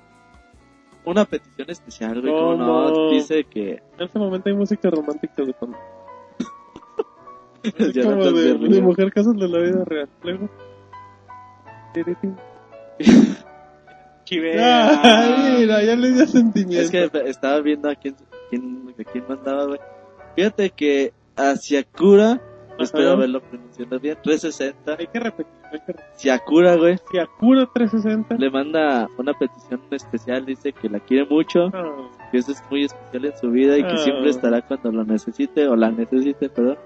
una 1.05 1.23
petición 1.25 1.69
especial, 1.69 2.19
güey, 2.19 2.33
¿Cómo? 2.33 2.55
no, 2.57 3.11
dice 3.11 3.43
que... 3.45 3.81
En 3.97 4.05
este 4.05 4.19
momento 4.19 4.49
hay 4.49 4.55
música 4.55 4.89
romántica 4.89 5.43
de 5.43 5.53
fondo. 5.53 5.77
Es 7.63 8.03
como 8.03 8.15
no 8.15 8.31
de, 8.31 8.53
de 8.57 8.81
mujer 8.81 9.11
casos 9.13 9.35
de 9.37 9.47
la 9.47 9.59
vida 9.59 9.83
real. 9.85 10.09
Luego. 10.23 10.49
Chivea. 14.27 14.99
Ay, 15.03 15.55
mira, 15.59 15.81
ya 15.83 15.95
le 15.95 16.11
dio 16.11 16.25
sentimiento. 16.27 16.83
Es 16.83 16.91
que 16.91 17.09
estaba 17.29 17.61
viendo 17.61 17.89
a 17.89 17.95
quién, 17.95 18.15
quién, 18.49 18.93
a 18.99 19.03
quién 19.03 19.23
mandaba, 19.27 19.65
güey. 19.65 19.79
Fíjate 20.35 20.69
que 20.71 21.13
a 21.35 21.55
Siakura, 21.55 22.41
espero 22.77 23.11
haberlo 23.11 23.39
pronunciado 23.41 23.99
bien, 23.99 24.17
360, 24.21 24.95
Hay 24.99 25.07
que 25.07 25.19
repetir. 25.19 25.53
Hay 25.71 25.79
que 25.79 25.93
repetir. 25.93 26.05
Siakura, 26.15 26.75
güey, 26.75 26.97
Yakura 27.13 27.69
360. 27.73 28.35
le 28.35 28.49
manda 28.51 29.07
una 29.17 29.33
petición 29.33 29.81
especial, 29.91 30.45
dice 30.45 30.73
que 30.73 30.89
la 30.89 30.99
quiere 30.99 31.25
mucho, 31.25 31.69
Ah, 31.73 32.09
que 32.31 32.37
eso 32.39 32.51
es 32.51 32.61
muy 32.69 32.83
especial 32.85 33.25
en 33.25 33.37
su 33.37 33.49
vida 33.49 33.77
y 33.77 33.83
que 33.83 33.93
Ah. 33.93 33.97
siempre 33.97 34.29
estará 34.29 34.61
cuando 34.61 34.91
lo 34.91 35.05
necesite 35.05 35.67
o 35.67 35.75
la 35.75 35.89
necesite, 35.91 36.49
perdón. 36.49 36.77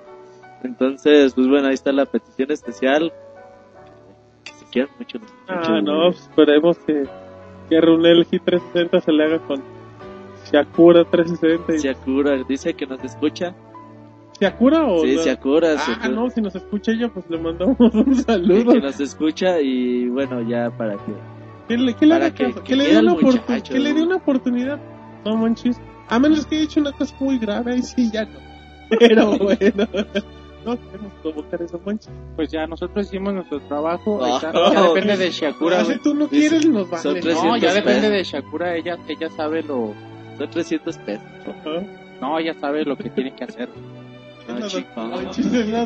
Entonces, 0.64 1.34
pues 1.34 1.48
bueno, 1.48 1.68
ahí 1.70 1.74
está 1.74 1.92
la 1.92 2.06
petición 2.06 2.52
especial. 2.52 3.12
Que 4.44 4.54
se 4.54 4.66
quieran 4.66 4.92
mucho 5.00 5.18
ah, 5.20 5.56
muchachos, 5.56 5.84
no, 5.84 5.98
güey. 5.98 6.10
esperemos 6.12 6.78
que, 6.80 7.04
que 7.72 7.80
Runel 7.82 8.28
G360 8.28 9.02
se 9.02 9.12
le 9.14 9.24
haga 9.24 9.40
con 9.40 9.64
Shakura 10.52 11.06
360. 11.06 11.74
y- 11.76 11.80
Siakura 11.80 12.44
dice 12.48 12.74
que 12.74 12.86
nos 12.86 13.02
escucha. 13.04 13.56
¿Siakura 14.34 14.86
o 14.86 15.00
Sí, 15.04 15.16
la- 15.16 15.22
Siakura. 15.24 15.74
Ah, 15.76 15.78
Siakura. 15.80 16.10
no, 16.10 16.30
si 16.30 16.42
nos 16.42 16.54
escucha 16.56 16.92
ella, 16.92 17.08
pues 17.08 17.30
le 17.30 17.38
mandamos 17.40 17.78
un 17.94 18.14
Sí, 18.16 18.24
saludo. 18.24 18.74
que 18.74 18.82
nos 18.82 19.00
escucha 19.00 19.62
y 19.62 20.10
bueno, 20.10 20.42
ya 20.42 20.70
para 20.72 20.96
que... 20.98 21.14
Que 21.70 21.78
le, 21.78 21.94
que 21.94 22.06
le 22.06 22.34
que- 22.34 22.54
que 22.66 22.76
le 22.76 22.88
dé 22.90 23.00
una 23.00 23.14
oportu- 23.14 23.40
muchacho, 23.40 23.72
que 23.74 23.80
le 23.80 23.86
dé 23.90 23.94
güey. 23.94 24.06
una 24.06 24.16
oportunidad. 24.18 24.80
No 25.24 25.38
manches. 25.38 25.80
A 26.10 26.20
menos 26.20 26.46
que 26.46 26.56
haya 26.56 26.66
hecho 26.66 26.82
una 26.82 26.92
cosa 26.92 27.16
muy 27.22 27.38
grave, 27.40 27.74
ahí 27.76 27.84
sí 27.84 28.10
ya 28.12 28.26
no. 28.26 28.40
Pero 29.00 29.38
bueno. 29.38 29.88
No 30.66 30.78
queremos 30.80 31.14
provocar. 31.22 31.60
Pues 32.36 32.52
ya 32.52 32.68
nosotros 32.68 33.08
hicimos 33.08 33.34
nuestro 33.34 33.60
trabajo. 33.62 34.20
Ah. 34.24 34.36
está- 34.36 34.52
ya 34.74 34.82
depende 34.84 35.18
de 35.18 35.32
Shakura. 35.32 35.78
Ah, 35.80 35.86
si 35.86 35.86
güey. 35.94 36.00
tú 36.04 36.14
no 36.14 36.28
quieres, 36.28 36.66
nos 36.68 36.88
son 37.02 37.14
vale. 37.16 37.34
No, 37.34 37.58
ya 37.58 37.72
300 37.72 37.74
depende 37.76 38.10
pesos. 38.10 38.12
de 38.12 38.24
Shakura. 38.24 38.76
Ella, 38.76 38.98
ella 39.08 39.30
sabe 39.36 39.64
lo. 39.64 39.94
Son 40.38 40.50
300 40.50 40.98
pesos. 41.00 41.24
No, 42.22 42.40
ya 42.40 42.54
sabe 42.56 42.86
lo 42.86 42.96
que 42.98 43.10
tiene 43.10 43.34
que 43.36 43.44
hacer. 43.44 43.70
Ah, 44.48 44.68
chico. 44.68 44.90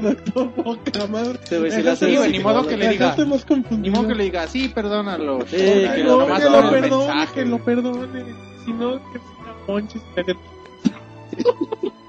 Doctor 0.01 0.51
poca 0.63 1.07
madre. 1.07 1.39
La 1.83 1.91
hace 1.93 2.05
Sí, 2.05 2.11
de 2.11 2.17
güey, 2.17 2.31
ni 2.31 2.39
modo 2.39 2.65
que 2.67 2.77
le 2.77 2.89
diga. 2.89 3.15
Ni 3.69 3.89
modo 3.89 4.07
que 4.07 4.15
le 4.15 4.23
diga, 4.23 4.47
sí, 4.47 4.69
perdónalo. 4.69 5.41
Sí, 5.47 5.55
que 5.57 6.03
No, 6.03 6.19
nomás 6.19 6.39
que 6.39 6.45
con 6.47 6.53
lo 6.53 6.59
el 6.59 6.81
perdone, 6.81 7.05
mensaje, 7.07 7.33
que 7.33 7.45
lo 7.45 7.57
güey. 7.59 7.65
perdone. 7.65 8.23
Si 8.65 8.73
no, 8.73 8.91
que 9.11 9.19
sea 9.19 9.55
Monchis. 9.67 10.01
que- 10.15 10.35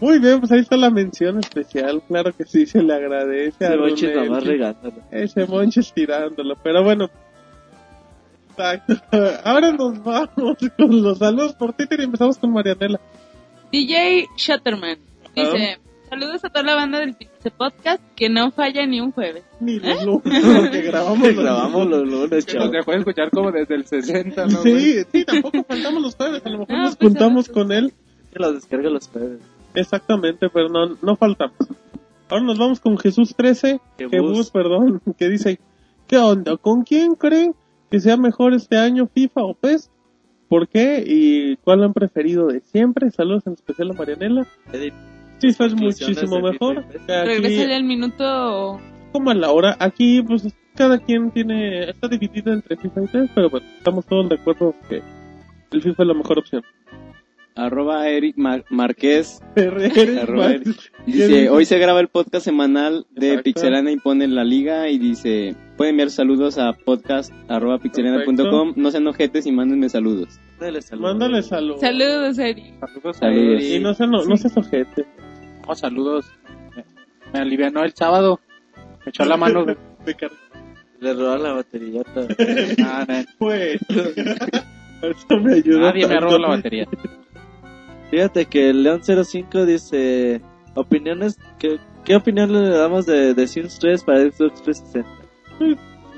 Muy 0.00 0.18
bien, 0.20 0.40
pues 0.40 0.52
ahí 0.52 0.60
está 0.60 0.76
la 0.76 0.90
mención 0.90 1.38
especial. 1.38 2.02
Claro 2.06 2.32
que 2.36 2.44
sí, 2.44 2.66
se 2.66 2.82
le 2.82 2.94
agradece 2.94 3.66
a 3.66 3.76
Don 3.76 3.94
nomás 3.94 4.44
regándolo. 4.44 5.02
Ese 5.10 5.46
Monchis 5.46 5.92
tirándolo, 5.92 6.56
pero 6.62 6.84
bueno. 6.84 7.10
Exacto. 8.50 8.94
Ahora 9.44 9.72
nos 9.72 10.02
vamos 10.02 10.56
con 10.76 11.02
los 11.02 11.18
saludos 11.18 11.54
por 11.54 11.72
Twitter 11.72 12.00
y 12.00 12.04
empezamos 12.04 12.38
con 12.38 12.52
Marianela. 12.52 13.00
DJ 13.72 14.26
Shutterman 14.36 14.98
dice, 15.34 15.78
saludos 16.08 16.44
a 16.44 16.48
toda 16.48 16.64
la 16.64 16.74
banda 16.74 17.00
del 17.00 17.14
Pixel 17.14 17.52
Podcast 17.52 18.02
que 18.16 18.28
no 18.28 18.50
falla 18.50 18.86
ni 18.86 19.00
un 19.00 19.12
jueves. 19.12 19.44
Ni 19.60 19.78
los 19.78 20.04
lunes 20.04 20.22
que 20.70 20.82
grabamos. 20.82 21.28
los 21.28 21.36
Grabamos 21.36 21.86
los 21.86 22.08
lunes, 22.08 22.46
Que 22.46 22.52
chavo. 22.52 22.64
nos 22.64 22.72
dejó 22.72 22.90
de 22.92 22.98
escuchar 22.98 23.30
como 23.30 23.52
desde 23.52 23.74
el 23.74 23.86
60, 23.86 24.46
¿no? 24.46 24.62
Sí, 24.62 25.02
sí, 25.12 25.24
tampoco 25.24 25.64
faltamos 25.64 26.02
los 26.02 26.14
jueves. 26.16 26.42
A 26.44 26.48
lo 26.48 26.58
mejor 26.60 26.74
Ah, 26.76 26.82
nos 26.84 26.96
pues, 26.96 27.10
juntamos 27.10 27.48
ah, 27.48 27.52
con 27.52 27.72
él. 27.72 27.92
Que 28.32 28.38
los 28.38 28.54
descarga 28.54 28.90
los 28.90 29.08
jueves. 29.08 29.40
Exactamente, 29.74 30.48
pero 30.48 30.68
no, 30.68 30.96
no 31.02 31.16
faltamos. 31.16 31.56
Ahora 32.28 32.44
nos 32.44 32.58
vamos 32.58 32.80
con 32.80 32.98
Jesús 32.98 33.34
13, 33.36 33.80
Jebus. 33.98 34.10
Jebus, 34.12 34.50
perdón, 34.50 35.00
que 35.18 35.28
dice, 35.28 35.58
¿qué 36.06 36.18
onda? 36.18 36.56
¿Con 36.56 36.82
quién 36.82 37.14
creen 37.14 37.54
que 37.90 38.00
sea 38.00 38.16
mejor 38.16 38.52
este 38.54 38.76
año 38.78 39.06
FIFA 39.06 39.42
o 39.44 39.54
PES? 39.54 39.90
¿Por 40.48 40.68
qué? 40.68 41.04
¿Y 41.06 41.56
cuál 41.58 41.84
han 41.84 41.92
preferido 41.92 42.46
de 42.48 42.60
siempre? 42.60 43.10
Saludos 43.10 43.46
en 43.46 43.52
especial 43.54 43.90
a 43.90 43.94
Marianela. 43.94 44.46
Edit. 44.72 44.94
FIFA 45.40 45.66
es 45.66 45.72
Conclusiones 45.72 46.16
muchísimo 46.22 46.40
mejor. 46.40 46.84
FIFA 46.84 46.88
y 46.88 46.92
PES. 46.92 47.06
que 47.06 47.12
aquí- 47.14 47.28
Regresa 47.28 47.68
ya 47.68 47.76
el 47.76 47.84
minuto... 47.84 48.80
como 49.12 49.30
a 49.30 49.34
la 49.34 49.50
hora. 49.50 49.76
Aquí, 49.78 50.22
pues, 50.22 50.48
cada 50.74 50.98
quien 50.98 51.30
tiene, 51.30 51.90
está 51.90 52.08
dividido 52.08 52.52
entre 52.52 52.76
FIFA 52.76 53.04
y 53.04 53.06
PES, 53.06 53.30
pero 53.34 53.50
bueno, 53.50 53.66
estamos 53.78 54.06
todos 54.06 54.28
de 54.28 54.34
acuerdo 54.36 54.74
que 54.88 55.02
el 55.70 55.82
FIFA 55.82 56.02
es 56.02 56.06
la 56.08 56.14
mejor 56.14 56.38
opción. 56.38 56.62
Arroba 57.58 58.08
Eric 58.08 58.36
Mar- 58.36 58.64
Márquez 58.70 59.40
Eres 59.56 60.18
Arroba 60.22 60.44
más- 60.44 60.54
Eric. 60.54 60.76
dice, 61.06 61.50
hoy 61.50 61.64
se 61.64 61.78
graba 61.78 62.00
el 62.00 62.08
podcast 62.08 62.44
semanal 62.44 63.06
de 63.10 63.28
Exacto. 63.30 63.42
Pixelana 63.44 63.90
y 63.90 63.96
pone 63.98 64.28
la 64.28 64.44
liga 64.44 64.88
y 64.88 64.98
dice, 64.98 65.56
pueden 65.76 65.94
enviar 65.94 66.10
saludos 66.10 66.56
a 66.58 66.72
podcast 66.72 67.32
arroba 67.48 67.78
pixelana.com, 67.78 68.74
no 68.76 68.90
sean 68.90 69.06
ojetes 69.08 69.44
y 69.46 69.52
mándenme 69.52 69.88
saludos. 69.88 70.38
Mándale 70.52 70.82
saludos. 70.82 71.10
Mándale 71.10 71.42
saludos. 71.42 71.80
Saludos, 71.80 72.38
Eric. 72.38 72.74
Saludos 72.80 73.22
a. 73.22 73.28
Eric. 73.28 73.60
Y 73.62 73.78
no 73.80 73.94
se, 73.94 74.06
no, 74.06 74.24
no 74.24 74.36
se 74.36 74.48
sojete. 74.48 75.06
No, 75.66 75.74
saludos. 75.74 76.26
Me, 76.76 76.84
me 77.32 77.38
alivianó 77.40 77.82
el 77.84 77.92
sábado. 77.94 78.40
Me 79.04 79.10
echó 79.10 79.24
la 79.24 79.36
mano. 79.36 79.64
De 79.64 79.76
Le 81.00 81.12
roban 81.14 81.42
la 81.42 81.52
batería. 81.54 82.02
Ah, 82.84 83.04
no. 83.08 83.14
Pues. 83.38 83.80
Eso 85.02 85.40
me 85.40 85.54
ayuda. 85.54 85.80
Nadie 85.92 86.06
me 86.08 86.14
ha 86.14 86.20
robado 86.20 86.38
la 86.40 86.48
batería. 86.48 86.88
Fíjate 88.10 88.46
que 88.46 88.70
el 88.70 88.82
León 88.82 89.02
05 89.02 89.66
dice, 89.66 90.40
opiniones, 90.74 91.38
¿qué, 91.58 91.78
qué 92.04 92.16
opinión 92.16 92.52
le 92.52 92.70
damos 92.70 93.06
de, 93.06 93.34
de 93.34 93.46
Sims 93.46 93.78
3 93.78 94.04
para 94.04 94.20
Xbox 94.20 94.62
360? 94.62 95.06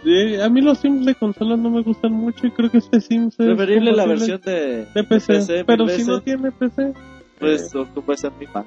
Eh, 0.04 0.42
a 0.42 0.48
mí 0.48 0.60
los 0.60 0.78
Sims 0.78 1.04
de 1.04 1.14
consola 1.14 1.56
no 1.56 1.68
me 1.68 1.82
gustan 1.82 2.12
mucho 2.12 2.46
y 2.46 2.50
creo 2.52 2.70
que 2.70 2.78
este 2.78 3.00
Sims 3.00 3.38
es 3.38 3.46
Preferible 3.46 3.92
la 3.92 4.06
versión 4.06 4.40
de, 4.40 4.86
de 4.94 5.04
PC. 5.04 5.64
pero 5.64 5.88
si 5.88 6.04
no 6.04 6.20
tiene 6.20 6.50
PC, 6.52 6.94
pues 7.38 7.74
ocupa 7.74 8.14
esa 8.14 8.30
mi 8.30 8.46
fan. 8.46 8.64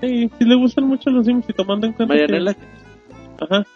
sí, 0.00 0.30
si 0.38 0.44
le 0.44 0.54
gustan 0.56 0.84
mucho 0.84 1.10
los 1.10 1.26
Sims 1.26 1.46
y 1.48 1.52
tomando 1.52 1.86
en 1.86 1.94
cuenta 1.94 2.14
Marianela, 2.14 2.54
que... 2.54 2.60
Ajá. 3.40 3.66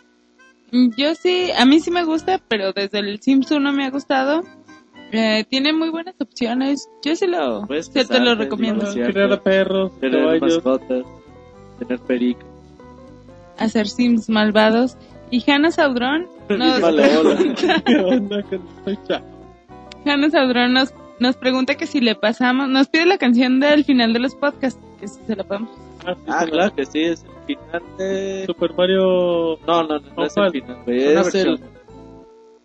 Yo 0.97 1.15
sí, 1.15 1.51
a 1.57 1.65
mí 1.65 1.81
sí 1.81 1.91
me 1.91 2.05
gusta, 2.05 2.41
pero 2.49 2.73
desde 2.73 2.99
el 2.99 3.21
Sims 3.21 3.51
1 3.51 3.73
me 3.73 3.87
ha 3.87 3.91
gustado. 3.91 4.43
Eh, 5.17 5.45
tiene 5.49 5.73
muy 5.73 5.91
buenas 5.91 6.15
opciones. 6.21 6.89
Yo 7.05 7.15
sí 7.15 7.27
lo, 7.27 7.67
Puedes 7.67 7.87
sí 7.87 8.05
te 8.05 8.21
lo 8.21 8.35
recomiendo. 8.35 8.91
Criar 8.93 9.33
a 9.33 9.43
perros, 9.43 9.93
tener 10.01 10.21
caballos. 10.21 10.65
mascotas, 10.65 11.05
tener 11.79 11.99
perico. 12.01 12.41
Hacer 13.59 13.89
Sims 13.89 14.29
malvados. 14.29 14.97
Y 15.31 15.49
Hannah 15.51 15.71
Saudrón 15.71 16.27
nos. 16.49 16.83
Hannah 20.07 20.31
Saudrón 20.31 20.73
nos, 20.75 20.93
nos 21.21 21.37
pregunta 21.37 21.77
que 21.77 21.87
si 21.87 22.01
le 22.01 22.15
pasamos, 22.15 22.69
nos 22.69 22.89
pide 22.89 23.07
la 23.07 23.19
canción 23.19 23.61
del 23.61 23.85
final 23.85 24.13
de 24.13 24.19
los 24.19 24.35
podcasts, 24.35 24.81
que 25.01 25.09
si 25.09 25.19
se 25.27 25.37
la 25.37 25.45
podemos. 25.45 25.71
Ah, 26.05 26.15
sí, 26.15 26.21
Ah, 26.29 26.47
claro 26.51 26.75
que 26.75 26.85
sí, 26.85 27.01
es 27.03 27.25
el 27.25 27.31
final 27.57 27.83
de... 27.97 28.45
Super 28.47 28.75
Mario... 28.75 29.59
No, 29.67 29.83
no, 29.85 29.99
no, 29.99 30.01
no 30.01 30.13
¿O 30.17 30.25
es 30.27 30.37
el 30.37 30.51
final, 30.51 30.77
güey. 30.85 31.13
Una 31.13 31.21
Es 31.23 31.35
el, 31.35 31.49
versión. 31.49 31.74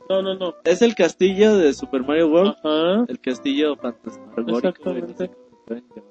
No, 0.10 0.22
no, 0.24 0.34
no. 0.36 0.56
es 0.64 0.82
el 0.82 0.96
castillo 0.96 1.56
de 1.58 1.74
Super 1.74 2.02
Mario 2.04 2.30
World. 2.30 2.56
Ajá. 2.64 3.06
El 3.08 3.20
castillo 3.20 3.76
fantasmagórico. 3.76 4.58
Exactamente. 4.58 5.32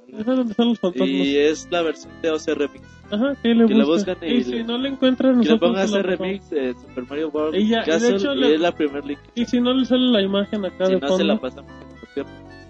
Es 0.08 0.24
donde 0.24 0.50
están 0.52 0.68
los 0.68 0.78
fantasmas. 0.78 1.08
Y 1.10 1.36
es 1.36 1.68
la 1.70 1.82
versión 1.82 2.12
de 2.22 2.30
OC 2.30 2.46
Remix. 2.54 2.82
Ajá, 3.10 3.34
que 3.42 3.54
le 3.54 3.66
que 3.66 3.74
la 3.74 3.84
buscan. 3.84 4.16
y 4.22 4.26
y 4.34 4.44
si 4.44 4.62
no 4.62 4.78
le 4.78 4.90
encuentran, 4.90 5.32
Que 5.40 5.46
le 5.46 5.50
nosotros 5.50 5.70
ponga 5.70 5.86
se 5.86 5.92
la 5.94 5.98
ese 6.00 6.08
remix 6.16 6.50
de 6.50 6.74
Super 6.74 7.04
Mario 7.08 7.28
World 7.30 7.56
Y 7.56 7.68
ya, 7.68 7.78
y 7.78 7.80
de 7.80 7.86
Castle 7.90 8.16
hecho 8.16 8.34
y 8.34 8.52
es 8.52 8.60
la 8.60 8.72
primer 8.72 9.04
link. 9.04 9.18
Y 9.34 9.44
si 9.46 9.60
no 9.60 9.72
le 9.74 9.84
sale 9.84 10.06
la 10.12 10.22
imagen 10.22 10.64
acá 10.64 10.86
Si 10.86 10.92
de 10.94 11.00
no 11.00 11.08
fondo. 11.08 11.16
se 11.18 11.24
la 11.24 11.40
pasamos. 11.40 11.72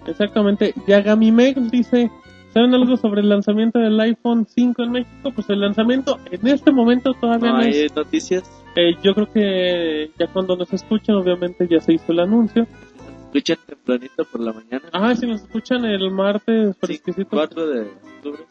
Exactamente. 0.07 0.73
Yagamimex 0.87 1.69
dice, 1.71 2.09
¿saben 2.61 2.73
algo 2.73 2.97
sobre 2.97 3.21
el 3.21 3.29
lanzamiento 3.29 3.79
del 3.79 3.99
iPhone 3.99 4.45
5 4.47 4.83
en 4.83 4.91
México? 4.91 5.31
Pues 5.33 5.49
el 5.49 5.59
lanzamiento 5.61 6.17
en 6.31 6.47
este 6.47 6.71
momento 6.71 7.13
todavía 7.13 7.51
No 7.51 7.57
no, 7.57 7.63
hay 7.63 7.71
es. 7.71 7.95
noticias. 7.95 8.43
Eh, 8.75 8.95
yo 9.03 9.13
creo 9.15 9.31
que 9.31 10.11
ya 10.19 10.27
cuando 10.27 10.55
nos 10.55 10.71
escuchen, 10.73 11.15
obviamente 11.15 11.67
ya 11.69 11.79
se 11.79 11.93
hizo 11.93 12.11
el 12.11 12.19
anuncio. 12.19 12.67
Escuchen 13.25 13.57
tempranito 13.65 14.25
por 14.25 14.41
la 14.41 14.53
mañana. 14.53 14.81
Ah, 14.91 15.15
si 15.15 15.25
nos 15.27 15.41
escuchan 15.43 15.85
el 15.85 16.09
martes, 16.11 16.75
Sí, 16.75 16.79
fresquecito, 16.79 17.29
4 17.31 17.67
de 17.67 17.81
octubre. 18.17 18.41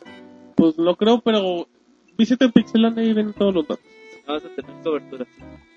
pues 0.55 0.77
lo 0.79 0.97
creo, 0.97 1.21
pero 1.21 1.67
visiten 2.17 2.51
Pixelania 2.53 3.03
y 3.05 3.13
ven 3.13 3.33
todos 3.33 3.55
los 3.55 3.67
datos. 3.69 3.85
No 4.27 4.35
vas 4.35 4.45
a 4.45 4.49
tener 4.49 4.71
cobertura. 4.83 5.27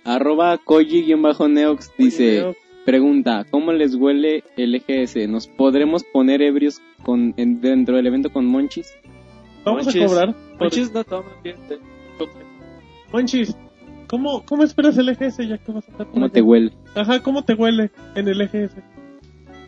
Arroba 0.03 0.57
Koji-Neox 0.57 1.91
dice, 1.97 2.55
pregunta, 2.85 3.45
¿cómo 3.49 3.71
les 3.73 3.95
huele 3.95 4.43
el 4.57 4.75
EGS? 4.75 5.27
¿Nos 5.29 5.47
podremos 5.47 6.03
poner 6.03 6.41
ebrios 6.41 6.81
con, 7.03 7.33
en- 7.37 7.61
dentro 7.61 7.95
del 7.95 8.07
evento 8.07 8.31
con 8.31 8.45
Monchis? 8.45 8.93
Vamos 9.65 9.85
Monchis. 9.85 10.01
a 10.03 10.05
cobrar. 10.07 10.35
por- 10.57 10.63
Muchos 10.67 10.91
no 10.93 11.03
toman 11.03 11.31
bien. 11.43 11.55
te- 11.67 11.77
Monchis, 13.11 13.55
¿cómo, 14.07 14.43
¿cómo 14.45 14.63
esperas 14.63 14.97
el 14.97 15.09
EGS 15.09 15.37
ya 15.47 15.57
que 15.57 15.71
vas 15.71 15.87
a 15.87 15.91
estar 15.91 16.07
¿Cómo 16.07 16.29
te 16.29 16.41
huele? 16.41 16.71
Ajá, 16.95 17.21
¿cómo 17.21 17.43
te 17.43 17.53
huele 17.53 17.91
en 18.15 18.27
el 18.27 18.41
EGS? 18.41 18.75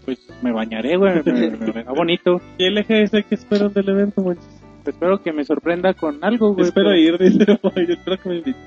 Pues 0.05 0.19
me 0.41 0.51
bañaré, 0.51 0.97
güey. 0.97 1.13
Me, 1.25 1.31
me, 1.33 1.49
me 1.51 1.71
verá 1.71 1.91
bonito. 1.95 2.41
¿Y 2.57 2.65
el 2.65 2.77
EGS 2.77 3.11
qué 3.27 3.35
esperan 3.35 3.73
del 3.73 3.89
evento, 3.89 4.21
Monchis? 4.21 4.61
Espero 4.85 5.21
que 5.21 5.31
me 5.31 5.43
sorprenda 5.45 5.93
con 5.93 6.23
algo, 6.23 6.53
güey. 6.53 6.67
Espero 6.67 6.89
pero- 6.89 6.97
ir, 6.97 7.17
dice 7.19 7.45
espero 7.93 8.17
que 8.21 8.29
me 8.29 8.35
inviten. 8.37 8.61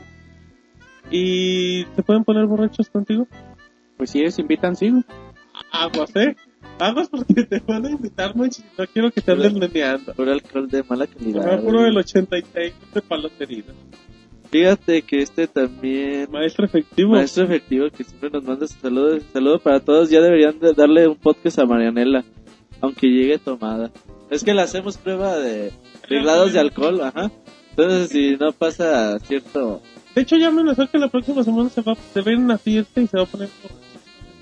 ¿Y 1.10 1.84
se 1.94 2.02
pueden 2.02 2.24
poner 2.24 2.46
borrachos 2.46 2.90
contigo? 2.90 3.26
Pues 3.96 4.10
si 4.10 4.20
ellos 4.20 4.38
invitan, 4.38 4.76
sí. 4.76 4.92
Aguas, 5.72 6.14
¿eh? 6.16 6.36
Aguas 6.78 7.08
porque 7.08 7.44
te 7.44 7.60
van 7.60 7.86
a 7.86 7.90
invitar, 7.90 8.34
Monchis. 8.36 8.64
No 8.76 8.86
quiero 8.86 9.10
que 9.10 9.20
te 9.22 9.32
andes 9.32 9.54
neneando. 9.54 10.12
Puro 10.14 10.32
alcohol 10.32 10.68
de 10.68 10.82
mala 10.82 11.06
Me 11.06 11.14
calidad. 11.14 11.60
juro 11.62 11.78
güey. 11.78 11.90
el 11.90 11.96
86 11.96 12.74
de 12.94 13.02
palos 13.02 13.32
heridos. 13.40 13.74
Fíjate 14.50 15.02
que 15.02 15.18
este 15.22 15.48
también, 15.48 16.30
Maestro 16.30 16.66
efectivo. 16.66 17.12
maestro 17.12 17.44
efectivo 17.44 17.86
que 17.90 18.04
siempre 18.04 18.30
nos 18.30 18.44
manda 18.44 18.66
sus 18.68 18.78
saludos, 18.80 19.22
saludo 19.32 19.58
para 19.58 19.80
todos, 19.80 20.08
ya 20.08 20.20
deberían 20.20 20.58
de 20.60 20.72
darle 20.72 21.08
un 21.08 21.16
podcast 21.16 21.58
a 21.58 21.66
Marianela, 21.66 22.24
aunque 22.80 23.08
llegue 23.08 23.38
tomada. 23.38 23.90
Es 24.30 24.44
que 24.44 24.54
le 24.54 24.62
hacemos 24.62 24.98
prueba 24.98 25.36
de, 25.36 25.72
de 26.08 26.22
grados 26.22 26.52
de 26.52 26.60
alcohol, 26.60 27.00
ajá. 27.02 27.30
Entonces 27.70 28.08
si 28.10 28.36
no 28.36 28.52
pasa 28.52 29.18
cierto, 29.18 29.82
De 30.14 30.22
hecho, 30.22 30.36
ya 30.36 30.48
amenazó 30.48 30.88
que 30.88 30.98
la 30.98 31.08
próxima 31.08 31.42
semana 31.42 31.68
se 31.68 31.82
va, 31.82 31.94
se 32.14 32.20
va 32.20 32.30
a 32.30 32.32
ir 32.34 32.38
a 32.38 32.42
una 32.42 32.58
fiesta 32.58 33.00
y 33.00 33.06
se 33.08 33.16
va 33.18 33.24
a 33.24 33.26
poner. 33.26 33.48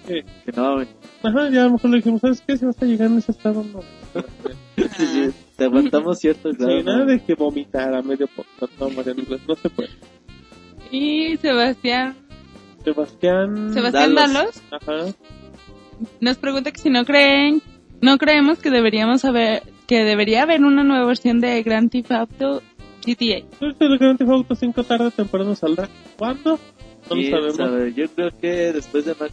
Que- 0.07 0.23
que 0.45 0.53
no, 0.55 0.75
güey. 0.75 0.89
Ajá, 1.23 1.49
ya 1.51 1.63
a 1.63 1.65
lo 1.67 1.73
mejor 1.73 1.91
le 1.91 1.97
dijimos, 1.99 2.21
¿sabes 2.21 2.43
qué? 2.47 2.57
Si 2.57 2.65
vas 2.67 2.81
a 2.83 2.85
llegar 2.85 3.11
en 3.11 3.19
ese 3.19 3.33
estado, 3.33 3.65
no. 3.65 3.81
Sí, 4.77 4.85
sí, 4.97 5.31
te 5.57 5.65
aguantamos 5.65 6.19
cierto 6.19 6.51
grado. 6.53 6.79
Sí, 6.79 6.85
nada 6.85 6.99
¿no? 6.99 7.07
de 7.07 7.21
que 7.25 7.35
vomitar 7.35 7.95
a 7.95 8.03
medio 8.03 8.27
podcast. 8.29 8.73
No, 8.81 8.91
Mariano, 8.91 9.23
no 9.49 9.55
se 9.55 9.71
puede. 9.71 9.91
Y 10.91 11.37
Sebastián, 11.39 12.15
Sebastián. 12.85 13.73
Sebastián 13.73 14.15
Dalos. 14.15 14.63
Ajá. 14.71 15.07
nos 16.21 16.37
pregunta 16.39 16.71
que 16.71 16.81
si 16.81 16.91
no 16.91 17.05
creen, 17.05 17.63
no 18.03 18.19
creemos 18.19 18.59
que 18.59 18.71
deberíamos 18.71 19.25
haber, 19.25 19.63
que 19.87 20.05
debería 20.05 20.43
haber 20.43 20.63
una 20.63 20.85
nueva 20.85 21.07
versión 21.07 21.41
de 21.41 21.63
Grand 21.63 21.91
Theft 21.91 22.13
Auto 22.13 22.63
GTA. 23.07 23.47
Pues 23.59 23.75
el 23.81 23.99
Grand 23.99 24.19
Theft 24.19 24.31
Auto 24.31 24.55
5 24.55 24.85
tarde 24.85 25.07
o 25.07 25.11
temprano 25.11 25.55
saldrá. 25.55 25.89
¿Cuándo? 26.19 26.59
No 27.09 27.17
lo 27.17 27.21
¿Quién 27.23 27.31
sabemos. 27.31 27.57
sabe? 27.57 27.93
Yo 27.95 28.07
creo 28.15 28.31
que 28.41 28.73
después 28.73 29.05
de 29.07 29.15
Max. 29.19 29.33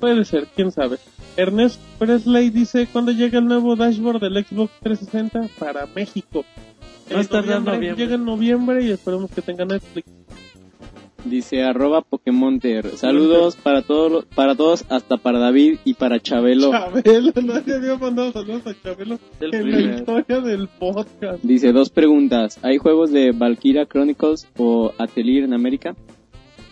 Puede 0.00 0.24
ser, 0.24 0.46
quién 0.54 0.70
sabe. 0.72 0.98
Ernest 1.36 1.80
Presley 1.98 2.50
dice, 2.50 2.86
¿cuándo 2.90 3.12
llega 3.12 3.38
el 3.38 3.46
nuevo 3.46 3.76
dashboard 3.76 4.20
del 4.20 4.44
Xbox 4.44 4.72
360 4.82 5.48
para 5.58 5.86
México? 5.86 6.44
Va 7.12 7.18
a 7.18 7.20
estar 7.20 7.44
en 7.44 7.64
noviembre. 7.64 7.94
Llega 7.96 8.14
en 8.14 8.24
noviembre 8.24 8.84
y 8.84 8.90
esperemos 8.90 9.30
que 9.30 9.42
tenga 9.42 9.64
Netflix. 9.64 10.08
Dice 11.24 11.64
arroba 11.64 12.02
Pokémonter. 12.02 12.96
Saludos 12.96 13.56
para 13.56 13.82
todos, 13.82 14.24
para 14.26 14.54
todos, 14.54 14.84
hasta 14.88 15.16
para 15.16 15.40
David 15.40 15.78
y 15.84 15.94
para 15.94 16.20
Chabelo. 16.20 16.70
Chabelo, 16.70 17.32
no 17.42 17.54
había 17.54 17.98
mandado 17.98 18.32
saludos 18.32 18.66
a 18.68 18.80
Chabelo 18.80 19.18
El 19.40 19.54
en 19.54 19.70
la 19.72 19.96
historia 19.96 20.40
del 20.40 20.68
podcast. 20.68 21.42
Dice 21.42 21.72
dos 21.72 21.90
preguntas. 21.90 22.60
¿Hay 22.62 22.78
juegos 22.78 23.10
de 23.10 23.32
Valkyria 23.32 23.86
Chronicles 23.86 24.46
o 24.56 24.92
Atelier 24.98 25.42
en 25.42 25.54
América? 25.54 25.96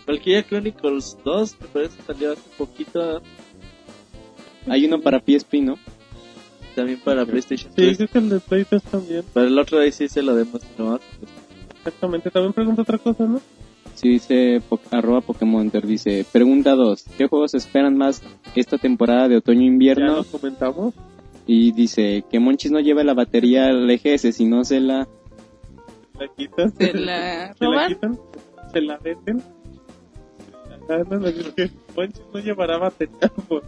Valkyria 0.06 0.42
Chronicles 0.42 1.16
2, 1.24 1.56
me 1.60 1.66
parece 1.68 1.96
que 1.96 2.02
salió 2.02 2.32
hace 2.32 2.42
poquito 2.58 3.22
Hay 4.68 4.84
uno 4.86 5.00
para 5.00 5.20
PSP, 5.20 5.54
¿no? 5.62 5.78
también 6.74 6.98
para 7.04 7.24
PlayStation 7.24 7.70
Sí, 7.70 7.76
3. 7.76 7.96
creo 7.98 8.08
que 8.08 8.18
el 8.18 8.28
de 8.30 8.40
Play 8.40 8.64
3 8.64 8.82
también. 8.82 9.22
Para 9.32 9.46
el 9.46 9.56
otro 9.58 9.78
ahí 9.78 9.92
sí 9.92 10.08
se 10.08 10.22
lo 10.22 10.34
demos 10.34 10.60
nomás. 10.76 11.00
Exactamente. 11.78 12.30
También 12.32 12.52
pregunta 12.52 12.82
otra 12.82 12.98
cosa, 12.98 13.24
¿no? 13.26 13.40
Sí, 13.94 14.08
dice 14.08 14.60
po- 14.68 14.80
arroba 14.90 15.20
Pokémonter. 15.20 15.86
Dice, 15.86 16.26
pregunta 16.32 16.74
2. 16.74 17.04
¿Qué 17.16 17.28
juegos 17.28 17.54
esperan 17.54 17.96
más 17.96 18.22
esta 18.56 18.76
temporada 18.76 19.28
de 19.28 19.34
Ya 19.36 19.38
otoño-invierno? 19.38 20.16
lo 20.16 20.24
comentamos. 20.24 20.94
Y 21.46 21.70
dice 21.70 22.24
que 22.28 22.40
Monchis 22.40 22.72
no 22.72 22.80
lleva 22.80 23.04
la 23.04 23.14
batería 23.14 23.66
al 23.66 23.88
EGS, 23.88 24.34
sino 24.34 24.64
se 24.64 24.80
la... 24.80 25.06
La 26.18 26.26
quitan. 26.36 26.72
Se 26.76 26.92
la 26.92 27.54
Se 27.54 27.64
la 27.64 27.70
roban. 27.70 27.88
quitan. 27.88 28.18
Se 28.72 28.80
la 28.80 28.98
venden. 28.98 29.42
La 30.88 30.98
ganan. 30.98 31.24
Así 31.26 31.44
que 31.56 31.70
Monchis 31.96 32.22
no 32.32 32.40
llevará 32.40 32.78
batería 32.78 33.30
por, 33.48 33.62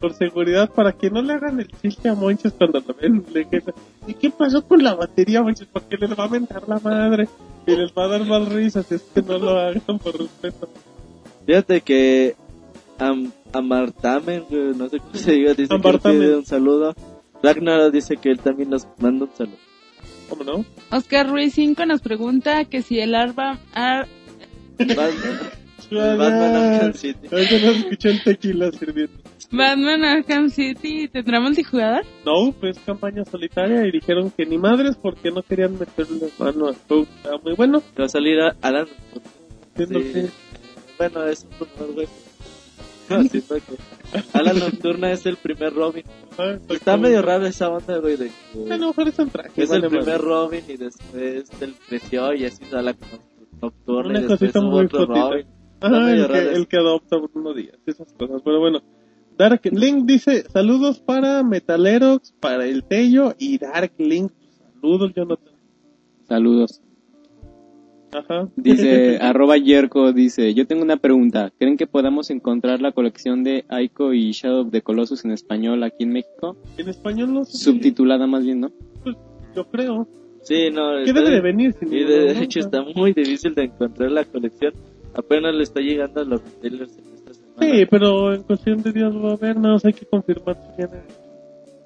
por 0.00 0.14
seguridad 0.14 0.70
para 0.70 0.92
que 0.92 1.10
no 1.10 1.22
le 1.22 1.34
hagan 1.34 1.60
el 1.60 1.68
chiste 1.80 2.08
a 2.08 2.14
Monchis 2.14 2.52
cuando 2.52 2.80
lo 2.80 2.94
ven. 2.94 3.24
Le 3.32 3.48
quedan, 3.48 3.74
¿Y 4.06 4.14
qué 4.14 4.30
pasó 4.30 4.66
con 4.66 4.82
la 4.82 4.94
batería, 4.94 5.42
Monchis? 5.42 5.68
Porque 5.72 5.96
les 5.96 6.10
va 6.18 6.24
a 6.24 6.28
mentar 6.28 6.68
la 6.68 6.78
madre. 6.78 7.28
Y 7.66 7.76
les 7.76 7.92
va 7.92 8.04
a 8.04 8.08
dar 8.08 8.24
más 8.24 8.48
risas. 8.48 8.90
Es 8.90 9.02
que 9.14 9.22
no 9.22 9.38
lo 9.38 9.50
hagan 9.58 9.98
por 9.98 10.18
respeto. 10.18 10.68
Fíjate 11.46 11.80
que 11.80 12.34
Am 12.98 13.32
Amartamen, 13.52 14.44
no 14.76 14.88
sé 14.88 14.98
cómo 14.98 15.14
se 15.14 15.32
diga, 15.32 15.54
dice 15.54 15.68
que 15.68 15.74
Amartamen. 15.74 16.20
pide 16.20 16.36
un 16.36 16.46
saludo. 16.46 16.94
Ragnar 17.42 17.90
dice 17.90 18.16
que 18.16 18.30
él 18.30 18.38
también 18.38 18.70
nos 18.70 18.86
manda 18.98 19.24
un 19.26 19.30
saludo. 19.36 19.56
¿Cómo 20.28 20.44
no? 20.44 20.64
Oscar 20.96 21.28
Ruiz 21.28 21.52
5 21.54 21.84
nos 21.86 22.00
pregunta 22.00 22.64
que 22.64 22.82
si 22.82 23.00
el 23.00 23.14
Arba... 23.14 23.58
Ar- 23.74 24.06
Batman, 25.98 26.56
Arkham 26.56 26.92
City. 26.94 27.28
Ahorita 27.30 27.58
no 27.60 27.70
escuché 27.72 28.10
el 28.10 28.22
tequila 28.24 28.70
sirviendo. 28.72 29.12
Batman 29.50 30.04
Arkham 30.04 30.48
City 30.50 31.08
tendrá 31.08 31.40
multijugador. 31.40 32.04
No, 32.24 32.52
pues 32.52 32.78
campaña 32.86 33.24
solitaria 33.24 33.86
y 33.86 33.90
dijeron 33.92 34.30
que 34.36 34.46
ni 34.46 34.58
madres 34.58 34.96
porque 35.00 35.30
no 35.30 35.42
querían 35.42 35.78
meterle 35.78 36.28
mano 36.38 36.68
a 36.68 36.74
juego. 36.88 37.02
Está 37.16 37.36
muy 37.42 37.54
bueno. 37.54 37.82
Que 37.94 38.02
va 38.02 38.06
a 38.06 38.08
salir 38.08 38.40
a 38.40 38.56
Alan. 38.62 38.86
Sí. 39.76 39.86
que- 39.86 40.28
Bueno, 40.98 41.24
es 41.26 41.44
un 41.44 41.66
rumor, 41.66 41.94
güey. 41.94 42.08
No, 43.08 43.22
siento 43.24 43.56
que 43.56 44.18
Alan 44.32 44.58
Nocturna 44.60 45.10
es 45.12 45.26
el 45.26 45.36
primer 45.36 45.74
Robin. 45.74 46.04
Ah, 46.38 46.56
Está 46.68 46.96
medio 46.96 47.20
raro 47.20 47.44
esa 47.46 47.68
onda, 47.68 47.98
güey, 47.98 48.16
de 48.16 48.26
que 48.54 48.72
A 48.72 48.76
lo 48.76 48.86
mejor 48.88 49.08
es 49.08 49.18
un 49.18 49.28
traje. 49.28 49.50
es 49.62 49.68
vale 49.68 49.82
el 49.84 49.88
primer 49.90 50.06
madre. 50.06 50.18
Robin 50.18 50.64
y 50.68 50.76
después 50.76 51.50
él 51.60 51.74
creció 51.88 52.32
y 52.32 52.44
así 52.44 52.64
sale 52.70 52.94
con 52.94 53.08
Nocturna 53.60 54.08
Una 54.10 54.18
y 54.18 54.22
después 54.22 54.38
cosita 54.52 54.60
muy. 54.60 54.86
Robin. 54.86 55.46
Ajá, 55.82 56.00
medio 56.00 56.26
el 56.26 56.30
que, 56.30 56.52
el 56.54 56.68
que 56.68 56.76
adopta 56.76 57.16
Bruno 57.16 57.54
Díaz, 57.54 57.78
esas 57.86 58.12
cosas. 58.12 58.42
Pero 58.44 58.60
bueno, 58.60 58.80
Dark 59.36 59.60
Link 59.64 60.04
dice: 60.06 60.44
Saludos 60.50 61.00
para 61.00 61.42
Metalerox, 61.42 62.32
para 62.40 62.66
el 62.66 62.84
Tello 62.84 63.34
y 63.38 63.58
Dark 63.58 63.92
Link. 63.98 64.32
Saludos, 64.80 65.12
Jonathan. 65.14 65.54
Saludos. 66.28 66.80
Ajá. 68.12 68.48
Dice 68.56 69.18
arroba 69.22 69.56
Yerko, 69.56 70.12
dice, 70.12 70.52
yo 70.54 70.66
tengo 70.66 70.82
una 70.82 70.98
pregunta. 70.98 71.50
¿Creen 71.58 71.76
que 71.76 71.86
podamos 71.86 72.30
encontrar 72.30 72.80
la 72.82 72.92
colección 72.92 73.42
de 73.42 73.64
Aiko 73.68 74.12
y 74.12 74.32
Shadow 74.32 74.66
of 74.66 74.70
the 74.70 74.82
Colossus 74.82 75.24
en 75.24 75.30
español 75.30 75.82
aquí 75.82 76.04
en 76.04 76.12
México? 76.12 76.56
en 76.76 76.88
español 76.88 77.32
no 77.32 77.44
sé. 77.44 77.56
Subtitulada 77.56 78.26
más 78.26 78.44
bien, 78.44 78.60
¿no? 78.60 78.70
Yo 79.56 79.66
creo. 79.70 80.06
Sí, 80.42 80.70
no. 80.70 81.04
¿Qué 81.04 81.12
debe 81.12 81.30
de 81.30 81.40
venir? 81.40 81.72
sin 81.78 81.92
Y 81.92 82.04
de 82.04 82.24
bronca? 82.24 82.42
hecho 82.42 82.60
está 82.60 82.82
muy 82.82 83.12
difícil 83.12 83.54
de 83.54 83.64
encontrar 83.64 84.10
la 84.10 84.24
colección. 84.24 84.74
Apenas 85.14 85.54
le 85.54 85.62
está 85.62 85.80
llegando 85.80 86.20
a 86.20 86.24
los 86.24 86.42
retailers 86.42 86.96
en 86.98 87.04
esta 87.14 87.34
semana. 87.34 87.60
Sí, 87.76 87.86
pero 87.90 88.32
en 88.34 88.42
cuestión 88.44 88.82
de 88.82 88.92
días 88.92 89.12
va 89.14 89.30
a 89.30 89.34
haber, 89.34 89.56
nada 89.56 89.74
más 89.74 89.84
hay 89.84 89.92
que 89.92 90.06
confirmar 90.06 90.56
si 90.56 90.76
viene. 90.76 91.02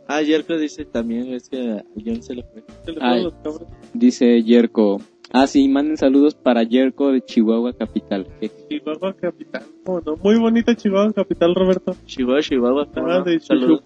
Ah, 0.08 0.22
Yerko 0.22 0.56
dice 0.56 0.84
también, 0.84 1.32
es 1.34 1.48
que 1.48 1.70
a 1.72 1.84
John 2.04 2.22
se 2.22 2.34
le 2.36 2.42
fue. 2.44 2.62
se 2.84 2.92
le 2.92 2.98
Ay. 3.00 3.24
los 3.24 3.34
cabros. 3.34 3.62
Dice 3.92 4.42
Yerko. 4.42 5.00
Ah, 5.32 5.48
sí, 5.48 5.66
manden 5.68 5.96
saludos 5.96 6.36
para 6.36 6.62
Yerko 6.62 7.10
de 7.10 7.20
Chihuahua 7.20 7.72
Capital. 7.72 8.28
Je- 8.40 8.50
Chihuahua 8.68 9.12
Capital. 9.14 9.62
¿Cómo 9.84 10.00
no? 10.06 10.16
Muy 10.22 10.38
bonita 10.38 10.76
Chihuahua 10.76 11.12
Capital, 11.12 11.52
Roberto. 11.56 11.96
Chihuahua, 12.06 12.40
Chihuahua. 12.42 12.86
¿cómo 12.94 13.08
Ah, 13.10 13.22
de 13.24 13.40
Saludos. 13.40 13.80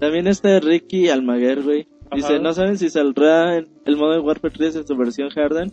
También 0.00 0.26
está 0.26 0.58
Ricky 0.60 1.08
Almaguer, 1.08 1.62
güey. 1.62 1.86
Dice, 2.14 2.34
Ajá. 2.34 2.38
no 2.42 2.52
saben 2.54 2.78
si 2.78 2.88
saldrá 2.88 3.58
en 3.58 3.68
el 3.84 3.96
Modern 3.96 4.24
Warfare 4.24 4.54
3 4.56 4.76
en 4.76 4.86
su 4.86 4.96
versión 4.96 5.28
Harden. 5.30 5.70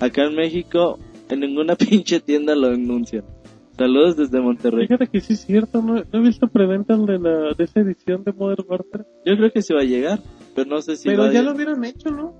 Acá 0.00 0.24
en 0.24 0.34
México, 0.34 0.98
en 1.30 1.40
ninguna 1.40 1.76
pinche 1.76 2.20
tienda 2.20 2.54
lo 2.54 2.68
anuncian. 2.68 3.24
Saludos 3.76 4.16
desde 4.16 4.40
Monterrey. 4.40 4.86
Fíjate 4.86 5.06
que 5.06 5.20
sí 5.20 5.32
es 5.32 5.40
cierto, 5.40 5.80
no, 5.80 5.94
no 5.94 6.18
he 6.18 6.20
visto 6.20 6.48
preventas 6.48 7.04
de, 7.06 7.18
la, 7.18 7.54
de 7.54 7.64
esa 7.64 7.80
edición 7.80 8.22
de 8.24 8.32
Modern 8.32 8.64
Warfare. 8.68 9.04
Yo 9.24 9.36
creo 9.36 9.50
que 9.50 9.62
sí 9.62 9.72
va 9.72 9.80
a 9.80 9.84
llegar, 9.84 10.18
pero 10.54 10.68
no 10.68 10.82
sé 10.82 10.96
si 10.96 11.08
pero 11.08 11.22
va 11.22 11.32
ya 11.32 11.40
a 11.40 11.42
lo 11.42 11.54
hubieran 11.54 11.82
hecho, 11.84 12.10
¿no? 12.10 12.34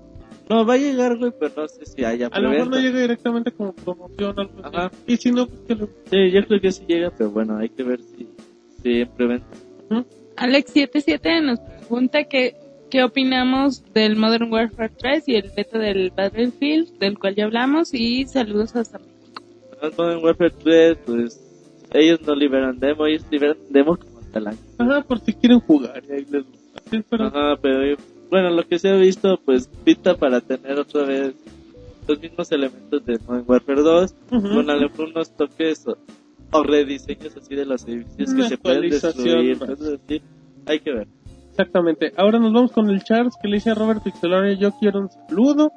No, 0.49 0.65
va 0.65 0.73
a 0.73 0.77
llegar, 0.77 1.17
güey, 1.17 1.31
pero 1.39 1.53
no 1.57 1.67
sé 1.67 1.85
si 1.85 2.03
haya 2.03 2.27
A 2.27 2.39
lo 2.39 2.49
mejor 2.49 2.65
no 2.65 2.71
preventa. 2.71 2.89
llega 2.89 3.01
directamente 3.01 3.51
como 3.51 3.73
promoción 3.73 4.37
o 4.37 4.41
algo 4.41 4.53
así. 4.63 4.75
Ajá. 4.75 4.91
Y 5.07 5.17
si 5.17 5.31
no, 5.31 5.47
pues 5.47 5.61
que 5.61 5.75
lo... 5.75 5.85
Sí, 5.87 6.31
yo 6.31 6.45
creo 6.45 6.61
que 6.61 6.71
sí 6.71 6.83
llega, 6.87 7.09
pero 7.09 7.31
bueno, 7.31 7.57
hay 7.57 7.69
que 7.69 7.83
ver 7.83 8.01
si, 8.01 8.27
si 8.83 9.01
en 9.01 9.09
preventa. 9.09 9.47
Alex77 10.35 11.43
nos 11.43 11.59
pregunta 11.59 12.23
que 12.25 12.55
qué 12.91 13.03
opinamos 13.03 13.83
del 13.93 14.15
Modern 14.17 14.51
Warfare 14.51 14.91
3 14.95 15.23
y 15.27 15.35
el 15.35 15.51
beta 15.55 15.79
del 15.79 16.11
Battlefield, 16.15 16.99
del 16.99 17.17
cual 17.17 17.35
ya 17.35 17.45
hablamos, 17.45 17.93
y 17.93 18.25
saludos 18.25 18.75
hasta 18.75 18.99
México. 18.99 19.41
En 19.81 19.91
Modern 19.97 20.23
Warfare 20.23 20.53
3, 20.63 20.97
pues 21.05 21.41
ellos 21.93 22.19
no 22.27 22.35
liberan 22.35 22.79
demo, 22.79 23.07
ellos 23.07 23.25
liberan 23.31 23.57
demo 23.69 23.97
como 23.97 24.19
hasta 24.19 24.39
el 24.39 24.47
año. 24.47 24.57
Ajá, 24.77 25.01
por 25.01 25.19
si 25.21 25.33
quieren 25.33 25.59
jugar 25.61 26.03
y 26.07 26.11
ahí 26.11 26.25
les 26.29 26.45
gusta. 26.45 26.81
Sí, 26.91 26.99
pero 27.09 27.25
Ajá, 27.25 27.55
pero 27.61 27.97
bueno, 28.29 28.49
lo 28.51 28.67
que 28.67 28.77
se 28.77 28.89
ha 28.89 28.95
visto, 28.95 29.39
pues 29.43 29.67
pinta 29.83 30.15
para 30.15 30.39
tener 30.41 30.77
otra 30.79 31.03
vez 31.05 31.33
los 32.07 32.19
mismos 32.19 32.51
elementos 32.51 33.05
de 33.05 33.17
Modern 33.27 33.45
Warfare 33.47 33.81
2, 33.81 34.15
Ujú. 34.31 34.49
con 34.49 34.69
a 34.69 34.75
lo 34.75 34.89
mejor 34.89 35.09
unos 35.09 35.35
toques 35.35 35.87
o, 35.87 35.97
o 36.51 36.63
rediseños 36.63 37.35
así 37.37 37.55
de 37.55 37.65
los 37.65 37.83
edificios 37.87 38.33
que 38.33 38.39
Una 38.41 38.49
se 38.49 38.57
pueden 38.57 38.89
destruir, 38.89 39.57
más. 39.59 39.69
cosas 39.69 39.99
así. 40.03 40.21
Hay 40.65 40.79
que 40.79 40.91
ver. 40.93 41.07
Exactamente. 41.61 42.11
Ahora 42.17 42.39
nos 42.39 42.51
vamos 42.53 42.71
con 42.71 42.89
el 42.89 43.03
Charles 43.03 43.35
que 43.39 43.47
le 43.47 43.55
dice 43.57 43.69
a 43.69 43.75
Robert 43.75 44.01
Pixelaria, 44.01 44.53
yo 44.53 44.71
quiero 44.79 44.99
un 44.99 45.09
saludo. 45.09 45.71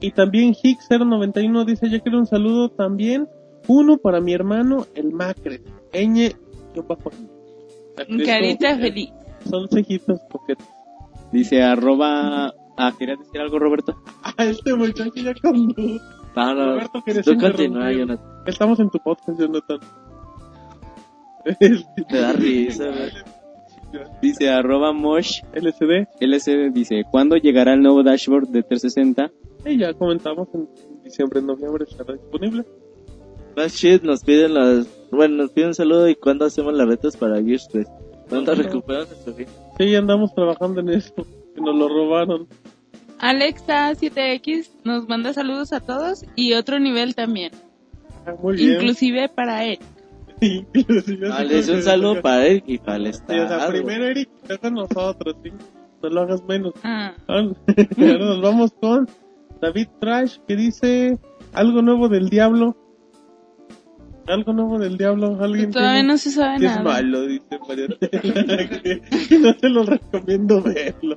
Y 0.00 0.12
también 0.12 0.52
Higgs091 0.52 1.64
dice, 1.64 1.90
yo 1.90 2.00
quiero 2.00 2.18
un 2.18 2.26
saludo 2.26 2.68
también. 2.68 3.28
Uno 3.66 3.96
para 3.96 4.20
mi 4.20 4.32
hermano, 4.32 4.86
el 4.94 5.12
Macre. 5.12 5.62
Ñ, 5.92 6.34
yo 6.74 6.82
bajo. 6.84 7.10
Carita 8.24 8.76
feliz. 8.78 9.12
Son 9.48 9.68
cejitas 9.68 10.20
coquetas. 10.30 10.68
Dice 11.32 11.62
arroba... 11.62 12.54
Ah, 12.76 12.92
¿querías 12.96 13.18
decir 13.18 13.40
algo, 13.40 13.58
Roberto? 13.58 13.96
Ah, 14.22 14.44
este 14.44 14.74
muchacho 14.74 15.12
ya 15.16 15.34
conduce. 15.34 16.00
No, 16.34 16.54
no, 16.54 16.64
Roberto, 16.74 17.02
tú 17.24 17.38
continúa. 17.38 17.92
Jonathan. 17.92 18.26
Estamos 18.46 18.80
en 18.80 18.90
tu 18.90 18.98
podcast, 18.98 19.38
Jonathan. 19.38 19.78
Te 21.58 22.18
da 22.18 22.32
risa, 22.32 22.84
güey. 22.86 23.33
Dice 24.22 24.48
arroba 24.50 24.92
Mosh 24.92 25.40
LCD. 25.52 26.06
LCD. 26.20 26.72
Dice, 26.72 27.02
¿cuándo 27.10 27.36
llegará 27.36 27.74
el 27.74 27.82
nuevo 27.82 28.02
dashboard 28.02 28.48
de 28.48 28.62
360? 28.62 29.30
Y 29.66 29.78
ya 29.78 29.92
comentamos 29.94 30.48
en 30.54 30.68
diciembre, 31.02 31.40
en 31.40 31.46
noviembre 31.46 31.84
estará 31.88 32.14
disponible. 32.14 32.64
Más 33.56 33.72
shit, 33.74 34.02
nos 34.02 34.22
piden 34.24 34.54
las... 34.54 34.86
Bueno, 35.10 35.36
nos 35.36 35.52
piden 35.52 35.68
un 35.68 35.74
saludo 35.74 36.08
y 36.08 36.16
cuándo 36.16 36.44
hacemos 36.44 36.74
las 36.74 36.88
retas 36.88 37.16
para 37.16 37.40
Gears 37.42 37.68
3. 37.70 37.86
¿Cuándo 38.28 38.54
recuperan 38.54 39.06
nuestro? 39.06 39.34
Sí, 39.78 39.94
andamos 39.94 40.34
trabajando 40.34 40.80
en 40.80 40.88
eso. 40.90 41.14
Que 41.54 41.60
nos 41.60 41.76
lo 41.76 41.88
robaron. 41.88 42.48
Alexa7X 43.20 44.70
nos 44.84 45.08
manda 45.08 45.32
saludos 45.32 45.72
a 45.72 45.80
todos 45.80 46.24
y 46.34 46.54
otro 46.54 46.78
nivel 46.78 47.14
también, 47.14 47.52
Ah, 48.26 48.34
muy 48.42 48.56
bien. 48.56 48.72
inclusive 48.74 49.28
para 49.28 49.64
él. 49.64 49.78
Así 50.40 50.66
les 51.48 51.66
como 51.66 51.72
un 51.72 51.76
que- 51.78 51.82
saludo 51.82 52.20
para 52.22 52.46
él 52.46 52.62
y 52.66 52.78
para 52.78 52.96
el 52.96 53.14
Sí, 53.14 53.20
o 53.22 53.26
sea, 53.28 53.44
estado. 53.46 53.70
primero 53.72 54.04
Eric, 54.04 54.28
luego 54.48 54.70
nosotros, 54.70 55.36
¿sí? 55.42 55.50
No 56.02 56.08
lo 56.10 56.20
hagas 56.22 56.44
menos. 56.44 56.72
Ah, 56.82 57.14
Ah, 57.28 57.42
Ahora 57.98 58.18
nos 58.18 58.42
vamos 58.42 58.72
con 58.80 59.08
David 59.60 59.88
Trash 60.00 60.38
que 60.46 60.56
dice 60.56 61.18
algo 61.52 61.80
nuevo 61.82 62.08
del 62.08 62.28
diablo. 62.28 62.76
Algo 64.26 64.52
nuevo 64.54 64.78
del 64.78 64.96
diablo, 64.96 65.36
alguien 65.40 65.70
Todavía 65.70 65.94
tiene? 66.00 66.08
no 66.08 66.16
se 66.18 66.30
sabe 66.30 66.58
que 66.58 66.66
es 66.66 66.72
nada. 66.76 66.82
malo, 66.82 67.22
dice 67.26 67.44
que, 67.68 69.00
que 69.28 69.38
no 69.38 69.54
te 69.54 69.68
lo 69.68 69.82
recomiendo 69.84 70.62
verlo. 70.62 71.16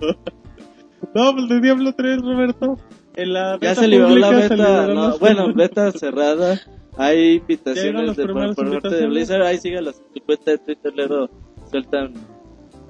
No, 1.13 1.33
pues 1.33 1.47
de 1.47 1.61
Diablo 1.61 1.93
3, 1.93 2.21
Roberto. 2.21 2.75
En 3.15 3.33
la 3.33 3.51
Ya 3.61 3.69
beta 3.69 3.75
se 3.75 3.87
liberó 3.87 4.15
la 4.15 4.29
beta, 4.31 4.87
no, 4.87 5.17
bueno, 5.19 5.53
beta 5.55 5.91
cerrada. 5.93 6.59
Hay 6.97 7.35
Ya 7.35 7.41
invitaciones 7.41 8.15
de, 8.15 8.25
por, 8.27 8.55
por 8.55 8.81
parte 8.81 8.95
de. 8.95 9.07
Blizzard. 9.07 9.43
Ahí 9.43 9.57
sigue 9.57 9.81
las 9.81 9.97
su 9.97 10.21
cuenta 10.25 10.51
de 10.51 10.57
Twitter, 10.57 10.93
luego 10.95 11.29
sueltan 11.69 12.13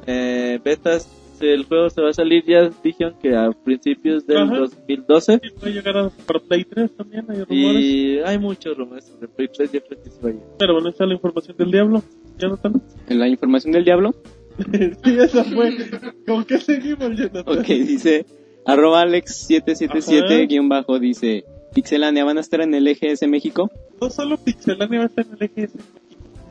eh, 0.06 0.60
betas. 0.64 1.10
El 1.40 1.66
juego 1.66 1.88
se 1.92 2.02
va 2.02 2.10
a 2.10 2.14
salir, 2.14 2.44
ya 2.46 2.68
dijeron 2.84 3.14
que 3.22 3.36
a 3.36 3.52
principios 3.52 4.26
del 4.26 4.38
Ajá. 4.38 4.58
2012. 4.58 5.40
Sí, 5.44 5.50
va 5.64 5.68
a 5.68 5.70
llegar 5.70 5.98
a 5.98 6.10
para 6.10 6.40
Play 6.40 6.64
3 6.64 6.96
también, 6.98 7.26
hay 7.30 7.44
rumores. 7.44 7.84
Y 7.84 8.20
hay 8.26 8.40
muchos 8.40 8.76
rumores 8.76 9.06
sobre 9.06 9.28
Play 9.28 9.48
3, 9.56 9.72
yo 9.72 9.82
creo 9.84 10.02
que 10.02 10.10
se 10.10 10.20
va 10.20 10.30
a 10.30 10.32
llegar. 10.32 10.48
Pero 10.58 10.74
bueno, 10.74 10.90
está 10.90 11.06
la 11.06 11.14
información 11.14 11.56
del 11.58 11.72
diablo. 11.72 12.04
Jonathan. 12.40 12.82
En 13.08 13.20
la 13.20 13.28
información 13.28 13.72
del 13.72 13.84
diablo, 13.84 14.16
sí, 15.04 15.18
esa 15.20 15.44
fue. 15.44 15.78
¿Con 16.26 16.44
qué 16.46 16.58
seguimos, 16.58 17.10
Jonathan? 17.16 17.44
ok, 17.46 17.66
dice 17.66 18.26
arroba 18.66 19.04
alex777 19.06 20.48
guion 20.48 20.70
bajo, 20.70 21.00
dice 21.00 21.46
Pixelania, 21.74 22.26
¿van 22.26 22.38
a 22.38 22.42
estar 22.42 22.62
en 22.62 22.74
el 22.74 22.88
EGS 22.88 23.28
México? 23.28 23.70
No 24.02 24.10
solo 24.10 24.38
Pixelania 24.38 25.00
va 25.00 25.04
a 25.06 25.08
estar 25.08 25.26
en 25.26 25.34
el 25.34 25.44
EGS 25.44 25.76
México. 25.76 26.00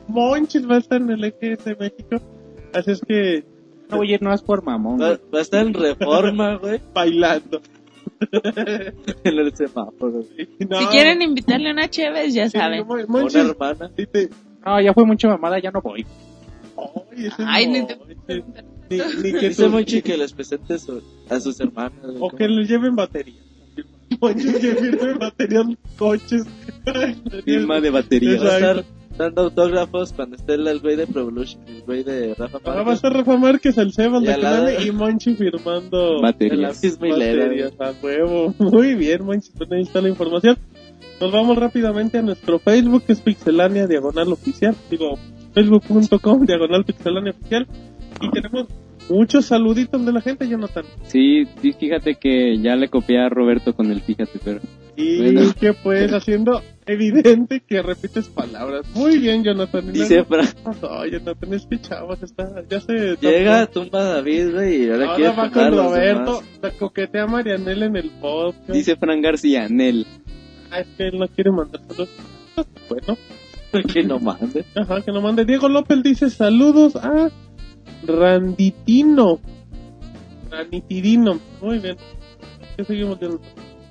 Monchis 0.07 0.69
va 0.69 0.75
a 0.75 0.79
estar 0.79 1.01
en 1.01 1.09
el 1.11 1.23
EGS 1.23 1.65
México. 1.79 2.21
Así 2.73 2.91
es 2.91 3.01
que 3.01 3.43
No 3.89 4.03
ir 4.03 4.21
no 4.21 4.33
es 4.33 4.41
por 4.41 4.63
mamón. 4.63 4.99
Va, 5.01 5.17
va 5.33 5.39
a 5.39 5.41
estar 5.41 5.65
en 5.65 5.73
reforma, 5.73 6.55
güey, 6.61 6.79
bailando. 6.93 7.61
en 9.23 9.37
el 9.39 9.55
semáforo. 9.55 10.23
güey. 10.23 10.47
No, 10.69 10.79
Si 10.79 10.85
quieren 10.87 11.21
invitarle 11.21 11.71
una 11.71 11.89
Chévez, 11.89 12.33
ya 12.33 12.49
sí, 12.49 12.57
saben. 12.57 12.85
Mo- 12.87 12.95
Una 12.95 13.39
hermana. 13.41 13.91
dice, 13.95 14.29
No, 14.65 14.81
ya 14.81 14.93
fue 14.93 15.05
mucha 15.05 15.27
mamada, 15.29 15.59
ya 15.59 15.71
no 15.71 15.81
voy. 15.81 16.05
"Ay, 16.77 17.25
ese 17.27 17.43
Ay, 17.45 17.67
ni 17.67 17.79
Monchis". 17.81 17.97
te- 18.27 18.43
Ni, 18.89 18.97
ni 19.23 19.31
que 19.39 19.49
Dice 19.49 19.67
Monchi 19.67 20.01
que 20.01 20.15
les 20.17 20.31
presente 20.31 20.77
su- 20.79 21.01
a 21.29 21.39
sus 21.41 21.59
hermanas. 21.59 21.99
O 22.05 22.19
¿cómo? 22.29 22.37
que 22.37 22.47
les 22.47 22.69
lleven 22.69 22.95
batería. 22.95 23.41
Que 24.19 24.75
firme 24.75 25.13
batería 25.13 25.61
en 25.61 25.77
coches. 25.97 26.45
Firma 27.45 27.79
de 27.81 27.89
batería. 27.89 28.29
Va 28.39 28.49
a 28.49 28.57
Exacto. 28.57 28.79
estar 28.81 28.85
dando 29.17 29.41
autógrafos 29.43 30.13
cuando 30.13 30.35
esté 30.35 30.53
el, 30.55 30.79
güey 30.79 30.95
de 30.95 31.07
Pro 31.07 31.21
Evolution, 31.21 31.61
el 31.67 31.81
güey 31.83 32.03
de 32.03 32.35
Rafa 32.35 32.59
Ahora 32.63 32.75
va 32.75 32.81
a 32.81 32.83
Márquez. 32.85 32.95
estar 32.95 33.13
Rafa 33.13 33.37
Márquez, 33.37 33.77
el 33.79 33.91
Sebas 33.93 34.21
Y 34.23 34.25
de 34.27 34.85
y 34.87 34.91
Monchi 34.91 35.33
firmando 35.35 36.19
güey. 36.19 36.21
baterías 36.21 37.73
a 37.79 37.93
huevo. 38.03 38.53
Muy 38.59 38.95
bien, 38.95 39.25
Monchi, 39.25 39.49
pues 39.57 39.71
ahí 39.71 39.81
está 39.81 40.01
la 40.01 40.09
información. 40.09 40.57
Nos 41.19 41.31
vamos 41.31 41.57
rápidamente 41.57 42.19
a 42.19 42.21
nuestro 42.21 42.59
Facebook, 42.59 43.03
que 43.05 43.13
es 43.13 43.21
Pixelania 43.21 43.87
Diagonal 43.87 44.31
Oficial. 44.33 44.75
Digo, 44.91 45.17
facebook.com 45.55 46.45
Diagonal 46.45 46.85
Pixelania 46.85 47.31
Oficial. 47.31 47.67
Y 48.21 48.29
tenemos 48.29 48.67
muchos 49.09 49.45
saluditos 49.45 50.05
de 50.05 50.11
la 50.11 50.21
gente, 50.21 50.47
Jonathan. 50.47 50.85
Sí, 51.05 51.45
fíjate 51.61 52.15
que 52.15 52.57
ya 52.59 52.75
le 52.75 52.89
copié 52.89 53.19
a 53.19 53.29
Roberto 53.29 53.73
con 53.75 53.91
el 53.91 54.01
fíjate, 54.01 54.39
pero 54.43 54.59
Y 54.95 55.17
Bueno. 55.21 55.53
que 55.59 55.73
pues 55.73 56.11
haciendo 56.11 56.61
evidente 56.85 57.61
que 57.61 57.81
repites 57.81 58.27
palabras. 58.29 58.85
Muy 58.95 59.19
bien, 59.19 59.43
Jonathan. 59.43 59.91
Dice 59.93 60.23
Fran, 60.23 60.47
Oh, 60.81 61.05
Jonathan, 61.05 61.53
es 61.53 61.65
que 61.65 61.79
chavos, 61.79 62.21
está, 62.23 62.63
ya 62.69 62.81
se... 62.81 63.15
llega, 63.21 63.67
tumba 63.67 63.99
a 64.01 64.03
David, 64.15 64.53
güey, 64.53 64.85
y 64.85 64.89
ahora, 64.89 65.11
Ahora 65.11 65.31
va 65.33 65.51
con 65.51 65.71
Roberto, 65.71 66.43
la 66.61 66.71
coquetea 66.71 67.23
a 67.23 67.27
Marianela 67.27 67.85
en 67.85 67.95
el 67.95 68.09
podcast. 68.09 68.69
dice 68.69 68.95
Fran 68.95 69.21
García, 69.21 69.67
Nel. 69.69 70.05
Ah, 70.71 70.79
es 70.79 70.87
que 70.97 71.07
él 71.07 71.19
no 71.19 71.27
quiere 71.27 71.51
mandar 71.51 71.79
saludos. 71.87 72.09
Bueno, 72.89 73.17
que 73.93 74.03
no 74.03 74.19
mande. 74.19 74.65
ajá, 74.75 75.01
que 75.01 75.11
no 75.11 75.21
mande. 75.21 75.45
Diego 75.45 75.69
López 75.69 76.01
dice 76.03 76.29
saludos 76.29 76.95
a 76.95 77.29
Randitino. 78.05 79.39
Ranitidino. 80.49 81.39
Muy 81.61 81.79
bien. 81.79 81.97
¿Qué 82.75 82.83
seguimos? 82.83 83.17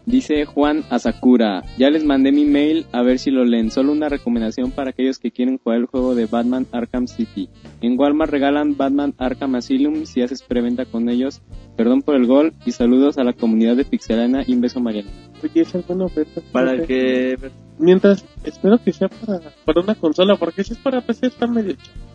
Dice 0.07 0.45
Juan 0.45 0.85
Asakura, 0.89 1.65
ya 1.77 1.91
les 1.91 2.05
mandé 2.05 2.31
mi 2.31 2.45
mail 2.45 2.87
a 2.93 3.03
ver 3.03 3.19
si 3.19 3.33
lo 3.33 3.45
leen. 3.45 3.73
Solo 3.73 3.91
una 3.91 4.09
recomendación 4.09 4.71
para 4.71 4.91
aquellos 4.91 5.19
que 5.19 5.33
quieren 5.33 5.59
jugar 5.59 5.79
el 5.79 5.87
juego 5.87 6.15
de 6.15 6.27
Batman 6.27 6.65
Arkham 6.71 7.09
City. 7.09 7.49
En 7.81 7.99
Walmart 7.99 8.31
regalan 8.31 8.77
Batman 8.77 9.15
Arkham 9.19 9.57
Asylum 9.57 10.07
si 10.07 10.23
haces 10.23 10.45
preventa 10.45 10.85
con 10.85 11.09
ellos. 11.09 11.43
Perdón 11.77 12.03
por 12.03 12.15
el 12.15 12.27
gol 12.27 12.53
y 12.65 12.71
saludos 12.71 13.19
a 13.19 13.25
la 13.25 13.33
comunidad 13.33 13.77
de 13.77 13.85
Pixelana 13.85 14.45
y 14.47 14.55
un 14.55 14.61
beso 14.61 14.79
Mariana. 14.79 15.11
Oye, 15.43 15.63
esa 15.63 15.79
es 15.79 15.87
buena 15.89 16.05
oferta. 16.05 16.41
Para 16.53 16.87
que 16.87 17.37
Mientras, 17.79 18.25
espero 18.45 18.79
que 18.83 18.93
sea 18.93 19.09
para, 19.09 19.41
para 19.65 19.81
una 19.81 19.95
consola, 19.95 20.37
porque 20.37 20.65
si 20.65 20.73
es 20.73 20.79
para 20.79 21.03
PC 21.03 21.27
está 21.27 21.47
medio 21.47 21.73
chido. 21.73 22.06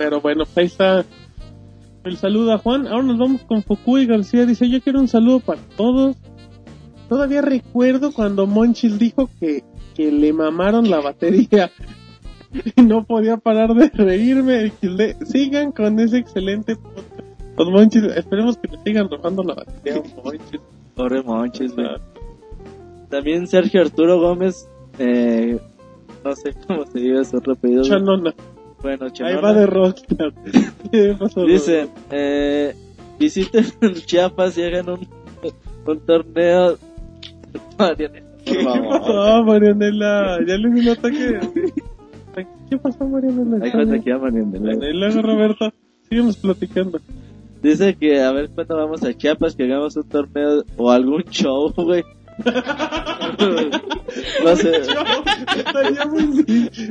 Pero 0.00 0.22
bueno, 0.22 0.44
ahí 0.56 0.64
está 0.64 1.04
el 2.04 2.16
saludo 2.16 2.54
a 2.54 2.58
Juan. 2.58 2.86
Ahora 2.86 3.02
nos 3.02 3.18
vamos 3.18 3.42
con 3.42 3.62
Fukui 3.62 4.06
García. 4.06 4.46
Dice, 4.46 4.66
yo 4.66 4.80
quiero 4.80 4.98
un 4.98 5.08
saludo 5.08 5.40
para 5.40 5.60
todos. 5.76 6.16
Todavía 7.10 7.42
recuerdo 7.42 8.10
cuando 8.10 8.46
Monchis 8.46 8.98
dijo 8.98 9.28
que, 9.38 9.62
que 9.94 10.10
le 10.10 10.32
mamaron 10.32 10.90
la 10.90 11.00
batería. 11.00 11.70
Y 12.74 12.82
no 12.82 13.04
podía 13.04 13.36
parar 13.36 13.74
de 13.74 13.90
reírme. 13.90 14.72
Sigan 15.26 15.70
con 15.70 16.00
ese 16.00 16.16
excelente 16.16 16.76
podcast. 16.76 17.20
Los 17.58 17.68
Monchis, 17.68 18.02
esperemos 18.04 18.56
que 18.56 18.68
le 18.68 18.82
sigan 18.82 19.10
robando 19.10 19.42
la 19.42 19.54
batería 19.54 20.02
Monchis. 20.24 20.60
corre 20.96 21.22
monches, 21.22 21.76
güey. 21.76 21.88
También 23.10 23.46
Sergio 23.46 23.82
Arturo 23.82 24.18
Gómez, 24.18 24.66
eh, 24.98 25.60
no 26.24 26.34
sé 26.34 26.54
cómo 26.66 26.86
se 26.86 27.00
dice 27.00 27.24
su 27.26 27.36
otro 27.36 27.52
apellido. 27.52 27.82
Chanona. 27.82 28.34
Bueno, 28.82 29.06
Ahí 29.22 29.36
va 29.36 29.52
de 29.52 29.66
Rockstar. 29.66 30.32
Dice, 31.46 31.88
eh, 32.10 32.74
visiten 33.18 33.64
Chiapas 34.06 34.56
y 34.56 34.62
hagan 34.62 34.88
un, 34.90 35.08
un 35.86 36.00
torneo. 36.00 36.78
Marianela, 37.78 38.26
por 38.36 38.44
¿Qué 38.44 38.64
pasó, 38.64 39.44
Marianela? 39.44 40.38
Ya 40.46 40.56
le 40.56 40.70
di 40.70 40.80
un 40.80 40.88
ataque. 40.88 41.40
¿Qué 42.70 42.78
pasó, 42.78 43.06
Marianela? 43.06 43.64
Ahí 43.64 43.70
cuenta 43.70 43.96
aquí 43.96 44.10
a 44.10 44.18
Marianela. 44.18 44.88
Y 44.88 44.92
luego, 44.94 45.22
Roberto, 45.22 45.72
síguenos 46.08 46.36
platicando. 46.36 47.00
Dice 47.62 47.94
que 47.96 48.22
a 48.22 48.32
ver 48.32 48.48
cuándo 48.50 48.76
vamos 48.76 49.02
a 49.02 49.12
Chiapas, 49.12 49.54
que 49.54 49.64
hagamos 49.64 49.94
un 49.96 50.08
torneo 50.08 50.64
o 50.78 50.90
algún 50.90 51.22
show, 51.24 51.70
güey. 51.76 52.02
no 54.44 54.56
sé. 54.56 54.80
Estaría 55.56 56.04
muy. 56.06 56.44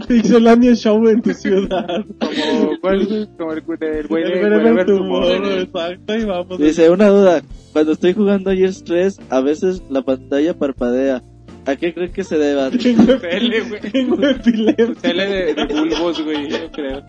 Pixelania 0.07 0.75
Show 0.75 1.07
en 1.07 1.21
tu 1.21 1.33
ciudad. 1.33 2.05
Como, 2.19 2.79
¿cuál? 2.81 3.29
Como 3.37 3.51
el, 3.53 3.57
el 3.59 3.63
güey 3.63 3.79
de 3.79 3.99
El 3.99 4.07
Wherever 4.07 4.85
Tomorrow. 4.85 5.29
Tomorrow, 5.37 5.59
Exacto, 5.59 6.15
y 6.15 6.25
vamos. 6.25 6.57
Dice, 6.59 6.89
una 6.89 7.07
duda. 7.07 7.41
Cuando 7.73 7.91
estoy 7.93 8.13
jugando 8.13 8.51
Gears 8.51 8.83
3, 8.83 9.19
a 9.29 9.41
veces 9.41 9.83
la 9.89 10.01
pantalla 10.01 10.57
parpadea. 10.57 11.23
¿A 11.65 11.75
qué 11.75 11.93
creen 11.93 12.11
que 12.11 12.23
se 12.23 12.37
deba? 12.37 12.69
Tengo 12.83 13.19
Pele, 13.19 13.61
güey. 13.61 13.81
tengo 13.81 14.27
epilepsia. 14.27 14.95
Tele 15.01 15.27
de, 15.27 15.53
de 15.53 15.65
bulbos, 15.65 16.23
güey, 16.23 16.49
yo 16.49 16.71
creo. 16.71 17.01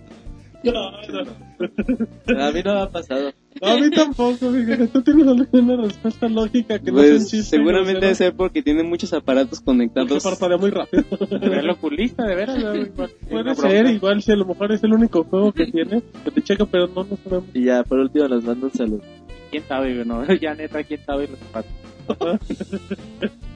No, 0.63 0.91
no. 1.13 2.41
A 2.43 2.53
mí 2.53 2.61
no 2.63 2.75
me 2.75 2.81
ha 2.81 2.89
pasado. 2.89 3.33
A 3.63 3.77
mí 3.77 3.91
tampoco, 3.91 4.53
fíjate. 4.53 4.87
Tú 4.89 5.03
tienes 5.03 5.27
alguna 5.27 5.77
respuesta 5.83 6.29
lógica 6.29 6.79
que 6.79 6.91
no 6.93 6.99
un 6.99 7.03
Pues 7.05 7.29
chiste. 7.31 7.57
seguramente 7.57 7.93
grosero? 7.93 8.01
debe 8.01 8.15
ser 8.15 8.35
porque 8.35 8.63
tienen 8.63 8.89
muchos 8.89 9.13
aparatos 9.13 9.61
Porque 9.61 9.65
conectados. 9.89 10.23
parpadea 10.23 10.57
muy 10.57 10.71
rápido. 10.71 11.05
El 11.41 11.69
oculista, 11.71 12.25
de 12.25 12.35
veras. 12.37 12.57
Puede 13.31 13.55
ser, 13.57 13.87
igual 13.87 14.23
si 14.23 14.33
a 14.33 14.37
lo 14.37 14.47
mejor 14.47 14.73
es 14.73 14.83
el 14.85 14.93
único 14.93 15.25
juego 15.25 15.53
que 15.53 15.67
tiene, 15.67 16.03
que 16.25 16.31
te 16.31 16.43
checa, 16.43 16.65
pero 16.67 16.87
no, 16.87 17.05
no 17.05 17.17
sabemos. 17.25 17.49
Y 17.55 17.65
ya, 17.65 17.83
por 17.83 17.99
último, 17.99 18.29
les 18.29 18.45
mando 18.45 18.67
un 18.67 18.73
saludo. 18.73 19.03
¿Quién 19.51 19.65
sabe? 19.67 20.05
No, 20.05 20.25
ya 20.41 20.55
neta, 20.55 20.85
¿quién 20.85 21.01
sabe 21.05 21.29
los 21.29 21.39
zapatos? 21.41 21.73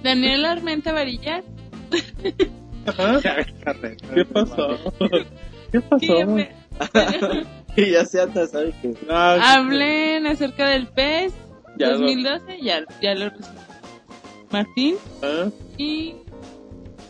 Daniel 0.03 0.45
Armenta 0.45 0.93
Varillas. 0.93 1.45
Ajá. 2.87 3.21
¿Qué 4.15 4.25
pasó? 4.27 4.77
¿Qué 5.73 5.81
pasó? 5.81 6.15
y 7.76 7.90
ya 7.92 8.05
se 8.05 8.20
anda, 8.20 8.46
¿sabes 8.46 8.74
qué? 8.82 8.94
Ah, 9.10 9.36
Hablen 9.56 10.26
acerca 10.26 10.68
del 10.68 10.86
PES 10.88 11.32
Ya 11.78 11.88
lo- 11.88 11.98
2012, 12.01 12.59
ya, 12.62 12.84
ya 13.02 13.14
lo 13.14 13.30
recibí. 13.30 13.59
Martín, 14.51 14.96
ah, 15.22 15.48
y 15.76 16.14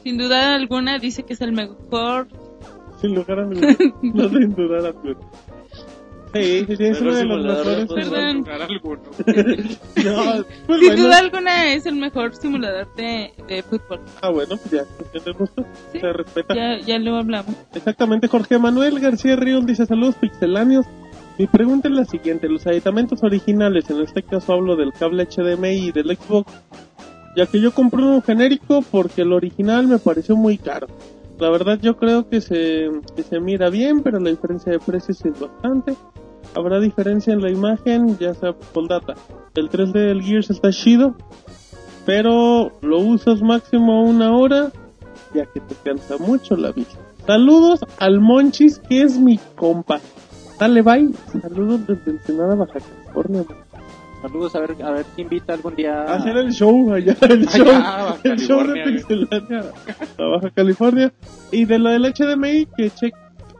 sin 0.02 0.16
duda 0.18 0.54
alguna 0.54 0.98
dice 0.98 1.22
que 1.24 1.34
es 1.34 1.40
el 1.40 1.52
mejor. 1.52 2.28
sin 3.00 3.14
lugar 3.14 3.40
a 3.40 3.44
dudas. 3.46 3.76
No 4.02 4.28
sin 4.28 4.54
dudar 4.54 4.86
a 4.86 4.92
dudas. 4.92 5.16
Sí, 6.34 6.64
sí, 6.66 6.76
sí, 6.76 6.84
es 6.84 7.00
Mejor 7.00 7.06
uno 7.06 7.16
de 7.16 7.24
los 7.24 7.36
simulador 7.38 7.66
de 7.66 7.76
mejores. 7.82 8.08
Perdón. 8.08 8.36
Lugar 8.38 8.62
alguno. 8.62 9.02
No, 10.04 10.44
pues 10.66 10.80
Sin 10.80 10.88
bueno. 10.88 11.02
duda 11.02 11.18
alguna 11.18 11.72
es 11.72 11.86
el 11.86 11.96
mejor 11.96 12.34
simulador 12.36 12.94
de, 12.96 13.32
de 13.48 13.62
fútbol. 13.62 14.00
Ah, 14.20 14.28
bueno, 14.30 14.56
pues 14.56 14.70
ya, 14.70 14.84
pues, 15.12 15.24
¿te 15.24 15.32
gusta? 15.32 15.64
Sí. 15.92 16.00
Se 16.00 16.12
respeta. 16.12 16.54
Ya, 16.54 16.78
ya 16.80 16.98
lo 16.98 17.16
hablamos. 17.16 17.54
Exactamente, 17.74 18.28
Jorge 18.28 18.58
Manuel 18.58 19.00
García 19.00 19.36
Ríos 19.36 19.64
dice 19.64 19.86
saludos 19.86 20.16
pixeláneos. 20.16 20.84
Mi 21.38 21.46
pregunta 21.46 21.88
es 21.88 21.94
la 21.94 22.04
siguiente, 22.04 22.48
los 22.48 22.66
aditamentos 22.66 23.22
originales, 23.24 23.90
en 23.90 24.00
este 24.02 24.22
caso 24.22 24.52
hablo 24.52 24.76
del 24.76 24.92
cable 24.92 25.26
HDMI 25.26 25.88
y 25.88 25.92
del 25.92 26.16
Xbox, 26.16 26.52
ya 27.36 27.46
que 27.46 27.60
yo 27.60 27.72
compré 27.72 28.02
uno 28.02 28.20
genérico 28.22 28.82
porque 28.90 29.22
el 29.22 29.32
original 29.32 29.88
me 29.88 29.98
pareció 29.98 30.36
muy 30.36 30.58
caro. 30.58 30.86
La 31.40 31.50
verdad 31.50 31.80
yo 31.82 31.96
creo 31.96 32.28
que 32.28 32.40
se, 32.40 32.88
que 33.16 33.24
se 33.24 33.40
mira 33.40 33.68
bien, 33.68 34.02
pero 34.04 34.20
la 34.20 34.30
diferencia 34.30 34.70
de 34.70 34.78
precios 34.78 35.24
es 35.24 35.40
bastante. 35.40 35.96
Habrá 36.54 36.80
diferencia 36.80 37.32
en 37.32 37.42
la 37.42 37.50
imagen, 37.50 38.16
ya 38.18 38.34
sea 38.34 38.52
por 38.52 38.88
data. 38.88 39.14
El 39.54 39.68
3D 39.68 39.92
del 39.92 40.22
Gears 40.22 40.50
está 40.50 40.70
chido, 40.70 41.16
pero 42.06 42.72
lo 42.80 42.98
usas 42.98 43.42
máximo 43.42 44.04
una 44.04 44.32
hora, 44.36 44.70
ya 45.34 45.46
que 45.46 45.60
te 45.60 45.74
cansa 45.84 46.16
mucho 46.18 46.56
la 46.56 46.72
vista. 46.72 46.98
Saludos 47.26 47.80
al 47.98 48.20
Monchis, 48.20 48.78
que 48.78 49.02
es 49.02 49.18
mi 49.18 49.38
compa. 49.56 50.00
Dale, 50.58 50.82
bye. 50.82 51.10
Saludos 51.40 51.86
desde 51.86 52.10
Ensenada, 52.12 52.54
Baja 52.54 52.78
California. 52.80 53.44
Saludos 54.22 54.54
a 54.54 54.60
ver, 54.60 54.82
a 54.82 54.90
ver 54.90 55.04
quién 55.14 55.26
invita 55.26 55.54
algún 55.54 55.74
día. 55.74 56.02
A 56.02 56.14
hacer 56.14 56.36
el 56.36 56.52
show 56.52 56.92
allá, 56.92 57.16
el 57.22 57.46
show, 57.48 57.66
Baja 57.66 58.18
el 58.24 58.38
show 58.38 58.66
de 58.66 58.82
Pixelania 58.84 59.64
a 60.18 60.24
Baja 60.24 60.50
California. 60.50 61.12
Y 61.50 61.64
de 61.64 61.78
lo 61.78 61.90
del 61.90 62.04
HDMI, 62.04 62.66
que 62.76 62.90
check, 62.90 63.14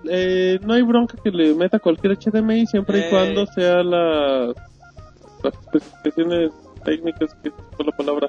eh, 0.09 0.59
no 0.63 0.75
hay 0.75 0.83
bronca 0.83 1.17
que 1.23 1.31
le 1.31 1.55
meta 1.55 1.79
cualquier 1.79 2.17
HDMI 2.19 2.67
siempre 2.67 2.99
y 2.99 3.03
Eh. 3.03 3.07
cuando 3.11 3.47
sea 3.47 3.83
las, 3.83 4.55
las 5.43 5.55
especificaciones 5.55 6.53
técnicas, 6.85 7.35
que 7.43 7.51
fue 7.77 7.85
la 7.87 7.93
palabra. 7.97 8.29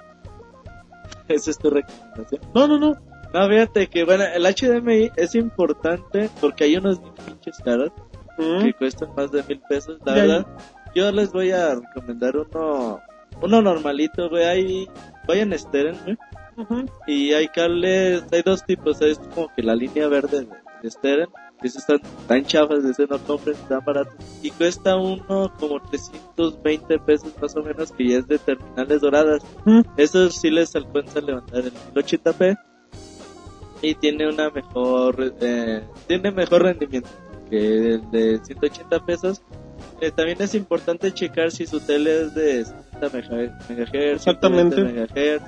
Esa 1.27 1.51
es 1.51 1.57
tu 1.57 1.69
recomendación. 1.69 2.41
No, 2.53 2.67
no, 2.67 2.77
no. 2.79 2.93
No, 3.33 3.49
fíjate 3.49 3.87
que, 3.87 4.05
bueno, 4.05 4.23
el 4.23 4.43
HDMI 4.45 5.11
es 5.17 5.35
importante 5.35 6.29
porque 6.39 6.63
hay 6.65 6.77
unos 6.77 6.99
pinches 7.25 7.57
caros 7.63 7.91
Mm. 8.37 8.63
que 8.65 8.73
cuestan 8.73 9.09
más 9.15 9.31
de 9.31 9.43
mil 9.43 9.61
pesos. 9.69 9.97
La 10.05 10.13
verdad, 10.13 10.45
yo 10.93 11.09
les 11.13 11.31
voy 11.31 11.51
a 11.51 11.75
recomendar 11.75 12.35
uno, 12.35 12.99
uno 13.41 13.61
normalito, 13.61 14.29
güey. 14.29 14.43
Hay, 14.43 14.89
vayan 15.25 15.53
a 15.53 15.57
Steren, 15.57 15.95
güey. 16.03 16.17
Y 17.07 17.31
hay 17.33 17.47
cables, 17.47 18.25
hay 18.33 18.41
dos 18.41 18.65
tipos, 18.65 19.01
es 19.01 19.19
como 19.33 19.47
que 19.55 19.63
la 19.63 19.73
línea 19.73 20.09
verde 20.09 20.41
de, 20.41 20.47
de 20.83 20.91
Steren, 20.91 21.29
esos 21.67 21.81
están 21.81 22.01
tan 22.27 22.45
chafas 22.45 22.83
de 22.83 22.91
ese 22.91 23.07
no 23.07 23.17
compren 23.19 23.55
tan 23.67 23.83
baratos. 23.83 24.15
Y 24.41 24.51
cuesta 24.51 24.95
uno 24.95 25.51
como 25.59 25.81
320 25.81 26.99
pesos 26.99 27.33
más 27.41 27.55
o 27.55 27.63
menos, 27.63 27.91
que 27.91 28.07
ya 28.09 28.17
es 28.17 28.27
de 28.27 28.37
terminales 28.37 29.01
doradas. 29.01 29.43
Ujú. 29.65 29.83
Eso 29.97 30.29
sí 30.29 30.49
les 30.49 30.75
alcanza 30.75 31.19
a 31.19 31.21
levantar 31.21 31.59
el 31.59 31.73
1080p 31.93 32.57
y 33.81 33.95
tiene 33.95 34.27
una 34.27 34.49
mejor, 34.49 35.35
eh, 35.41 35.83
tiene 36.07 36.31
mejor 36.31 36.63
rendimiento 36.63 37.09
que 37.49 37.93
el 37.95 38.11
de 38.11 38.39
180 38.43 39.05
pesos. 39.05 39.41
Eh, 40.01 40.11
también 40.11 40.41
es 40.41 40.55
importante 40.55 41.13
checar 41.13 41.51
si 41.51 41.67
su 41.67 41.79
tele 41.79 42.23
es 42.23 42.35
de 42.35 42.65
60 42.65 43.09
MHz, 43.09 43.93
Exactamente. 43.93 44.75
120 44.75 45.13
MHz. 45.13 45.41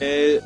Eh, 0.00 0.40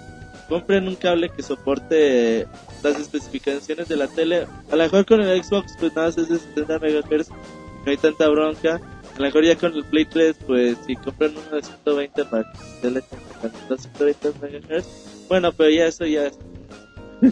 compren 0.49 0.89
un 0.89 0.97
cable 0.97 1.29
que 1.29 1.43
soporte 1.43 2.47
las 2.83 2.99
especificaciones 2.99 3.89
de 3.89 3.97
la 3.97 4.07
tele. 4.09 4.47
A 4.71 4.77
lo 4.77 4.83
mejor 4.83 5.07
con 5.07 5.21
el 5.21 5.43
Xbox 5.43 5.75
pues 5.79 5.95
nada 5.95 6.09
es 6.09 6.17
de 6.17 6.39
70 6.39 6.79
MHz, 6.79 7.29
no 7.31 7.91
hay 7.91 7.97
tanta 7.97 8.29
bronca. 8.29 8.77
A 8.77 9.19
lo 9.19 9.25
mejor 9.25 9.45
ya 9.45 9.57
con 9.57 9.75
el 9.75 9.85
Play 9.85 10.05
3 10.05 10.37
pues 10.47 10.77
si 10.87 10.95
compran 10.97 11.33
uno 11.37 11.57
de 11.57 11.63
120 11.63 12.25
para 12.27 12.53
que 12.53 12.59
la 12.59 12.81
tele 12.81 13.03
tenga 13.03 13.55
los 13.69 13.81
120 13.83 14.29
MHz. 14.29 14.87
Bueno, 15.29 15.53
pero 15.53 15.71
ya 15.71 15.87
eso 15.87 16.07
ya 16.07 16.27
es 16.27 16.39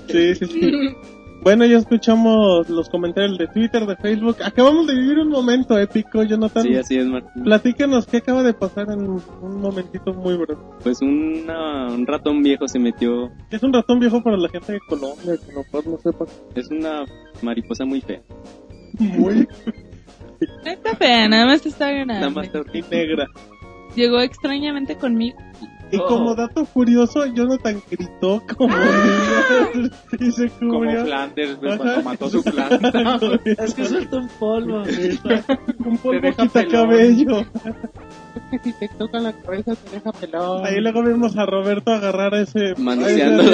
Sí, 0.09 0.35
sí, 0.35 0.47
sí. 0.47 0.97
Bueno, 1.47 1.64
ya 1.64 1.77
escuchamos 1.78 2.68
los 2.68 2.89
comentarios 2.89 3.39
de 3.39 3.47
Twitter, 3.47 3.86
de 3.86 3.94
Facebook. 3.94 4.39
Acabamos 4.44 4.89
de 4.89 4.97
vivir 4.97 5.20
un 5.20 5.28
momento 5.28 5.78
épico, 5.78 6.24
Jonathan. 6.24 6.64
Sí, 6.64 6.74
así 6.74 6.98
es, 6.98 7.06
Martín. 7.06 7.44
Platícanos 7.44 8.05
qué 8.05 8.16
acaba 8.16 8.43
de 8.43 8.52
pasar 8.52 8.90
en 8.90 9.09
un 9.09 9.23
momentito 9.60 10.12
muy 10.12 10.36
breve. 10.36 10.60
Pues 10.82 11.01
una- 11.02 11.86
un 11.86 12.05
ratón 12.05 12.43
viejo 12.43 12.66
se 12.66 12.81
metió. 12.81 13.31
Es 13.48 13.62
un 13.62 13.73
ratón 13.73 14.01
viejo 14.01 14.20
para 14.24 14.36
la 14.36 14.48
gente 14.48 14.73
de 14.73 14.81
Colombia, 14.89 15.36
que 15.47 15.52
no, 15.55 15.60
pues, 15.70 15.86
no 15.86 15.97
sepa. 15.98 16.24
Es 16.56 16.68
una 16.68 17.05
mariposa 17.43 17.85
muy 17.85 18.01
fea. 18.01 18.20
Muy 18.98 19.47
No 20.64 20.70
está 20.73 20.97
fea, 20.97 21.28
nada 21.28 21.47
más 21.47 21.64
está 21.64 21.93
Nada 22.05 22.28
más 22.28 22.51
grande. 22.51 22.77
está 22.81 22.90
negra. 22.97 23.27
Llegó 23.94 24.18
extrañamente 24.18 24.97
conmigo. 24.97 25.39
Y 25.92 25.98
Oh. 25.98 26.06
como 26.06 26.34
dato 26.34 26.64
curioso, 26.64 27.24
Jonathan 27.26 27.80
gritó 27.90 28.42
como 28.56 28.74
niño 28.76 29.90
y 30.18 30.30
se 30.32 30.48
Como 30.50 30.72
cubrió. 30.80 31.04
Flanders, 31.04 31.56
güey, 31.60 31.72
Ajá. 31.72 31.78
cuando 31.84 32.02
mató 32.02 32.28
su 32.28 32.42
planta. 32.42 33.20
Es 33.64 33.74
que 33.74 33.84
suelta 33.84 34.16
un 34.16 34.28
polvo, 34.40 34.82
un 35.84 35.98
polvo 35.98 36.20
deja 36.20 36.42
quita 36.42 36.52
pelón. 36.52 36.70
cabello. 36.72 37.40
Es 37.40 38.50
que 38.50 38.58
si 38.72 38.72
te 38.78 38.88
toca 38.98 39.18
la 39.20 39.32
cabeza 39.32 39.74
te 39.76 39.90
deja 39.90 40.12
pelón. 40.12 40.66
Ahí 40.66 40.80
luego 40.80 41.02
vimos 41.04 41.36
a 41.36 41.46
Roberto 41.46 41.92
agarrar 41.92 42.34
ese. 42.34 42.74
Manoseando. 42.78 43.44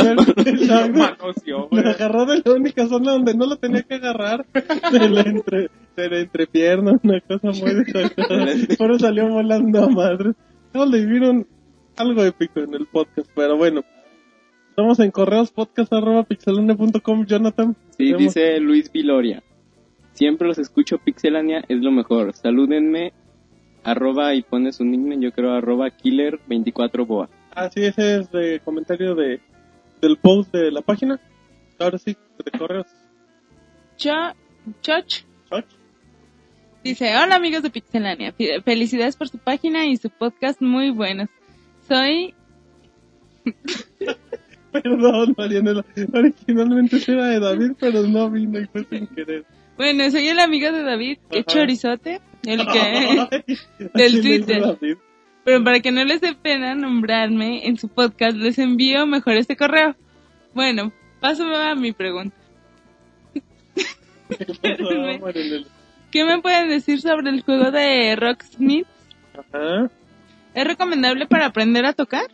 Manoseó. 0.94 1.68
Lo 1.70 1.90
agarró 1.90 2.26
de 2.26 2.42
la 2.44 2.52
única 2.54 2.86
zona 2.86 3.12
donde 3.12 3.34
no 3.34 3.46
lo 3.46 3.56
tenía 3.56 3.82
que 3.82 3.94
agarrar. 3.96 4.46
De 4.90 5.08
la, 5.08 5.20
entre, 5.22 5.70
de 5.96 6.08
la 6.10 6.18
entrepierna, 6.20 6.92
una 7.02 7.20
cosa 7.20 7.48
muy 7.60 7.74
desagradable. 7.84 8.68
Pero 8.78 8.98
salió 8.98 9.28
volando 9.28 9.84
a 9.84 9.88
madre. 9.88 10.32
No, 10.74 10.86
le 10.86 11.04
vieron 11.06 11.46
algo 12.02 12.24
épico 12.24 12.60
en 12.60 12.74
el 12.74 12.86
podcast, 12.86 13.30
pero 13.34 13.56
bueno. 13.56 13.82
Estamos 14.70 14.98
en 15.00 15.10
correos 15.10 15.50
podcast 15.50 15.92
arroba 15.92 16.22
pixelania.com, 16.24 17.26
Jonathan. 17.26 17.76
Sí, 17.90 17.96
Tenemos- 18.12 18.18
dice 18.22 18.58
Luis 18.60 18.90
Viloria. 18.90 19.42
Siempre 20.12 20.46
los 20.48 20.58
escucho 20.58 20.98
Pixelania, 20.98 21.64
es 21.68 21.80
lo 21.80 21.90
mejor. 21.90 22.32
Salúdenme, 22.34 23.12
arroba 23.84 24.34
y 24.34 24.42
pone 24.42 24.72
su 24.72 24.84
nickname, 24.84 25.20
yo 25.20 25.32
creo 25.32 25.52
arroba 25.52 25.88
killer24boa. 25.90 27.28
Ah, 27.54 27.68
sí, 27.70 27.84
ese 27.84 28.18
es 28.20 28.30
de 28.30 28.60
comentario 28.64 29.14
de 29.14 29.40
del 30.00 30.16
post 30.16 30.52
de 30.52 30.70
la 30.70 30.80
página. 30.82 31.20
Ahora 31.78 31.98
sí, 31.98 32.16
de 32.44 32.58
correos. 32.58 32.86
Choch. 33.96 35.24
dice, 36.82 37.14
hola 37.16 37.36
amigos 37.36 37.62
de 37.62 37.70
Pixelania, 37.70 38.32
Fe- 38.32 38.60
felicidades 38.62 39.16
por 39.16 39.28
su 39.28 39.38
página 39.38 39.86
y 39.86 39.96
su 39.96 40.10
podcast 40.10 40.60
muy 40.60 40.90
buenos. 40.90 41.28
Soy, 41.88 42.34
Perdón, 44.72 45.34
Marianela. 45.36 45.84
Originalmente 46.12 46.98
era 47.06 47.26
de 47.26 47.40
David, 47.40 47.72
pero 47.78 48.02
no 48.04 48.30
vino 48.30 48.58
y 48.58 48.66
fue 48.66 48.84
sin 48.84 49.06
querer. 49.08 49.44
bueno, 49.76 50.10
soy 50.10 50.28
el 50.28 50.40
amigo 50.40 50.72
de 50.72 50.82
David, 50.82 51.18
que 51.30 51.40
Ajá. 51.40 51.46
chorizote, 51.46 52.20
el 52.46 52.66
que, 52.66 52.78
Ay, 53.44 53.58
del 53.94 54.22
Twitter. 54.22 54.78
Pero 55.44 55.64
para 55.64 55.80
que 55.80 55.90
no 55.90 56.04
les 56.04 56.20
dé 56.20 56.34
pena 56.34 56.74
nombrarme 56.74 57.66
en 57.66 57.76
su 57.76 57.88
podcast, 57.88 58.36
les 58.36 58.58
envío 58.58 59.06
mejor 59.06 59.34
este 59.36 59.56
correo. 59.56 59.94
Bueno, 60.54 60.92
paso 61.20 61.44
a 61.44 61.74
mi 61.74 61.92
pregunta. 61.92 62.36
¿Qué 66.10 66.24
me 66.24 66.40
pueden 66.40 66.68
decir 66.68 67.00
sobre 67.00 67.30
el 67.30 67.42
juego 67.42 67.70
de 67.70 68.16
Rocksmith? 68.16 68.86
Ajá. 69.34 69.90
¿Es 70.54 70.64
recomendable 70.64 71.26
para 71.26 71.46
aprender 71.46 71.84
a 71.86 71.92
tocar? 71.92 72.26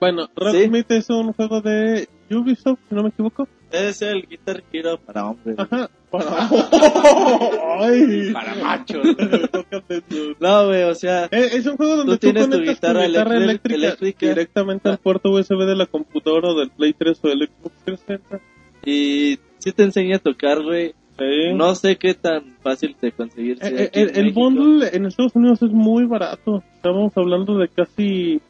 Bueno, 0.00 0.28
Rocksmith 0.34 0.90
es 0.92 1.10
un 1.10 1.32
juego 1.34 1.60
de 1.60 2.08
Ubisoft, 2.30 2.78
si 2.88 2.94
no 2.94 3.02
me 3.02 3.10
equivoco. 3.10 3.46
Es 3.70 4.00
el 4.02 4.26
Guitar 4.26 4.64
Hero 4.72 4.98
para 4.98 5.26
hombres. 5.26 5.56
Ajá. 5.58 5.90
Para... 6.10 6.48
Ay. 7.80 8.32
Para 8.32 8.54
machos. 8.56 9.06
Tócate 9.52 10.00
tú. 10.02 10.34
No, 10.40 10.66
güey, 10.66 10.82
o 10.84 10.94
sea, 10.94 11.26
Eh, 11.30 11.50
Es 11.52 11.66
un 11.66 11.76
juego 11.76 11.96
donde 11.96 12.12
Tú 12.14 12.18
tú, 12.18 12.26
tienes 12.32 12.44
tu 12.46 12.50
conectas 12.52 12.74
guitarra 12.76 13.02
tu 13.04 13.08
guitarra 13.08 13.36
eléctrica- 13.36 13.44
eléctrica, 13.44 13.76
eléctrica. 13.76 14.26
directamente 14.28 14.88
al 14.88 14.98
puerto 14.98 15.30
USB 15.30 15.58
de 15.66 15.76
la 15.76 15.86
computadora 15.86 16.48
o 16.48 16.58
del 16.58 16.70
Play 16.70 16.94
3 16.94 17.20
o 17.22 17.28
del 17.28 17.48
Xbox 17.48 17.74
360. 17.84 18.40
y 18.84 19.38
si 19.58 19.72
te 19.72 19.82
enseña 19.82 20.16
a 20.16 20.20
tocar, 20.20 20.62
güey. 20.62 20.94
Sí. 21.20 21.52
No 21.54 21.74
sé 21.74 21.96
qué 21.96 22.14
tan 22.14 22.56
fácil 22.62 22.96
de 22.98 23.12
conseguir. 23.12 23.58
Eh, 23.60 23.90
eh, 23.92 24.10
el 24.14 24.24
México. 24.24 24.40
bundle 24.40 24.88
en 24.90 25.04
Estados 25.04 25.36
Unidos 25.36 25.62
es 25.62 25.70
muy 25.70 26.06
barato. 26.06 26.62
Estamos 26.74 27.12
hablando 27.14 27.58
de 27.58 27.68
casi... 27.68 28.40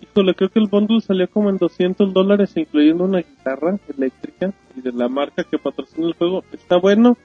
Híjole, 0.00 0.34
creo 0.34 0.48
que 0.48 0.60
el 0.60 0.68
bundle 0.68 1.00
salió 1.00 1.28
como 1.28 1.50
en 1.50 1.56
200 1.56 2.12
dólares, 2.12 2.56
incluyendo 2.56 3.04
una 3.04 3.18
guitarra 3.18 3.78
eléctrica 3.96 4.52
y 4.76 4.80
de 4.80 4.92
la 4.92 5.08
marca 5.08 5.42
que 5.42 5.58
patrocina 5.58 6.06
el 6.06 6.14
juego. 6.14 6.44
Está 6.52 6.76
bueno. 6.76 7.16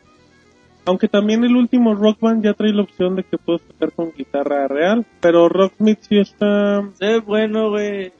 Aunque 0.85 1.07
también 1.07 1.43
el 1.43 1.55
último 1.55 1.93
Rock 1.93 2.19
Band 2.19 2.43
ya 2.43 2.53
trae 2.53 2.73
la 2.73 2.81
opción 2.81 3.15
de 3.15 3.23
que 3.23 3.37
puedes 3.37 3.61
tocar 3.61 3.91
con 3.91 4.11
guitarra 4.11 4.67
real. 4.67 5.05
Pero 5.21 5.49
Rocksmith 5.49 5.99
sí 6.01 6.17
está... 6.17 6.81
Ve 6.99 7.19
bueno, 7.19 7.69
güey. 7.69 8.11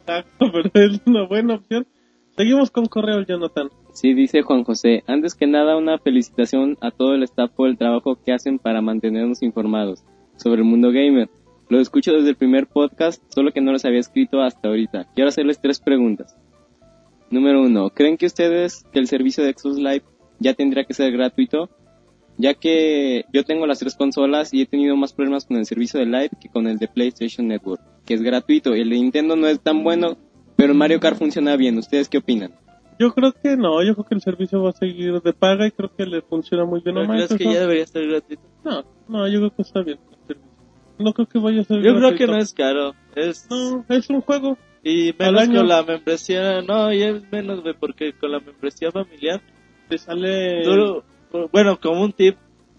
Exacto, 0.00 0.46
pero 0.72 0.86
es 0.86 1.00
una 1.06 1.24
buena 1.26 1.54
opción. 1.54 1.86
Seguimos 2.36 2.70
con 2.70 2.86
correo, 2.86 3.22
Jonathan. 3.22 3.70
Sí, 3.96 4.12
dice 4.12 4.42
Juan 4.42 4.62
José. 4.62 5.02
Antes 5.06 5.34
que 5.34 5.46
nada, 5.46 5.74
una 5.74 5.96
felicitación 5.96 6.76
a 6.82 6.90
todo 6.90 7.14
el 7.14 7.22
staff 7.22 7.50
por 7.52 7.70
el 7.70 7.78
trabajo 7.78 8.18
que 8.22 8.30
hacen 8.30 8.58
para 8.58 8.82
mantenernos 8.82 9.42
informados 9.42 10.04
sobre 10.36 10.60
el 10.60 10.68
mundo 10.68 10.92
gamer. 10.92 11.30
Lo 11.70 11.80
escucho 11.80 12.12
desde 12.12 12.28
el 12.28 12.36
primer 12.36 12.66
podcast, 12.66 13.22
solo 13.32 13.52
que 13.52 13.62
no 13.62 13.72
les 13.72 13.86
había 13.86 14.00
escrito 14.00 14.42
hasta 14.42 14.68
ahorita. 14.68 15.06
Quiero 15.14 15.30
hacerles 15.30 15.62
tres 15.62 15.80
preguntas. 15.80 16.36
Número 17.30 17.62
uno, 17.62 17.88
¿creen 17.88 18.18
que 18.18 18.26
ustedes 18.26 18.84
que 18.92 18.98
el 18.98 19.06
servicio 19.06 19.42
de 19.42 19.54
Xbox 19.54 19.78
Live 19.78 20.04
ya 20.40 20.52
tendría 20.52 20.84
que 20.84 20.92
ser 20.92 21.10
gratuito? 21.12 21.70
Ya 22.36 22.52
que 22.52 23.24
yo 23.32 23.44
tengo 23.44 23.66
las 23.66 23.78
tres 23.78 23.94
consolas 23.94 24.52
y 24.52 24.60
he 24.60 24.66
tenido 24.66 24.94
más 24.98 25.14
problemas 25.14 25.46
con 25.46 25.56
el 25.56 25.64
servicio 25.64 25.98
de 25.98 26.04
Live 26.04 26.32
que 26.38 26.50
con 26.50 26.66
el 26.66 26.76
de 26.76 26.88
PlayStation 26.88 27.48
Network, 27.48 27.80
que 28.04 28.12
es 28.12 28.20
gratuito. 28.20 28.74
El 28.74 28.90
de 28.90 28.96
Nintendo 28.96 29.36
no 29.36 29.46
es 29.48 29.58
tan 29.58 29.82
bueno, 29.82 30.18
pero 30.54 30.74
Mario 30.74 31.00
Kart 31.00 31.16
funciona 31.16 31.56
bien. 31.56 31.78
¿Ustedes 31.78 32.10
qué 32.10 32.18
opinan? 32.18 32.52
Yo 32.98 33.12
creo 33.12 33.32
que 33.32 33.56
no, 33.56 33.82
yo 33.82 33.94
creo 33.94 34.04
que 34.06 34.14
el 34.14 34.20
servicio 34.20 34.62
va 34.62 34.70
a 34.70 34.72
seguir 34.72 35.20
de 35.20 35.32
paga 35.32 35.66
y 35.66 35.70
creo 35.70 35.94
que 35.94 36.06
le 36.06 36.22
funciona 36.22 36.64
muy 36.64 36.80
bien 36.80 36.96
a 36.98 37.02
¿No 37.02 37.08
crees 37.08 37.34
que 37.34 37.44
ya 37.44 37.60
debería 37.60 37.84
estar 37.84 38.06
gratuito? 38.06 38.42
No, 38.64 38.84
no, 39.08 39.28
yo 39.28 39.38
creo 39.38 39.50
que 39.54 39.62
está 39.62 39.82
bien 39.82 39.98
el 40.10 40.26
servicio. 40.26 40.50
No 40.98 41.12
creo 41.12 41.26
que 41.26 41.38
vaya 41.38 41.60
a 41.60 41.64
ser 41.64 41.76
Yo 41.82 41.94
creo 41.94 42.10
que 42.16 42.26
gratuito. 42.26 42.32
no 42.32 42.38
es 42.38 42.52
caro. 42.54 42.94
Es... 43.14 43.46
No, 43.50 43.84
es 43.88 44.08
un 44.08 44.20
juego. 44.22 44.56
Y 44.82 45.14
menos 45.18 45.42
año. 45.42 45.60
con 45.60 45.68
la 45.68 45.82
membresía, 45.82 46.62
no, 46.62 46.92
y 46.92 47.02
es 47.02 47.30
menos, 47.30 47.60
güey, 47.62 47.74
porque 47.78 48.12
con 48.12 48.30
la 48.30 48.40
membresía 48.40 48.90
familiar, 48.92 49.42
Te 49.88 49.98
sale... 49.98 50.62
tú, 50.62 51.02
bueno, 51.52 51.78
como 51.80 52.02
un 52.02 52.12
tip, 52.12 52.36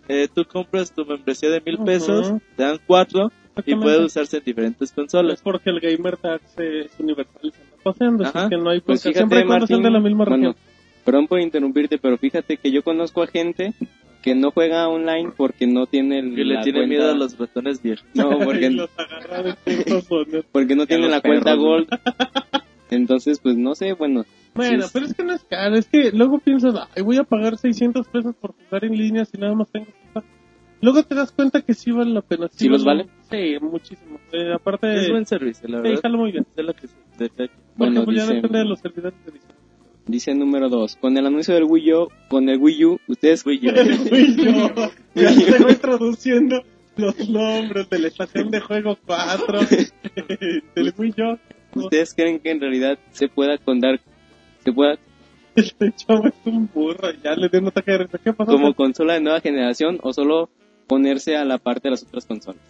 eh, 0.08 0.28
tú 0.34 0.46
compras 0.46 0.94
tu 0.94 1.06
membresía 1.06 1.50
de 1.50 1.62
mil 1.62 1.78
pesos, 1.80 2.32
te 2.56 2.64
dan 2.64 2.80
cuatro 2.88 3.30
y 3.66 3.76
puede 3.76 4.06
usarse 4.06 4.38
en 4.38 4.44
diferentes 4.44 4.90
Es 4.90 4.96
consolas. 4.96 5.42
porque 5.42 5.70
el 5.70 5.80
Gamer 5.80 6.18
Tax 6.18 6.58
es 6.60 6.92
universal 7.00 7.54
paseando, 7.84 8.26
así 8.26 8.50
que 8.50 8.58
no 8.58 8.70
hay 8.70 8.80
Pues 8.82 9.02
bronca. 9.04 9.10
fíjate, 9.10 9.18
Siempre 9.18 9.40
y 9.40 9.44
cuando 9.46 9.68
sean 9.68 9.82
Martín, 9.82 9.94
de 9.94 10.00
la 10.00 10.04
misma 10.04 10.26
bueno, 10.26 10.36
región. 10.36 10.56
perdón 11.06 11.28
por 11.28 11.40
interrumpirte, 11.40 11.98
pero 11.98 12.18
fíjate 12.18 12.58
que 12.58 12.72
yo 12.72 12.84
conozco 12.84 13.24
a 13.24 13.28
gente 13.28 13.74
que 14.22 14.36
no 14.36 14.52
juega 14.52 14.88
online 14.90 15.32
porque 15.38 15.68
no 15.68 15.86
tiene 15.86 16.20
el, 16.20 16.38
Y 16.38 16.44
le 16.44 16.58
tiene 16.64 16.80
cuenta- 16.80 16.88
miedo 16.88 17.12
a 17.12 17.16
los 17.16 17.38
ratones 17.38 17.82
viejos. 17.82 18.06
No, 18.14 18.30
porque, 18.40 18.70
los 18.72 18.90
de 20.28 20.44
porque 20.52 20.76
no 20.76 20.86
tiene 20.86 21.08
la 21.08 21.22
cuenta 21.22 21.52
perros, 21.52 21.60
Gold. 21.64 21.88
Entonces, 22.90 23.40
pues 23.40 23.56
no 23.58 23.76
sé, 23.76 23.94
bueno. 23.94 24.26
Bueno, 24.54 24.80
sí 24.82 24.86
es- 24.86 24.92
pero 24.92 25.06
es 25.06 25.14
que 25.14 25.24
no 25.24 25.34
es 25.34 25.44
caro, 25.44 25.76
es 25.76 25.88
que 25.88 26.12
luego 26.12 26.40
piensas, 26.40 26.74
ay, 26.96 27.04
voy 27.04 27.18
a 27.18 27.24
pagar 27.24 27.58
600 27.58 28.08
pesos 28.08 28.34
por 28.36 28.54
jugar 28.54 28.86
en 28.86 28.98
línea 28.98 29.24
si 29.26 29.38
nada 29.38 29.54
más 29.54 29.70
tengo. 29.70 29.88
Luego 30.82 31.04
te 31.04 31.16
das 31.16 31.32
cuenta 31.32 31.62
que 31.62 31.74
sí 31.74 31.92
vale 31.92 32.12
la 32.12 32.22
pena. 32.22 32.48
¿Sí 32.52 32.68
los 32.68 32.84
vale? 32.84 33.08
Sí, 33.30 33.56
muchísimo. 33.62 34.20
Eh, 34.32 34.54
aparte, 34.54 34.94
Es 34.96 35.10
buen 35.10 35.26
servicio, 35.26 35.68
la 35.68 35.78
sí, 35.78 35.84
verdad. 35.84 36.02
jala 36.02 36.18
muy 36.18 36.32
bien. 36.32 36.46
Es 36.56 36.66
lo 36.66 36.74
que 36.74 36.88
se. 36.88 36.96
Porque 37.18 37.50
Bueno, 37.76 38.06
pues 38.06 38.18
ya 38.18 38.24
dice- 38.24 38.36
depende 38.36 38.60
de 38.60 38.66
los 38.66 38.80
servidores 38.80 39.26
de. 39.26 39.34
Dice 40.06 40.34
número 40.34 40.70
2. 40.70 40.96
Con 41.02 41.18
el 41.18 41.26
anuncio 41.26 41.54
del 41.54 41.66
Wii 41.66 41.94
U, 41.94 42.08
con 42.30 42.48
el 42.48 42.58
Wii 42.60 42.86
U, 42.86 43.00
ustedes 43.08 43.44
Fui 43.44 43.60
yo. 43.60 43.72
Fui 43.74 44.36
yo. 44.38 44.72
Ya 45.16 45.32
voy 45.62 45.76
traduciendo 45.76 46.64
los 46.96 47.30
nombres 47.30 47.90
de 47.90 48.00
la 48.00 48.08
estación 48.08 48.50
de 48.50 48.62
juego 48.62 48.98
4. 49.06 49.60
del 50.76 50.94
Wii 50.98 51.14
yo. 51.18 51.38
¿Ustedes 51.76 52.14
creen 52.14 52.40
que 52.40 52.52
en 52.52 52.62
realidad 52.62 52.98
se 53.12 53.28
pueda 53.28 53.58
contar, 53.58 54.00
se 54.64 54.72
pueda 54.72 54.98
Este 55.56 55.92
chavo 55.92 56.28
es 56.28 56.34
un 56.46 56.70
burro. 56.74 57.10
Ya 57.24 57.36
le 57.36 57.50
di 57.50 57.58
un 57.58 57.68
ataque 57.68 57.92
de 57.92 57.98
risa. 58.00 58.18
¿Qué 58.24 58.32
pasó? 58.32 58.52
como 58.52 58.74
consola 58.76 59.16
de 59.16 59.22
nueva 59.22 59.42
generación 59.42 60.00
o 60.04 60.14
solo 60.14 60.50
ponerse 60.88 61.36
a 61.36 61.44
la 61.44 61.58
parte 61.58 61.88
de 61.88 61.92
las 61.92 62.04
otras 62.04 62.26
consolas? 62.26 62.62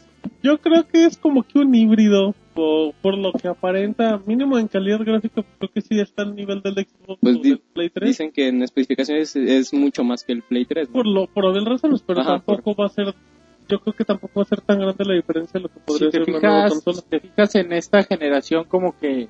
Yo 0.43 0.57
creo 0.59 0.87
que 0.87 1.05
es 1.05 1.17
como 1.17 1.43
que 1.43 1.59
un 1.59 1.73
híbrido. 1.75 2.33
Por, 2.53 2.93
por 3.03 3.15
lo 3.15 3.33
que 3.33 3.47
aparenta, 3.47 4.19
mínimo 4.25 4.57
en 4.57 4.67
calidad 4.67 4.99
gráfica, 5.01 5.43
creo 5.59 5.71
que 5.71 5.79
sí 5.81 5.99
está 5.99 6.23
al 6.23 6.35
nivel 6.35 6.59
del 6.63 6.73
Xbox 6.73 7.19
Pues 7.21 7.35
o 7.35 7.39
di- 7.39 7.49
del 7.51 7.59
Play 7.59 7.89
3. 7.91 8.07
Dicen 8.09 8.31
que 8.31 8.47
en 8.47 8.63
especificaciones 8.63 9.35
es 9.35 9.71
mucho 9.75 10.03
más 10.03 10.23
que 10.23 10.33
el 10.33 10.41
Play 10.41 10.65
3. 10.65 10.87
¿no? 10.89 10.93
por 10.93 11.05
lo 11.05 11.27
por 11.27 11.45
obvias 11.45 11.65
razones, 11.65 12.01
pero 12.01 12.21
Ajá, 12.21 12.41
tampoco 12.43 12.73
va 12.81 12.87
a 12.87 12.89
ser. 12.89 13.13
Yo 13.69 13.79
creo 13.79 13.93
que 13.93 14.05
tampoco 14.05 14.39
va 14.39 14.41
a 14.41 14.45
ser 14.45 14.61
tan 14.61 14.79
grande 14.79 15.05
la 15.05 15.13
diferencia 15.13 15.51
de 15.53 15.59
lo 15.59 15.67
que 15.67 15.75
Si 15.75 15.85
podría 15.85 16.09
te, 16.09 16.17
ser 16.17 16.29
una 16.29 16.39
nueva 16.39 16.55
fijas, 16.63 16.71
consola. 16.83 16.95
si 16.97 17.09
te 17.09 17.19
fijas 17.19 17.55
en 17.55 17.73
esta 17.73 18.03
generación, 18.03 18.63
como 18.63 18.97
que 18.97 19.27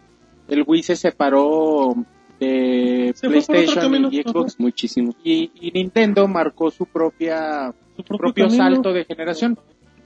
el 0.47 0.64
Wii 0.65 0.84
se 0.84 0.95
separó 0.95 1.95
de 2.39 3.11
Se 3.15 3.27
PlayStation 3.27 4.14
y 4.14 4.22
Xbox. 4.23 4.57
Muchísimo. 4.59 5.14
Y, 5.23 5.51
y 5.59 5.72
Nintendo 5.72 6.27
marcó 6.30 6.72
su 6.72 6.85
propia 6.85 7.73
Su 7.97 8.03
su 8.03 8.18
propio, 8.18 8.49
salto 8.49 8.93
de 8.93 9.03
generación. 9.05 9.57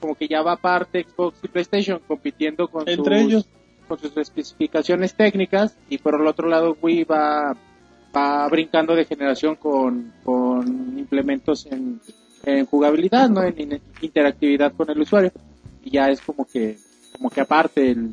Como 0.01 0.15
que 0.15 0.27
ya 0.27 0.41
va 0.41 0.53
aparte 0.53 1.05
Xbox 1.07 1.37
y 1.43 1.47
PlayStation 1.47 2.01
compitiendo 2.07 2.67
con 2.67 2.89
Entre 2.89 3.21
sus, 3.21 3.27
ellos. 3.29 3.45
con 3.87 3.99
sus 3.99 4.17
especificaciones 4.17 5.13
técnicas 5.13 5.77
y 5.89 5.97
por 5.99 6.19
el 6.19 6.25
otro 6.27 6.49
lado 6.49 6.75
Wii 6.81 7.03
va, 7.05 7.55
va 8.13 8.47
brincando 8.49 8.95
de 8.95 9.05
generación 9.05 9.55
con, 9.55 10.11
con 10.23 10.97
implementos 10.97 11.67
en, 11.67 12.01
en 12.43 12.65
jugabilidad, 12.65 13.29
¿no? 13.29 13.43
En, 13.43 13.59
in- 13.59 13.81
interactividad 14.01 14.73
con 14.73 14.89
el 14.89 14.99
usuario. 14.99 15.31
Y 15.85 15.91
ya 15.91 16.09
es 16.09 16.19
como 16.19 16.45
que, 16.45 16.77
como 17.15 17.29
que 17.29 17.41
aparte 17.41 17.91
el, 17.91 18.11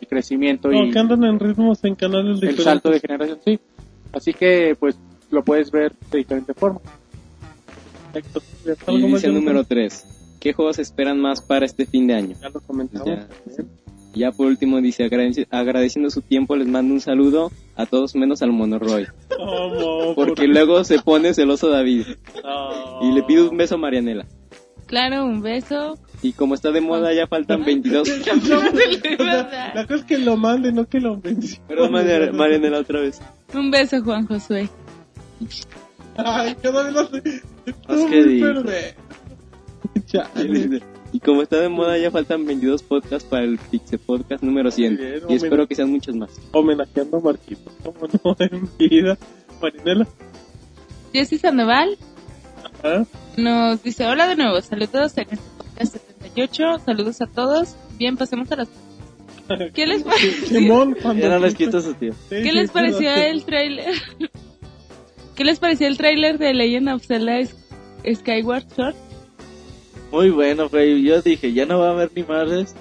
el 0.00 0.08
crecimiento 0.08 0.68
No, 0.68 0.84
y 0.84 0.90
que 0.90 0.98
andan 0.98 1.24
en 1.24 1.38
ritmos 1.40 1.82
en 1.84 1.94
canales 1.94 2.34
el 2.34 2.34
diferentes. 2.34 2.64
salto 2.64 2.90
de 2.90 3.00
generación, 3.00 3.38
sí. 3.44 3.58
Así 4.12 4.34
que 4.34 4.76
pues 4.78 4.96
lo 5.30 5.42
puedes 5.42 5.70
ver 5.70 5.92
de 6.10 6.18
diferente 6.18 6.52
forma. 6.52 6.80
Perfecto. 8.12 8.42
Ya 8.66 8.72
está 8.72 8.92
Y 8.92 8.96
dice 8.96 9.08
Jonathan? 9.28 9.34
número 9.34 9.64
3. 9.64 10.04
¿Qué 10.40 10.52
juegos 10.52 10.78
esperan 10.78 11.20
más 11.20 11.40
para 11.40 11.66
este 11.66 11.86
fin 11.86 12.06
de 12.08 12.14
año? 12.14 12.36
Ya 12.40 12.48
lo 12.48 12.60
comentamos. 12.60 13.06
Ya. 13.06 13.28
Ya 14.12 14.32
por 14.32 14.46
último 14.48 14.80
dice, 14.80 15.08
agradeci- 15.08 15.46
agradeciendo 15.50 16.10
su 16.10 16.20
tiempo, 16.20 16.56
les 16.56 16.66
mando 16.66 16.92
un 16.94 17.00
saludo 17.00 17.52
a 17.76 17.86
todos 17.86 18.16
menos 18.16 18.42
al 18.42 18.50
Monoroy. 18.50 19.06
¿Cómo? 19.36 20.14
Porque 20.16 20.46
¿Por 20.46 20.48
luego 20.48 20.82
se 20.82 20.98
pone 20.98 21.32
celoso 21.32 21.68
David. 21.70 22.06
No. 22.42 23.02
Y 23.08 23.12
le 23.14 23.22
pido 23.22 23.48
un 23.50 23.56
beso 23.56 23.76
a 23.76 23.78
Marianela. 23.78 24.26
Claro, 24.86 25.24
un 25.24 25.40
beso. 25.40 25.96
Y 26.22 26.32
como 26.32 26.54
está 26.54 26.72
de 26.72 26.80
moda, 26.80 27.12
ya 27.14 27.28
faltan 27.28 27.64
22. 27.64 28.08
La 29.18 29.84
cosa 29.86 29.94
es 29.94 30.04
que 30.04 30.18
lo 30.18 30.36
mande, 30.36 30.72
no 30.72 30.86
que 30.88 30.98
lo 31.00 31.16
mencione. 31.16 31.62
Perdón, 31.68 31.92
Marianela, 31.92 32.32
Marianela, 32.32 32.78
otra 32.80 33.00
vez. 33.00 33.20
Un 33.54 33.70
beso, 33.70 34.02
Juan 34.02 34.26
Josué. 34.26 34.68
Ay, 36.16 36.56
cada 36.60 36.82
vez 36.82 36.92
lo 36.92 37.00
hace. 37.00 37.42
Chale. 40.06 40.82
Y 41.12 41.18
como 41.18 41.42
está 41.42 41.60
de 41.60 41.68
moda, 41.68 41.98
ya 41.98 42.10
faltan 42.10 42.46
22 42.46 42.82
podcasts 42.84 43.28
para 43.28 43.44
el 43.44 43.58
Pixel 43.58 43.98
Podcast 43.98 44.42
número 44.42 44.70
100. 44.70 44.94
Muy 44.94 45.04
bien, 45.04 45.22
y 45.28 45.34
espero 45.34 45.66
que 45.66 45.74
sean 45.74 45.90
muchos 45.90 46.14
más. 46.14 46.30
Homenajeando 46.52 47.16
a 47.16 47.20
Marquitos, 47.20 47.72
como 47.82 48.06
no, 48.24 48.36
en 48.38 48.68
vida. 48.78 49.18
Marinela. 49.60 50.06
Jessy 51.12 51.38
Sandoval 51.38 51.98
¿Ah? 52.84 53.04
nos 53.36 53.82
dice, 53.82 54.06
hola 54.06 54.28
de 54.28 54.36
nuevo, 54.36 54.60
saludos 54.60 55.16
en 55.16 55.26
este 55.32 55.40
podcast 55.56 55.96
78, 55.96 56.78
saludos 56.84 57.20
a 57.20 57.26
todos. 57.26 57.74
Bien, 57.98 58.16
pasemos 58.16 58.50
a 58.52 58.56
las... 58.56 58.68
¿Qué 59.74 59.86
les 59.86 60.04
pareció? 60.04 60.60
Ya 60.60 61.28
no 61.28 61.38
les 61.40 61.54
quito 61.56 61.80
su 61.80 61.94
tío. 61.94 62.14
¿Qué 62.28 62.52
les 62.52 62.70
pareció 62.70 63.12
el 63.12 63.44
trailer? 63.44 63.94
¿Qué 65.34 65.44
les 65.44 65.58
pareció 65.58 65.88
el 65.88 65.96
trailer 65.96 66.38
de 66.38 66.54
Legend 66.54 66.90
of 66.90 67.04
Zelda 67.04 67.40
Skyward 68.04 68.70
Sword? 68.76 68.94
Muy 70.10 70.30
bueno, 70.30 70.68
güey. 70.68 71.02
Yo 71.02 71.22
dije, 71.22 71.52
ya 71.52 71.66
no 71.66 71.78
va 71.78 71.88
a 71.88 71.92
haber 71.92 72.10
ni 72.14 72.22
madres. 72.22 72.74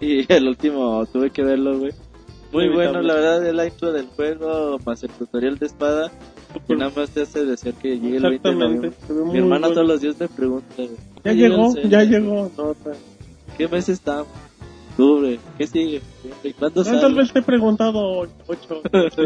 Y 0.00 0.26
el 0.32 0.48
último 0.48 1.06
tuve 1.06 1.30
que 1.30 1.42
verlo, 1.42 1.78
güey. 1.78 1.92
Muy 2.52 2.68
bueno, 2.68 3.00
la 3.00 3.14
verdad, 3.14 3.46
el 3.46 3.66
intro 3.66 3.92
del 3.92 4.06
juego, 4.08 4.78
más 4.84 5.02
el 5.02 5.10
tutorial 5.10 5.58
de 5.58 5.66
espada. 5.66 6.12
Que 6.68 6.76
nada 6.76 6.92
más 6.94 7.08
te 7.08 7.22
hace 7.22 7.46
desear 7.46 7.74
que 7.76 7.98
llegue 7.98 8.18
el 8.18 8.22
20 8.24 8.48
de 8.48 8.54
noviembre. 8.54 8.92
Mi 9.08 9.38
hermana 9.38 9.68
bueno. 9.68 9.74
todos 9.74 9.88
los 9.88 10.00
días 10.02 10.20
me 10.20 10.28
pregunta, 10.28 10.74
güey. 10.76 10.90
Ya 11.24 11.30
¿qué 11.30 11.34
llegó, 11.34 11.74
ya 11.76 12.02
llegó. 12.04 12.50
No. 12.58 12.76
¿Qué 13.56 13.68
mes 13.68 13.88
estamos? 13.88 14.28
Octubre. 14.90 15.38
¿Qué 15.56 15.66
sigue? 15.66 16.02
¿Y 16.44 16.52
¿Cuándo 16.52 16.84
tal 16.84 17.00
sale? 17.00 17.14
vez 17.14 17.32
te 17.32 17.38
he 17.38 17.42
preguntado 17.42 18.28
ocho. 18.46 18.82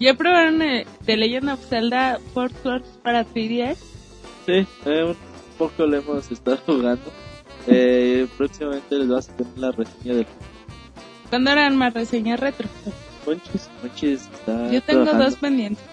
¿Ya 0.00 0.14
probaron 0.14 0.60
eh, 0.60 0.86
The 1.06 1.16
Legend 1.16 1.50
of 1.50 1.66
Zelda 1.66 2.18
Four 2.34 2.52
Swords 2.62 2.88
para 3.02 3.24
3DS? 3.26 3.78
Sí, 4.46 4.66
eh, 4.86 5.04
un 5.04 5.16
poco 5.58 5.86
lo 5.86 5.96
hemos 5.96 6.30
estado 6.30 6.58
jugando. 6.66 7.10
Eh, 7.66 8.26
próximamente 8.38 8.94
les 8.98 9.08
vas 9.08 9.28
a 9.28 9.36
tener 9.36 9.58
la 9.58 9.70
reseña 9.72 10.14
del 10.14 10.26
¿Cuándo 11.28 11.50
harán 11.50 11.76
más 11.76 11.92
reseñas 11.92 12.40
retro? 12.40 12.68
Monchis, 13.26 13.68
Monchis. 13.82 14.22
Está 14.22 14.70
Yo 14.70 14.80
tengo 14.82 15.02
trabajando. 15.02 15.24
dos 15.24 15.34
pendientes. 15.36 15.84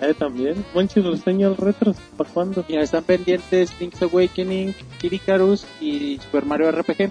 eh, 0.00 0.14
también. 0.14 0.64
Monchis 0.74 1.04
reseña 1.04 1.48
el 1.48 1.56
retro. 1.58 1.94
¿Para 2.16 2.30
cuándo? 2.30 2.64
Mira, 2.68 2.82
están 2.82 3.04
pendientes 3.04 3.78
Link's 3.78 4.00
Awakening, 4.00 4.74
Kid 4.98 5.12
Icarus 5.12 5.66
y 5.80 6.18
Super 6.22 6.46
Mario 6.46 6.72
RPG. 6.72 7.10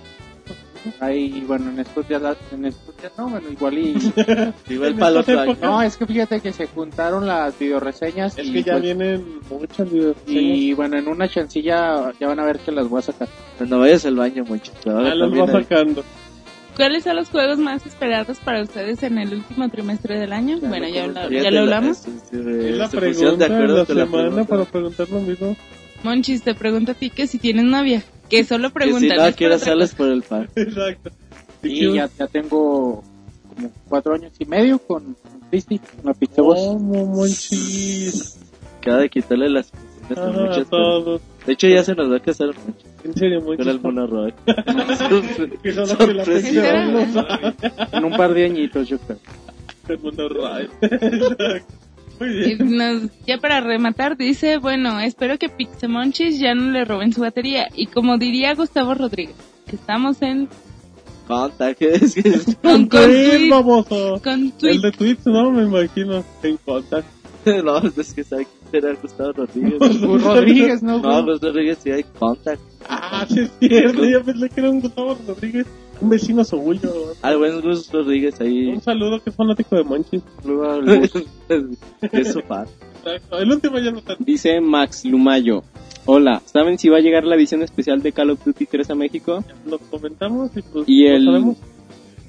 Ahí, 0.99 1.43
bueno, 1.47 1.69
en 1.69 1.79
estos 1.79 2.07
días, 2.07 2.21
la- 2.21 2.35
en 2.51 2.65
estos 2.65 2.95
días 2.97 3.11
no, 3.17 3.29
bueno, 3.29 3.49
igual 3.51 3.77
y... 3.77 3.95
Igual 4.69 4.95
para 4.95 5.19
épocas. 5.19 5.59
No, 5.61 5.81
es 5.81 5.97
que 5.97 6.05
fíjate 6.05 6.39
que 6.39 6.51
se 6.53 6.67
juntaron 6.67 7.27
las 7.27 7.57
videoreseñas 7.59 8.37
Es 8.37 8.47
y, 8.47 8.53
que 8.53 8.63
ya 8.63 8.71
pues, 8.73 8.83
vienen 8.83 9.39
muchas 9.49 9.91
videos. 9.91 10.15
y 10.27 10.73
bueno, 10.73 10.97
en 10.97 11.07
una 11.07 11.27
chancilla 11.27 12.11
ya 12.19 12.27
van 12.27 12.39
a 12.39 12.45
ver 12.45 12.59
que 12.59 12.71
las 12.71 12.87
voy 12.89 12.99
a 12.99 13.01
sacar. 13.03 13.27
No 13.67 13.79
vayas 13.79 14.05
al 14.05 14.15
baño, 14.15 14.43
Monchis. 14.47 14.73
te 14.83 14.89
va 14.89 14.97
a 14.97 15.01
Ah, 15.01 15.03
ver 15.03 15.15
los 15.17 15.29
también 15.29 15.45
va 15.55 15.57
ahí. 15.59 15.63
sacando. 15.63 16.03
¿Cuáles 16.75 17.03
son 17.03 17.15
los 17.17 17.29
juegos 17.29 17.59
más 17.59 17.85
esperados 17.85 18.37
para 18.39 18.61
ustedes 18.63 19.03
en 19.03 19.17
el 19.17 19.33
último 19.35 19.69
trimestre 19.69 20.17
del 20.19 20.31
año? 20.33 20.57
bueno, 20.61 20.87
ya, 20.87 21.03
habla- 21.03 21.29
ya 21.29 21.43
lo 21.51 21.65
la- 21.65 21.77
hablamos. 21.77 21.97
sí, 21.97 22.11
sí, 22.29 22.37
Es 22.39 22.77
la 22.77 22.87
pregunta 22.89 23.31
de 23.31 23.37
de 23.37 23.45
acuerdo 23.45 23.73
la 23.73 23.79
la 23.81 23.85
semana 23.85 24.07
pregunta. 24.29 24.45
para 24.45 24.65
preguntar 24.65 25.09
lo 25.09 25.19
mismo. 25.19 25.55
Monchis, 26.03 26.41
te 26.41 26.55
pregunto 26.55 26.93
a 26.93 26.95
ti 26.95 27.09
que 27.11 27.27
si 27.27 27.37
tienes 27.37 27.65
novia. 27.65 28.01
Que 28.31 28.43
solo 28.43 28.69
Que 28.69 28.79
si 28.79 28.85
preguntan. 28.85 29.17
no 29.17 29.23
es 29.25 29.29
por 29.31 29.37
quieres 29.37 29.61
otra 29.61 29.73
sales 29.73 29.89
cosa. 29.91 29.97
por 29.97 30.07
el 30.11 30.21
pan. 30.23 30.49
Exacto. 30.55 31.11
Y 31.63 31.93
ya, 31.93 32.09
ya 32.17 32.27
tengo 32.27 33.03
como 33.49 33.71
cuatro 33.87 34.13
años 34.15 34.31
y 34.39 34.45
medio 34.45 34.79
con 34.79 35.15
Christy, 35.51 35.77
con 35.77 36.05
la 36.05 36.13
Pizza 36.15 36.41
Boss. 36.41 36.57
¿Cómo, 36.59 37.05
Monchis? 37.05 38.39
Cada 38.81 38.99
de 38.99 39.09
quitarle 39.09 39.49
las 39.49 39.71
Ah, 40.15 40.29
muchas 40.33 40.67
todos. 40.69 41.21
De 41.45 41.53
hecho, 41.53 41.67
ya 41.67 41.83
se 41.83 41.93
nos 41.95 42.11
va 42.11 42.17
a 42.17 42.19
casar 42.19 42.47
Monchis 42.47 42.85
En 43.03 43.13
serio, 43.13 43.41
Monchis. 43.41 43.57
con 43.65 43.69
el 43.69 43.79
Mono 43.81 44.07
Roy. 44.07 44.33
Que 45.63 45.73
solo 45.73 45.97
que 45.97 46.13
la 46.13 46.25
sabe. 46.25 47.53
En 47.93 48.05
un 48.05 48.17
par 48.17 48.33
de 48.33 48.45
añitos, 48.45 48.87
yo 48.89 48.97
creo. 48.99 49.19
Pokémon 49.87 50.15
Ray. 50.29 50.67
Muy 50.81 51.61
Y 52.25 52.55
bien. 52.55 52.77
nos- 52.77 53.09
ya 53.25 53.37
para 53.37 53.61
rematar, 53.61 54.17
dice, 54.17 54.57
bueno, 54.57 54.99
espero 54.99 55.37
que 55.37 55.49
Pixemonchis 55.49 56.39
ya 56.39 56.53
no 56.55 56.71
le 56.71 56.85
roben 56.85 57.13
su 57.13 57.21
batería. 57.21 57.67
Y 57.75 57.87
como 57.87 58.17
diría 58.17 58.53
Gustavo 58.55 58.93
Rodríguez, 58.93 59.35
que 59.67 59.75
estamos 59.75 60.21
en 60.21 60.47
Contact, 61.27 61.81
es 61.81 62.15
que 62.15 62.29
es- 62.29 62.57
con, 62.61 62.87
con, 62.87 62.89
Tweet, 62.89 63.49
con 63.49 64.41
El 64.41 64.51
tweet. 64.53 64.79
de 64.79 64.91
tweets, 64.91 65.25
no, 65.27 65.51
me 65.51 65.63
imagino. 65.63 66.23
En 66.43 66.57
contact. 66.57 67.07
no, 67.63 67.77
es 67.79 68.13
que 68.13 68.23
sabe 68.23 68.47
quién 68.69 68.85
era 68.85 68.93
Gustavo 69.01 69.31
Rodríguez. 69.33 70.01
Rodríguez, 70.01 70.83
¿no? 70.83 70.99
No, 70.99 71.21
Rodríguez 71.25 71.77
sí 71.83 71.91
hay 71.91 72.03
contact. 72.19 72.61
Ah, 72.89 73.25
sí 73.29 73.39
es 73.41 73.51
cierto. 73.59 74.03
Yo 74.05 74.23
pensé 74.23 74.49
que 74.49 74.59
era 74.61 74.69
un 74.69 74.81
Gustavo 74.81 75.17
Rodríguez. 75.27 75.65
Un 76.01 76.09
vecino 76.09 76.43
suyo. 76.43 76.91
Al 77.21 77.37
buen 77.37 77.61
Gus 77.61 77.91
Rodríguez 77.91 78.39
ahí. 78.41 78.67
Un 78.69 78.81
saludo 78.81 79.19
que 79.23 79.29
es 79.29 79.35
fanático 79.35 79.75
de 79.75 79.83
Monchis. 79.83 80.23
es 82.11 82.33
su 82.33 82.41
fan. 82.41 82.65
Exacto. 83.05 83.37
El 83.37 83.51
último 83.51 83.77
ya 83.79 83.91
no 83.91 84.01
tanto. 84.01 84.23
Dice 84.23 84.59
Max 84.59 85.05
Lumayo. 85.05 85.63
Hola, 86.05 86.41
¿saben 86.45 86.79
si 86.79 86.89
va 86.89 86.97
a 86.97 87.01
llegar 87.01 87.23
la 87.23 87.35
edición 87.35 87.61
especial 87.61 88.01
de 88.01 88.11
Call 88.11 88.31
of 88.31 88.43
Duty 88.43 88.65
3 88.65 88.89
a 88.89 88.95
México? 88.95 89.43
Lo 89.67 89.77
comentamos 89.77 90.49
y 90.57 90.61
pues. 90.63 90.85
Y 90.87 91.07
lo 91.07 91.15
el- 91.15 91.25
sabemos. 91.25 91.57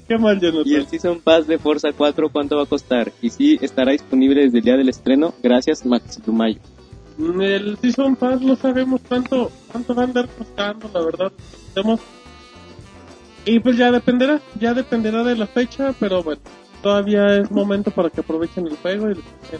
¿Qué 0.07 0.17
mal, 0.17 0.39
Jonathan? 0.39 0.63
¿Y 0.67 0.75
el 0.75 0.85
Season 0.87 1.21
Pass 1.21 1.47
de 1.47 1.57
Forza 1.57 1.89
4 1.97 2.29
cuánto 2.29 2.57
va 2.57 2.63
a 2.63 2.67
costar? 2.67 3.11
Y 3.21 3.29
si 3.29 3.57
estará 3.61 3.93
disponible 3.93 4.43
desde 4.43 4.59
el 4.59 4.63
día 4.65 4.75
del 4.77 4.89
estreno. 4.89 5.33
Gracias, 5.41 5.85
Max 5.85 6.19
Lumayo. 6.27 6.59
Mm, 7.17 7.41
El 7.41 7.77
Season 7.77 8.15
Pass 8.15 8.41
no 8.41 8.55
sabemos 8.55 9.01
cuánto, 9.07 9.49
cuánto 9.71 9.95
va 9.95 10.01
a 10.03 10.05
andar 10.05 10.27
costando, 10.37 10.89
la 10.93 11.05
verdad. 11.05 11.31
Sabemos. 11.73 11.99
Y 13.45 13.59
pues 13.59 13.77
ya 13.77 13.91
dependerá, 13.91 14.39
ya 14.59 14.73
dependerá 14.73 15.23
de 15.23 15.35
la 15.35 15.47
fecha, 15.47 15.93
pero 15.99 16.23
bueno, 16.23 16.41
todavía 16.81 17.37
es 17.37 17.51
momento 17.51 17.91
para 17.91 18.09
que 18.09 18.21
aprovechen 18.21 18.67
el 18.67 18.77
juego 18.77 19.09
y 19.11 19.15
le 19.15 19.21
saquen 19.43 19.59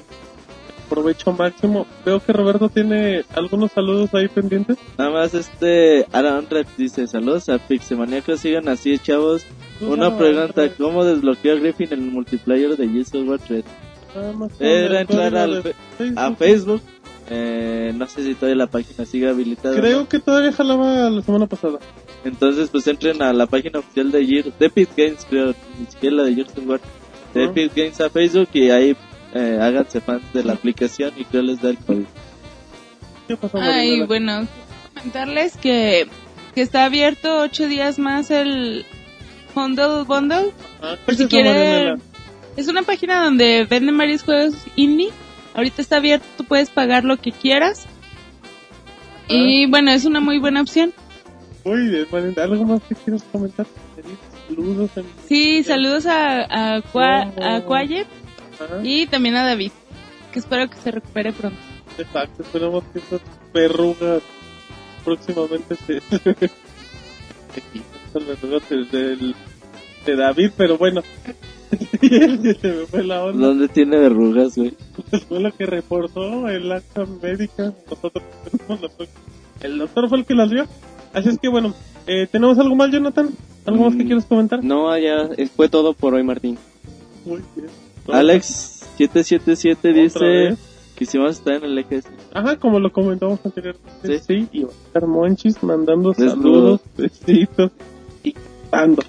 provecho 0.89 1.31
máximo. 1.31 1.87
Veo 2.05 2.19
que 2.19 2.31
Roberto 2.33 2.69
tiene 2.69 3.23
algunos 3.35 3.71
saludos 3.71 4.13
ahí 4.13 4.27
pendientes. 4.27 4.77
Nada 4.97 5.09
más 5.09 5.33
este 5.33 6.05
Aaron 6.11 6.47
Red 6.49 6.67
dice 6.77 7.07
saludos 7.07 7.49
a 7.49 7.57
Pixemaniacos, 7.57 8.39
sigan 8.39 8.69
así 8.69 8.99
chavos. 8.99 9.43
Una 9.81 10.15
pregunta, 10.17 10.69
¿cómo 10.77 11.03
desbloqueó 11.03 11.55
Griffin 11.59 11.89
el 11.91 12.01
multiplayer 12.01 12.77
de 12.77 12.85
of 12.85 13.27
War 13.27 13.39
3? 13.39 13.63
Nada 14.15 14.33
más 14.33 14.51
con 14.53 14.67
Era 14.67 15.01
entrar 15.01 15.35
al 15.35 15.55
de 15.55 15.61
fe- 15.63 15.75
Facebook. 15.97 16.19
a 16.19 16.35
Facebook. 16.35 16.81
Eh, 17.29 17.91
no 17.95 18.05
sé 18.07 18.23
si 18.23 18.35
todavía 18.35 18.57
la 18.57 18.67
página 18.67 19.05
sigue 19.05 19.27
habilitada. 19.29 19.75
Creo 19.79 20.01
¿no? 20.01 20.09
que 20.09 20.19
todavía 20.19 20.51
jalaba 20.51 21.09
la 21.09 21.21
semana 21.21 21.47
pasada. 21.47 21.79
Entonces 22.23 22.69
pues 22.69 22.87
entren 22.87 23.21
a 23.21 23.33
la 23.33 23.45
página 23.47 23.79
oficial 23.79 24.11
de 24.11 24.25
Gears, 24.25 24.57
de 24.59 24.65
Epic 24.67 24.89
Games 24.95 25.25
creo, 25.29 25.53
ni 25.79 25.85
siquiera 25.87 26.15
la 26.17 26.23
de 26.23 26.35
Gears 26.35 26.57
of 26.57 26.67
War, 26.67 26.79
de. 27.33 27.43
Epic 27.45 27.75
Games 27.75 27.99
a 28.01 28.09
Facebook 28.09 28.49
y 28.53 28.69
ahí 28.69 28.95
eh, 29.33 29.59
háganse 29.61 29.99
fans 29.99 30.23
de 30.33 30.43
la 30.43 30.53
aplicación 30.53 31.13
y 31.17 31.25
creo 31.25 31.41
les 31.41 31.61
da 31.61 31.69
el 31.71 31.77
código. 31.77 32.07
¿Qué 33.27 33.35
pasó, 33.37 33.57
Ay, 33.59 34.03
bueno, 34.05 34.47
comentarles 34.93 35.57
que, 35.57 36.07
que 36.55 36.61
está 36.61 36.85
abierto 36.85 37.41
ocho 37.41 37.67
días 37.67 37.99
más 37.99 38.31
el 38.31 38.85
Bundle 39.55 40.03
Bundle. 40.03 40.51
Ah, 40.81 40.95
Por 41.05 41.15
¿qué 41.15 41.17
si 41.17 41.23
es 41.23 41.29
eso, 41.33 41.43
Marinela? 41.43 41.95
quieren, 41.95 42.01
es 42.55 42.67
una 42.67 42.83
página 42.83 43.23
donde 43.23 43.65
venden 43.65 43.97
varios 43.97 44.23
juegos 44.23 44.55
indie. 44.75 45.09
Ahorita 45.55 45.81
está 45.81 45.97
abierto, 45.97 46.25
tú 46.37 46.45
puedes 46.45 46.69
pagar 46.69 47.03
lo 47.03 47.17
que 47.17 47.31
quieras. 47.31 47.85
Y 49.27 49.67
bueno, 49.67 49.91
es 49.91 50.05
una 50.05 50.19
muy 50.19 50.37
buena 50.39 50.61
opción. 50.61 50.93
Muy 51.65 51.87
bien, 51.87 52.05
Marinela. 52.11 52.43
¿Algo 52.43 52.65
más 52.65 52.81
que 52.83 52.95
quieras 52.95 53.23
comentar? 53.31 53.65
Saludos 54.47 54.91
en... 54.97 55.05
Sí, 55.27 55.63
saludos 55.63 56.05
a, 56.05 56.75
a, 56.75 56.81
Qua- 56.81 57.31
a 57.41 57.61
Oh. 58.59 58.81
Y 58.83 59.07
también 59.07 59.35
a 59.35 59.43
David, 59.45 59.71
que 60.31 60.39
espero 60.39 60.69
que 60.69 60.77
se 60.77 60.91
recupere 60.91 61.33
pronto. 61.33 61.57
Exacto, 61.97 62.43
esperamos 62.43 62.83
que 62.93 62.99
estas 62.99 63.21
verrugas 63.53 64.21
próximamente 65.03 65.75
se... 65.75 66.01
las 68.13 68.27
verrugas 68.27 68.69
de, 68.69 68.85
del- 68.85 69.35
de 70.05 70.15
David, 70.15 70.51
pero 70.55 70.77
bueno. 70.77 71.01
se 72.01 72.67
me 72.67 72.85
fue 72.85 73.03
la 73.03 73.23
onda. 73.25 73.47
¿Dónde 73.47 73.67
tiene 73.69 73.97
verrugas, 73.97 74.55
güey? 74.55 74.75
Fue 75.27 75.39
lo 75.39 75.51
que 75.51 75.65
reportó 75.65 76.47
el 76.47 76.71
acta 76.71 77.05
médica. 77.21 77.73
Nosotros 77.89 78.23
tenemos 78.51 78.81
la. 78.99 79.05
El 79.67 79.77
doctor 79.79 80.09
fue 80.09 80.19
el 80.19 80.25
que 80.25 80.35
las 80.35 80.49
vio. 80.51 80.67
Así 81.13 81.29
es 81.29 81.37
que 81.39 81.47
bueno, 81.47 81.73
eh, 82.07 82.27
¿tenemos 82.31 82.57
algo 82.59 82.75
más, 82.75 82.91
Jonathan? 82.91 83.29
¿Algo 83.65 83.85
más 83.85 83.95
que 83.95 84.03
Mm. 84.03 84.07
quieras 84.07 84.25
comentar? 84.25 84.63
No, 84.63 84.97
ya 84.97 85.29
fue 85.55 85.69
todo 85.69 85.93
por 85.93 86.13
hoy, 86.15 86.23
Martín. 86.23 86.57
Muy 87.25 87.41
bien. 87.55 87.69
Alex777 88.07 89.77
¿Otra 89.77 89.91
dice 89.93 90.25
vez? 90.25 90.59
que 90.95 91.05
si 91.05 91.17
vamos 91.17 91.35
a 91.35 91.39
estar 91.39 91.53
en 91.55 91.63
el 91.63 91.77
eje 91.77 92.01
Ajá, 92.33 92.57
como 92.57 92.79
lo 92.79 92.91
comentamos 92.91 93.39
anteriormente. 93.43 94.19
Sí. 94.19 94.25
Sí, 94.27 94.47
y 94.51 94.63
va 94.63 94.69
a 94.69 94.87
estar 94.87 95.07
Monchis 95.07 95.63
mandando 95.63 96.09
Desnudo. 96.11 96.35
saludos, 96.35 96.81
besitos 96.97 97.71
y 98.23 98.35
dando. 98.71 99.03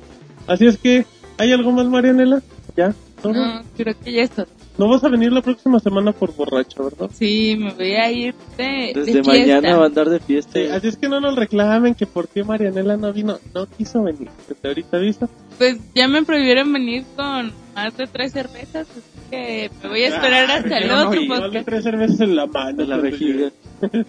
Así 0.46 0.66
es 0.66 0.78
que, 0.78 1.04
¿hay 1.38 1.52
algo 1.52 1.72
más, 1.72 1.86
Marianela? 1.86 2.42
¿Ya? 2.76 2.94
¿Todo? 3.22 3.32
No, 3.34 3.62
creo 3.76 3.94
que 4.04 4.12
ya 4.12 4.22
está. 4.22 4.46
No 4.76 4.88
vas 4.88 5.04
a 5.04 5.08
venir 5.08 5.32
la 5.32 5.40
próxima 5.40 5.78
semana 5.78 6.10
por 6.12 6.34
borracho, 6.34 6.82
¿verdad? 6.84 7.08
Sí, 7.12 7.56
me 7.56 7.72
voy 7.74 7.92
a 7.94 8.10
ir 8.10 8.34
de, 8.56 8.92
de 8.92 9.04
Desde 9.04 9.22
mañana 9.22 9.76
va 9.76 9.84
a 9.84 9.86
andar 9.86 10.08
de 10.10 10.18
fiesta. 10.18 10.52
Sí, 10.54 10.66
así 10.66 10.88
es 10.88 10.96
que 10.96 11.08
no 11.08 11.20
nos 11.20 11.36
reclamen 11.36 11.94
que 11.94 12.06
por 12.06 12.26
qué 12.28 12.42
Marianela 12.42 12.96
no 12.96 13.12
vino, 13.12 13.38
no 13.54 13.66
quiso 13.66 14.02
venir. 14.02 14.28
Desde 14.48 14.68
ahorita 14.68 14.96
aviso. 14.96 15.28
Pues 15.58 15.78
ya 15.94 16.08
me 16.08 16.24
prohibieron 16.24 16.72
venir 16.72 17.04
con 17.14 17.52
más 17.76 17.96
de 17.96 18.06
tres 18.08 18.32
cervezas, 18.32 18.88
así 18.90 19.00
que 19.30 19.70
me 19.82 19.88
voy 19.90 20.02
a 20.02 20.08
esperar 20.08 20.50
hasta 20.50 20.78
el 20.78 20.90
Ah, 20.90 21.02
no, 21.04 21.08
otro 21.08 21.20
igual 21.20 21.52
de 21.52 21.62
tres 21.62 21.84
cervezas 21.84 22.20
en 22.20 22.34
la 22.34 22.46
mano. 22.46 22.76
de 22.78 22.86
la 22.86 22.98
llegue. 22.98 23.52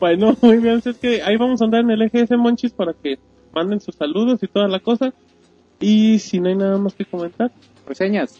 Bueno, 0.00 0.36
muy 0.42 0.58
bien, 0.58 0.76
así 0.76 0.90
es 0.90 0.96
que 0.98 1.22
ahí 1.22 1.36
vamos 1.36 1.60
a 1.60 1.64
andar 1.64 1.80
en 1.80 1.90
el 1.90 2.02
EGS 2.02 2.30
Monchis 2.38 2.70
para 2.72 2.92
que 2.92 3.18
manden 3.52 3.80
sus 3.80 3.96
saludos 3.96 4.40
y 4.42 4.46
toda 4.46 4.68
la 4.68 4.78
cosa. 4.78 5.12
Y 5.80 6.20
si 6.20 6.38
no 6.38 6.48
hay 6.50 6.54
nada 6.54 6.78
más 6.78 6.94
que 6.94 7.04
comentar, 7.04 7.50
Reseñas. 7.84 8.38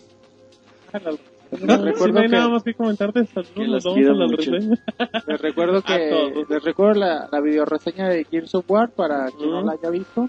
Si 1.51 1.67
recuerdo 1.67 2.13
no 2.15 2.21
hay 2.21 2.27
que- 2.27 2.33
nada 2.33 2.49
más 2.49 2.63
que 2.63 2.75
comentar 2.75 3.13
de 3.13 3.21
los 3.67 3.85
vamos 3.85 3.99
a 3.99 4.13
las 4.13 4.31
mucho. 4.31 4.51
reseñas. 4.51 4.79
Les 5.27 5.41
recuerdo 5.41 5.83
que 5.87 6.09
todos. 6.11 6.51
les 6.51 6.63
recuerdo 6.65 7.01
la, 7.01 7.29
la 7.31 7.41
video 7.41 7.65
reseña 7.65 8.09
de 8.09 8.25
Gears 8.25 8.55
of 8.55 8.65
War 8.71 8.91
para 8.91 9.31
quien 9.31 9.51
no 9.51 9.63
Mm. 9.63 9.67
la 9.67 9.73
haya 9.73 9.91
visto. 9.91 10.29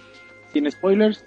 Sin 0.53 0.69
spoilers. 0.71 1.23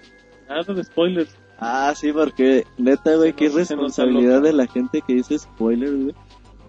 Nada 0.49 0.63
de 0.75 0.85
spoilers. 0.85 1.37
Ah, 1.59 1.93
sí, 1.95 2.13
porque 2.13 2.65
neta, 2.79 3.15
güey, 3.17 3.33
qué 3.35 3.49
responsabilidad 3.49 4.43
de 4.43 4.53
la 4.53 4.67
gente 4.67 5.01
que 5.07 5.15
dice 5.15 5.39
spoilers, 5.39 5.93
güey. 6.03 6.15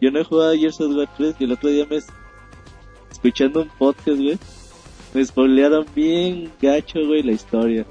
Yo 0.02 0.12
no 0.12 0.20
he 0.20 0.24
jugado 0.24 0.52
a 0.52 0.56
Gears 0.58 0.80
of 0.82 0.96
War 0.96 1.10
3 1.18 1.36
y 1.40 1.44
el 1.46 1.52
otro 1.54 1.70
día 1.70 1.86
me... 1.90 2.00
Escuchando 3.12 3.62
un 3.62 3.70
podcast, 3.80 4.20
güey, 4.20 4.38
me 5.14 5.24
spoilearon 5.26 5.86
bien 5.96 6.52
gacho, 6.62 7.00
güey, 7.08 7.24
la 7.24 7.32
historia. 7.32 7.86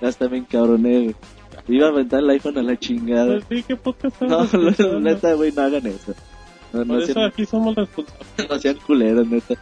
Hasta 0.00 0.28
me 0.28 0.38
encabroné, 0.38 1.00
güey. 1.02 1.16
Iba 1.70 1.86
a 1.86 1.90
aventar 1.90 2.20
el 2.20 2.30
iPhone 2.30 2.58
a 2.58 2.62
la 2.62 2.78
chingada. 2.78 3.38
Pues 3.40 3.44
sí, 3.48 3.62
¿qué 3.62 3.76
podcast 3.76 4.20
No, 4.22 4.42
escuchando? 4.44 5.00
neta, 5.00 5.32
güey, 5.34 5.52
no 5.52 5.62
hagan 5.62 5.86
eso. 5.86 6.14
No, 6.72 6.84
no 6.84 6.94
Por 6.94 7.02
eso 7.02 7.12
sean, 7.14 7.26
aquí 7.26 7.46
somos 7.46 7.74
responsables. 7.74 8.26
no 8.50 8.58
sean 8.58 8.76
culeros, 8.86 9.26
neta. 9.26 9.54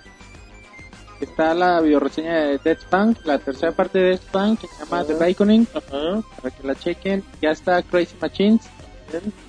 Está 1.20 1.52
la 1.52 1.80
video 1.80 1.98
reseña 1.98 2.34
de 2.42 2.58
Dead 2.58 2.78
Spunk, 2.78 3.18
la 3.24 3.38
tercera 3.38 3.72
parte 3.72 3.98
de 3.98 4.04
Dead 4.10 4.20
Spunk 4.20 4.60
que 4.60 4.66
se 4.68 4.84
llama 4.84 5.04
The 5.04 5.14
Baconing, 5.14 5.66
Ajá. 5.74 6.22
para 6.40 6.54
que 6.56 6.66
la 6.66 6.74
chequen. 6.76 7.24
Ya 7.42 7.50
está 7.50 7.82
Crazy 7.82 8.14
Machines, 8.20 8.68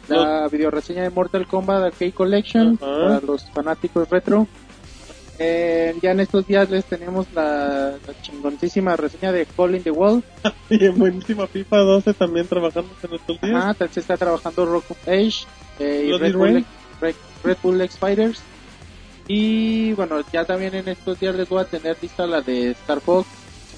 la 0.07 0.47
video 0.47 0.71
reseña 0.71 1.03
de 1.03 1.11
Mortal 1.11 1.45
Kombat 1.45 1.83
Arcade 1.83 2.11
Collection 2.11 2.79
Ajá. 2.81 2.85
para 2.99 3.21
los 3.21 3.43
fanáticos 3.51 4.09
retro. 4.09 4.47
Eh, 5.41 5.95
ya 6.01 6.11
en 6.11 6.19
estos 6.19 6.45
días 6.45 6.69
les 6.69 6.83
tenemos 6.85 7.25
la, 7.33 7.91
la 8.05 8.21
chingoncísima 8.21 8.95
reseña 8.97 9.31
de 9.31 9.45
Call 9.45 9.75
in 9.75 9.83
the 9.83 9.91
Wall. 9.91 10.21
Y 10.69 10.83
en 10.85 10.97
buenísima 10.99 11.47
FIFA 11.47 11.77
12 11.77 12.13
también 12.13 12.45
trabajando 12.47 12.89
en 13.03 13.13
estos 13.15 13.41
días. 13.41 13.77
También 13.77 13.93
se 13.93 13.99
está 14.01 14.17
trabajando 14.17 14.65
Rock 14.65 14.91
of 14.91 15.07
Age 15.07 15.45
eh, 15.79 16.09
y 16.09 16.17
Red 16.17 16.35
Bull, 16.35 16.65
Red, 17.01 17.15
Red 17.43 17.57
Bull 17.63 17.81
X 17.81 17.97
Fighters. 17.97 18.41
Y 19.27 19.93
bueno, 19.93 20.17
ya 20.33 20.43
también 20.45 20.75
en 20.75 20.87
estos 20.89 21.19
días 21.19 21.35
les 21.35 21.47
voy 21.47 21.61
a 21.61 21.65
tener 21.65 21.95
lista 22.01 22.25
la 22.27 22.41
de 22.41 22.71
Star 22.71 22.99
Fox 22.99 23.27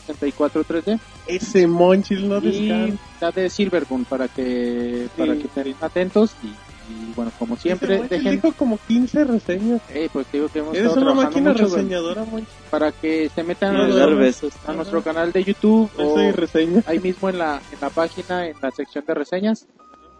64 0.08 0.64
3D 0.66 1.00
Ese 1.28 1.68
Monchis 1.68 2.22
no 2.22 2.38
y 2.40 2.42
descansa. 2.68 3.04
la 3.22 3.32
de 3.32 3.50
Silvergun 3.50 4.06
para 4.06 4.28
que 4.30 5.08
para 5.18 5.34
Sí. 5.36 5.42
que 5.42 5.48
estén 5.48 5.76
atentos 5.82 6.32
y, 6.44 6.48
y, 6.92 7.14
bueno, 7.16 7.32
como 7.40 7.56
siempre 7.56 7.98
Monchis 7.98 8.10
dejen 8.10 8.32
dijo 8.34 8.52
como 8.54 8.78
15 8.88 9.24
reseñas. 9.26 9.82
eh, 9.90 10.10
pues 10.12 10.28
digo 10.32 10.48
que 10.50 10.60
hemos 10.60 10.76
Eres 10.76 10.96
una 10.96 11.14
máquina 11.14 11.52
mucho, 11.52 11.64
reseñadora, 11.66 12.26
para 12.70 12.92
que 12.92 13.30
se 13.30 13.44
metan 13.44 13.74
No, 13.76 13.88
Y 13.88 13.92
a, 13.92 13.96
dar 13.96 14.10
no. 14.12 14.18
besos. 14.18 14.54
a 14.68 14.74
nuestro 14.74 15.02
canal 15.02 15.32
de 15.32 15.44
YouTube 15.44 15.90
Eso 15.98 16.14
o 16.14 16.22
y 16.22 16.32
reseña. 16.32 16.84
ahí 16.86 17.00
mismo 17.00 17.30
en 17.30 17.38
la, 17.40 17.62
en 17.72 17.78
la 17.82 17.90
página, 17.90 18.48
en 18.48 18.56
la 18.62 18.72
sección 18.72 19.04
de 19.06 19.14
reseñas. 19.14 19.68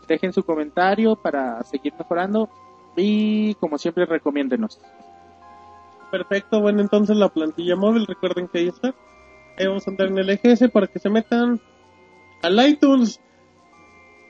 Dejen 0.08 0.34
su 0.34 0.44
comentario 0.44 1.16
para 1.16 1.64
seguir 1.64 1.94
mejorando 1.98 2.50
y 2.98 3.54
como 3.56 3.78
siempre 3.78 4.06
recomiéndenos. 4.06 4.80
Perfecto, 6.12 6.60
bueno, 6.60 6.82
entonces 6.82 7.16
la 7.16 7.30
plantilla 7.30 7.76
móvil, 7.78 8.06
recuerden 8.06 8.48
que 8.50 8.60
ahí 8.60 8.68
está. 8.68 8.94
Ahí 9.58 9.68
vamos 9.68 9.88
a 9.88 9.92
andar 9.92 10.08
en 10.08 10.18
el 10.18 10.30
EGS 10.30 10.70
para 10.72 10.88
que 10.88 11.00
se 11.00 11.10
metan 11.10 11.62
al 12.42 12.68
iTunes. 12.68 13.22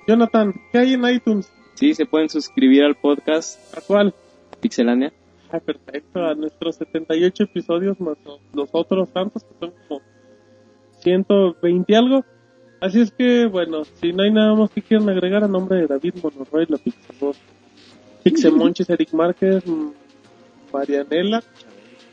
Jonathan, 0.07 0.53
¿qué 0.71 0.77
hay 0.79 0.93
en 0.93 1.05
iTunes? 1.07 1.51
Sí, 1.81 1.95
se 1.95 2.05
pueden 2.05 2.29
suscribir 2.29 2.83
al 2.83 2.93
podcast 2.93 3.75
¿A 3.75 3.81
cuál? 3.81 4.13
Pixelania. 4.59 5.11
Ah, 5.51 5.59
perfecto, 5.59 6.23
a 6.23 6.35
nuestros 6.35 6.75
78 6.75 7.45
episodios 7.45 7.99
más 7.99 8.17
los 8.53 8.69
otros 8.71 9.11
tantos 9.11 9.43
que 9.43 9.55
son 9.59 9.73
como 9.87 10.01
120 10.99 11.91
y 11.91 11.95
algo. 11.95 12.23
Así 12.79 13.01
es 13.01 13.11
que, 13.11 13.47
bueno, 13.47 13.83
si 13.99 14.13
no 14.13 14.21
hay 14.21 14.31
nada 14.31 14.53
más 14.53 14.69
que 14.69 14.83
quieran 14.83 15.09
agregar 15.09 15.43
a 15.43 15.47
nombre 15.47 15.79
de 15.79 15.87
David 15.87 16.13
Monoroy, 16.21 16.67
la 16.69 16.77
Pixelvoz, 16.77 17.37
Pixemonchis, 18.21 18.87
Eric 18.91 19.11
Márquez, 19.13 19.65
mm, 19.65 19.89
Marianela, 20.71 21.41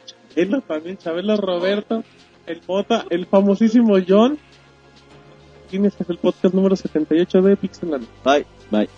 Chabela 0.06 0.62
también, 0.62 0.96
Chabela 0.96 1.36
Roberto, 1.36 2.02
el 2.46 2.62
Bota, 2.66 3.04
el 3.10 3.26
famosísimo 3.26 3.98
John. 4.08 4.38
Y 5.70 5.76
este 5.84 6.04
es 6.04 6.08
el 6.08 6.16
podcast 6.16 6.54
número 6.54 6.74
78 6.74 7.42
de 7.42 7.56
Pixelania. 7.58 8.08
Bye. 8.24 8.46
Bye. 8.70 8.88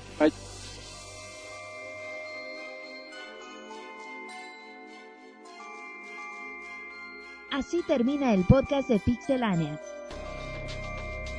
Así 7.60 7.82
termina 7.86 8.32
el 8.32 8.44
podcast 8.44 8.88
de 8.88 8.98
Pixelania. 8.98 9.78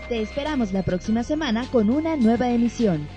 Te 0.07 0.22
esperamos 0.22 0.72
la 0.72 0.84
próxima 0.84 1.23
semana 1.23 1.65
con 1.72 1.89
una 1.89 2.15
nueva 2.15 2.48
emisión. 2.52 3.07